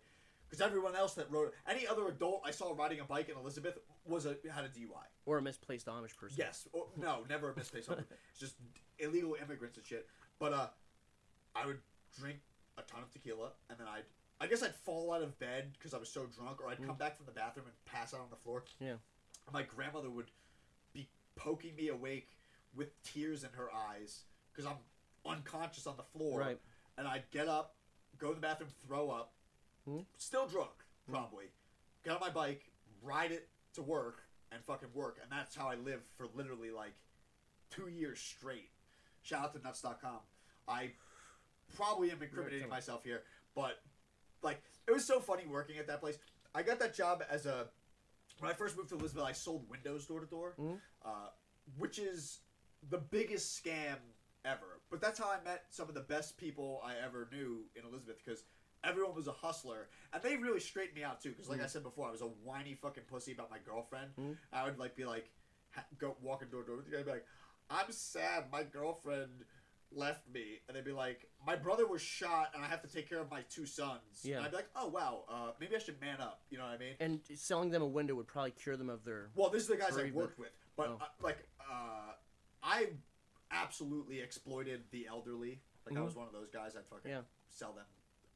Because 0.48 0.60
everyone 0.60 0.94
else 0.94 1.14
that 1.14 1.30
rode 1.30 1.52
any 1.66 1.86
other 1.86 2.06
adult 2.08 2.42
I 2.44 2.50
saw 2.50 2.72
riding 2.72 3.00
a 3.00 3.04
bike 3.04 3.28
in 3.28 3.36
Elizabeth 3.36 3.78
was 4.04 4.26
a 4.26 4.36
had 4.50 4.64
a 4.64 4.68
DUI. 4.68 5.06
Or 5.26 5.38
a 5.38 5.42
misplaced 5.42 5.86
Amish 5.86 6.16
person. 6.16 6.36
Yes. 6.38 6.66
Or, 6.72 6.88
no, 6.96 7.24
never 7.28 7.50
a 7.50 7.56
misplaced 7.56 7.86
something. 7.86 8.04
It's 8.30 8.38
just 8.40 8.56
illegal 8.98 9.34
immigrants 9.34 9.76
and 9.78 9.86
shit. 9.86 10.08
But 10.38 10.52
uh, 10.52 10.70
I 11.54 11.66
would 11.66 11.80
drink 12.18 12.40
a 12.78 12.82
ton 12.82 13.02
of 13.02 13.10
tequila, 13.12 13.50
and 13.70 13.78
then 13.78 13.86
I'd, 13.86 14.04
I 14.40 14.46
guess 14.46 14.62
I'd 14.62 14.74
fall 14.74 15.12
out 15.12 15.22
of 15.22 15.38
bed 15.38 15.72
because 15.78 15.94
I 15.94 15.98
was 15.98 16.08
so 16.08 16.26
drunk, 16.26 16.60
or 16.62 16.68
I'd 16.68 16.84
come 16.84 16.96
back 16.96 17.16
from 17.16 17.26
the 17.26 17.32
bathroom 17.32 17.66
and 17.66 17.74
pass 17.84 18.12
out 18.14 18.20
on 18.20 18.26
the 18.30 18.36
floor. 18.36 18.64
Mm. 18.82 18.86
Yeah. 18.86 18.94
My 19.52 19.62
grandmother 19.62 20.10
would 20.10 20.30
be 20.92 21.08
poking 21.36 21.76
me 21.76 21.88
awake 21.88 22.30
with 22.74 23.00
tears 23.04 23.44
in 23.44 23.50
her 23.56 23.68
eyes 23.72 24.22
because 24.52 24.66
I'm 24.70 24.78
unconscious 25.30 25.86
on 25.86 25.96
the 25.96 26.02
floor. 26.02 26.40
Right. 26.40 26.58
And 26.98 27.06
I'd 27.06 27.30
get 27.30 27.48
up, 27.48 27.74
go 28.18 28.28
to 28.30 28.34
the 28.34 28.40
bathroom, 28.40 28.70
throw 28.86 29.10
up, 29.10 29.32
Hmm? 29.84 30.00
still 30.16 30.46
drunk, 30.46 30.70
probably. 31.10 31.44
Get 32.04 32.14
on 32.14 32.20
my 32.20 32.30
bike, 32.30 32.70
ride 33.02 33.32
it 33.32 33.48
to 33.74 33.82
work, 33.82 34.22
and 34.50 34.62
fucking 34.64 34.88
work. 34.94 35.18
And 35.22 35.30
that's 35.30 35.54
how 35.54 35.68
I 35.68 35.74
lived 35.74 36.04
for 36.16 36.26
literally 36.34 36.70
like 36.70 36.94
two 37.70 37.88
years 37.88 38.18
straight. 38.18 38.70
Shout 39.22 39.44
out 39.44 39.54
to 39.54 39.60
nuts.com. 39.62 40.20
I 40.66 40.92
probably 41.74 42.10
am 42.10 42.22
incriminating 42.22 42.68
myself 42.68 43.04
here, 43.04 43.22
but 43.54 43.80
like 44.42 44.62
it 44.86 44.92
was 44.92 45.04
so 45.04 45.20
funny 45.20 45.46
working 45.46 45.78
at 45.78 45.86
that 45.86 46.00
place. 46.00 46.18
I 46.54 46.62
got 46.62 46.78
that 46.80 46.94
job 46.94 47.22
as 47.28 47.46
a 47.46 47.68
when 48.38 48.50
I 48.50 48.54
first 48.54 48.76
moved 48.76 48.88
to 48.90 48.96
Elizabeth. 48.96 49.24
I 49.24 49.32
sold 49.32 49.68
windows 49.68 50.06
door 50.06 50.20
to 50.20 50.26
door, 50.26 50.54
Mhm. 50.58 50.80
uh, 51.04 51.28
which 51.78 51.98
is 51.98 52.40
the 52.90 52.98
biggest 52.98 53.62
scam 53.62 53.96
ever. 54.44 54.80
But 54.90 55.00
that's 55.00 55.18
how 55.18 55.30
I 55.30 55.40
met 55.42 55.64
some 55.70 55.88
of 55.88 55.94
the 55.94 56.02
best 56.02 56.36
people 56.36 56.80
I 56.84 56.96
ever 56.96 57.28
knew 57.32 57.64
in 57.74 57.84
Elizabeth 57.84 58.18
because 58.24 58.44
everyone 58.82 59.14
was 59.14 59.26
a 59.26 59.32
hustler 59.32 59.88
and 60.12 60.22
they 60.22 60.36
really 60.36 60.60
straightened 60.60 60.96
me 60.96 61.02
out 61.04 61.20
too. 61.20 61.30
Because 61.30 61.48
like 61.48 61.62
I 61.62 61.66
said 61.66 61.82
before, 61.82 62.06
I 62.06 62.10
was 62.10 62.20
a 62.20 62.26
whiny 62.26 62.74
fucking 62.74 63.04
pussy 63.04 63.32
about 63.32 63.50
my 63.50 63.58
girlfriend. 63.58 64.14
Mhm. 64.16 64.36
I 64.52 64.64
would 64.64 64.78
like 64.78 64.94
be 64.94 65.04
like 65.06 65.32
ha- 65.70 65.86
go 65.98 66.16
walking 66.20 66.48
door 66.50 66.62
to 66.62 66.66
door 66.66 66.76
with 66.76 66.84
the 66.86 66.90
guy, 66.90 66.98
and 66.98 67.06
be 67.06 67.12
like, 67.12 67.26
"I'm 67.70 67.90
sad, 67.90 68.50
my 68.52 68.62
girlfriend." 68.62 69.46
Left 69.92 70.28
me, 70.32 70.60
and 70.66 70.76
they'd 70.76 70.84
be 70.84 70.92
like, 70.92 71.28
"My 71.46 71.54
brother 71.54 71.86
was 71.86 72.02
shot, 72.02 72.50
and 72.54 72.64
I 72.64 72.66
have 72.68 72.82
to 72.82 72.88
take 72.88 73.08
care 73.08 73.20
of 73.20 73.30
my 73.30 73.42
two 73.42 73.64
sons." 73.66 74.00
Yeah. 74.24 74.38
and 74.38 74.44
I'd 74.46 74.50
be 74.50 74.56
like, 74.56 74.68
"Oh 74.74 74.88
wow, 74.88 75.24
uh, 75.28 75.52
maybe 75.60 75.76
I 75.76 75.78
should 75.78 76.00
man 76.00 76.20
up." 76.20 76.42
You 76.50 76.58
know 76.58 76.64
what 76.64 76.72
I 76.74 76.78
mean? 76.78 76.94
And 76.98 77.20
selling 77.36 77.70
them 77.70 77.80
a 77.82 77.86
window 77.86 78.14
would 78.16 78.26
probably 78.26 78.50
cure 78.52 78.76
them 78.76 78.90
of 78.90 79.04
their. 79.04 79.30
Well, 79.36 79.50
this 79.50 79.62
is 79.62 79.68
the 79.68 79.76
guys 79.76 79.96
I 79.96 80.10
worked 80.12 80.38
with, 80.38 80.50
but 80.76 80.88
Oh. 80.88 80.98
uh, 81.00 81.06
like 81.22 81.46
uh, 81.70 82.12
I 82.62 82.88
absolutely 83.52 84.20
exploited 84.20 84.82
the 84.90 85.06
elderly. 85.06 85.60
Like 85.86 85.96
I 85.96 86.00
Mhm. 86.00 86.04
was 86.06 86.14
one 86.16 86.26
of 86.26 86.32
those 86.32 86.48
guys. 86.50 86.74
I'd 86.76 86.86
fucking 86.86 87.10
Yeah. 87.10 87.22
sell 87.48 87.72
them, 87.72 87.86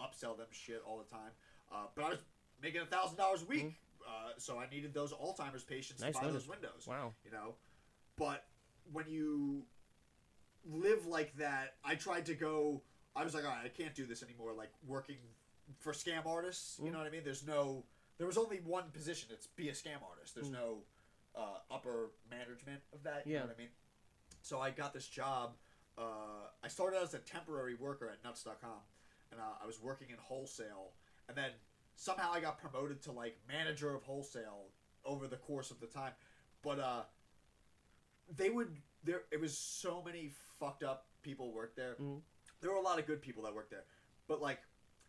upsell 0.00 0.36
them 0.36 0.46
shit 0.52 0.80
all 0.82 0.98
the 0.98 1.04
time. 1.10 1.32
Uh, 1.72 1.86
but 1.94 2.04
I 2.04 2.08
was 2.10 2.18
making 2.60 2.82
a 2.82 2.86
thousand 2.86 3.16
dollars 3.16 3.42
a 3.42 3.46
week, 3.46 3.74
uh, 4.06 4.32
so 4.38 4.58
I 4.58 4.68
needed 4.68 4.94
those 4.94 5.12
Alzheimer's 5.12 5.64
patients 5.64 6.00
Mm-hmm. 6.02 6.06
Nice 6.06 6.14
to 6.14 6.20
buy 6.20 6.26
windows. 6.26 6.42
those 6.44 6.48
windows. 6.48 6.86
Wow. 6.86 7.14
You 7.24 7.30
know, 7.32 7.56
but 8.16 8.46
when 8.92 9.08
you 9.08 9.66
live 10.64 11.06
like 11.06 11.36
that, 11.36 11.76
I 11.84 11.94
tried 11.94 12.26
to 12.26 12.34
go. 12.34 12.82
I 13.16 13.24
was 13.24 13.34
like, 13.34 13.44
all 13.44 13.50
right, 13.50 13.64
I 13.64 13.68
can't 13.68 13.94
do 13.94 14.06
this 14.06 14.22
anymore. 14.22 14.52
Like 14.52 14.70
working 14.86 15.16
for 15.80 15.92
scam 15.92 16.26
artists. 16.26 16.78
You 16.78 16.86
Mm. 16.86 16.92
know 16.92 16.98
what 16.98 17.06
I 17.06 17.10
mean? 17.10 17.24
There's 17.24 17.46
no. 17.46 17.84
There 18.18 18.26
was 18.26 18.36
only 18.38 18.58
one 18.60 18.90
position. 18.90 19.28
It's 19.32 19.46
be 19.46 19.68
a 19.68 19.72
scam 19.72 20.02
artist. 20.02 20.34
There's 20.34 20.48
Mm. 20.48 20.52
no 20.52 20.84
uh, 21.34 21.60
upper 21.70 22.10
management 22.28 22.82
of 22.92 23.02
that. 23.04 23.24
You 23.26 23.34
Yeah. 23.34 23.40
know 23.40 23.46
what 23.46 23.54
I 23.54 23.58
mean? 23.58 23.70
So 24.42 24.60
I 24.60 24.70
got 24.70 24.92
this 24.92 25.06
job. 25.06 25.56
Uh, 25.96 26.48
I 26.62 26.68
started 26.68 27.00
as 27.00 27.14
a 27.14 27.18
temporary 27.20 27.74
worker 27.74 28.08
at 28.08 28.24
Nuts.com, 28.24 28.80
and 29.30 29.40
uh, 29.40 29.44
I 29.60 29.66
was 29.66 29.78
working 29.80 30.10
in 30.10 30.16
wholesale, 30.16 30.94
and 31.28 31.36
then 31.36 31.52
somehow 31.94 32.32
I 32.32 32.40
got 32.40 32.58
promoted 32.58 33.02
to 33.02 33.12
like 33.12 33.38
manager 33.46 33.94
of 33.94 34.02
wholesale 34.02 34.72
over 35.04 35.28
the 35.28 35.36
course 35.36 35.70
of 35.70 35.78
the 35.80 35.86
time. 35.86 36.12
But 36.62 36.80
uh, 36.80 37.04
they 38.34 38.50
would 38.50 38.76
there. 39.04 39.22
It 39.30 39.40
was 39.40 39.56
so 39.56 40.02
many 40.02 40.30
fucked 40.58 40.82
up 40.82 41.06
people 41.22 41.52
worked 41.52 41.76
there. 41.76 41.94
Mhm. 41.96 42.22
There 42.60 42.70
were 42.70 42.76
a 42.76 42.82
lot 42.82 42.98
of 42.98 43.06
good 43.06 43.22
people 43.22 43.42
that 43.44 43.54
worked 43.54 43.70
there, 43.70 43.84
but 44.26 44.40
like 44.40 44.60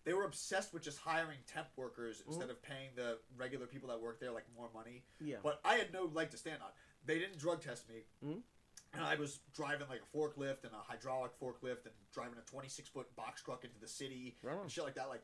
they 0.05 0.13
were 0.13 0.23
obsessed 0.23 0.73
with 0.73 0.81
just 0.81 0.97
hiring 0.99 1.37
temp 1.45 1.67
workers 1.75 2.19
Mm-hmm. 2.21 2.29
instead 2.31 2.49
of 2.49 2.61
paying 2.61 2.89
the 2.95 3.19
regular 3.35 3.67
people 3.67 3.89
that 3.89 3.99
work 3.99 4.19
there 4.19 4.31
like 4.31 4.45
more 4.55 4.69
money. 4.73 5.03
Yeah. 5.19 5.37
But 5.43 5.59
I 5.65 5.75
had 5.75 5.91
no 5.91 6.05
leg 6.05 6.29
to 6.31 6.37
stand 6.37 6.61
on. 6.63 6.69
They 7.05 7.19
didn't 7.19 7.37
drug 7.37 7.61
test 7.61 7.87
me. 7.89 8.05
Mhm. 8.23 8.43
And 8.93 9.03
I 9.03 9.15
was 9.15 9.39
driving 9.53 9.87
like 9.87 10.01
a 10.01 10.17
forklift 10.17 10.63
and 10.63 10.73
a 10.73 10.79
hydraulic 10.81 11.37
forklift 11.39 11.85
and 11.85 11.93
driving 12.11 12.39
a 12.39 12.41
26 12.41 12.89
foot 12.89 13.13
box 13.15 13.43
truck 13.43 13.63
into 13.63 13.77
the 13.79 13.87
city 13.87 14.37
Right 14.41 14.57
and 14.57 14.71
shit 14.71 14.83
like 14.83 14.95
that. 14.95 15.09
Like, 15.09 15.21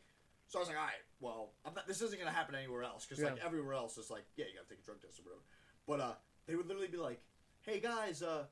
so 0.47 0.59
I 0.59 0.61
was 0.61 0.69
like, 0.69 0.77
all 0.77 0.83
right, 0.83 1.01
well, 1.19 1.53
I'm 1.65 1.73
not, 1.73 1.87
this 1.87 2.01
isn't 2.01 2.19
gonna 2.19 2.31
happen 2.31 2.53
anywhere 2.53 2.83
else 2.83 3.05
because 3.07 3.23
like 3.23 3.43
everywhere 3.43 3.73
else 3.73 3.97
is 3.97 4.11
like, 4.11 4.25
yeah, 4.35 4.45
you 4.45 4.53
gotta 4.55 4.67
take 4.69 4.79
a 4.79 4.83
drug 4.83 5.01
test 5.01 5.19
or 5.19 5.23
whatever. 5.23 5.43
But 5.87 5.99
uh, 5.99 6.15
they 6.45 6.55
would 6.55 6.67
literally 6.67 6.89
be 6.89 6.97
like, 6.97 7.23
hey 7.65 7.79
guys, 7.79 8.21
uh, 8.21 8.43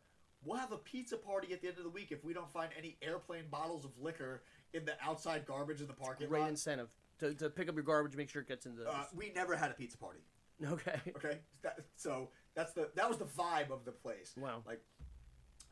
we'll 0.43 0.57
have 0.57 0.71
a 0.71 0.77
pizza 0.77 1.17
party 1.17 1.53
at 1.53 1.61
the 1.61 1.67
end 1.67 1.77
of 1.77 1.83
the 1.83 1.89
week 1.89 2.11
if 2.11 2.23
we 2.23 2.33
don't 2.33 2.51
find 2.51 2.69
any 2.77 2.97
airplane 3.01 3.45
bottles 3.49 3.85
of 3.85 3.91
liquor 3.99 4.43
in 4.73 4.85
the 4.85 4.93
outside 5.03 5.45
garbage 5.45 5.81
in 5.81 5.87
the 5.87 5.93
parking 5.93 6.27
Great 6.27 6.41
lot. 6.41 6.49
incentive 6.49 6.89
to, 7.19 7.33
to 7.35 7.49
pick 7.49 7.69
up 7.69 7.75
your 7.75 7.83
garbage, 7.83 8.15
make 8.15 8.29
sure 8.29 8.41
it 8.41 8.47
gets 8.47 8.65
into. 8.65 8.87
Uh, 8.89 9.05
we 9.13 9.31
never 9.35 9.55
had 9.55 9.71
a 9.71 9.73
pizza 9.73 9.97
party. 9.97 10.19
okay. 10.71 10.99
Okay, 11.15 11.39
that, 11.61 11.79
so 11.95 12.29
that's 12.55 12.73
the 12.73 12.89
that 12.95 13.07
was 13.09 13.17
the 13.17 13.25
vibe 13.25 13.71
of 13.71 13.85
the 13.85 13.91
place. 13.91 14.33
Wow. 14.37 14.61
Like, 14.65 14.81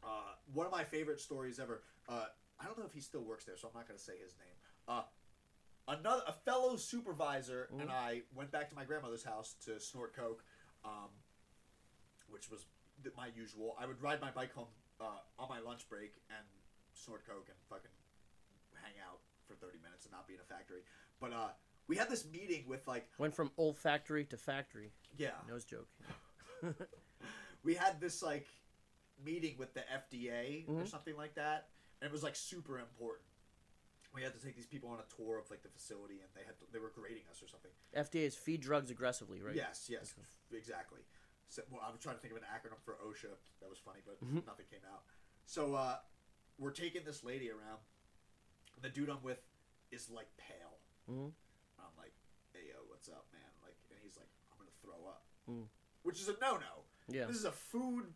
uh, 0.03 0.07
one 0.53 0.65
of 0.65 0.72
my 0.72 0.84
favorite 0.84 1.19
stories 1.19 1.59
ever. 1.59 1.84
Uh, 2.09 2.26
I 2.59 2.65
don't 2.65 2.77
know 2.77 2.85
if 2.85 2.93
he 2.93 3.01
still 3.01 3.23
works 3.23 3.45
there, 3.45 3.55
so 3.57 3.68
I'm 3.68 3.73
not 3.80 3.88
going 3.88 3.97
to 3.97 4.03
say 4.03 4.13
his 4.23 4.35
name. 4.38 4.55
Uh, 4.88 5.01
another 5.88 6.23
a 6.27 6.34
fellow 6.34 6.76
supervisor 6.76 7.69
and 7.80 7.89
Mhm. 7.89 7.93
I 7.93 8.22
went 8.35 8.51
back 8.51 8.69
to 8.69 8.76
my 8.76 8.84
grandmother's 8.85 9.23
house 9.23 9.55
to 9.65 9.80
snort 9.80 10.15
coke, 10.15 10.43
um, 10.84 11.09
which 12.27 12.49
was 12.49 12.65
th- 13.03 13.15
my 13.15 13.28
usual. 13.36 13.76
I 13.80 13.86
would 13.86 14.02
ride 14.02 14.22
my 14.22 14.32
bike 14.32 14.53
home 14.53 14.68
uh, 14.99 15.19
on 15.40 15.49
my 15.49 15.60
lunch 15.60 15.88
break 15.90 16.14
and 16.30 16.45
snort 16.94 17.26
coke 17.28 17.48
and 17.49 17.57
fucking 17.69 17.91
hang 18.82 18.94
out 19.07 19.19
for 19.48 19.56
30 19.56 19.78
minutes 19.84 20.06
and 20.06 20.11
not 20.11 20.28
be 20.28 20.34
in 20.36 20.40
a 20.40 20.44
factory. 20.44 20.82
But 21.19 21.34
uh, 21.34 21.49
we 21.88 21.95
had 21.98 22.10
this 22.10 22.26
meeting 22.32 22.65
with 22.68 22.88
like 22.88 23.07
Went 23.18 23.36
from 23.36 23.52
old 23.57 23.78
factory 23.78 24.26
to 24.26 24.38
factory. 24.38 24.91
yeah 25.18 25.32
Nose 25.48 25.65
joke. 25.65 25.88
we 27.64 27.73
had 27.76 27.99
this 27.99 28.22
like 28.22 28.48
meeting 29.23 29.56
with 29.57 29.73
the 29.73 29.82
FDA 29.82 30.65
or 30.68 30.84
Mhm. 30.84 30.88
something 30.90 31.15
like 31.15 31.36
that, 31.36 31.69
and 32.02 32.07
it 32.10 32.11
was 32.11 32.23
like 32.23 32.36
super 32.36 32.80
important. 32.80 33.28
We 34.14 34.22
had 34.23 34.34
to 34.34 34.40
take 34.45 34.56
these 34.56 34.65
people 34.68 34.90
on 34.90 34.99
a 34.99 35.15
tour 35.15 35.38
of 35.40 35.49
like 35.49 35.61
the 35.64 35.69
facility, 35.69 36.19
and 36.19 36.30
they 36.36 36.44
had 36.44 36.57
to, 36.60 36.65
they 36.73 36.80
were 36.80 36.90
grading 36.90 37.23
us 37.32 37.41
or 37.41 37.48
something. 37.48 37.72
FDA 37.95 38.26
is 38.26 38.36
feed 38.36 38.60
drugs 38.61 38.91
aggressively, 38.91 39.41
right? 39.41 39.56
Yes, 39.56 39.88
yes, 39.90 40.14
exactly. 40.52 40.99
Well, 41.69 41.82
I 41.86 41.91
was 41.91 41.99
trying 41.99 42.15
to 42.15 42.22
think 42.22 42.32
of 42.34 42.38
an 42.38 42.48
acronym 42.48 42.80
for 42.84 42.95
OSHA. 43.06 43.36
That 43.60 43.69
was 43.69 43.80
funny, 43.80 43.99
but 44.06 44.19
Mhm. 44.23 44.45
nothing 44.45 44.65
came 44.69 44.86
out. 44.91 45.03
So 45.45 45.76
uh, 45.76 45.99
we're 46.57 46.72
taking 46.72 47.03
this 47.03 47.23
lady 47.23 47.49
around. 47.52 47.80
The 48.82 48.90
dude 48.90 49.10
I'm 49.10 49.22
with 49.22 49.41
is 49.91 50.10
like 50.10 50.36
pale. 50.38 50.80
Mhm. 51.10 51.26
And 51.26 51.34
I'm 51.80 51.95
like, 51.98 52.14
"Hey 52.53 52.69
yo, 52.69 52.84
what's 52.88 53.10
up, 53.10 53.28
man?" 53.34 53.52
Like, 53.61 53.76
and 53.90 53.99
he's 54.02 54.15
like, 54.18 54.30
"I'm 54.52 54.57
gonna 54.60 54.72
throw 54.82 55.06
up," 55.07 55.28
Mm. 55.49 55.68
which 56.03 56.22
is 56.22 56.30
a 56.30 56.38
no-no. 56.40 56.86
Yeah. 57.07 57.26
This 57.26 57.36
is 57.38 57.45
a 57.45 57.52
food 57.52 58.14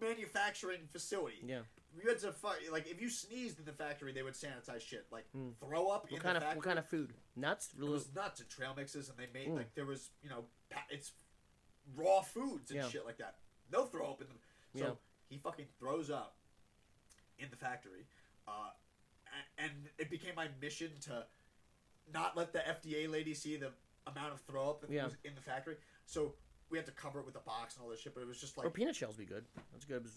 manufacturing 0.00 0.86
facility. 0.88 1.40
Yeah. 1.42 1.62
You 1.94 2.08
had 2.10 2.18
to 2.18 2.32
fuck 2.32 2.58
like 2.70 2.86
if 2.86 3.00
you 3.00 3.08
sneezed 3.08 3.58
in 3.58 3.64
the 3.64 3.72
factory, 3.72 4.12
they 4.12 4.22
would 4.22 4.34
sanitize 4.34 4.82
shit. 4.82 5.10
Like 5.10 5.30
Mm. 5.32 5.56
throw 5.58 5.88
up 5.88 6.06
in 6.08 6.12
What 6.12 6.22
kind 6.22 6.36
of 6.36 6.42
factory. 6.42 6.58
what 6.58 6.64
kind 6.64 6.78
of 6.78 6.86
food? 6.88 7.14
Nuts? 7.34 7.72
It 7.72 7.80
was 7.80 8.12
nuts 8.12 8.40
and 8.40 8.50
trail 8.50 8.74
mixes, 8.74 9.08
and 9.08 9.18
they 9.18 9.28
made 9.28 9.48
Mm. 9.48 9.56
like 9.56 9.74
there 9.74 9.86
was 9.86 10.10
you 10.20 10.28
know 10.28 10.50
pa- 10.68 10.86
it's 10.90 11.12
raw 11.94 12.20
foods 12.22 12.70
and 12.70 12.80
Yeah. 12.80 12.88
shit 12.88 13.04
like 13.04 13.18
that. 13.18 13.38
They'll 13.70 13.86
throw 13.86 14.10
up 14.10 14.20
in 14.20 14.28
them. 14.28 14.40
So 14.74 14.84
Yeah. 14.84 14.94
he 15.28 15.38
fucking 15.38 15.68
throws 15.78 16.10
up 16.10 16.36
in 17.38 17.50
the 17.50 17.56
factory, 17.56 18.06
uh, 18.48 18.70
and 19.58 19.90
it 19.98 20.10
became 20.10 20.34
my 20.34 20.48
mission 20.60 20.98
to 21.00 21.26
not 22.08 22.36
let 22.36 22.52
the 22.52 22.66
FDA 22.66 23.06
lady 23.08 23.34
see 23.34 23.56
the 23.56 23.72
amount 24.06 24.32
of 24.32 24.40
throw 24.42 24.70
up 24.70 24.80
that 24.82 24.90
Yeah. 24.90 25.04
was 25.04 25.16
in 25.24 25.34
the 25.34 25.40
factory. 25.42 25.76
So 26.06 26.36
we 26.68 26.78
had 26.78 26.86
to 26.86 26.92
cover 26.92 27.20
it 27.20 27.26
with 27.26 27.36
a 27.36 27.40
box 27.40 27.74
and 27.74 27.82
all 27.84 27.90
this 27.90 28.00
shit. 28.00 28.14
But 28.14 28.22
it 28.22 28.26
was 28.26 28.40
just 28.40 28.56
like 28.56 28.66
or 28.66 28.70
peanut 28.70 28.96
shells 28.96 29.16
be 29.16 29.24
good. 29.26 29.46
That's 29.72 29.84
good. 29.84 30.08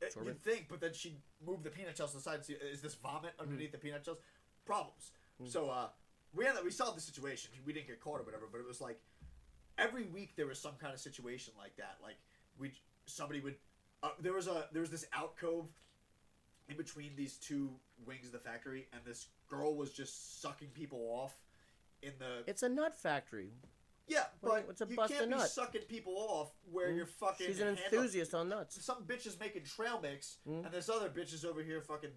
Absorb 0.00 0.26
You'd 0.26 0.42
think, 0.42 0.68
but 0.68 0.80
then 0.80 0.92
she 0.94 1.20
moved 1.40 1.64
the 1.64 1.70
peanut 1.70 1.96
shells 1.96 2.12
to 2.12 2.18
the 2.18 2.22
side. 2.22 2.36
And 2.36 2.44
see, 2.44 2.52
is 2.54 2.80
this 2.82 2.94
vomit 2.94 3.34
underneath 3.38 3.72
the 3.72 3.78
peanut 3.78 4.04
shells? 4.04 4.20
Problems. 4.64 5.12
So 5.46 5.70
uh, 5.70 5.90
we 6.32 6.44
had 6.44 6.62
we 6.62 6.70
solved 6.70 6.96
the 6.96 7.00
situation. 7.00 7.50
We 7.64 7.72
didn't 7.72 7.86
get 7.88 8.00
caught 8.00 8.20
or 8.20 8.24
whatever, 8.24 8.46
but 8.46 8.58
it 8.58 8.66
was 8.66 8.80
like 8.80 9.00
every 9.78 10.04
week 10.04 10.34
there 10.36 10.46
was 10.46 10.58
some 10.58 10.74
kind 10.80 10.92
of 10.92 11.00
situation 11.00 11.52
like 11.58 11.76
that. 11.76 11.96
Like 12.02 12.16
we 12.58 12.72
somebody 13.06 13.40
would 13.40 13.56
uh, 14.02 14.10
there 14.20 14.34
was 14.34 14.46
a 14.46 14.66
there 14.72 14.80
was 14.82 14.90
this 14.90 15.06
alcove 15.12 15.66
in 16.68 16.76
between 16.76 17.12
these 17.16 17.36
two 17.36 17.70
wings 18.06 18.26
of 18.26 18.32
the 18.32 18.38
factory, 18.38 18.86
and 18.92 19.00
this 19.04 19.28
girl 19.48 19.74
was 19.74 19.92
just 19.92 20.42
sucking 20.42 20.68
people 20.74 20.98
off 21.10 21.34
in 22.02 22.12
the 22.18 22.44
It's 22.46 22.62
a 22.62 22.68
nut 22.68 22.94
factory. 22.94 23.50
yeah, 24.06 24.24
but 24.42 24.66
what's 24.66 24.80
a 24.82 24.86
you 24.88 24.94
bust 24.96 25.12
can't 25.14 25.30
be 25.30 25.36
nut? 25.36 25.48
sucking 25.48 25.82
people 25.88 26.14
off 26.16 26.50
where 26.70 26.90
you're 26.92 27.06
fucking. 27.06 27.46
She's 27.46 27.60
an 27.60 27.68
enthusiast 27.68 28.34
on 28.34 28.48
nuts. 28.50 28.84
some 28.84 29.04
bitch 29.04 29.26
is 29.26 29.38
making 29.40 29.64
trail 29.64 29.98
mix, 30.02 30.36
Mm. 30.46 30.64
and 30.66 30.72
this 30.74 30.88
other 30.88 31.08
bitch 31.08 31.32
is 31.32 31.44
over 31.44 31.62
here 31.62 31.80
fucking 31.80 32.10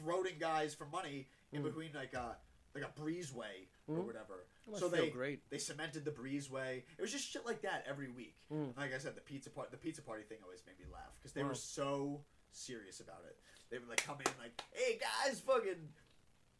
throating 0.00 0.38
guys 0.40 0.74
for 0.74 0.86
money 0.86 1.28
in 1.52 1.60
Mm. 1.60 1.64
between 1.64 1.92
like 1.92 2.14
a 2.14 2.36
like 2.74 2.84
a 2.84 3.00
breezeway 3.00 3.66
or 3.88 3.96
Mm. 3.96 4.06
whatever. 4.06 4.46
So 4.76 4.88
they 4.88 5.10
great. 5.10 5.48
they 5.50 5.58
cemented 5.58 6.04
the 6.04 6.10
breezeway. 6.12 6.78
It 6.96 7.00
was 7.02 7.10
just 7.12 7.28
shit 7.28 7.44
like 7.44 7.62
that 7.62 7.84
every 7.86 8.08
week. 8.08 8.36
Mm. 8.52 8.76
Like 8.76 8.94
I 8.94 8.98
said, 8.98 9.14
the 9.16 9.20
pizza 9.20 9.50
part 9.50 9.70
the 9.70 9.76
pizza 9.76 10.02
party 10.02 10.22
thing 10.22 10.38
always 10.44 10.62
made 10.66 10.78
me 10.78 10.84
laugh 10.92 11.10
because 11.18 11.32
they 11.32 11.42
were 11.42 11.54
so 11.54 12.24
serious 12.52 13.00
about 13.00 13.24
it. 13.26 13.36
They 13.70 13.78
would 13.78 13.88
like 13.88 14.02
come 14.04 14.18
in 14.20 14.32
like, 14.38 14.52
"Hey 14.72 14.98
guys, 14.98 15.40
fucking." 15.40 15.92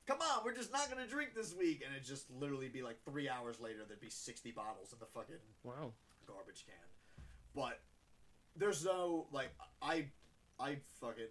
Come 0.05 0.19
on, 0.21 0.45
we're 0.45 0.55
just 0.55 0.73
not 0.73 0.89
gonna 0.91 1.07
drink 1.07 1.33
this 1.35 1.55
week, 1.55 1.83
and 1.87 1.95
it 1.95 2.03
just 2.03 2.29
literally 2.31 2.69
be 2.69 2.83
like 2.83 3.03
three 3.05 3.29
hours 3.29 3.61
later. 3.61 3.85
There'd 3.87 4.01
be 4.01 4.11
sixty 4.11 4.51
bottles 4.51 4.93
in 4.93 4.99
the 4.99 5.07
fucking 5.07 5.39
Wow. 5.63 5.93
garbage 6.27 6.67
can. 6.67 7.25
But 7.55 7.81
there's 8.57 8.85
no 8.85 9.29
like 9.31 9.51
I 9.81 10.11
I 10.59 10.81
fucking 11.01 11.29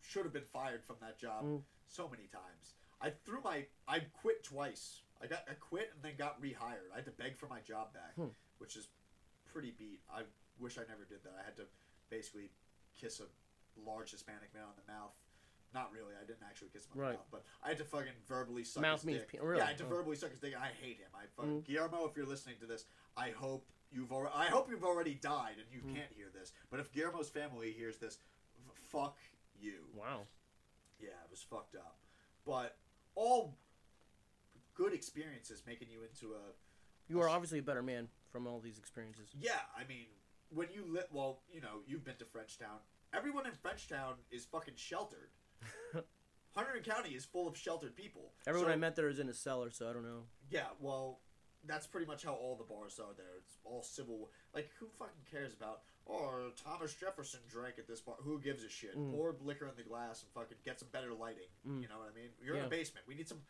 should 0.00 0.24
have 0.24 0.32
been 0.32 0.46
fired 0.46 0.82
from 0.84 0.96
that 1.00 1.18
job 1.18 1.44
Mm. 1.44 1.62
so 1.88 2.08
many 2.08 2.26
times. 2.28 2.74
I 3.04 3.10
threw 3.24 3.40
my 3.42 3.66
I 3.86 4.00
quit 4.00 4.42
twice. 4.44 5.02
I 5.22 5.26
got 5.26 5.44
I 5.48 5.54
quit 5.54 5.90
and 5.94 6.02
then 6.02 6.16
got 6.16 6.40
rehired. 6.40 6.88
I 6.92 6.96
had 6.96 7.04
to 7.04 7.10
beg 7.10 7.36
for 7.36 7.46
my 7.48 7.60
job 7.60 7.92
back, 7.92 8.14
Hmm. 8.16 8.28
which 8.58 8.76
is 8.76 8.88
pretty 9.44 9.72
beat. 9.72 10.00
I 10.10 10.22
wish 10.58 10.78
I 10.78 10.82
never 10.88 11.04
did 11.04 11.22
that. 11.24 11.34
I 11.38 11.44
had 11.44 11.56
to 11.56 11.66
basically 12.08 12.50
kiss 12.98 13.20
a 13.20 13.26
large 13.88 14.10
Hispanic 14.12 14.54
man 14.54 14.64
on 14.64 14.74
the 14.76 14.92
mouth 14.92 15.12
not 15.72 15.90
really. 15.90 16.14
I 16.14 16.20
didn't 16.24 16.44
actually 16.48 16.68
kiss 16.68 16.86
him 16.86 16.92
on 16.94 16.98
Right. 17.00 17.10
the 17.10 17.16
mouth, 17.18 17.26
but 17.32 17.44
I 17.60 17.68
had 17.70 17.78
to 17.78 17.84
fucking 17.84 18.12
verbally 18.28 18.62
suck 18.62 18.80
Mouth 18.82 19.00
his 19.00 19.06
means 19.06 19.20
dick. 19.22 19.30
pe- 19.30 19.38
really? 19.40 19.58
Yeah, 19.58 19.64
I 19.64 19.68
had 19.70 19.78
to 19.78 19.84
Oh. 19.86 19.88
verbally 19.88 20.14
suck 20.14 20.30
his 20.30 20.38
dick. 20.38 20.54
I 20.54 20.68
hate 20.68 20.98
him. 20.98 21.10
I 21.12 21.26
fucking 21.26 21.62
Mhm. 21.62 21.64
Guillermo, 21.64 22.04
if 22.06 22.16
you're 22.16 22.26
listening 22.26 22.60
to 22.60 22.66
this, 22.66 22.86
I 23.16 23.32
hope 23.32 23.66
you've 23.90 24.12
already. 24.12 24.36
I 24.36 24.46
hope 24.46 24.70
you've 24.70 24.84
already 24.84 25.16
died 25.16 25.58
and 25.58 25.68
you 25.72 25.80
Mm. 25.82 25.92
can't 25.96 26.12
hear 26.12 26.30
this. 26.30 26.52
But 26.70 26.78
if 26.78 26.92
Guillermo's 26.92 27.28
family 27.28 27.72
hears 27.72 27.98
this, 27.98 28.20
f- 28.68 28.76
fuck 28.76 29.18
you. 29.56 29.90
Wow. 29.94 30.28
Yeah, 31.00 31.20
it 31.24 31.28
was 31.30 31.42
fucked 31.42 31.74
up. 31.74 31.98
But 32.44 32.78
all 33.14 33.56
good 34.74 34.92
experiences 34.92 35.62
making 35.66 35.88
you 35.90 36.00
into 36.02 36.34
a 36.34 36.40
You 37.08 37.20
are 37.20 37.28
obviously 37.28 37.58
a 37.58 37.62
better 37.62 37.82
man 37.82 38.08
from 38.30 38.46
all 38.46 38.60
these 38.60 38.78
experiences. 38.78 39.28
Yeah, 39.38 39.52
I 39.78 39.84
mean, 39.86 40.06
when 40.50 40.68
you 40.72 40.84
lit, 40.92 41.08
well, 41.12 41.40
you 41.52 41.60
know, 41.60 41.80
you've 41.86 42.04
been 42.04 42.16
to 42.16 42.24
Frenchtown. 42.24 42.80
Everyone 43.12 43.46
in 43.46 43.52
Frenchtown 43.52 44.14
is 44.30 44.44
fucking 44.44 44.74
sheltered. 44.76 45.30
Hunterdon 46.56 46.84
County 46.84 47.10
is 47.10 47.24
full 47.24 47.48
of 47.48 47.56
sheltered 47.56 47.96
people. 47.96 48.32
Everyone 48.46 48.68
So- 48.68 48.72
I 48.72 48.76
met 48.76 48.96
there 48.96 49.08
is 49.08 49.18
in 49.18 49.28
a 49.28 49.34
cellar, 49.34 49.70
so 49.70 49.88
I 49.88 49.92
don't 49.92 50.04
know. 50.04 50.22
Yeah, 50.50 50.66
well, 50.80 51.20
that's 51.66 51.86
pretty 51.86 52.06
much 52.06 52.24
how 52.24 52.34
all 52.34 52.56
the 52.56 52.64
bars 52.64 52.98
are 52.98 53.14
there. 53.16 53.38
It's 53.38 53.58
all 53.64 53.82
civil. 53.82 54.30
Like, 54.54 54.70
who 54.78 54.86
fucking 54.98 55.24
cares 55.30 55.52
about? 55.54 55.80
Oh, 56.08 56.50
Thomas 56.62 56.94
Jefferson 56.94 57.40
drank 57.50 57.78
at 57.78 57.88
this 57.88 58.00
bar. 58.00 58.16
Who 58.22 58.38
gives 58.40 58.62
a 58.62 58.68
shit? 58.68 58.98
Mm. 58.98 59.12
Pour 59.12 59.34
liquor 59.42 59.66
in 59.66 59.76
the 59.76 59.88
glass 59.88 60.22
and 60.22 60.30
fucking 60.32 60.58
get 60.64 60.78
some 60.78 60.88
better 60.92 61.14
lighting. 61.14 61.48
Mm. 61.66 61.82
You 61.82 61.88
know 61.88 61.98
what 61.98 62.12
I 62.12 62.18
mean? 62.18 62.30
You're 62.44 62.56
in 62.56 62.64
a 62.64 62.68
basement. 62.68 63.06
We 63.08 63.14
need 63.14 63.28
some 63.28 63.40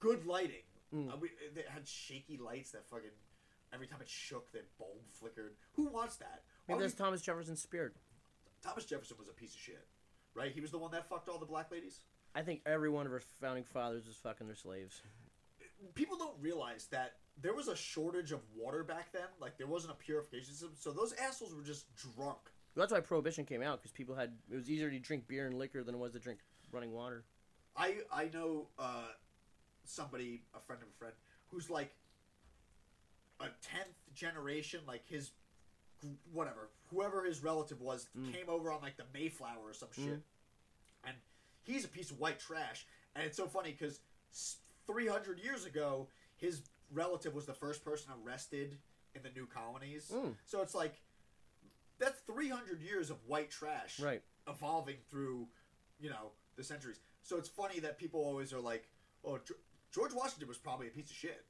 good 0.00 0.26
lighting. 0.26 0.66
Mm. 0.94 1.12
Uh, 1.12 1.16
we, 1.20 1.30
they 1.54 1.62
had 1.68 1.86
shaky 1.86 2.36
lights 2.36 2.72
that 2.72 2.84
fucking 2.90 3.14
every 3.72 3.86
time 3.86 4.00
it 4.00 4.08
shook, 4.08 4.52
that 4.52 4.66
bulb 4.78 5.00
flickered. 5.10 5.54
Who 5.74 5.86
wants 5.86 6.16
that? 6.16 6.42
Why 6.66 6.74
Maybe 6.74 6.86
that's 6.86 6.94
Thomas 6.94 7.22
Jefferson's 7.22 7.62
spirit. 7.62 7.92
Thomas 8.62 8.84
Jefferson 8.84 9.16
was 9.18 9.28
a 9.28 9.32
piece 9.32 9.54
of 9.54 9.60
shit, 9.60 9.86
right? 10.34 10.52
He 10.52 10.60
was 10.60 10.70
the 10.70 10.78
one 10.78 10.92
that 10.92 11.08
fucked 11.08 11.28
all 11.28 11.38
the 11.38 11.46
black 11.46 11.72
ladies. 11.72 12.00
I 12.34 12.42
think 12.42 12.60
every 12.64 12.88
one 12.88 13.06
of 13.06 13.12
our 13.12 13.22
founding 13.40 13.64
fathers 13.64 14.06
was 14.06 14.16
fucking 14.16 14.46
their 14.46 14.56
slaves. 14.56 15.02
People 15.94 16.16
don't 16.16 16.36
realize 16.40 16.86
that 16.92 17.14
there 17.40 17.54
was 17.54 17.68
a 17.68 17.76
shortage 17.76 18.32
of 18.32 18.40
water 18.56 18.84
back 18.84 19.12
then. 19.12 19.26
Like 19.40 19.56
there 19.58 19.66
wasn't 19.66 19.92
a 19.92 19.96
purification 19.96 20.52
system, 20.52 20.72
so 20.78 20.90
those 20.92 21.12
assholes 21.14 21.54
were 21.54 21.62
just 21.62 21.86
drunk. 21.96 22.38
That's 22.74 22.92
why 22.92 23.00
prohibition 23.00 23.44
came 23.44 23.62
out 23.62 23.80
because 23.80 23.92
people 23.92 24.14
had 24.14 24.32
it 24.50 24.54
was 24.56 24.70
easier 24.70 24.90
to 24.90 24.98
drink 24.98 25.26
beer 25.28 25.46
and 25.46 25.58
liquor 25.58 25.82
than 25.82 25.94
it 25.94 25.98
was 25.98 26.12
to 26.12 26.18
drink 26.18 26.38
running 26.70 26.92
water. 26.92 27.24
I 27.76 27.96
I 28.12 28.30
know 28.32 28.68
uh, 28.78 29.08
somebody, 29.84 30.42
a 30.54 30.60
friend 30.60 30.82
of 30.82 30.88
a 30.88 30.98
friend, 30.98 31.14
who's 31.50 31.68
like 31.70 31.94
a 33.40 33.46
tenth 33.62 33.96
generation, 34.14 34.80
like 34.86 35.06
his 35.08 35.32
whatever, 36.32 36.68
whoever 36.90 37.24
his 37.24 37.42
relative 37.42 37.80
was, 37.80 38.08
Mm. 38.18 38.32
came 38.32 38.48
over 38.48 38.70
on 38.72 38.80
like 38.82 38.96
the 38.96 39.04
Mayflower 39.14 39.68
or 39.68 39.72
some 39.74 39.88
shit, 39.92 40.04
Mm. 40.18 40.22
and 41.04 41.16
he's 41.64 41.84
a 41.84 41.88
piece 41.88 42.10
of 42.10 42.18
white 42.18 42.38
trash. 42.40 42.86
And 43.14 43.24
it's 43.24 43.36
so 43.36 43.46
funny 43.46 43.72
because 43.72 44.00
three 44.86 45.06
hundred 45.06 45.38
years 45.40 45.64
ago, 45.64 46.08
his 46.36 46.62
relative 46.92 47.34
was 47.34 47.46
the 47.46 47.54
first 47.54 47.84
person 47.84 48.12
arrested 48.24 48.78
in 49.14 49.22
the 49.22 49.30
new 49.30 49.46
colonies. 49.46 50.10
Mm. 50.14 50.34
So 50.44 50.62
it's 50.62 50.74
like 50.74 50.94
that's 51.98 52.20
three 52.22 52.48
hundred 52.48 52.80
years 52.82 53.10
of 53.10 53.18
white 53.26 53.50
trash 53.50 54.00
Right. 54.00 54.22
evolving 54.48 54.96
through, 55.10 55.48
you 56.00 56.10
know, 56.10 56.32
the 56.56 56.64
centuries. 56.64 57.00
So 57.22 57.36
it's 57.36 57.48
funny 57.48 57.80
that 57.80 57.98
people 57.98 58.20
always 58.20 58.52
are 58.52 58.60
like, 58.60 58.88
"Oh, 59.24 59.38
George 59.92 60.12
Washington 60.12 60.48
was 60.48 60.58
probably 60.58 60.88
a 60.88 60.90
piece 60.90 61.10
of 61.10 61.16
shit. 61.16 61.44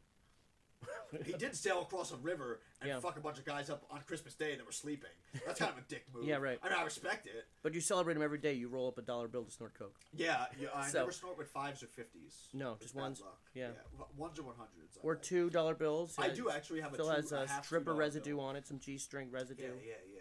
He 1.27 1.35
did 1.35 1.55
sail 1.55 1.83
across 1.83 2.11
a 2.11 2.17
river 2.17 2.61
and 2.81 2.89
Yeah. 2.89 2.99
fuck 3.01 3.19
a 3.19 3.21
bunch 3.21 3.39
of 3.39 3.45
guys 3.45 3.69
up 3.69 3.85
on 3.91 4.01
Christmas 4.07 4.35
Day 4.35 4.57
that 4.57 4.65
were 4.65 4.73
sleeping. 4.73 5.11
That's 5.47 5.59
kind 5.59 5.71
of 5.71 5.77
a 5.79 5.83
dick 5.87 6.07
move. 6.15 6.25
Yeah, 6.27 6.37
right. 6.37 6.59
I 6.63 6.69
mean, 6.71 6.79
I 6.79 6.83
respect 6.85 7.27
it. 7.27 7.45
But 7.63 7.75
you 7.75 7.81
celebrate 7.83 8.15
them 8.15 8.23
every 8.23 8.39
day. 8.39 8.55
You 8.55 8.69
roll 8.69 8.89
up 8.89 8.97
a 8.97 9.03
dollar 9.03 9.29
bill 9.29 9.45
to 9.45 9.51
snort 9.51 9.75
coke. 9.75 9.95
Yeah, 10.15 10.47
yeah 10.59 10.69
I 10.75 10.89
So- 10.89 11.01
never 11.01 11.13
snort 11.13 11.37
with 11.37 11.49
fives 11.51 11.83
or 11.83 11.87
fifties. 11.89 12.49
No, 12.55 12.77
just 12.81 12.95
ones. 12.95 13.21
luck. 13.21 13.39
Yeah. 13.55 13.69
w- 13.99 14.09
ones 14.17 14.39
or 14.39 14.45
one 14.45 14.57
hundreds. 14.57 14.99
Or 15.03 15.15
two 15.15 15.51
dollar 15.51 15.75
bills. 15.75 16.17
I 16.19 16.29
do 16.31 16.49
actually 16.49 16.81
have 16.81 16.93
a 16.93 16.95
Still 16.95 17.11
has 17.11 17.31
a 17.33 17.41
a 17.43 17.63
stripper 17.63 17.95
residue 17.95 18.37
bill. 18.37 18.45
on 18.45 18.57
it, 18.57 18.67
some 18.67 18.79
G 18.79 18.97
string 18.97 19.31
residue. 19.31 19.65
Yeah, 19.65 19.69
yeah, 19.85 19.95
yeah. 20.15 20.21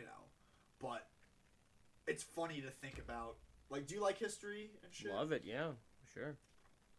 You 0.00 0.02
know, 0.04 0.24
but 0.78 1.06
it's 2.06 2.22
funny 2.22 2.60
to 2.60 2.70
think 2.70 2.98
about. 2.98 3.36
Like, 3.70 3.86
do 3.86 3.94
you 3.94 4.00
like 4.02 4.18
history 4.18 4.70
and 4.82 4.92
shit? 4.94 5.12
Love 5.12 5.32
it, 5.32 5.42
yeah, 5.44 5.72
sure. 6.14 6.36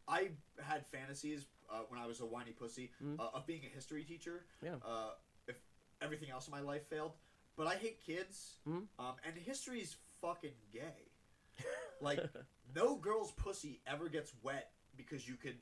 I 0.08 0.30
had 0.62 0.86
fantasies 0.88 1.46
uh, 1.72 1.80
when 1.90 2.00
I 2.00 2.06
was 2.08 2.20
a 2.20 2.26
whiny 2.26 2.52
pussy 2.52 2.91
Mhm. 3.02 3.20
uh, 3.20 3.30
of 3.34 3.46
being 3.46 3.64
a 3.66 3.70
history 3.70 4.04
teacher. 4.04 4.46
Yeah. 4.62 4.76
Uh, 4.84 5.16
if 5.48 5.56
everything 6.02 6.30
else 6.30 6.48
in 6.48 6.52
my 6.52 6.60
life 6.62 6.88
failed, 6.88 7.14
but 7.56 7.68
I 7.68 7.76
hate 7.76 8.00
kids, 8.02 8.58
Mhm. 8.68 8.88
um, 8.98 9.16
and 9.24 9.38
history's 9.38 9.96
fucking 10.22 10.56
gay. 10.72 11.12
Like, 12.02 12.30
no 12.74 12.96
girl's 12.96 13.34
pussy 13.34 13.82
ever 13.86 14.08
gets 14.08 14.34
wet 14.41 14.72
because 14.96 15.28
you 15.28 15.36
could 15.36 15.60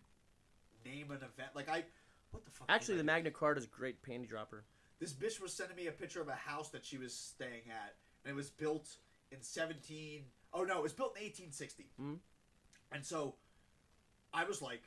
name 0.85 1.09
an 1.09 1.23
event. 1.23 1.55
Like 1.55 1.67
I, 1.67 1.83
what 2.29 2.45
the 2.45 2.51
fuck? 2.51 2.69
Actually, 2.69 2.97
the? 2.97 3.03
Magna 3.03 3.31
Carta 3.31 3.57
is 3.59 3.65
a 3.65 3.69
great 3.69 4.03
panty 4.03 4.27
dropper. 4.29 4.63
This 4.99 5.13
bitch 5.13 5.39
was 5.39 5.51
sending 5.51 5.75
me 5.75 5.87
a 5.87 5.91
picture 5.91 6.21
of 6.21 6.27
a 6.27 6.35
house 6.35 6.69
that 6.69 6.85
she 6.85 6.99
was 6.99 7.15
staying 7.17 7.69
at, 7.71 7.95
and 8.23 8.31
it 8.31 8.35
was 8.35 8.51
built 8.51 8.97
in 9.31 9.41
17. 9.41 10.31
Oh 10.53 10.63
no, 10.63 10.77
it 10.77 10.83
was 10.83 10.93
built 10.93 11.17
in 11.17 11.23
1860. 11.23 11.89
Mhm. 11.99 12.19
And 12.91 13.03
so, 13.03 13.35
I 14.31 14.43
was 14.43 14.61
like, 14.61 14.83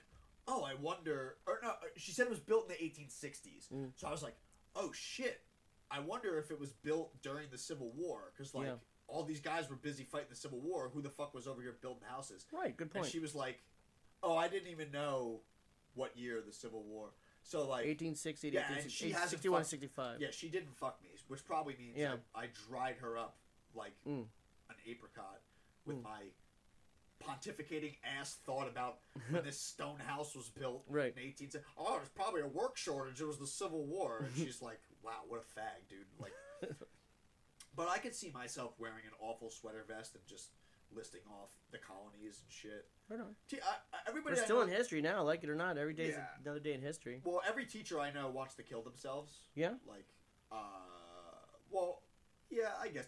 "Oh, 0.50 0.64
I 0.64 0.74
wonder." 0.74 1.36
Or 1.46 1.58
no, 1.62 1.72
she 1.96 2.12
said 2.12 2.26
it 2.26 2.30
was 2.30 2.40
built 2.40 2.64
in 2.64 2.76
the 2.76 2.82
1860s. 2.82 3.68
Mm. 3.72 3.92
So 3.96 4.08
I 4.08 4.10
was 4.10 4.22
like, 4.22 4.36
"Oh 4.74 4.92
shit, 4.92 5.40
I 5.90 6.00
wonder 6.00 6.38
if 6.38 6.50
it 6.50 6.58
was 6.58 6.72
built 6.72 7.20
during 7.22 7.48
the 7.50 7.58
Civil 7.58 7.90
War." 7.92 8.32
Because 8.36 8.54
like 8.54 8.66
Yeah. 8.66 8.76
all 9.06 9.24
these 9.24 9.40
guys 9.40 9.68
were 9.70 9.76
busy 9.76 10.04
fighting 10.04 10.28
the 10.30 10.36
Civil 10.36 10.60
War. 10.60 10.88
Who 10.90 11.00
the 11.02 11.10
fuck 11.10 11.32
was 11.34 11.46
over 11.46 11.62
here 11.62 11.72
building 11.80 12.04
houses? 12.08 12.46
Right, 12.52 12.76
good 12.76 12.86
And 12.88 13.02
point. 13.02 13.06
she 13.06 13.18
was 13.20 13.34
like, 13.34 13.62
"Oh, 14.22 14.36
I 14.36 14.48
didn't 14.48 14.68
even 14.68 14.90
know 14.90 15.42
what 15.94 16.16
year 16.16 16.40
the 16.42 16.52
Civil 16.52 16.82
War." 16.82 17.10
So 17.42 17.60
like, 17.60 17.86
1860 17.86 18.50
to 18.50 18.56
Yeah, 18.56 18.72
and 18.74 18.90
she 18.90 19.10
hasn't 19.12 19.30
61 19.30 19.64
65. 19.64 20.20
yeah, 20.20 20.30
she 20.30 20.48
didn't 20.50 20.74
fuck 20.76 21.02
me, 21.02 21.08
which 21.28 21.44
probably 21.44 21.74
means 21.76 21.96
Yeah. 21.96 22.16
I, 22.34 22.44
I 22.44 22.48
dried 22.68 22.96
her 22.98 23.16
up 23.16 23.38
like 23.74 23.94
Mm. 24.04 24.26
an 24.68 24.76
apricot 24.86 25.40
with 25.86 25.96
Mm. 25.96 26.02
my 26.02 26.22
pontificating 27.26 27.96
ass 28.04 28.38
thought 28.46 28.68
about 28.68 28.98
when 29.30 29.44
this 29.44 29.60
stone 29.60 29.98
house 29.98 30.34
was 30.34 30.48
built 30.48 30.84
Right. 30.88 31.12
in 31.16 31.22
18. 31.22 31.50
Oh, 31.78 31.96
there's 31.96 32.08
probably 32.08 32.40
a 32.42 32.46
work 32.46 32.76
shortage. 32.76 33.20
It 33.20 33.26
was 33.26 33.38
the 33.38 33.46
Civil 33.46 33.84
War, 33.86 34.24
and 34.26 34.36
she's 34.36 34.60
like, 34.68 34.80
"Wow, 35.02 35.20
what 35.28 35.40
a 35.40 35.60
fag, 35.60 35.88
dude!" 35.88 36.06
Like, 36.18 36.32
but 37.76 37.88
I 37.88 37.98
could 37.98 38.14
see 38.14 38.30
myself 38.30 38.74
wearing 38.78 39.04
an 39.06 39.12
awful 39.20 39.50
sweater 39.50 39.84
vest 39.86 40.14
and 40.14 40.24
just 40.26 40.50
listing 40.92 41.20
off 41.30 41.50
the 41.70 41.78
colonies 41.78 42.40
and 42.42 42.50
shit. 42.50 42.88
Right 43.08 43.20
on. 43.20 43.34
T- 43.48 43.58
I, 43.62 43.96
I- 43.96 44.00
everybody 44.08 44.34
We're 44.36 44.42
I 44.42 44.44
still 44.44 44.56
know- 44.56 44.62
in 44.62 44.68
history 44.70 45.00
now, 45.02 45.22
like 45.22 45.44
it 45.44 45.50
or 45.50 45.54
not. 45.54 45.78
Every 45.78 45.94
day's 45.94 46.14
Yeah. 46.14 46.26
another 46.42 46.58
day 46.60 46.72
in 46.74 46.80
history. 46.82 47.20
Well, 47.24 47.42
every 47.48 47.64
teacher 47.66 48.00
I 48.00 48.10
know 48.10 48.28
wants 48.28 48.54
to 48.56 48.62
kill 48.64 48.82
themselves. 48.82 49.32
Yeah? 49.54 49.74
Like, 49.86 50.06
uh, 50.50 50.56
well, 51.70 52.02
yeah, 52.50 52.72
I 52.80 52.88
guess. 52.88 53.06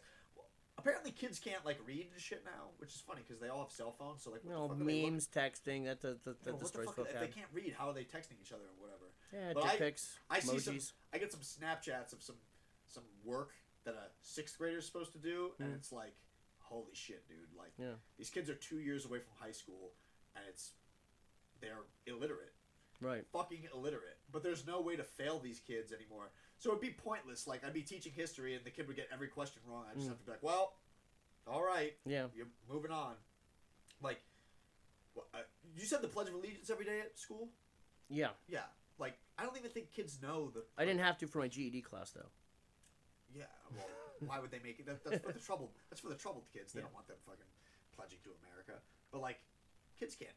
Apparently, 0.83 1.13
kids 1.13 1.39
can't 1.39 1.65
like 1.65 1.79
read 1.87 2.09
and 2.13 2.21
shit 2.21 2.43
now, 2.45 2.71
which 2.79 2.91
is 2.95 3.01
funny 3.01 3.23
because 3.27 3.41
they 3.41 3.49
all 3.49 3.61
have 3.61 3.71
cell 3.71 3.95
phones. 3.97 4.23
So 4.23 4.31
like, 4.31 4.45
what 4.45 4.53
know, 4.53 4.63
the 4.69 4.75
fuck 4.75 4.83
are 4.83 4.85
they 4.85 5.11
memes, 5.11 5.29
texting, 5.29 5.85
that 5.85 6.01
that, 6.01 6.25
that, 6.25 6.43
that 6.43 6.47
No, 6.51 6.53
what 6.55 6.59
the 6.61 6.65
destroys 6.67 6.87
fuck 6.87 7.07
if 7.09 7.21
they 7.21 7.29
can't 7.29 7.47
read, 7.53 7.75
how 7.79 7.89
are 7.89 7.93
they 7.95 8.03
texting 8.03 8.35
each 8.43 8.51
other 8.53 8.65
or 8.65 8.77
whatever? 8.83 9.07
Yeah, 9.33 9.53
But 9.55 9.63
dick 9.63 9.73
I- 9.73 9.77
pics, 9.77 10.19
I 10.29 10.41
see 10.41 10.59
some. 10.59 10.75
emojis. 10.75 10.93
I 11.15 11.19
get 11.19 11.31
some 11.33 11.41
Snapchats 11.41 12.13
of 12.13 12.23
some 12.23 12.37
some 12.89 13.05
work 13.25 13.53
that 13.85 13.95
a 13.95 14.11
sixth 14.23 14.59
grader 14.59 14.79
is 14.79 14.87
supposed 14.87 15.13
to 15.13 15.19
do, 15.19 15.53
and 15.61 15.73
Mm. 15.73 15.77
it's 15.77 15.93
like, 15.93 16.15
holy 16.59 16.95
shit, 16.95 17.27
dude! 17.29 17.55
Like, 17.57 17.73
Yeah. 17.79 17.95
these 18.19 18.29
kids 18.31 18.51
are 18.51 18.55
two 18.55 18.81
years 18.81 19.05
away 19.07 19.21
from 19.21 19.33
high 19.39 19.53
school, 19.53 19.93
and 20.35 20.45
it's 20.49 20.73
they're 21.61 21.85
illiterate. 22.07 22.53
Right. 23.01 23.27
fucking 23.33 23.69
illiterate. 23.75 24.19
But 24.31 24.45
there's 24.45 24.65
no 24.65 24.81
way 24.81 24.95
to 24.95 25.03
fail 25.03 25.41
these 25.41 25.59
kids 25.59 25.93
anymore. 25.93 26.31
So 26.63 26.71
it'd 26.71 26.81
be 26.81 26.91
pointless. 26.91 27.49
Like 27.49 27.65
I'd 27.65 27.73
be 27.75 27.83
teaching 27.83 28.13
history 28.15 28.55
and 28.55 28.65
the 28.65 28.71
kid 28.71 28.87
would 28.87 28.95
get 28.95 29.09
every 29.13 29.27
question 29.27 29.61
wrong. 29.67 29.85
I 29.91 29.95
just 29.95 30.07
Mm. 30.07 30.11
have 30.11 30.19
to 30.21 30.25
be 30.25 30.31
like, 30.31 30.45
well, 30.45 30.77
all 31.45 31.61
right, 31.61 31.99
Yeah. 32.05 32.29
you're 32.37 32.47
moving 32.69 32.93
on. 32.93 33.17
Like, 34.01 34.23
wha- 35.17 35.25
uh, 35.35 35.43
you 35.75 35.85
said 35.85 36.03
the 36.03 36.09
Pledge 36.09 36.29
of 36.29 36.35
Allegiance 36.35 36.71
every 36.71 36.85
day 36.85 37.01
at 37.01 37.19
school. 37.19 37.51
Yeah. 38.09 38.31
Yeah. 38.47 38.67
Like 38.97 39.19
I 39.37 39.43
don't 39.43 39.57
even 39.59 39.73
think 39.73 39.91
kids 39.93 40.23
know 40.23 40.51
the. 40.51 40.65
I 40.79 40.85
didn't 40.85 41.01
have 41.01 41.19
to 41.19 41.27
for 41.27 41.41
my 41.41 41.49
GED 41.49 41.83
class 41.83 42.13
though. 42.13 42.31
Yeah. 43.35 43.47
Well, 43.75 43.89
why 44.21 44.39
would 44.39 44.53
they 44.53 44.61
make 44.61 44.79
it? 44.79 44.87
That, 44.87 45.03
that's 45.03 45.21
for 45.25 45.33
the 45.33 45.41
troubled. 45.41 45.73
That's 45.91 46.01
for 46.01 46.11
the 46.11 46.15
troubled 46.15 46.45
kids. 46.53 46.73
They 46.73 46.79
Yeah. 46.79 46.85
don't 46.85 46.95
want 46.95 47.09
them 47.09 47.17
fucking 47.27 47.45
pledging 47.91 48.21
to 48.23 48.31
America. 48.47 48.81
But 49.11 49.19
like, 49.21 49.41
kids 49.99 50.15
can't 50.15 50.37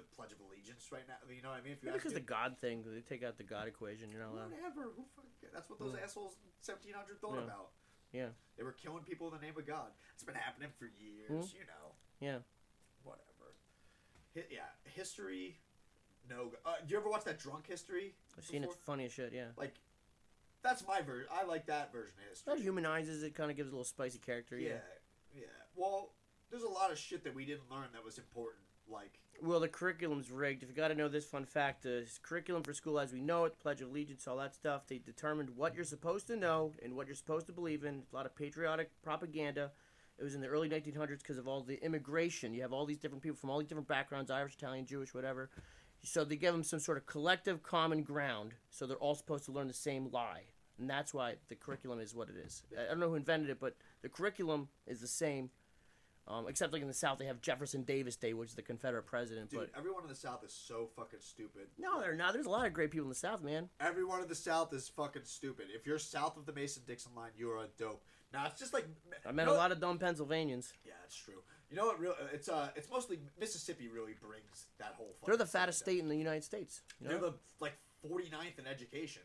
the 0.00 0.14
Pledge 0.16 0.32
of 0.32 0.40
Allegiance 0.40 0.88
right 0.92 1.06
now. 1.06 1.16
You 1.28 1.42
know 1.42 1.50
what 1.50 1.58
I 1.58 1.62
mean? 1.62 1.72
If 1.72 1.82
you 1.82 1.88
Maybe 1.90 1.98
because 1.98 2.12
the 2.14 2.20
God 2.20 2.56
thing, 2.58 2.84
they 2.86 3.00
take 3.00 3.22
out 3.22 3.36
the 3.36 3.44
God 3.44 3.68
equation. 3.68 4.10
You're 4.10 4.20
not 4.22 4.32
allowed. 4.32 4.50
Whatever. 4.52 4.90
Who 4.96 5.04
fucking? 5.16 5.50
That's 5.52 5.68
what 5.68 5.78
those 5.78 5.94
Mm. 5.94 6.02
assholes 6.02 6.36
1700 6.60 7.20
thought 7.20 7.36
Yeah. 7.36 7.44
about. 7.44 7.72
Yeah. 8.12 8.28
They 8.56 8.62
were 8.64 8.72
killing 8.72 9.04
people 9.04 9.28
in 9.28 9.34
the 9.38 9.44
name 9.44 9.56
of 9.56 9.66
God. 9.66 9.92
It's 10.14 10.24
been 10.24 10.34
happening 10.34 10.70
for 10.78 10.86
years, 10.86 11.30
Mm. 11.30 11.54
you 11.54 11.64
know. 11.66 11.94
Yeah. 12.20 12.40
Whatever. 13.04 13.54
Hi- 14.34 14.46
yeah, 14.50 14.68
history. 14.84 15.60
No. 16.28 16.52
Uh, 16.64 16.80
do 16.80 16.92
you 16.92 16.98
ever 16.98 17.08
watch 17.08 17.24
that 17.24 17.38
drunk 17.38 17.66
history? 17.66 18.14
I've 18.36 18.44
seen 18.44 18.62
it. 18.64 18.68
before? 18.68 18.82
Funny 18.82 19.04
as 19.06 19.12
shit. 19.12 19.32
Yeah. 19.32 19.52
Like, 19.56 19.74
that's 20.62 20.86
my 20.86 21.00
version. 21.02 21.28
I 21.30 21.44
like 21.44 21.66
that 21.66 21.92
version 21.92 22.14
of 22.18 22.28
history. 22.28 22.54
That 22.54 22.60
humanizes 22.62 23.22
it. 23.22 23.34
Kind 23.34 23.50
of 23.50 23.56
gives 23.56 23.68
a 23.68 23.72
little 23.72 23.84
spicy 23.84 24.18
character. 24.18 24.58
yeah, 24.58 24.80
Yeah. 25.34 25.40
yeah. 25.42 25.46
Well, 25.74 26.14
there's 26.50 26.62
a 26.64 26.68
lot 26.68 26.90
of 26.90 26.98
shit 26.98 27.24
that 27.24 27.34
we 27.34 27.44
didn't 27.44 27.70
learn 27.70 27.92
that 27.92 28.04
was 28.04 28.18
important. 28.18 28.64
Like, 28.90 29.20
Well, 29.42 29.60
the 29.60 29.68
curriculum's 29.68 30.30
rigged. 30.30 30.62
If 30.62 30.68
you 30.68 30.74
got 30.74 30.88
to 30.88 30.94
know 30.94 31.08
this 31.08 31.24
fun 31.24 31.46
fact, 31.46 31.82
the 31.82 32.06
curriculum 32.22 32.62
for 32.62 32.74
school 32.74 32.98
as 32.98 33.12
we 33.12 33.20
know 33.20 33.44
it, 33.44 33.58
Pledge 33.58 33.80
of 33.80 33.88
Allegiance, 33.90 34.26
all 34.26 34.36
that 34.38 34.54
stuff, 34.54 34.86
they 34.88 34.98
determined 34.98 35.50
what 35.56 35.74
you're 35.74 35.84
supposed 35.84 36.26
to 36.28 36.36
know 36.36 36.72
and 36.82 36.94
what 36.94 37.06
you're 37.06 37.16
supposed 37.16 37.46
to 37.46 37.52
believe 37.52 37.84
in. 37.84 38.02
A 38.12 38.16
lot 38.16 38.26
of 38.26 38.34
patriotic 38.34 38.90
propaganda. 39.02 39.70
It 40.18 40.24
was 40.24 40.34
in 40.34 40.42
the 40.42 40.48
early 40.48 40.68
1900s 40.68 41.18
because 41.18 41.38
of 41.38 41.48
all 41.48 41.62
the 41.62 41.82
immigration. 41.82 42.52
You 42.52 42.60
have 42.62 42.74
all 42.74 42.84
these 42.84 42.98
different 42.98 43.22
people 43.22 43.38
from 43.38 43.48
all 43.48 43.58
these 43.58 43.68
different 43.68 43.88
backgrounds 43.88 44.30
Irish, 44.30 44.54
Italian, 44.54 44.84
Jewish, 44.84 45.14
whatever. 45.14 45.48
So 46.02 46.24
they 46.24 46.36
give 46.36 46.52
them 46.52 46.62
some 46.64 46.80
sort 46.80 46.98
of 46.98 47.06
collective 47.06 47.62
common 47.62 48.02
ground. 48.02 48.52
So 48.70 48.86
they're 48.86 48.96
all 48.98 49.14
supposed 49.14 49.46
to 49.46 49.52
learn 49.52 49.68
the 49.68 49.74
same 49.74 50.10
lie. 50.10 50.42
And 50.78 50.88
that's 50.88 51.12
why 51.12 51.34
the 51.48 51.54
curriculum 51.54 52.00
is 52.00 52.14
what 52.14 52.28
it 52.28 52.36
is. 52.36 52.62
I 52.76 52.84
I 52.84 52.88
don't 52.88 53.00
know 53.00 53.10
who 53.10 53.14
invented 53.14 53.50
it, 53.50 53.60
but 53.60 53.76
the 54.02 54.08
curriculum 54.08 54.68
is 54.86 55.00
the 55.00 55.06
same. 55.06 55.50
Um, 56.28 56.46
except 56.48 56.72
like 56.72 56.82
in 56.82 56.88
the 56.88 56.94
South, 56.94 57.18
they 57.18 57.26
have 57.26 57.40
Jefferson 57.40 57.82
Davis 57.82 58.14
Day, 58.14 58.34
which 58.34 58.50
is 58.50 58.54
the 58.54 58.62
Confederate 58.62 59.02
president. 59.04 59.50
dude, 59.50 59.60
but 59.60 59.70
everyone 59.76 60.02
in 60.04 60.08
the 60.08 60.14
South 60.14 60.44
is 60.44 60.52
so 60.52 60.88
fucking 60.94 61.18
stupid. 61.20 61.62
no, 61.78 62.00
they're 62.00 62.14
not. 62.14 62.34
There's 62.34 62.46
a 62.46 62.50
lot 62.50 62.66
of 62.66 62.72
great 62.72 62.90
people 62.90 63.06
in 63.06 63.08
the 63.08 63.14
South, 63.16 63.42
man. 63.42 63.68
Everyone 63.80 64.22
in 64.22 64.28
the 64.28 64.34
South 64.34 64.72
is 64.72 64.88
fucking 64.88 65.22
stupid. 65.24 65.66
If 65.74 65.86
you're 65.86 65.98
south 65.98 66.36
of 66.36 66.46
the 66.46 66.52
Mason 66.52 66.82
Dixon 66.86 67.12
line, 67.16 67.30
you 67.36 67.50
are 67.50 67.64
a 67.64 67.68
dope. 67.78 68.02
Now 68.32 68.46
it's 68.46 68.60
just 68.60 68.72
like 68.72 68.86
I 69.26 69.32
met 69.32 69.42
you 69.42 69.48
know 69.50 69.56
a 69.56 69.58
lot 69.58 69.72
of 69.72 69.80
dumb 69.80 69.98
Pennsylvanians. 69.98 70.72
Yeah, 70.84 70.92
it's 71.04 71.16
true. 71.16 71.42
You 71.68 71.76
know 71.76 71.86
what? 71.86 71.98
Real, 71.98 72.14
it's 72.32 72.48
uh, 72.48 72.68
it's 72.76 72.88
mostly 72.90 73.18
Mississippi. 73.40 73.88
Really 73.88 74.14
brings 74.20 74.66
that 74.78 74.94
whole. 74.96 75.16
They're 75.26 75.36
the 75.36 75.46
fattest 75.46 75.80
state 75.80 75.98
in 75.98 76.08
the 76.08 76.16
United 76.16 76.44
States. 76.44 76.82
You 77.00 77.08
know? 77.08 77.12
They're 77.12 77.30
the 77.30 77.34
like 77.60 77.74
49th 78.08 78.58
in 78.58 78.66
education. 78.66 79.22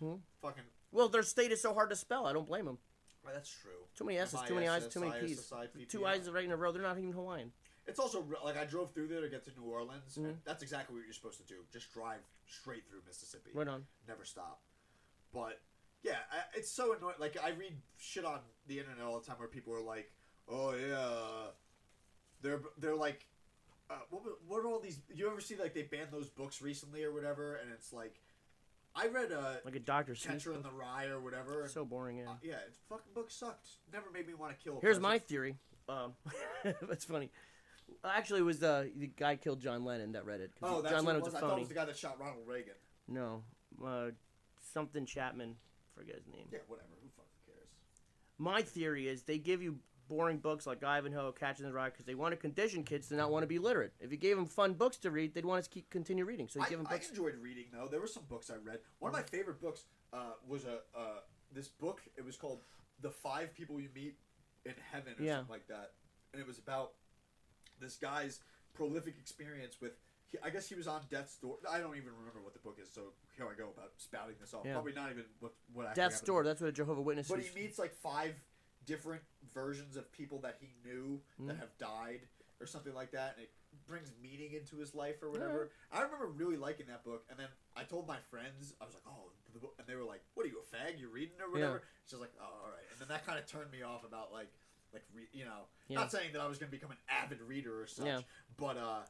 Hmm. 0.00 0.14
Fucking. 0.42 0.64
well, 0.92 1.08
their 1.08 1.22
state 1.22 1.52
is 1.52 1.60
so 1.60 1.74
hard 1.74 1.90
to 1.90 1.96
spell. 1.96 2.26
I 2.26 2.32
don't 2.32 2.46
blame 2.46 2.64
them. 2.64 2.78
Well, 3.24 3.34
that's 3.34 3.50
true. 3.50 3.70
Too 3.96 4.04
many 4.04 4.18
S's, 4.18 4.40
too 4.46 4.54
many 4.54 4.68
I's, 4.68 4.86
too 4.88 5.00
many 5.00 5.12
P's. 5.20 5.52
Two 5.88 6.06
I's 6.06 6.30
right 6.30 6.44
in 6.44 6.52
a 6.52 6.56
row. 6.56 6.72
They're 6.72 6.82
not 6.82 6.98
even 6.98 7.12
Hawaiian. 7.12 7.52
It's 7.86 7.98
also 7.98 8.24
like 8.44 8.56
I 8.56 8.64
drove 8.64 8.92
through 8.92 9.08
there 9.08 9.20
to 9.20 9.28
get 9.28 9.44
to 9.44 9.50
New 9.58 9.64
Orleans. 9.66 10.16
and 10.16 10.26
Mhm. 10.26 10.44
that's 10.44 10.62
exactly 10.62 10.94
what 10.96 11.04
you're 11.04 11.12
supposed 11.14 11.38
to 11.38 11.44
do. 11.46 11.64
Just 11.72 11.92
drive 11.92 12.20
straight 12.46 12.88
through 12.88 13.02
Mississippi. 13.06 13.50
Right 13.52 13.66
on. 13.68 13.86
Never 14.06 14.24
stop. 14.24 14.62
But 15.32 15.60
yeah, 16.02 16.18
I, 16.30 16.44
it's 16.54 16.70
so 16.70 16.94
annoying. 16.96 17.16
Like 17.18 17.36
I 17.42 17.50
read 17.50 17.80
shit 17.98 18.24
on 18.24 18.40
the 18.66 18.78
internet 18.78 19.04
all 19.04 19.18
the 19.18 19.26
time 19.26 19.38
where 19.38 19.48
people 19.48 19.74
are 19.74 19.80
like, 19.82 20.12
"Oh 20.48 20.74
yeah, 20.74 21.50
they're 22.42 22.62
they're 22.78 22.96
like." 22.96 23.26
Uh, 23.88 23.94
what, 24.10 24.22
what 24.46 24.58
are 24.64 24.68
all 24.68 24.78
these? 24.78 25.00
You 25.12 25.28
ever 25.28 25.40
see 25.40 25.56
like 25.56 25.74
they 25.74 25.82
banned 25.82 26.12
those 26.12 26.28
books 26.28 26.62
recently 26.62 27.02
or 27.02 27.12
whatever? 27.12 27.56
And 27.56 27.72
it's 27.72 27.92
like, 27.92 28.20
I 28.94 29.06
read 29.06 29.32
uh, 29.32 29.54
Like 29.64 29.76
a. 29.76 29.80
Seuss. 29.80 30.26
Catcher 30.26 30.52
in 30.52 30.62
the 30.62 30.70
Rye 30.70 31.06
or 31.06 31.20
whatever. 31.20 31.68
So 31.68 31.84
boring, 31.84 32.18
yeah. 32.18 32.30
uh, 32.30 32.34
yeah, 32.42 32.54
fucking 32.88 33.12
book 33.14 33.30
sucked. 33.30 33.68
Never 33.92 34.10
made 34.10 34.26
me 34.26 34.34
want 34.34 34.56
to 34.56 34.62
kill. 34.62 34.78
a 34.78 34.80
Here's 34.80 34.96
person. 34.96 35.02
my 35.02 35.18
theory. 35.18 35.56
Um, 35.88 36.14
that's 36.82 37.04
funny. 37.04 37.30
Actually, 38.04 38.40
it 38.40 38.44
was 38.44 38.58
the, 38.60 38.90
the 38.96 39.08
guy 39.08 39.36
killed 39.36 39.60
John 39.60 39.84
Lennon 39.84 40.12
that 40.12 40.24
read 40.24 40.40
it. 40.40 40.52
Oh, 40.62 40.80
that's 40.80 40.94
John 40.94 41.04
Lennon 41.04 41.22
was. 41.22 41.32
was 41.32 41.34
a 41.34 41.44
I 41.44 41.48
thought 41.48 41.56
it 41.56 41.60
was 41.60 41.68
the 41.68 41.74
guy 41.74 41.84
that 41.84 41.96
shot 41.96 42.18
Ronald 42.20 42.46
Reagan. 42.46 42.74
No, 43.08 43.42
uh, 43.84 44.06
something 44.72 45.06
Chapman. 45.06 45.56
Forget 45.96 46.16
his 46.16 46.26
name. 46.28 46.46
Yeah, 46.52 46.60
whatever. 46.68 46.88
Who 47.02 47.08
fucking 47.16 47.30
cares? 47.46 47.68
My 48.38 48.62
theory 48.62 49.08
is 49.08 49.22
they 49.22 49.38
give 49.38 49.60
you 49.62 49.78
boring 50.10 50.38
books 50.38 50.66
like 50.66 50.82
Ivanhoe, 50.82 51.30
Catcher 51.32 51.62
in 51.62 51.70
the 51.70 51.74
Rye, 51.74 51.88
because 51.88 52.04
they 52.04 52.16
want 52.16 52.32
to 52.32 52.36
condition 52.36 52.82
kids 52.82 53.08
to 53.08 53.14
not 53.14 53.30
want 53.30 53.44
to 53.44 53.46
be 53.46 53.60
literate. 53.60 53.92
If 54.00 54.10
you 54.10 54.18
gave 54.18 54.36
them 54.36 54.44
fun 54.44 54.74
books 54.74 54.96
to 54.98 55.10
read, 55.10 55.32
they'd 55.32 55.44
want 55.46 55.62
to 55.62 55.70
keep 55.70 55.88
continue 55.88 56.24
reading. 56.24 56.48
So 56.48 56.58
you 56.58 56.66
I, 56.66 56.68
give 56.68 56.78
them 56.78 56.88
I 56.88 56.94
books. 56.94 57.08
enjoyed 57.08 57.36
reading 57.40 57.66
though. 57.72 57.86
There 57.88 58.00
were 58.00 58.08
some 58.08 58.24
books 58.28 58.50
I 58.50 58.56
read. 58.56 58.80
One 58.98 59.10
of 59.10 59.16
my 59.16 59.22
favorite 59.22 59.60
books 59.60 59.84
uh, 60.12 60.32
was 60.46 60.64
a 60.64 60.80
uh, 60.98 61.20
this 61.54 61.68
book. 61.68 62.02
It 62.18 62.24
was 62.24 62.36
called 62.36 62.60
"The 63.00 63.10
Five 63.10 63.54
People 63.54 63.80
You 63.80 63.88
Meet 63.94 64.16
in 64.66 64.74
Heaven" 64.92 65.14
or 65.18 65.22
Yeah. 65.22 65.36
something 65.36 65.52
like 65.52 65.68
that, 65.68 65.92
and 66.32 66.42
it 66.42 66.46
was 66.46 66.58
about 66.58 66.92
this 67.80 67.96
guy's 67.96 68.40
prolific 68.74 69.14
experience 69.18 69.80
with. 69.80 69.92
He, 70.26 70.38
I 70.44 70.50
guess 70.50 70.68
he 70.68 70.74
was 70.76 70.86
on 70.86 71.00
death's 71.10 71.36
door. 71.36 71.56
I 71.68 71.78
don't 71.78 71.96
even 71.96 72.10
remember 72.18 72.40
what 72.42 72.52
the 72.52 72.60
book 72.60 72.78
is, 72.80 72.88
so 72.92 73.12
here 73.36 73.46
I 73.46 73.56
go 73.56 73.70
about 73.76 73.92
spouting 73.96 74.36
this 74.40 74.54
off. 74.54 74.62
Yeah. 74.64 74.74
Probably 74.74 74.92
not 74.92 75.10
even 75.10 75.24
what 75.40 75.54
what 75.72 75.94
Death's. 75.94 76.20
Door. 76.20 76.44
That's 76.44 76.60
what 76.60 76.68
a 76.68 76.72
Jehovah 76.72 77.00
Witness 77.00 77.28
But 77.28 77.40
he 77.40 77.60
meets 77.60 77.78
like 77.78 77.94
five 77.94 78.34
different 78.86 79.22
versions 79.52 79.96
of 79.96 80.10
people 80.12 80.38
that 80.40 80.56
he 80.60 80.74
knew 80.84 81.20
that 81.40 81.56
Mm. 81.56 81.60
have 81.60 81.76
died 81.78 82.28
or 82.60 82.66
something 82.66 82.94
like 82.94 83.10
that, 83.12 83.34
and 83.36 83.44
it 83.44 83.52
brings 83.86 84.12
meaning 84.20 84.52
into 84.52 84.76
his 84.76 84.94
life 84.94 85.22
or 85.22 85.30
whatever. 85.30 85.70
I 85.90 86.02
remember 86.02 86.26
really 86.26 86.56
liking 86.56 86.86
that 86.88 87.04
book, 87.04 87.24
and 87.30 87.38
then 87.38 87.48
I 87.76 87.84
told 87.84 88.06
my 88.06 88.18
friends, 88.30 88.74
I 88.80 88.84
was 88.84 88.94
like, 88.94 89.06
"Oh," 89.06 89.32
the 89.52 89.58
book, 89.58 89.74
and 89.78 89.86
they 89.86 89.94
were 89.94 90.04
like, 90.04 90.22
"What 90.34 90.44
are 90.44 90.48
you 90.48 90.60
a 90.60 90.76
fag? 90.76 90.98
You're 90.98 91.08
reading 91.10 91.40
or 91.40 91.50
whatever?" 91.50 91.82
She's 92.06 92.18
like, 92.18 92.32
"Oh, 92.40 92.44
all 92.64 92.70
right," 92.70 92.84
and 92.90 92.98
then 93.00 93.08
that 93.08 93.24
kind 93.24 93.38
of 93.38 93.46
turned 93.46 93.70
me 93.70 93.82
off 93.82 94.04
about 94.04 94.32
like, 94.32 94.52
like 94.92 95.04
re- 95.14 95.28
you 95.32 95.44
know, 95.44 95.68
Yeah. 95.88 96.00
not 96.00 96.10
saying 96.12 96.32
that 96.32 96.40
I 96.40 96.46
was 96.48 96.58
gonna 96.58 96.70
become 96.70 96.90
an 96.90 96.98
avid 97.08 97.40
reader 97.40 97.80
or 97.80 97.86
such, 97.86 98.06
Yeah. 98.06 98.22
but 98.56 98.76
uh, 98.76 99.06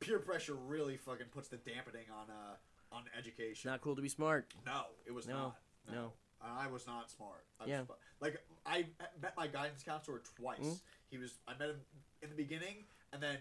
peer 0.00 0.18
pressure 0.18 0.54
really 0.54 0.96
fucking 0.96 1.28
puts 1.28 1.48
the 1.48 1.56
dampening 1.56 2.10
on 2.10 2.30
uh 2.30 2.56
on 2.92 3.04
education. 3.16 3.70
Not 3.70 3.80
cool 3.80 3.96
to 3.96 4.02
be 4.02 4.08
smart. 4.08 4.52
No, 4.66 4.84
it 5.06 5.12
was 5.12 5.26
No, 5.26 5.34
not. 5.36 5.60
no. 5.92 6.12
I 6.40 6.66
was 6.66 6.86
not 6.86 7.10
smart. 7.10 7.44
I 7.58 7.64
Yeah. 7.66 7.80
was, 7.82 7.98
like 8.20 8.44
I 8.66 8.86
met 9.20 9.36
my 9.36 9.46
guidance 9.46 9.82
counselor 9.82 10.22
twice. 10.36 10.58
Mm. 10.60 10.80
He 11.10 11.18
was 11.18 11.34
I 11.46 11.52
met 11.58 11.70
him 11.70 11.80
in 12.22 12.30
the 12.30 12.36
beginning, 12.36 12.84
and 13.12 13.22
then 13.22 13.36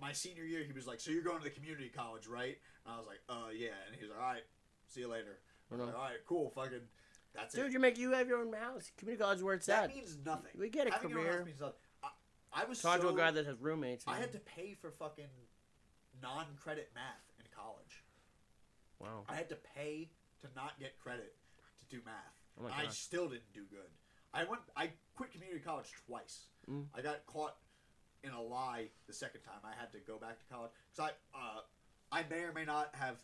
my 0.00 0.12
senior 0.12 0.44
year 0.44 0.62
he 0.64 0.72
was 0.72 0.86
like, 0.86 1.00
"So 1.00 1.10
you're 1.10 1.22
going 1.22 1.38
to 1.38 1.44
the 1.44 1.50
community 1.50 1.88
college, 1.88 2.26
right?" 2.26 2.58
And 2.86 2.94
I 2.94 2.98
was 2.98 3.06
like, 3.06 3.20
"Uh, 3.28 3.50
yeah." 3.54 3.68
And 3.86 3.96
he 3.96 4.02
was 4.02 4.10
like, 4.10 4.20
"All 4.20 4.32
right, 4.32 4.44
see 4.88 5.00
you 5.00 5.08
later." 5.08 5.38
I 5.72 5.76
was 5.76 5.86
like, 5.86 5.96
All 5.96 6.02
right, 6.02 6.18
cool, 6.26 6.50
fucking, 6.50 6.80
that's 7.34 7.54
it. 7.54 7.58
Dude, 7.58 7.66
it. 7.68 7.72
you 7.72 7.78
make 7.78 7.98
you 7.98 8.12
have 8.12 8.28
your 8.28 8.38
own 8.38 8.52
house. 8.52 8.90
Community 8.96 9.22
college 9.22 9.38
is 9.38 9.44
where 9.44 9.54
it's 9.54 9.66
That 9.66 9.84
at. 9.84 9.94
means 9.94 10.18
nothing. 10.24 10.50
We 10.58 10.68
get 10.68 10.86
a 10.86 10.92
Having 10.92 11.10
your 11.10 11.20
own 11.20 11.24
house 11.24 11.34
career. 11.34 11.44
means 11.46 11.60
nothing. 11.60 11.74
I, 12.02 12.08
I 12.52 12.64
was 12.66 12.82
Talk 12.82 13.00
so, 13.00 13.08
to 13.08 13.14
a 13.14 13.16
guy 13.16 13.30
that 13.30 13.46
has 13.46 13.58
roommates. 13.58 14.04
I 14.06 14.16
had 14.16 14.32
to 14.32 14.38
pay 14.38 14.74
for 14.74 14.90
fucking 14.90 15.30
non-credit 16.20 16.90
math 16.94 17.24
in 17.38 17.46
college. 17.56 18.04
Wow. 18.98 19.24
I 19.28 19.34
had 19.34 19.48
to 19.48 19.56
pay 19.74 20.10
to 20.42 20.48
not 20.54 20.78
get 20.78 20.98
credit 20.98 21.34
to 21.78 21.96
do 21.96 22.02
math. 22.04 22.14
Oh 22.60 22.68
I 22.70 22.88
still 22.88 23.28
didn't 23.28 23.52
do 23.54 23.62
good. 23.70 23.88
I 24.34 24.44
went. 24.44 24.62
I 24.76 24.90
quit 25.14 25.32
community 25.32 25.60
college 25.60 25.90
twice. 26.06 26.46
Mm. 26.70 26.86
I 26.94 27.02
got 27.02 27.24
caught 27.26 27.56
in 28.24 28.30
a 28.32 28.40
lie 28.40 28.86
the 29.06 29.12
second 29.12 29.40
time. 29.42 29.60
I 29.64 29.78
had 29.78 29.92
to 29.92 29.98
go 30.06 30.18
back 30.18 30.38
to 30.38 30.44
college 30.54 30.70
because 30.90 31.10
I, 31.34 31.38
uh, 31.38 31.60
I 32.10 32.24
may 32.30 32.42
or 32.44 32.52
may 32.52 32.64
not 32.64 32.90
have 32.94 33.16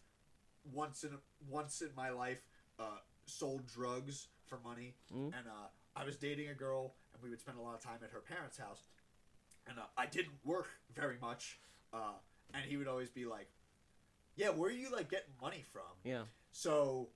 once 0.72 1.04
in 1.04 1.10
once 1.48 1.80
in 1.80 1.88
my 1.96 2.10
life 2.10 2.40
uh, 2.78 2.98
sold 3.26 3.66
drugs 3.66 4.28
for 4.46 4.58
money, 4.64 4.94
Mm. 5.14 5.26
and 5.26 5.46
uh, 5.46 5.68
I 5.96 6.04
was 6.04 6.16
dating 6.16 6.48
a 6.48 6.54
girl, 6.54 6.94
and 7.12 7.22
we 7.22 7.30
would 7.30 7.40
spend 7.40 7.58
a 7.58 7.60
lot 7.62 7.74
of 7.74 7.82
time 7.82 7.98
at 8.02 8.10
her 8.10 8.20
parents' 8.20 8.56
house, 8.58 8.82
and 9.66 9.78
uh, 9.78 9.82
I 9.96 10.06
didn't 10.06 10.34
work 10.44 10.68
very 10.94 11.16
much, 11.20 11.58
uh, 11.92 12.14
and 12.54 12.64
he 12.64 12.76
would 12.76 12.88
always 12.88 13.10
be 13.10 13.24
like, 13.24 13.48
"Yeah, 14.36 14.50
where 14.50 14.68
are 14.70 14.72
you 14.72 14.90
like 14.90 15.10
getting 15.10 15.32
money 15.40 15.64
from?" 15.72 15.82
Yeah. 16.04 16.22
So, 16.52 17.08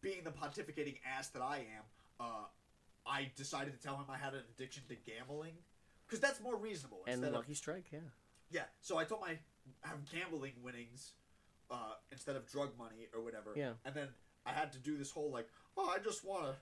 being 0.00 0.22
the 0.24 0.30
pontificating 0.30 0.98
ass 1.04 1.28
that 1.28 1.42
I 1.42 1.58
am, 1.58 1.84
uh, 2.20 2.44
I 3.10 3.30
decided 3.36 3.72
to 3.72 3.80
tell 3.80 3.96
him 3.96 4.04
I 4.08 4.16
had 4.16 4.34
an 4.34 4.42
addiction 4.54 4.84
to 4.88 4.94
gambling, 4.94 5.54
because 6.06 6.20
that's 6.20 6.40
more 6.40 6.56
reasonable. 6.56 7.00
And 7.06 7.14
Instead 7.14 7.28
of 7.28 7.34
Lucky 7.34 7.54
Strike, 7.54 7.86
yeah. 7.92 7.98
yeah, 8.50 8.62
so 8.80 8.98
I 8.98 9.04
told 9.04 9.20
my 9.20 9.38
have 9.82 9.98
gambling 10.10 10.52
winnings 10.62 11.12
uh, 11.70 11.94
instead 12.12 12.36
of 12.36 12.46
drug 12.50 12.70
money 12.78 13.08
or 13.14 13.22
whatever. 13.22 13.52
Yeah. 13.56 13.72
And 13.84 13.94
then 13.94 14.08
I 14.46 14.52
had 14.52 14.72
to 14.72 14.78
do 14.78 14.96
this 14.96 15.10
whole 15.10 15.30
like, 15.30 15.48
oh, 15.76 15.92
I 15.94 15.98
just 15.98 16.24
want 16.24 16.44
to 16.44 16.54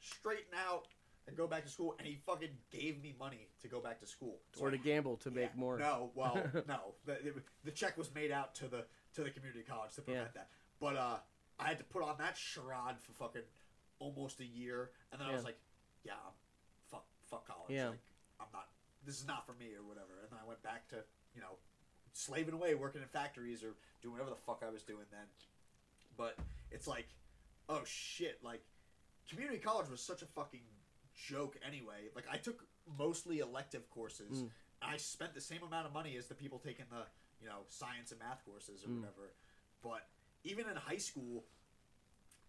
straighten 0.00 0.54
out 0.68 0.86
and 1.28 1.36
go 1.36 1.46
back 1.46 1.64
to 1.64 1.70
school, 1.70 1.94
and 1.98 2.08
he 2.08 2.18
fucking 2.26 2.48
gave 2.70 3.02
me 3.02 3.14
money 3.18 3.48
to 3.60 3.68
go 3.68 3.78
back 3.80 4.00
to 4.00 4.06
school. 4.06 4.38
So 4.54 4.62
Or 4.62 4.68
I- 4.68 4.72
to 4.72 4.78
gamble 4.78 5.18
to 5.18 5.30
make 5.30 5.50
yeah, 5.54 5.60
more. 5.60 5.78
No, 5.78 6.10
well, 6.14 6.42
no. 6.66 6.94
The, 7.04 7.18
the, 7.22 7.34
the 7.64 7.70
check 7.70 7.98
was 7.98 8.12
made 8.14 8.32
out 8.32 8.54
to 8.56 8.68
the 8.68 8.86
to 9.14 9.22
the 9.22 9.30
community 9.30 9.64
college 9.68 9.94
to 9.96 10.02
prevent 10.02 10.32
that. 10.34 10.48
But 10.80 10.96
uh, 10.96 11.16
I 11.58 11.68
had 11.68 11.78
to 11.78 11.84
put 11.84 12.02
on 12.02 12.16
that 12.18 12.36
charade 12.36 12.96
for 13.02 13.12
fucking 13.12 13.42
almost 13.98 14.40
a 14.40 14.46
year, 14.46 14.90
and 15.12 15.20
then 15.20 15.28
I 15.28 15.34
was 15.34 15.44
like, 15.44 15.58
yeah, 16.04 16.12
I'm, 16.26 16.32
fuck, 16.90 17.04
fuck 17.30 17.46
college. 17.46 17.70
Yeah. 17.70 17.88
Like, 17.90 17.98
I'm 18.40 18.46
not. 18.52 18.68
This 19.04 19.18
is 19.20 19.26
not 19.26 19.46
for 19.46 19.52
me 19.54 19.66
or 19.76 19.82
whatever. 19.86 20.20
And 20.22 20.30
then 20.30 20.38
I 20.42 20.46
went 20.46 20.62
back 20.62 20.88
to 20.90 20.96
you 21.34 21.40
know 21.40 21.58
slaving 22.12 22.54
away, 22.54 22.74
working 22.74 23.02
in 23.02 23.08
factories 23.08 23.62
or 23.62 23.74
doing 24.02 24.12
whatever 24.12 24.30
the 24.30 24.36
fuck 24.46 24.62
I 24.66 24.70
was 24.70 24.82
doing 24.82 25.04
then. 25.10 25.26
But 26.16 26.36
it's 26.70 26.86
like, 26.86 27.08
oh 27.68 27.82
shit, 27.84 28.38
like 28.42 28.62
community 29.28 29.58
college 29.58 29.88
was 29.88 30.00
such 30.00 30.22
a 30.22 30.26
fucking 30.26 30.60
joke 31.14 31.56
anyway. 31.66 32.08
Like 32.14 32.24
I 32.30 32.36
took 32.36 32.64
mostly 32.98 33.38
elective 33.40 33.88
courses. 33.90 34.42
Mm. 34.42 34.48
I 34.82 34.96
spent 34.96 35.34
the 35.34 35.40
same 35.40 35.62
amount 35.62 35.86
of 35.86 35.92
money 35.92 36.16
as 36.16 36.26
the 36.26 36.34
people 36.34 36.58
taking 36.58 36.86
the 36.90 37.04
you 37.40 37.46
know 37.48 37.60
science 37.68 38.10
and 38.10 38.20
math 38.20 38.44
courses 38.44 38.84
or 38.84 38.88
Mm. 38.88 38.96
whatever. 39.00 39.32
But 39.82 40.06
even 40.44 40.68
in 40.68 40.76
high 40.76 40.98
school, 40.98 41.44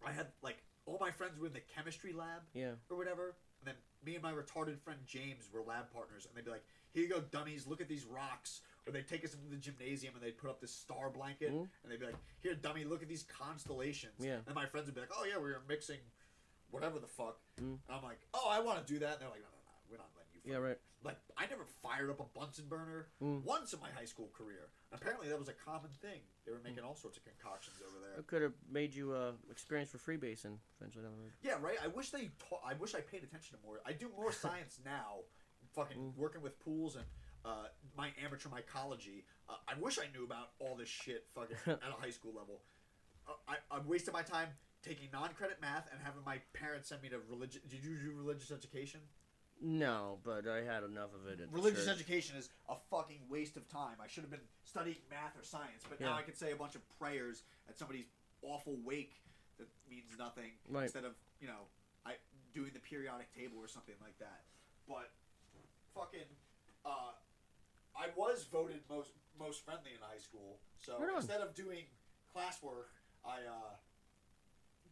I 0.06 0.12
had 0.12 0.28
like 0.42 0.58
all 0.86 0.98
my 1.00 1.12
friends 1.12 1.40
were 1.40 1.48
in 1.48 1.54
the 1.54 1.62
chemistry 1.62 2.14
lab 2.14 2.42
Yeah. 2.54 2.74
or 2.90 2.98
whatever. 2.98 3.36
And 3.60 3.68
then 3.68 3.76
me 4.04 4.16
and 4.16 4.24
my 4.24 4.32
retarded 4.34 4.80
friend 4.80 5.00
James 5.06 5.50
were 5.52 5.62
lab 5.62 5.92
partners, 5.92 6.26
and 6.26 6.36
they'd 6.36 6.46
be 6.46 6.52
like, 6.52 6.66
"Here 6.92 7.04
you 7.04 7.10
go, 7.10 7.22
dummies! 7.22 7.68
Look 7.68 7.80
at 7.82 7.88
these 7.88 8.06
rocks." 8.06 8.62
Or 8.88 8.92
they'd 8.92 9.08
take 9.08 9.24
us 9.24 9.36
into 9.36 9.48
the 9.48 9.58
gymnasium 9.58 10.16
and 10.16 10.24
they'd 10.24 10.38
put 10.38 10.50
up 10.50 10.60
this 10.60 10.74
star 10.74 11.12
blanket, 11.12 11.52
Mhm. 11.52 11.70
and 11.84 11.92
they'd 11.92 12.00
be 12.00 12.08
like, 12.08 12.16
"Here, 12.42 12.56
dummy! 12.56 12.84
Look 12.84 13.04
at 13.04 13.08
these 13.08 13.24
constellations." 13.24 14.26
Yeah. 14.26 14.42
And 14.48 14.56
my 14.56 14.66
friends 14.66 14.88
would 14.88 14.96
be 14.96 15.02
like, 15.02 15.12
"Oh 15.16 15.24
yeah, 15.26 15.38
we 15.38 15.52
were 15.52 15.62
mixing, 15.68 16.00
whatever 16.72 16.98
the 16.98 17.08
fuck." 17.08 17.40
Mm. 17.58 17.64
And 17.74 17.80
I'm 17.88 18.02
like, 18.02 18.28
"Oh, 18.34 18.50
I 18.50 18.60
want 18.60 18.86
to 18.86 18.92
do 18.94 18.98
that." 19.00 19.14
And 19.14 19.22
they're 19.22 19.30
like, 19.30 19.42
"No, 19.44 19.48
no, 20.46 20.54
no, 20.54 20.60
we're 20.60 20.68
not 20.68 20.68
letting 20.68 20.68
you 20.68 20.68
Yeah, 20.68 20.70
right. 20.70 20.78
Like 21.04 21.18
I 21.36 21.48
never 21.48 21.66
fired 21.82 22.10
up 22.12 22.20
a 22.20 22.26
Bunsen 22.38 22.66
burner 22.70 23.08
Mm. 23.22 23.44
once 23.44 23.74
in 23.74 23.80
my 23.80 23.90
high 23.90 24.06
school 24.06 24.30
career. 24.38 24.70
Apparently, 24.92 25.30
that 25.30 25.40
was 25.40 25.50
a 25.50 25.54
common 25.54 25.90
thing. 26.02 26.22
They 26.46 26.52
were 26.52 26.60
Mm. 26.60 26.64
making 26.64 26.84
all 26.84 26.94
sorts 26.96 27.18
of 27.18 27.24
concoctions 27.24 27.78
over 27.82 28.00
there. 28.00 28.20
It 28.20 28.28
could 28.28 28.42
have 28.44 28.54
made 28.70 28.94
you 28.94 29.12
uh, 29.14 29.34
experience 29.50 29.90
for 29.90 29.98
freebasing 29.98 30.58
eventually 30.80 31.04
down 31.04 31.14
the 31.16 31.22
road. 31.24 31.32
Yeah, 31.42 31.58
right. 31.60 31.78
I 31.82 31.88
wish 31.88 32.12
they. 32.12 32.30
Ta- 32.50 32.62
I 32.64 32.74
wish 32.76 32.94
I 32.94 33.02
paid 33.02 33.24
attention 33.24 33.58
to 33.58 33.66
more. 33.66 33.82
I 33.86 33.94
do 33.94 34.10
more 34.16 34.32
science 34.32 34.80
now, 34.86 35.24
fucking 35.74 35.98
Mm. 35.98 36.16
working 36.18 36.42
with 36.42 36.60
pools 36.60 36.96
and 36.96 37.06
uh, 37.44 37.68
my 37.98 38.14
amateur 38.24 38.50
mycology. 38.50 39.24
Uh, 39.50 39.56
I 39.68 39.74
wish 39.80 39.98
I 39.98 40.06
knew 40.16 40.24
about 40.24 40.52
all 40.60 40.76
this 40.76 40.90
shit 40.90 41.26
fucking 41.34 41.58
at 41.66 41.82
a 41.90 42.00
high 42.00 42.12
school 42.12 42.34
level. 42.34 42.62
Uh, 43.28 43.34
I 43.48 43.58
I 43.76 43.80
wasted 43.80 44.14
my 44.14 44.22
time 44.22 44.50
taking 44.84 45.10
non-credit 45.12 45.60
math 45.62 45.88
and 45.92 46.00
having 46.04 46.24
my 46.24 46.40
parents 46.54 46.90
send 46.90 47.02
me 47.02 47.10
to 47.10 47.20
religion. 47.30 47.62
Did 47.68 47.84
you 47.84 47.98
do 47.98 48.12
religious 48.14 48.52
education? 48.52 49.00
No, 49.64 50.18
but 50.24 50.48
I 50.48 50.64
had 50.64 50.84
enough 50.84 51.14
of 51.14 51.28
it. 51.32 51.40
At 51.40 51.52
Religious 51.54 51.86
church. 51.86 51.94
education 51.96 52.36
is 52.36 52.50
a 52.68 52.76
fucking 52.90 53.20
waste 53.30 53.58
of 53.58 53.70
time. 53.70 53.98
I 54.04 54.08
should 54.08 54.24
have 54.24 54.32
been 54.32 54.48
studying 54.64 54.98
math 55.10 55.38
or 55.38 55.44
science, 55.44 55.84
but 55.88 56.00
now 56.00 56.08
Yeah. 56.10 56.16
I 56.16 56.24
can 56.24 56.34
say 56.34 56.52
a 56.52 56.56
bunch 56.56 56.74
of 56.76 56.82
prayers 56.98 57.44
at 57.70 57.78
somebody's 57.78 58.08
awful 58.42 58.76
wake 58.78 59.22
that 59.58 59.68
means 59.88 60.18
nothing 60.18 60.58
Right. 60.68 60.84
instead 60.86 61.06
of 61.06 61.16
you 61.40 61.48
know 61.48 61.68
I 62.06 62.18
doing 62.54 62.74
the 62.74 62.80
periodic 62.80 63.32
table 63.34 63.60
or 63.60 63.68
something 63.68 63.96
like 64.02 64.18
that. 64.18 64.44
But 64.88 65.12
fucking, 65.94 66.26
uh, 66.84 67.14
I 67.96 68.10
was 68.16 68.46
voted 68.46 68.82
most 68.90 69.12
most 69.38 69.64
friendly 69.64 69.94
in 69.94 70.00
high 70.02 70.18
school. 70.18 70.60
So 70.80 70.98
Right 71.00 71.10
on. 71.12 71.18
instead 71.18 71.42
of 71.42 71.54
doing 71.54 71.86
classwork, 72.36 72.90
I 73.24 73.44
uh, 73.46 73.76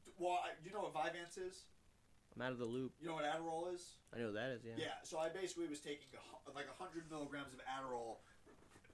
d- 0.05 0.11
well, 0.17 0.43
I, 0.43 0.51
you 0.63 0.71
know 0.71 0.81
what 0.81 0.93
Vyvanse 0.93 1.39
is? 1.39 1.65
I'm 2.35 2.41
out 2.41 2.51
of 2.51 2.59
the 2.59 2.65
loop. 2.65 2.93
You 3.01 3.07
know 3.07 3.15
what 3.15 3.25
Adderall 3.25 3.73
is? 3.73 3.95
I 4.13 4.19
know 4.19 4.25
what 4.25 4.35
that 4.35 4.49
is. 4.51 4.61
Yeah. 4.63 4.73
Yeah, 4.77 4.97
so 5.03 5.17
I 5.19 5.29
basically 5.29 5.67
was 5.67 5.79
taking 5.79 6.07
a, 6.13 6.17
hu- 6.17 6.55
like 6.55 6.65
hundred 6.77 7.09
milligrams 7.09 7.53
of 7.53 7.59
Adderall 7.65 8.17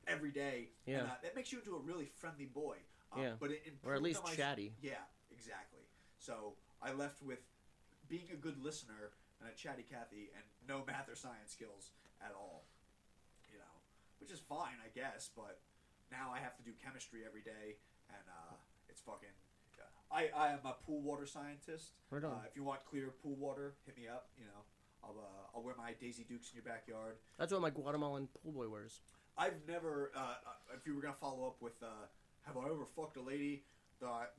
every 0.07 0.31
day. 0.31 0.69
Yeah. 0.85 0.99
and, 0.99 1.07
uh, 1.07 1.15
that 1.23 1.35
makes 1.35 1.51
you 1.51 1.59
into 1.59 1.75
a 1.75 1.79
really 1.79 2.05
friendly 2.15 2.45
boy. 2.45 2.77
Um, 3.11 3.21
Yeah. 3.21 3.33
but 3.39 3.51
it 3.51 3.61
Or 3.83 3.93
at 3.93 3.97
improved 3.99 4.03
least 4.03 4.19
on 4.23 4.29
my- 4.29 4.35
chatty. 4.35 4.73
Yeah, 4.81 5.03
exactly. 5.31 5.83
So 6.19 6.55
I 6.81 6.91
left 6.93 7.21
with 7.21 7.39
being 8.07 8.29
a 8.31 8.35
good 8.35 8.57
listener 8.63 9.11
and 9.41 9.49
a 9.49 9.53
chatty 9.53 9.83
Cathy 9.83 10.29
and 10.35 10.43
no 10.67 10.83
math 10.85 11.09
or 11.09 11.15
science 11.15 11.51
skills 11.51 11.91
at 12.21 12.31
all. 12.33 12.65
You 13.51 13.57
know, 13.59 13.75
which 14.19 14.31
is 14.31 14.39
fine, 14.39 14.77
I 14.83 14.89
guess. 14.89 15.29
But 15.35 15.59
now 16.11 16.31
I 16.33 16.39
have 16.39 16.55
to 16.57 16.63
do 16.63 16.71
chemistry 16.83 17.21
every 17.25 17.41
day, 17.41 17.77
and 18.09 18.23
uh, 18.29 18.55
it's 18.89 19.01
fucking. 19.01 19.29
I, 20.11 20.29
I 20.35 20.49
am 20.53 20.59
a 20.65 20.73
pool 20.85 21.01
water 21.01 21.25
scientist. 21.25 21.91
Right 22.09 22.23
on. 22.23 22.31
Uh, 22.33 22.41
if 22.49 22.55
you 22.55 22.63
want 22.63 22.85
clear 22.85 23.13
pool 23.23 23.35
water, 23.35 23.75
hit 23.85 23.97
me 23.97 24.07
up. 24.07 24.29
You 24.37 24.45
know, 24.45 24.61
I'll 25.03 25.17
uh, 25.19 25.55
I'll 25.57 25.63
wear 25.63 25.75
my 25.77 25.93
Daisy 25.99 26.23
Dukes 26.23 26.51
in 26.51 26.55
your 26.55 26.63
backyard. 26.63 27.15
That's 27.37 27.51
what 27.51 27.61
my 27.61 27.69
Guatemalan 27.69 28.27
pool 28.43 28.51
boy 28.51 28.69
wears. 28.69 29.01
I've 29.37 29.55
never. 29.67 30.11
Uh, 30.15 30.19
uh, 30.19 30.75
if 30.77 30.85
you 30.85 30.95
were 30.95 31.01
gonna 31.01 31.15
follow 31.19 31.47
up 31.47 31.61
with, 31.61 31.81
uh, 31.83 32.07
have 32.43 32.57
I 32.57 32.65
ever 32.65 32.85
fucked 32.95 33.17
a 33.17 33.21
lady? 33.21 33.63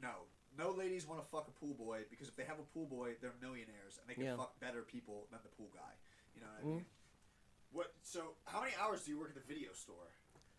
No, 0.00 0.28
no 0.56 0.70
ladies 0.70 1.08
want 1.08 1.20
to 1.20 1.26
fuck 1.26 1.48
a 1.48 1.50
pool 1.58 1.74
boy 1.74 2.02
because 2.08 2.28
if 2.28 2.36
they 2.36 2.44
have 2.44 2.60
a 2.60 2.62
pool 2.72 2.86
boy, 2.86 3.14
they're 3.20 3.34
millionaires 3.42 3.98
and 4.00 4.08
they 4.08 4.14
can 4.14 4.24
Yeah. 4.24 4.36
fuck 4.36 4.60
better 4.60 4.82
people 4.82 5.26
than 5.32 5.40
the 5.42 5.48
pool 5.48 5.70
guy. 5.74 5.90
You 6.36 6.40
know 6.42 6.46
what 6.46 6.58
I 6.60 6.62
Mhm. 6.62 6.76
mean? 6.76 6.86
What? 7.72 7.94
So, 8.02 8.36
how 8.44 8.60
many 8.60 8.74
hours 8.76 9.04
do 9.04 9.10
you 9.10 9.18
work 9.18 9.30
at 9.30 9.34
the 9.34 9.40
video 9.40 9.72
store? 9.72 10.12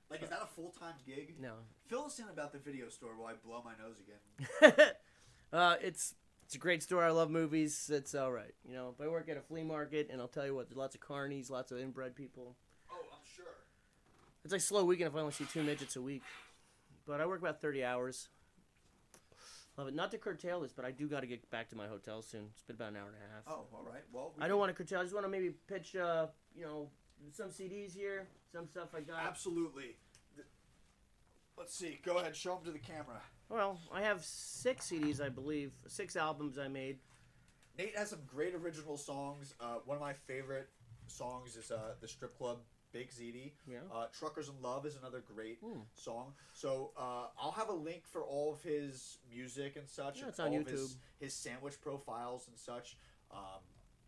Like, 0.10 0.24
is 0.24 0.30
that 0.30 0.42
a 0.42 0.48
full 0.48 0.74
time 0.80 0.96
gig? 1.06 1.36
No. 1.40 1.54
Fill 1.88 2.06
us 2.06 2.20
in 2.20 2.26
about 2.30 2.54
the 2.54 2.60
video 2.60 2.90
store 2.90 3.12
while 3.18 3.28
I 3.28 3.34
blow 3.46 3.62
my 3.64 3.74
nose 3.84 3.98
again. 4.00 4.88
uh, 5.54 5.76
it's 5.82 6.16
it's 6.46 6.56
a 6.56 6.60
great 6.60 6.82
store. 6.82 7.04
I 7.04 7.12
love 7.12 7.30
movies. 7.30 7.90
It's 7.94 8.16
all 8.16 8.32
right. 8.32 8.54
You 8.66 8.74
know, 8.74 8.96
but 8.98 9.06
I 9.06 9.10
work 9.10 9.28
at 9.28 9.36
a 9.36 9.42
flea 9.42 9.64
market, 9.64 10.10
and 10.10 10.22
I'll 10.22 10.30
tell 10.30 10.46
you 10.46 10.56
what, 10.56 10.70
there's 10.70 10.78
lots 10.78 10.96
of 10.96 11.02
carnies, 11.02 11.50
lots 11.50 11.74
of 11.74 11.80
inbred 11.80 12.16
people. 12.16 12.56
Oh, 12.90 12.96
I'm 13.12 13.20
sure. 13.36 13.46
It's 14.46 14.54
like 14.54 14.62
slow 14.62 14.86
weekend 14.86 15.10
if 15.10 15.16
I 15.16 15.20
only 15.20 15.34
see 15.34 15.44
two 15.44 15.62
midgets 15.62 15.98
a 15.98 16.02
week. 16.02 16.24
But 17.06 17.20
I 17.20 17.26
work 17.26 17.42
about 17.42 17.62
30 17.62 17.84
hours. 17.84 18.30
Love 19.78 19.90
it. 19.90 19.94
Not 19.94 20.10
to 20.12 20.18
curtail 20.18 20.62
this, 20.62 20.74
but 20.74 20.86
I 20.86 20.92
do 20.92 21.08
got 21.08 21.20
to 21.20 21.28
get 21.28 21.50
back 21.52 21.70
to 21.70 21.76
my 21.76 21.88
hotel 21.88 22.22
soon. 22.22 22.46
It's 22.54 22.64
been 22.64 22.78
about 22.78 22.92
an 22.92 22.98
hour 22.98 23.08
and 23.08 23.16
a 23.16 23.34
half. 23.34 23.44
Oh, 23.46 23.66
all 23.74 23.86
right. 23.86 24.04
Well, 24.12 24.34
we 24.38 24.44
I 24.44 24.48
don't 24.48 24.58
want 24.58 24.70
to 24.70 24.74
curtail. 24.74 25.00
I 25.00 25.04
just 25.04 25.14
want 25.14 25.26
to 25.26 25.30
maybe 25.30 25.52
pitch, 25.68 25.96
uh, 25.96 26.28
you 26.56 26.64
know, 26.64 26.90
some 27.32 27.50
CDs 27.50 27.94
here, 27.94 28.28
some 28.52 28.68
stuff 28.68 28.90
I 28.96 29.02
got. 29.02 29.24
Absolutely. 29.26 29.96
Let's 31.58 31.74
see. 31.76 32.00
Go 32.06 32.18
ahead. 32.18 32.36
Show 32.36 32.56
them 32.56 32.66
to 32.66 32.72
the 32.72 32.80
camera. 32.80 33.20
Well, 33.50 33.80
I 33.92 34.02
have 34.02 34.24
six 34.24 34.92
CDs, 34.92 35.22
I 35.22 35.30
believe, 35.30 35.72
six 35.88 36.16
albums 36.16 36.58
I 36.60 36.68
made. 36.68 37.00
Nate 37.78 37.98
has 37.98 38.10
some 38.12 38.20
great 38.28 38.54
original 38.54 38.98
songs. 38.98 39.54
Uh, 39.60 39.76
one 39.86 39.96
of 39.96 40.02
my 40.02 40.14
favorite 40.14 40.70
songs 41.08 41.56
is 41.56 41.72
uh, 41.72 41.94
the 42.02 42.08
Strip 42.08 42.38
Club 42.38 42.60
Big 42.92 43.10
ZD. 43.12 43.52
Yeah. 43.68 43.78
Uh, 43.94 44.06
Truckers 44.18 44.50
in 44.50 44.56
Love 44.62 44.86
is 44.86 44.96
another 44.98 45.24
great 45.36 45.58
Hmm. 45.64 45.80
song. 45.96 46.34
So 46.54 46.92
uh, 46.98 47.28
I'll 47.42 47.52
have 47.52 47.70
a 47.70 47.74
link 47.74 48.04
for 48.06 48.24
all 48.24 48.54
of 48.54 48.62
his 48.62 49.18
music 49.30 49.76
and 49.78 49.90
such. 49.90 50.20
Yeah, 50.22 50.28
it's 50.30 50.40
on 50.40 50.50
all 50.50 50.60
of 50.62 50.68
His, 50.68 50.82
YouTube. 50.82 50.96
his 51.20 51.34
sandwich 51.34 51.80
profiles 51.82 52.48
and 52.48 52.58
such. 52.58 52.98
Um, 53.32 53.62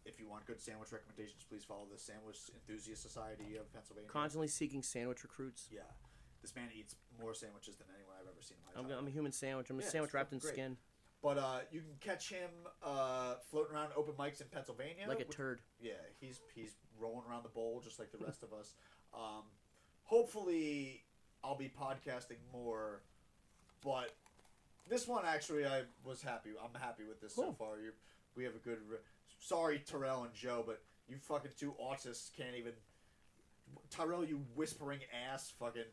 if 0.09 0.19
you 0.19 0.27
want 0.27 0.45
good 0.45 0.59
sandwich 0.59 0.91
recommendations, 0.91 1.45
please 1.47 1.63
follow 1.63 1.85
the 1.91 1.97
Sandwich 1.97 2.37
Enthusiast 2.53 3.01
Society 3.03 3.55
of 3.55 3.71
Pennsylvania. 3.71 4.09
Constantly 4.09 4.47
seeking 4.47 4.81
sandwich 4.81 5.23
recruits. 5.23 5.67
yeah. 5.71 5.81
This 6.41 6.55
man 6.55 6.69
eats 6.73 6.95
more 7.21 7.33
sandwiches 7.33 7.75
than 7.75 7.87
anyone 7.93 8.15
I've 8.19 8.25
ever 8.27 8.41
seen 8.41 8.55
in 8.75 8.81
my 8.87 8.93
I'm. 8.95 8.99
I'm 8.99 9.07
a 9.07 9.11
human 9.11 9.33
sandwich. 9.33 9.69
I'm 9.69 9.75
a 9.75 9.79
Yeah, 9.79 9.83
it's 9.83 9.91
sandwich 9.91 10.13
wrapped 10.13 10.31
in 10.31 10.39
great. 10.39 10.53
skin, 10.53 10.77
But 11.21 11.37
uh, 11.37 11.59
you 11.69 11.81
can 11.81 11.95
catch 11.99 12.29
him 12.29 12.49
uh, 12.81 13.35
floating 13.51 13.75
around 13.75 13.91
open 13.97 14.13
mics 14.13 14.39
in 14.39 14.47
Pennsylvania. 14.47 15.05
like 15.07 15.19
a 15.19 15.25
which- 15.27 15.35
turd. 15.35 15.59
Yeah, 15.81 15.93
he's 16.19 16.39
he's 16.55 16.75
rolling 16.97 17.23
around 17.29 17.43
the 17.43 17.49
bowl 17.49 17.81
just 17.83 17.99
like 17.99 18.11
the 18.13 18.23
rest 18.25 18.41
of 18.43 18.53
us. 18.53 18.73
Um, 19.13 19.43
hopefully, 20.03 21.03
I'll 21.43 21.57
be 21.57 21.69
podcasting 21.69 22.37
more, 22.53 23.01
but 23.83 24.15
this 24.87 25.07
one 25.09 25.25
actually 25.25 25.65
I 25.65 25.83
was 26.05 26.21
happy. 26.21 26.51
I'm 26.61 26.79
happy 26.79 27.03
with 27.03 27.19
this 27.21 27.35
so 27.35 27.51
far. 27.51 27.79
You, 27.79 27.91
we 28.35 28.45
have 28.45 28.55
a 28.55 28.59
good. 28.59 28.77
Re- 28.89 28.97
sorry, 29.39 29.79
Terrell 29.79 30.23
and 30.23 30.33
Joe, 30.33 30.63
but 30.65 30.81
you 31.07 31.17
fucking 31.17 31.51
two 31.57 31.73
autists 31.81 32.31
can't 32.35 32.55
even. 32.57 32.73
Tyrell, 33.89 34.25
you 34.25 34.41
whispering 34.55 34.99
ass, 35.31 35.53
fucking. 35.59 35.83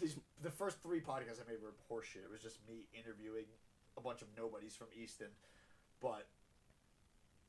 These, 0.00 0.16
the 0.42 0.50
first 0.50 0.80
three 0.82 1.00
podcasts 1.00 1.40
I 1.44 1.50
made 1.50 1.58
were 1.62 1.74
horseshit. 1.90 2.24
It 2.24 2.30
was 2.30 2.40
just 2.40 2.58
me 2.66 2.86
interviewing 2.94 3.44
a 3.98 4.00
bunch 4.00 4.22
of 4.22 4.28
nobodies 4.36 4.74
from 4.74 4.86
Easton, 4.96 5.28
but 6.00 6.26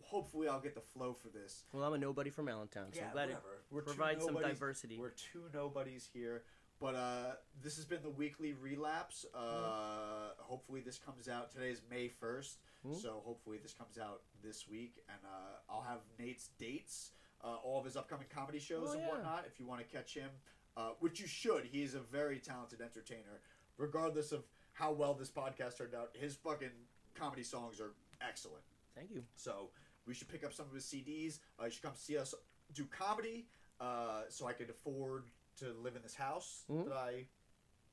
hopefully 0.02 0.48
I'll 0.48 0.60
get 0.60 0.76
the 0.76 0.82
flow 0.82 1.14
for 1.14 1.30
this. 1.30 1.64
Well, 1.72 1.84
I'm 1.84 1.94
a 1.94 1.98
nobody 1.98 2.30
from 2.30 2.50
Allentown, 2.50 2.88
so 2.92 3.00
yeah, 3.00 3.08
I'm 3.08 3.14
glad 3.14 3.30
whatever. 3.30 3.42
it 3.54 3.74
we're 3.74 3.82
provides 3.82 4.26
some 4.26 4.36
diversity. 4.36 4.98
We're 5.00 5.10
two 5.10 5.44
nobodies 5.54 6.10
here, 6.12 6.44
but 6.80 6.96
uh, 6.96 7.32
this 7.62 7.76
has 7.76 7.86
been 7.86 8.02
the 8.04 8.10
weekly 8.10 8.54
relapse. 8.54 9.26
Uh, 9.34 9.40
mm. 9.40 10.30
Hopefully, 10.40 10.82
this 10.82 11.00
comes 11.00 11.28
out. 11.28 11.52
Today 11.52 11.70
is 11.70 11.82
May 11.90 12.10
1st. 12.22 12.56
Mm-hmm. 12.86 13.00
So 13.00 13.22
hopefully 13.26 13.58
this 13.62 13.74
comes 13.74 13.98
out 13.98 14.22
this 14.44 14.68
week, 14.68 15.04
and 15.10 15.20
uh, 15.26 15.72
I'll 15.74 15.82
have 15.82 16.00
Nate's 16.20 16.50
dates, 16.60 17.12
uh, 17.44 17.56
all 17.64 17.80
of 17.80 17.86
his 17.86 17.96
upcoming 17.96 18.28
comedy 18.34 18.60
shows 18.60 18.90
oh, 18.90 18.94
and 18.94 19.02
yeah. 19.02 19.10
whatnot. 19.10 19.46
If 19.48 19.60
you 19.60 19.66
want 19.66 19.88
to 19.88 19.96
catch 19.96 20.14
him, 20.14 20.30
uh, 20.76 20.92
which 21.00 21.20
you 21.20 21.28
should, 21.28 21.66
he 21.66 21.84
is 21.84 21.96
a 21.96 22.00
very 22.00 22.40
talented 22.40 22.82
entertainer. 22.82 23.42
Regardless 23.78 24.32
of 24.32 24.44
how 24.74 24.92
well 24.92 25.14
this 25.14 25.30
podcast 25.30 25.78
turned 25.78 25.96
out, 25.96 26.10
his 26.14 26.36
fucking 26.36 26.72
comedy 27.16 27.44
songs 27.44 27.80
are 27.80 27.94
excellent. 28.28 28.64
Thank 28.96 29.12
you. 29.12 29.24
So 29.36 29.70
we 30.06 30.14
should 30.14 30.30
pick 30.30 30.44
up 30.44 30.54
some 30.54 30.66
of 30.68 30.74
his 30.74 30.86
CDs. 30.86 31.40
Uh, 31.60 31.66
you 31.66 31.72
should 31.72 31.84
come 31.84 31.94
see 31.96 32.18
us 32.18 32.34
do 32.74 32.86
comedy, 32.86 33.48
uh, 33.80 34.24
so 34.30 34.48
I 34.48 34.54
could 34.54 34.70
afford 34.70 35.26
to 35.60 35.74
live 35.84 35.96
in 35.96 36.02
this 36.02 36.16
house 36.16 36.64
mm-hmm. 36.72 36.90
that 36.90 36.96
I 36.96 37.26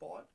bought. 0.00 0.26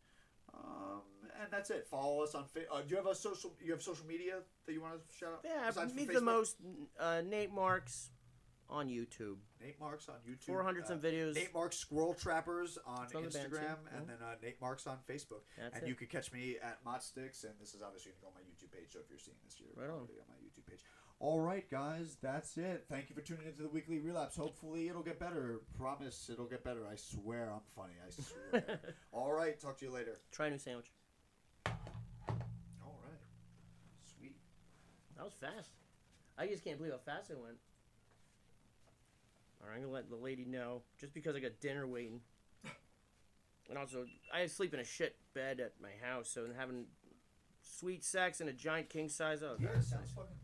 Um, 0.63 1.01
and 1.41 1.51
that's 1.51 1.69
it. 1.69 1.87
Follow 1.89 2.21
us 2.23 2.35
on. 2.35 2.45
Fa- 2.45 2.69
uh, 2.71 2.81
do 2.81 2.89
you 2.89 2.95
have 2.97 3.07
a 3.07 3.15
social? 3.15 3.53
You 3.63 3.71
have 3.71 3.81
social 3.81 4.05
media 4.05 4.39
that 4.65 4.73
you 4.73 4.81
want 4.81 4.95
to 4.95 5.15
shout 5.17 5.33
out? 5.33 5.45
Yeah, 5.45 5.85
meet 5.95 6.11
the 6.11 6.21
most 6.21 6.57
uh, 6.99 7.21
Nate 7.25 7.51
Marks 7.53 8.09
on 8.69 8.87
YouTube. 8.87 9.37
Nate 9.61 9.79
Marks 9.79 10.07
on 10.09 10.15
YouTube. 10.29 10.45
400 10.45 10.83
uh, 10.83 10.87
some 10.87 10.99
videos. 10.99 11.35
Nate 11.35 11.53
Marks 11.53 11.77
Squirrel 11.77 12.13
Trappers 12.13 12.77
on 12.85 13.07
on 13.15 13.23
the. 13.23 13.29
Instagram, 13.29 13.77
Mhm. 13.87 13.97
and 13.97 14.07
then 14.09 14.17
uh, 14.21 14.35
Nate 14.43 14.59
Marks 14.61 14.85
on 14.85 14.97
Facebook. 15.09 15.41
That's 15.57 15.75
and 15.75 15.83
it. 15.85 15.89
you 15.89 15.95
could 15.95 16.09
catch 16.09 16.31
me 16.31 16.57
at 16.61 16.83
Motsticks, 16.85 17.43
and 17.45 17.53
this 17.59 17.73
is 17.73 17.81
obviously 17.81 18.11
going 18.11 18.19
to 18.19 18.21
go 18.21 18.27
on 18.27 18.33
my 18.35 18.41
YouTube 18.41 18.71
page. 18.71 18.91
So 18.93 18.99
if 18.99 19.09
you're 19.09 19.17
seeing 19.19 19.37
this, 19.43 19.55
you're 19.59 19.69
Right 19.75 19.89
on. 19.91 20.01
on 20.01 20.27
my 20.29 20.35
YouTube 20.43 20.67
page. 20.69 20.83
All 21.21 21.41
right, 21.41 21.69
guys, 21.69 22.15
that's 22.21 22.57
it. 22.57 22.85
Thank 22.89 23.09
you 23.09 23.15
for 23.15 23.21
tuning 23.21 23.45
into 23.45 23.61
the 23.61 23.67
weekly 23.67 23.99
relapse. 23.99 24.37
Hopefully, 24.37 24.87
it'll 24.87 25.01
get 25.03 25.19
better. 25.19 25.59
Promise, 25.77 26.29
it'll 26.31 26.45
get 26.45 26.63
better. 26.63 26.87
I 26.89 26.95
swear, 26.95 27.51
I'm 27.53 27.59
funny. 27.75 27.93
I 28.05 28.09
swear. 28.09 28.79
All 29.11 29.33
right, 29.33 29.59
talk 29.59 29.77
to 29.79 29.85
you 29.85 29.91
later. 29.91 30.17
Try 30.31 30.47
a 30.47 30.51
new 30.51 30.57
sandwich. 30.57 30.91
All 31.65 32.97
right, 33.03 33.19
sweet. 34.17 34.35
That 35.17 35.25
was 35.25 35.33
fast. 35.33 35.71
I 36.37 36.47
just 36.47 36.63
can't 36.63 36.77
believe 36.77 36.93
how 36.93 36.99
fast 36.99 37.29
it 37.31 37.37
went. 37.37 37.57
All 39.61 39.67
right, 39.67 39.75
I'm 39.75 39.81
gonna 39.81 39.93
let 39.93 40.09
the 40.09 40.15
lady 40.15 40.45
know 40.45 40.83
just 41.01 41.13
because 41.13 41.35
I 41.35 41.41
got 41.41 41.59
dinner 41.59 41.85
waiting. 41.85 42.21
And 43.67 43.77
also, 43.77 44.05
I 44.33 44.47
sleep 44.47 44.73
in 44.73 44.79
a 44.79 44.85
shit 44.85 45.17
bed 45.35 45.59
at 45.59 45.73
my 45.81 45.91
house, 46.01 46.29
so 46.33 46.45
having 46.57 46.85
sweet 47.61 48.03
sex 48.05 48.39
and 48.39 48.49
a 48.49 48.53
giant 48.53 48.89
king 48.89 49.09
size. 49.09 49.43
Oh, 49.43 49.57
Yeah, 49.59 49.73
sounds 49.73 49.91
nice. 49.91 50.11
fucking 50.15 50.35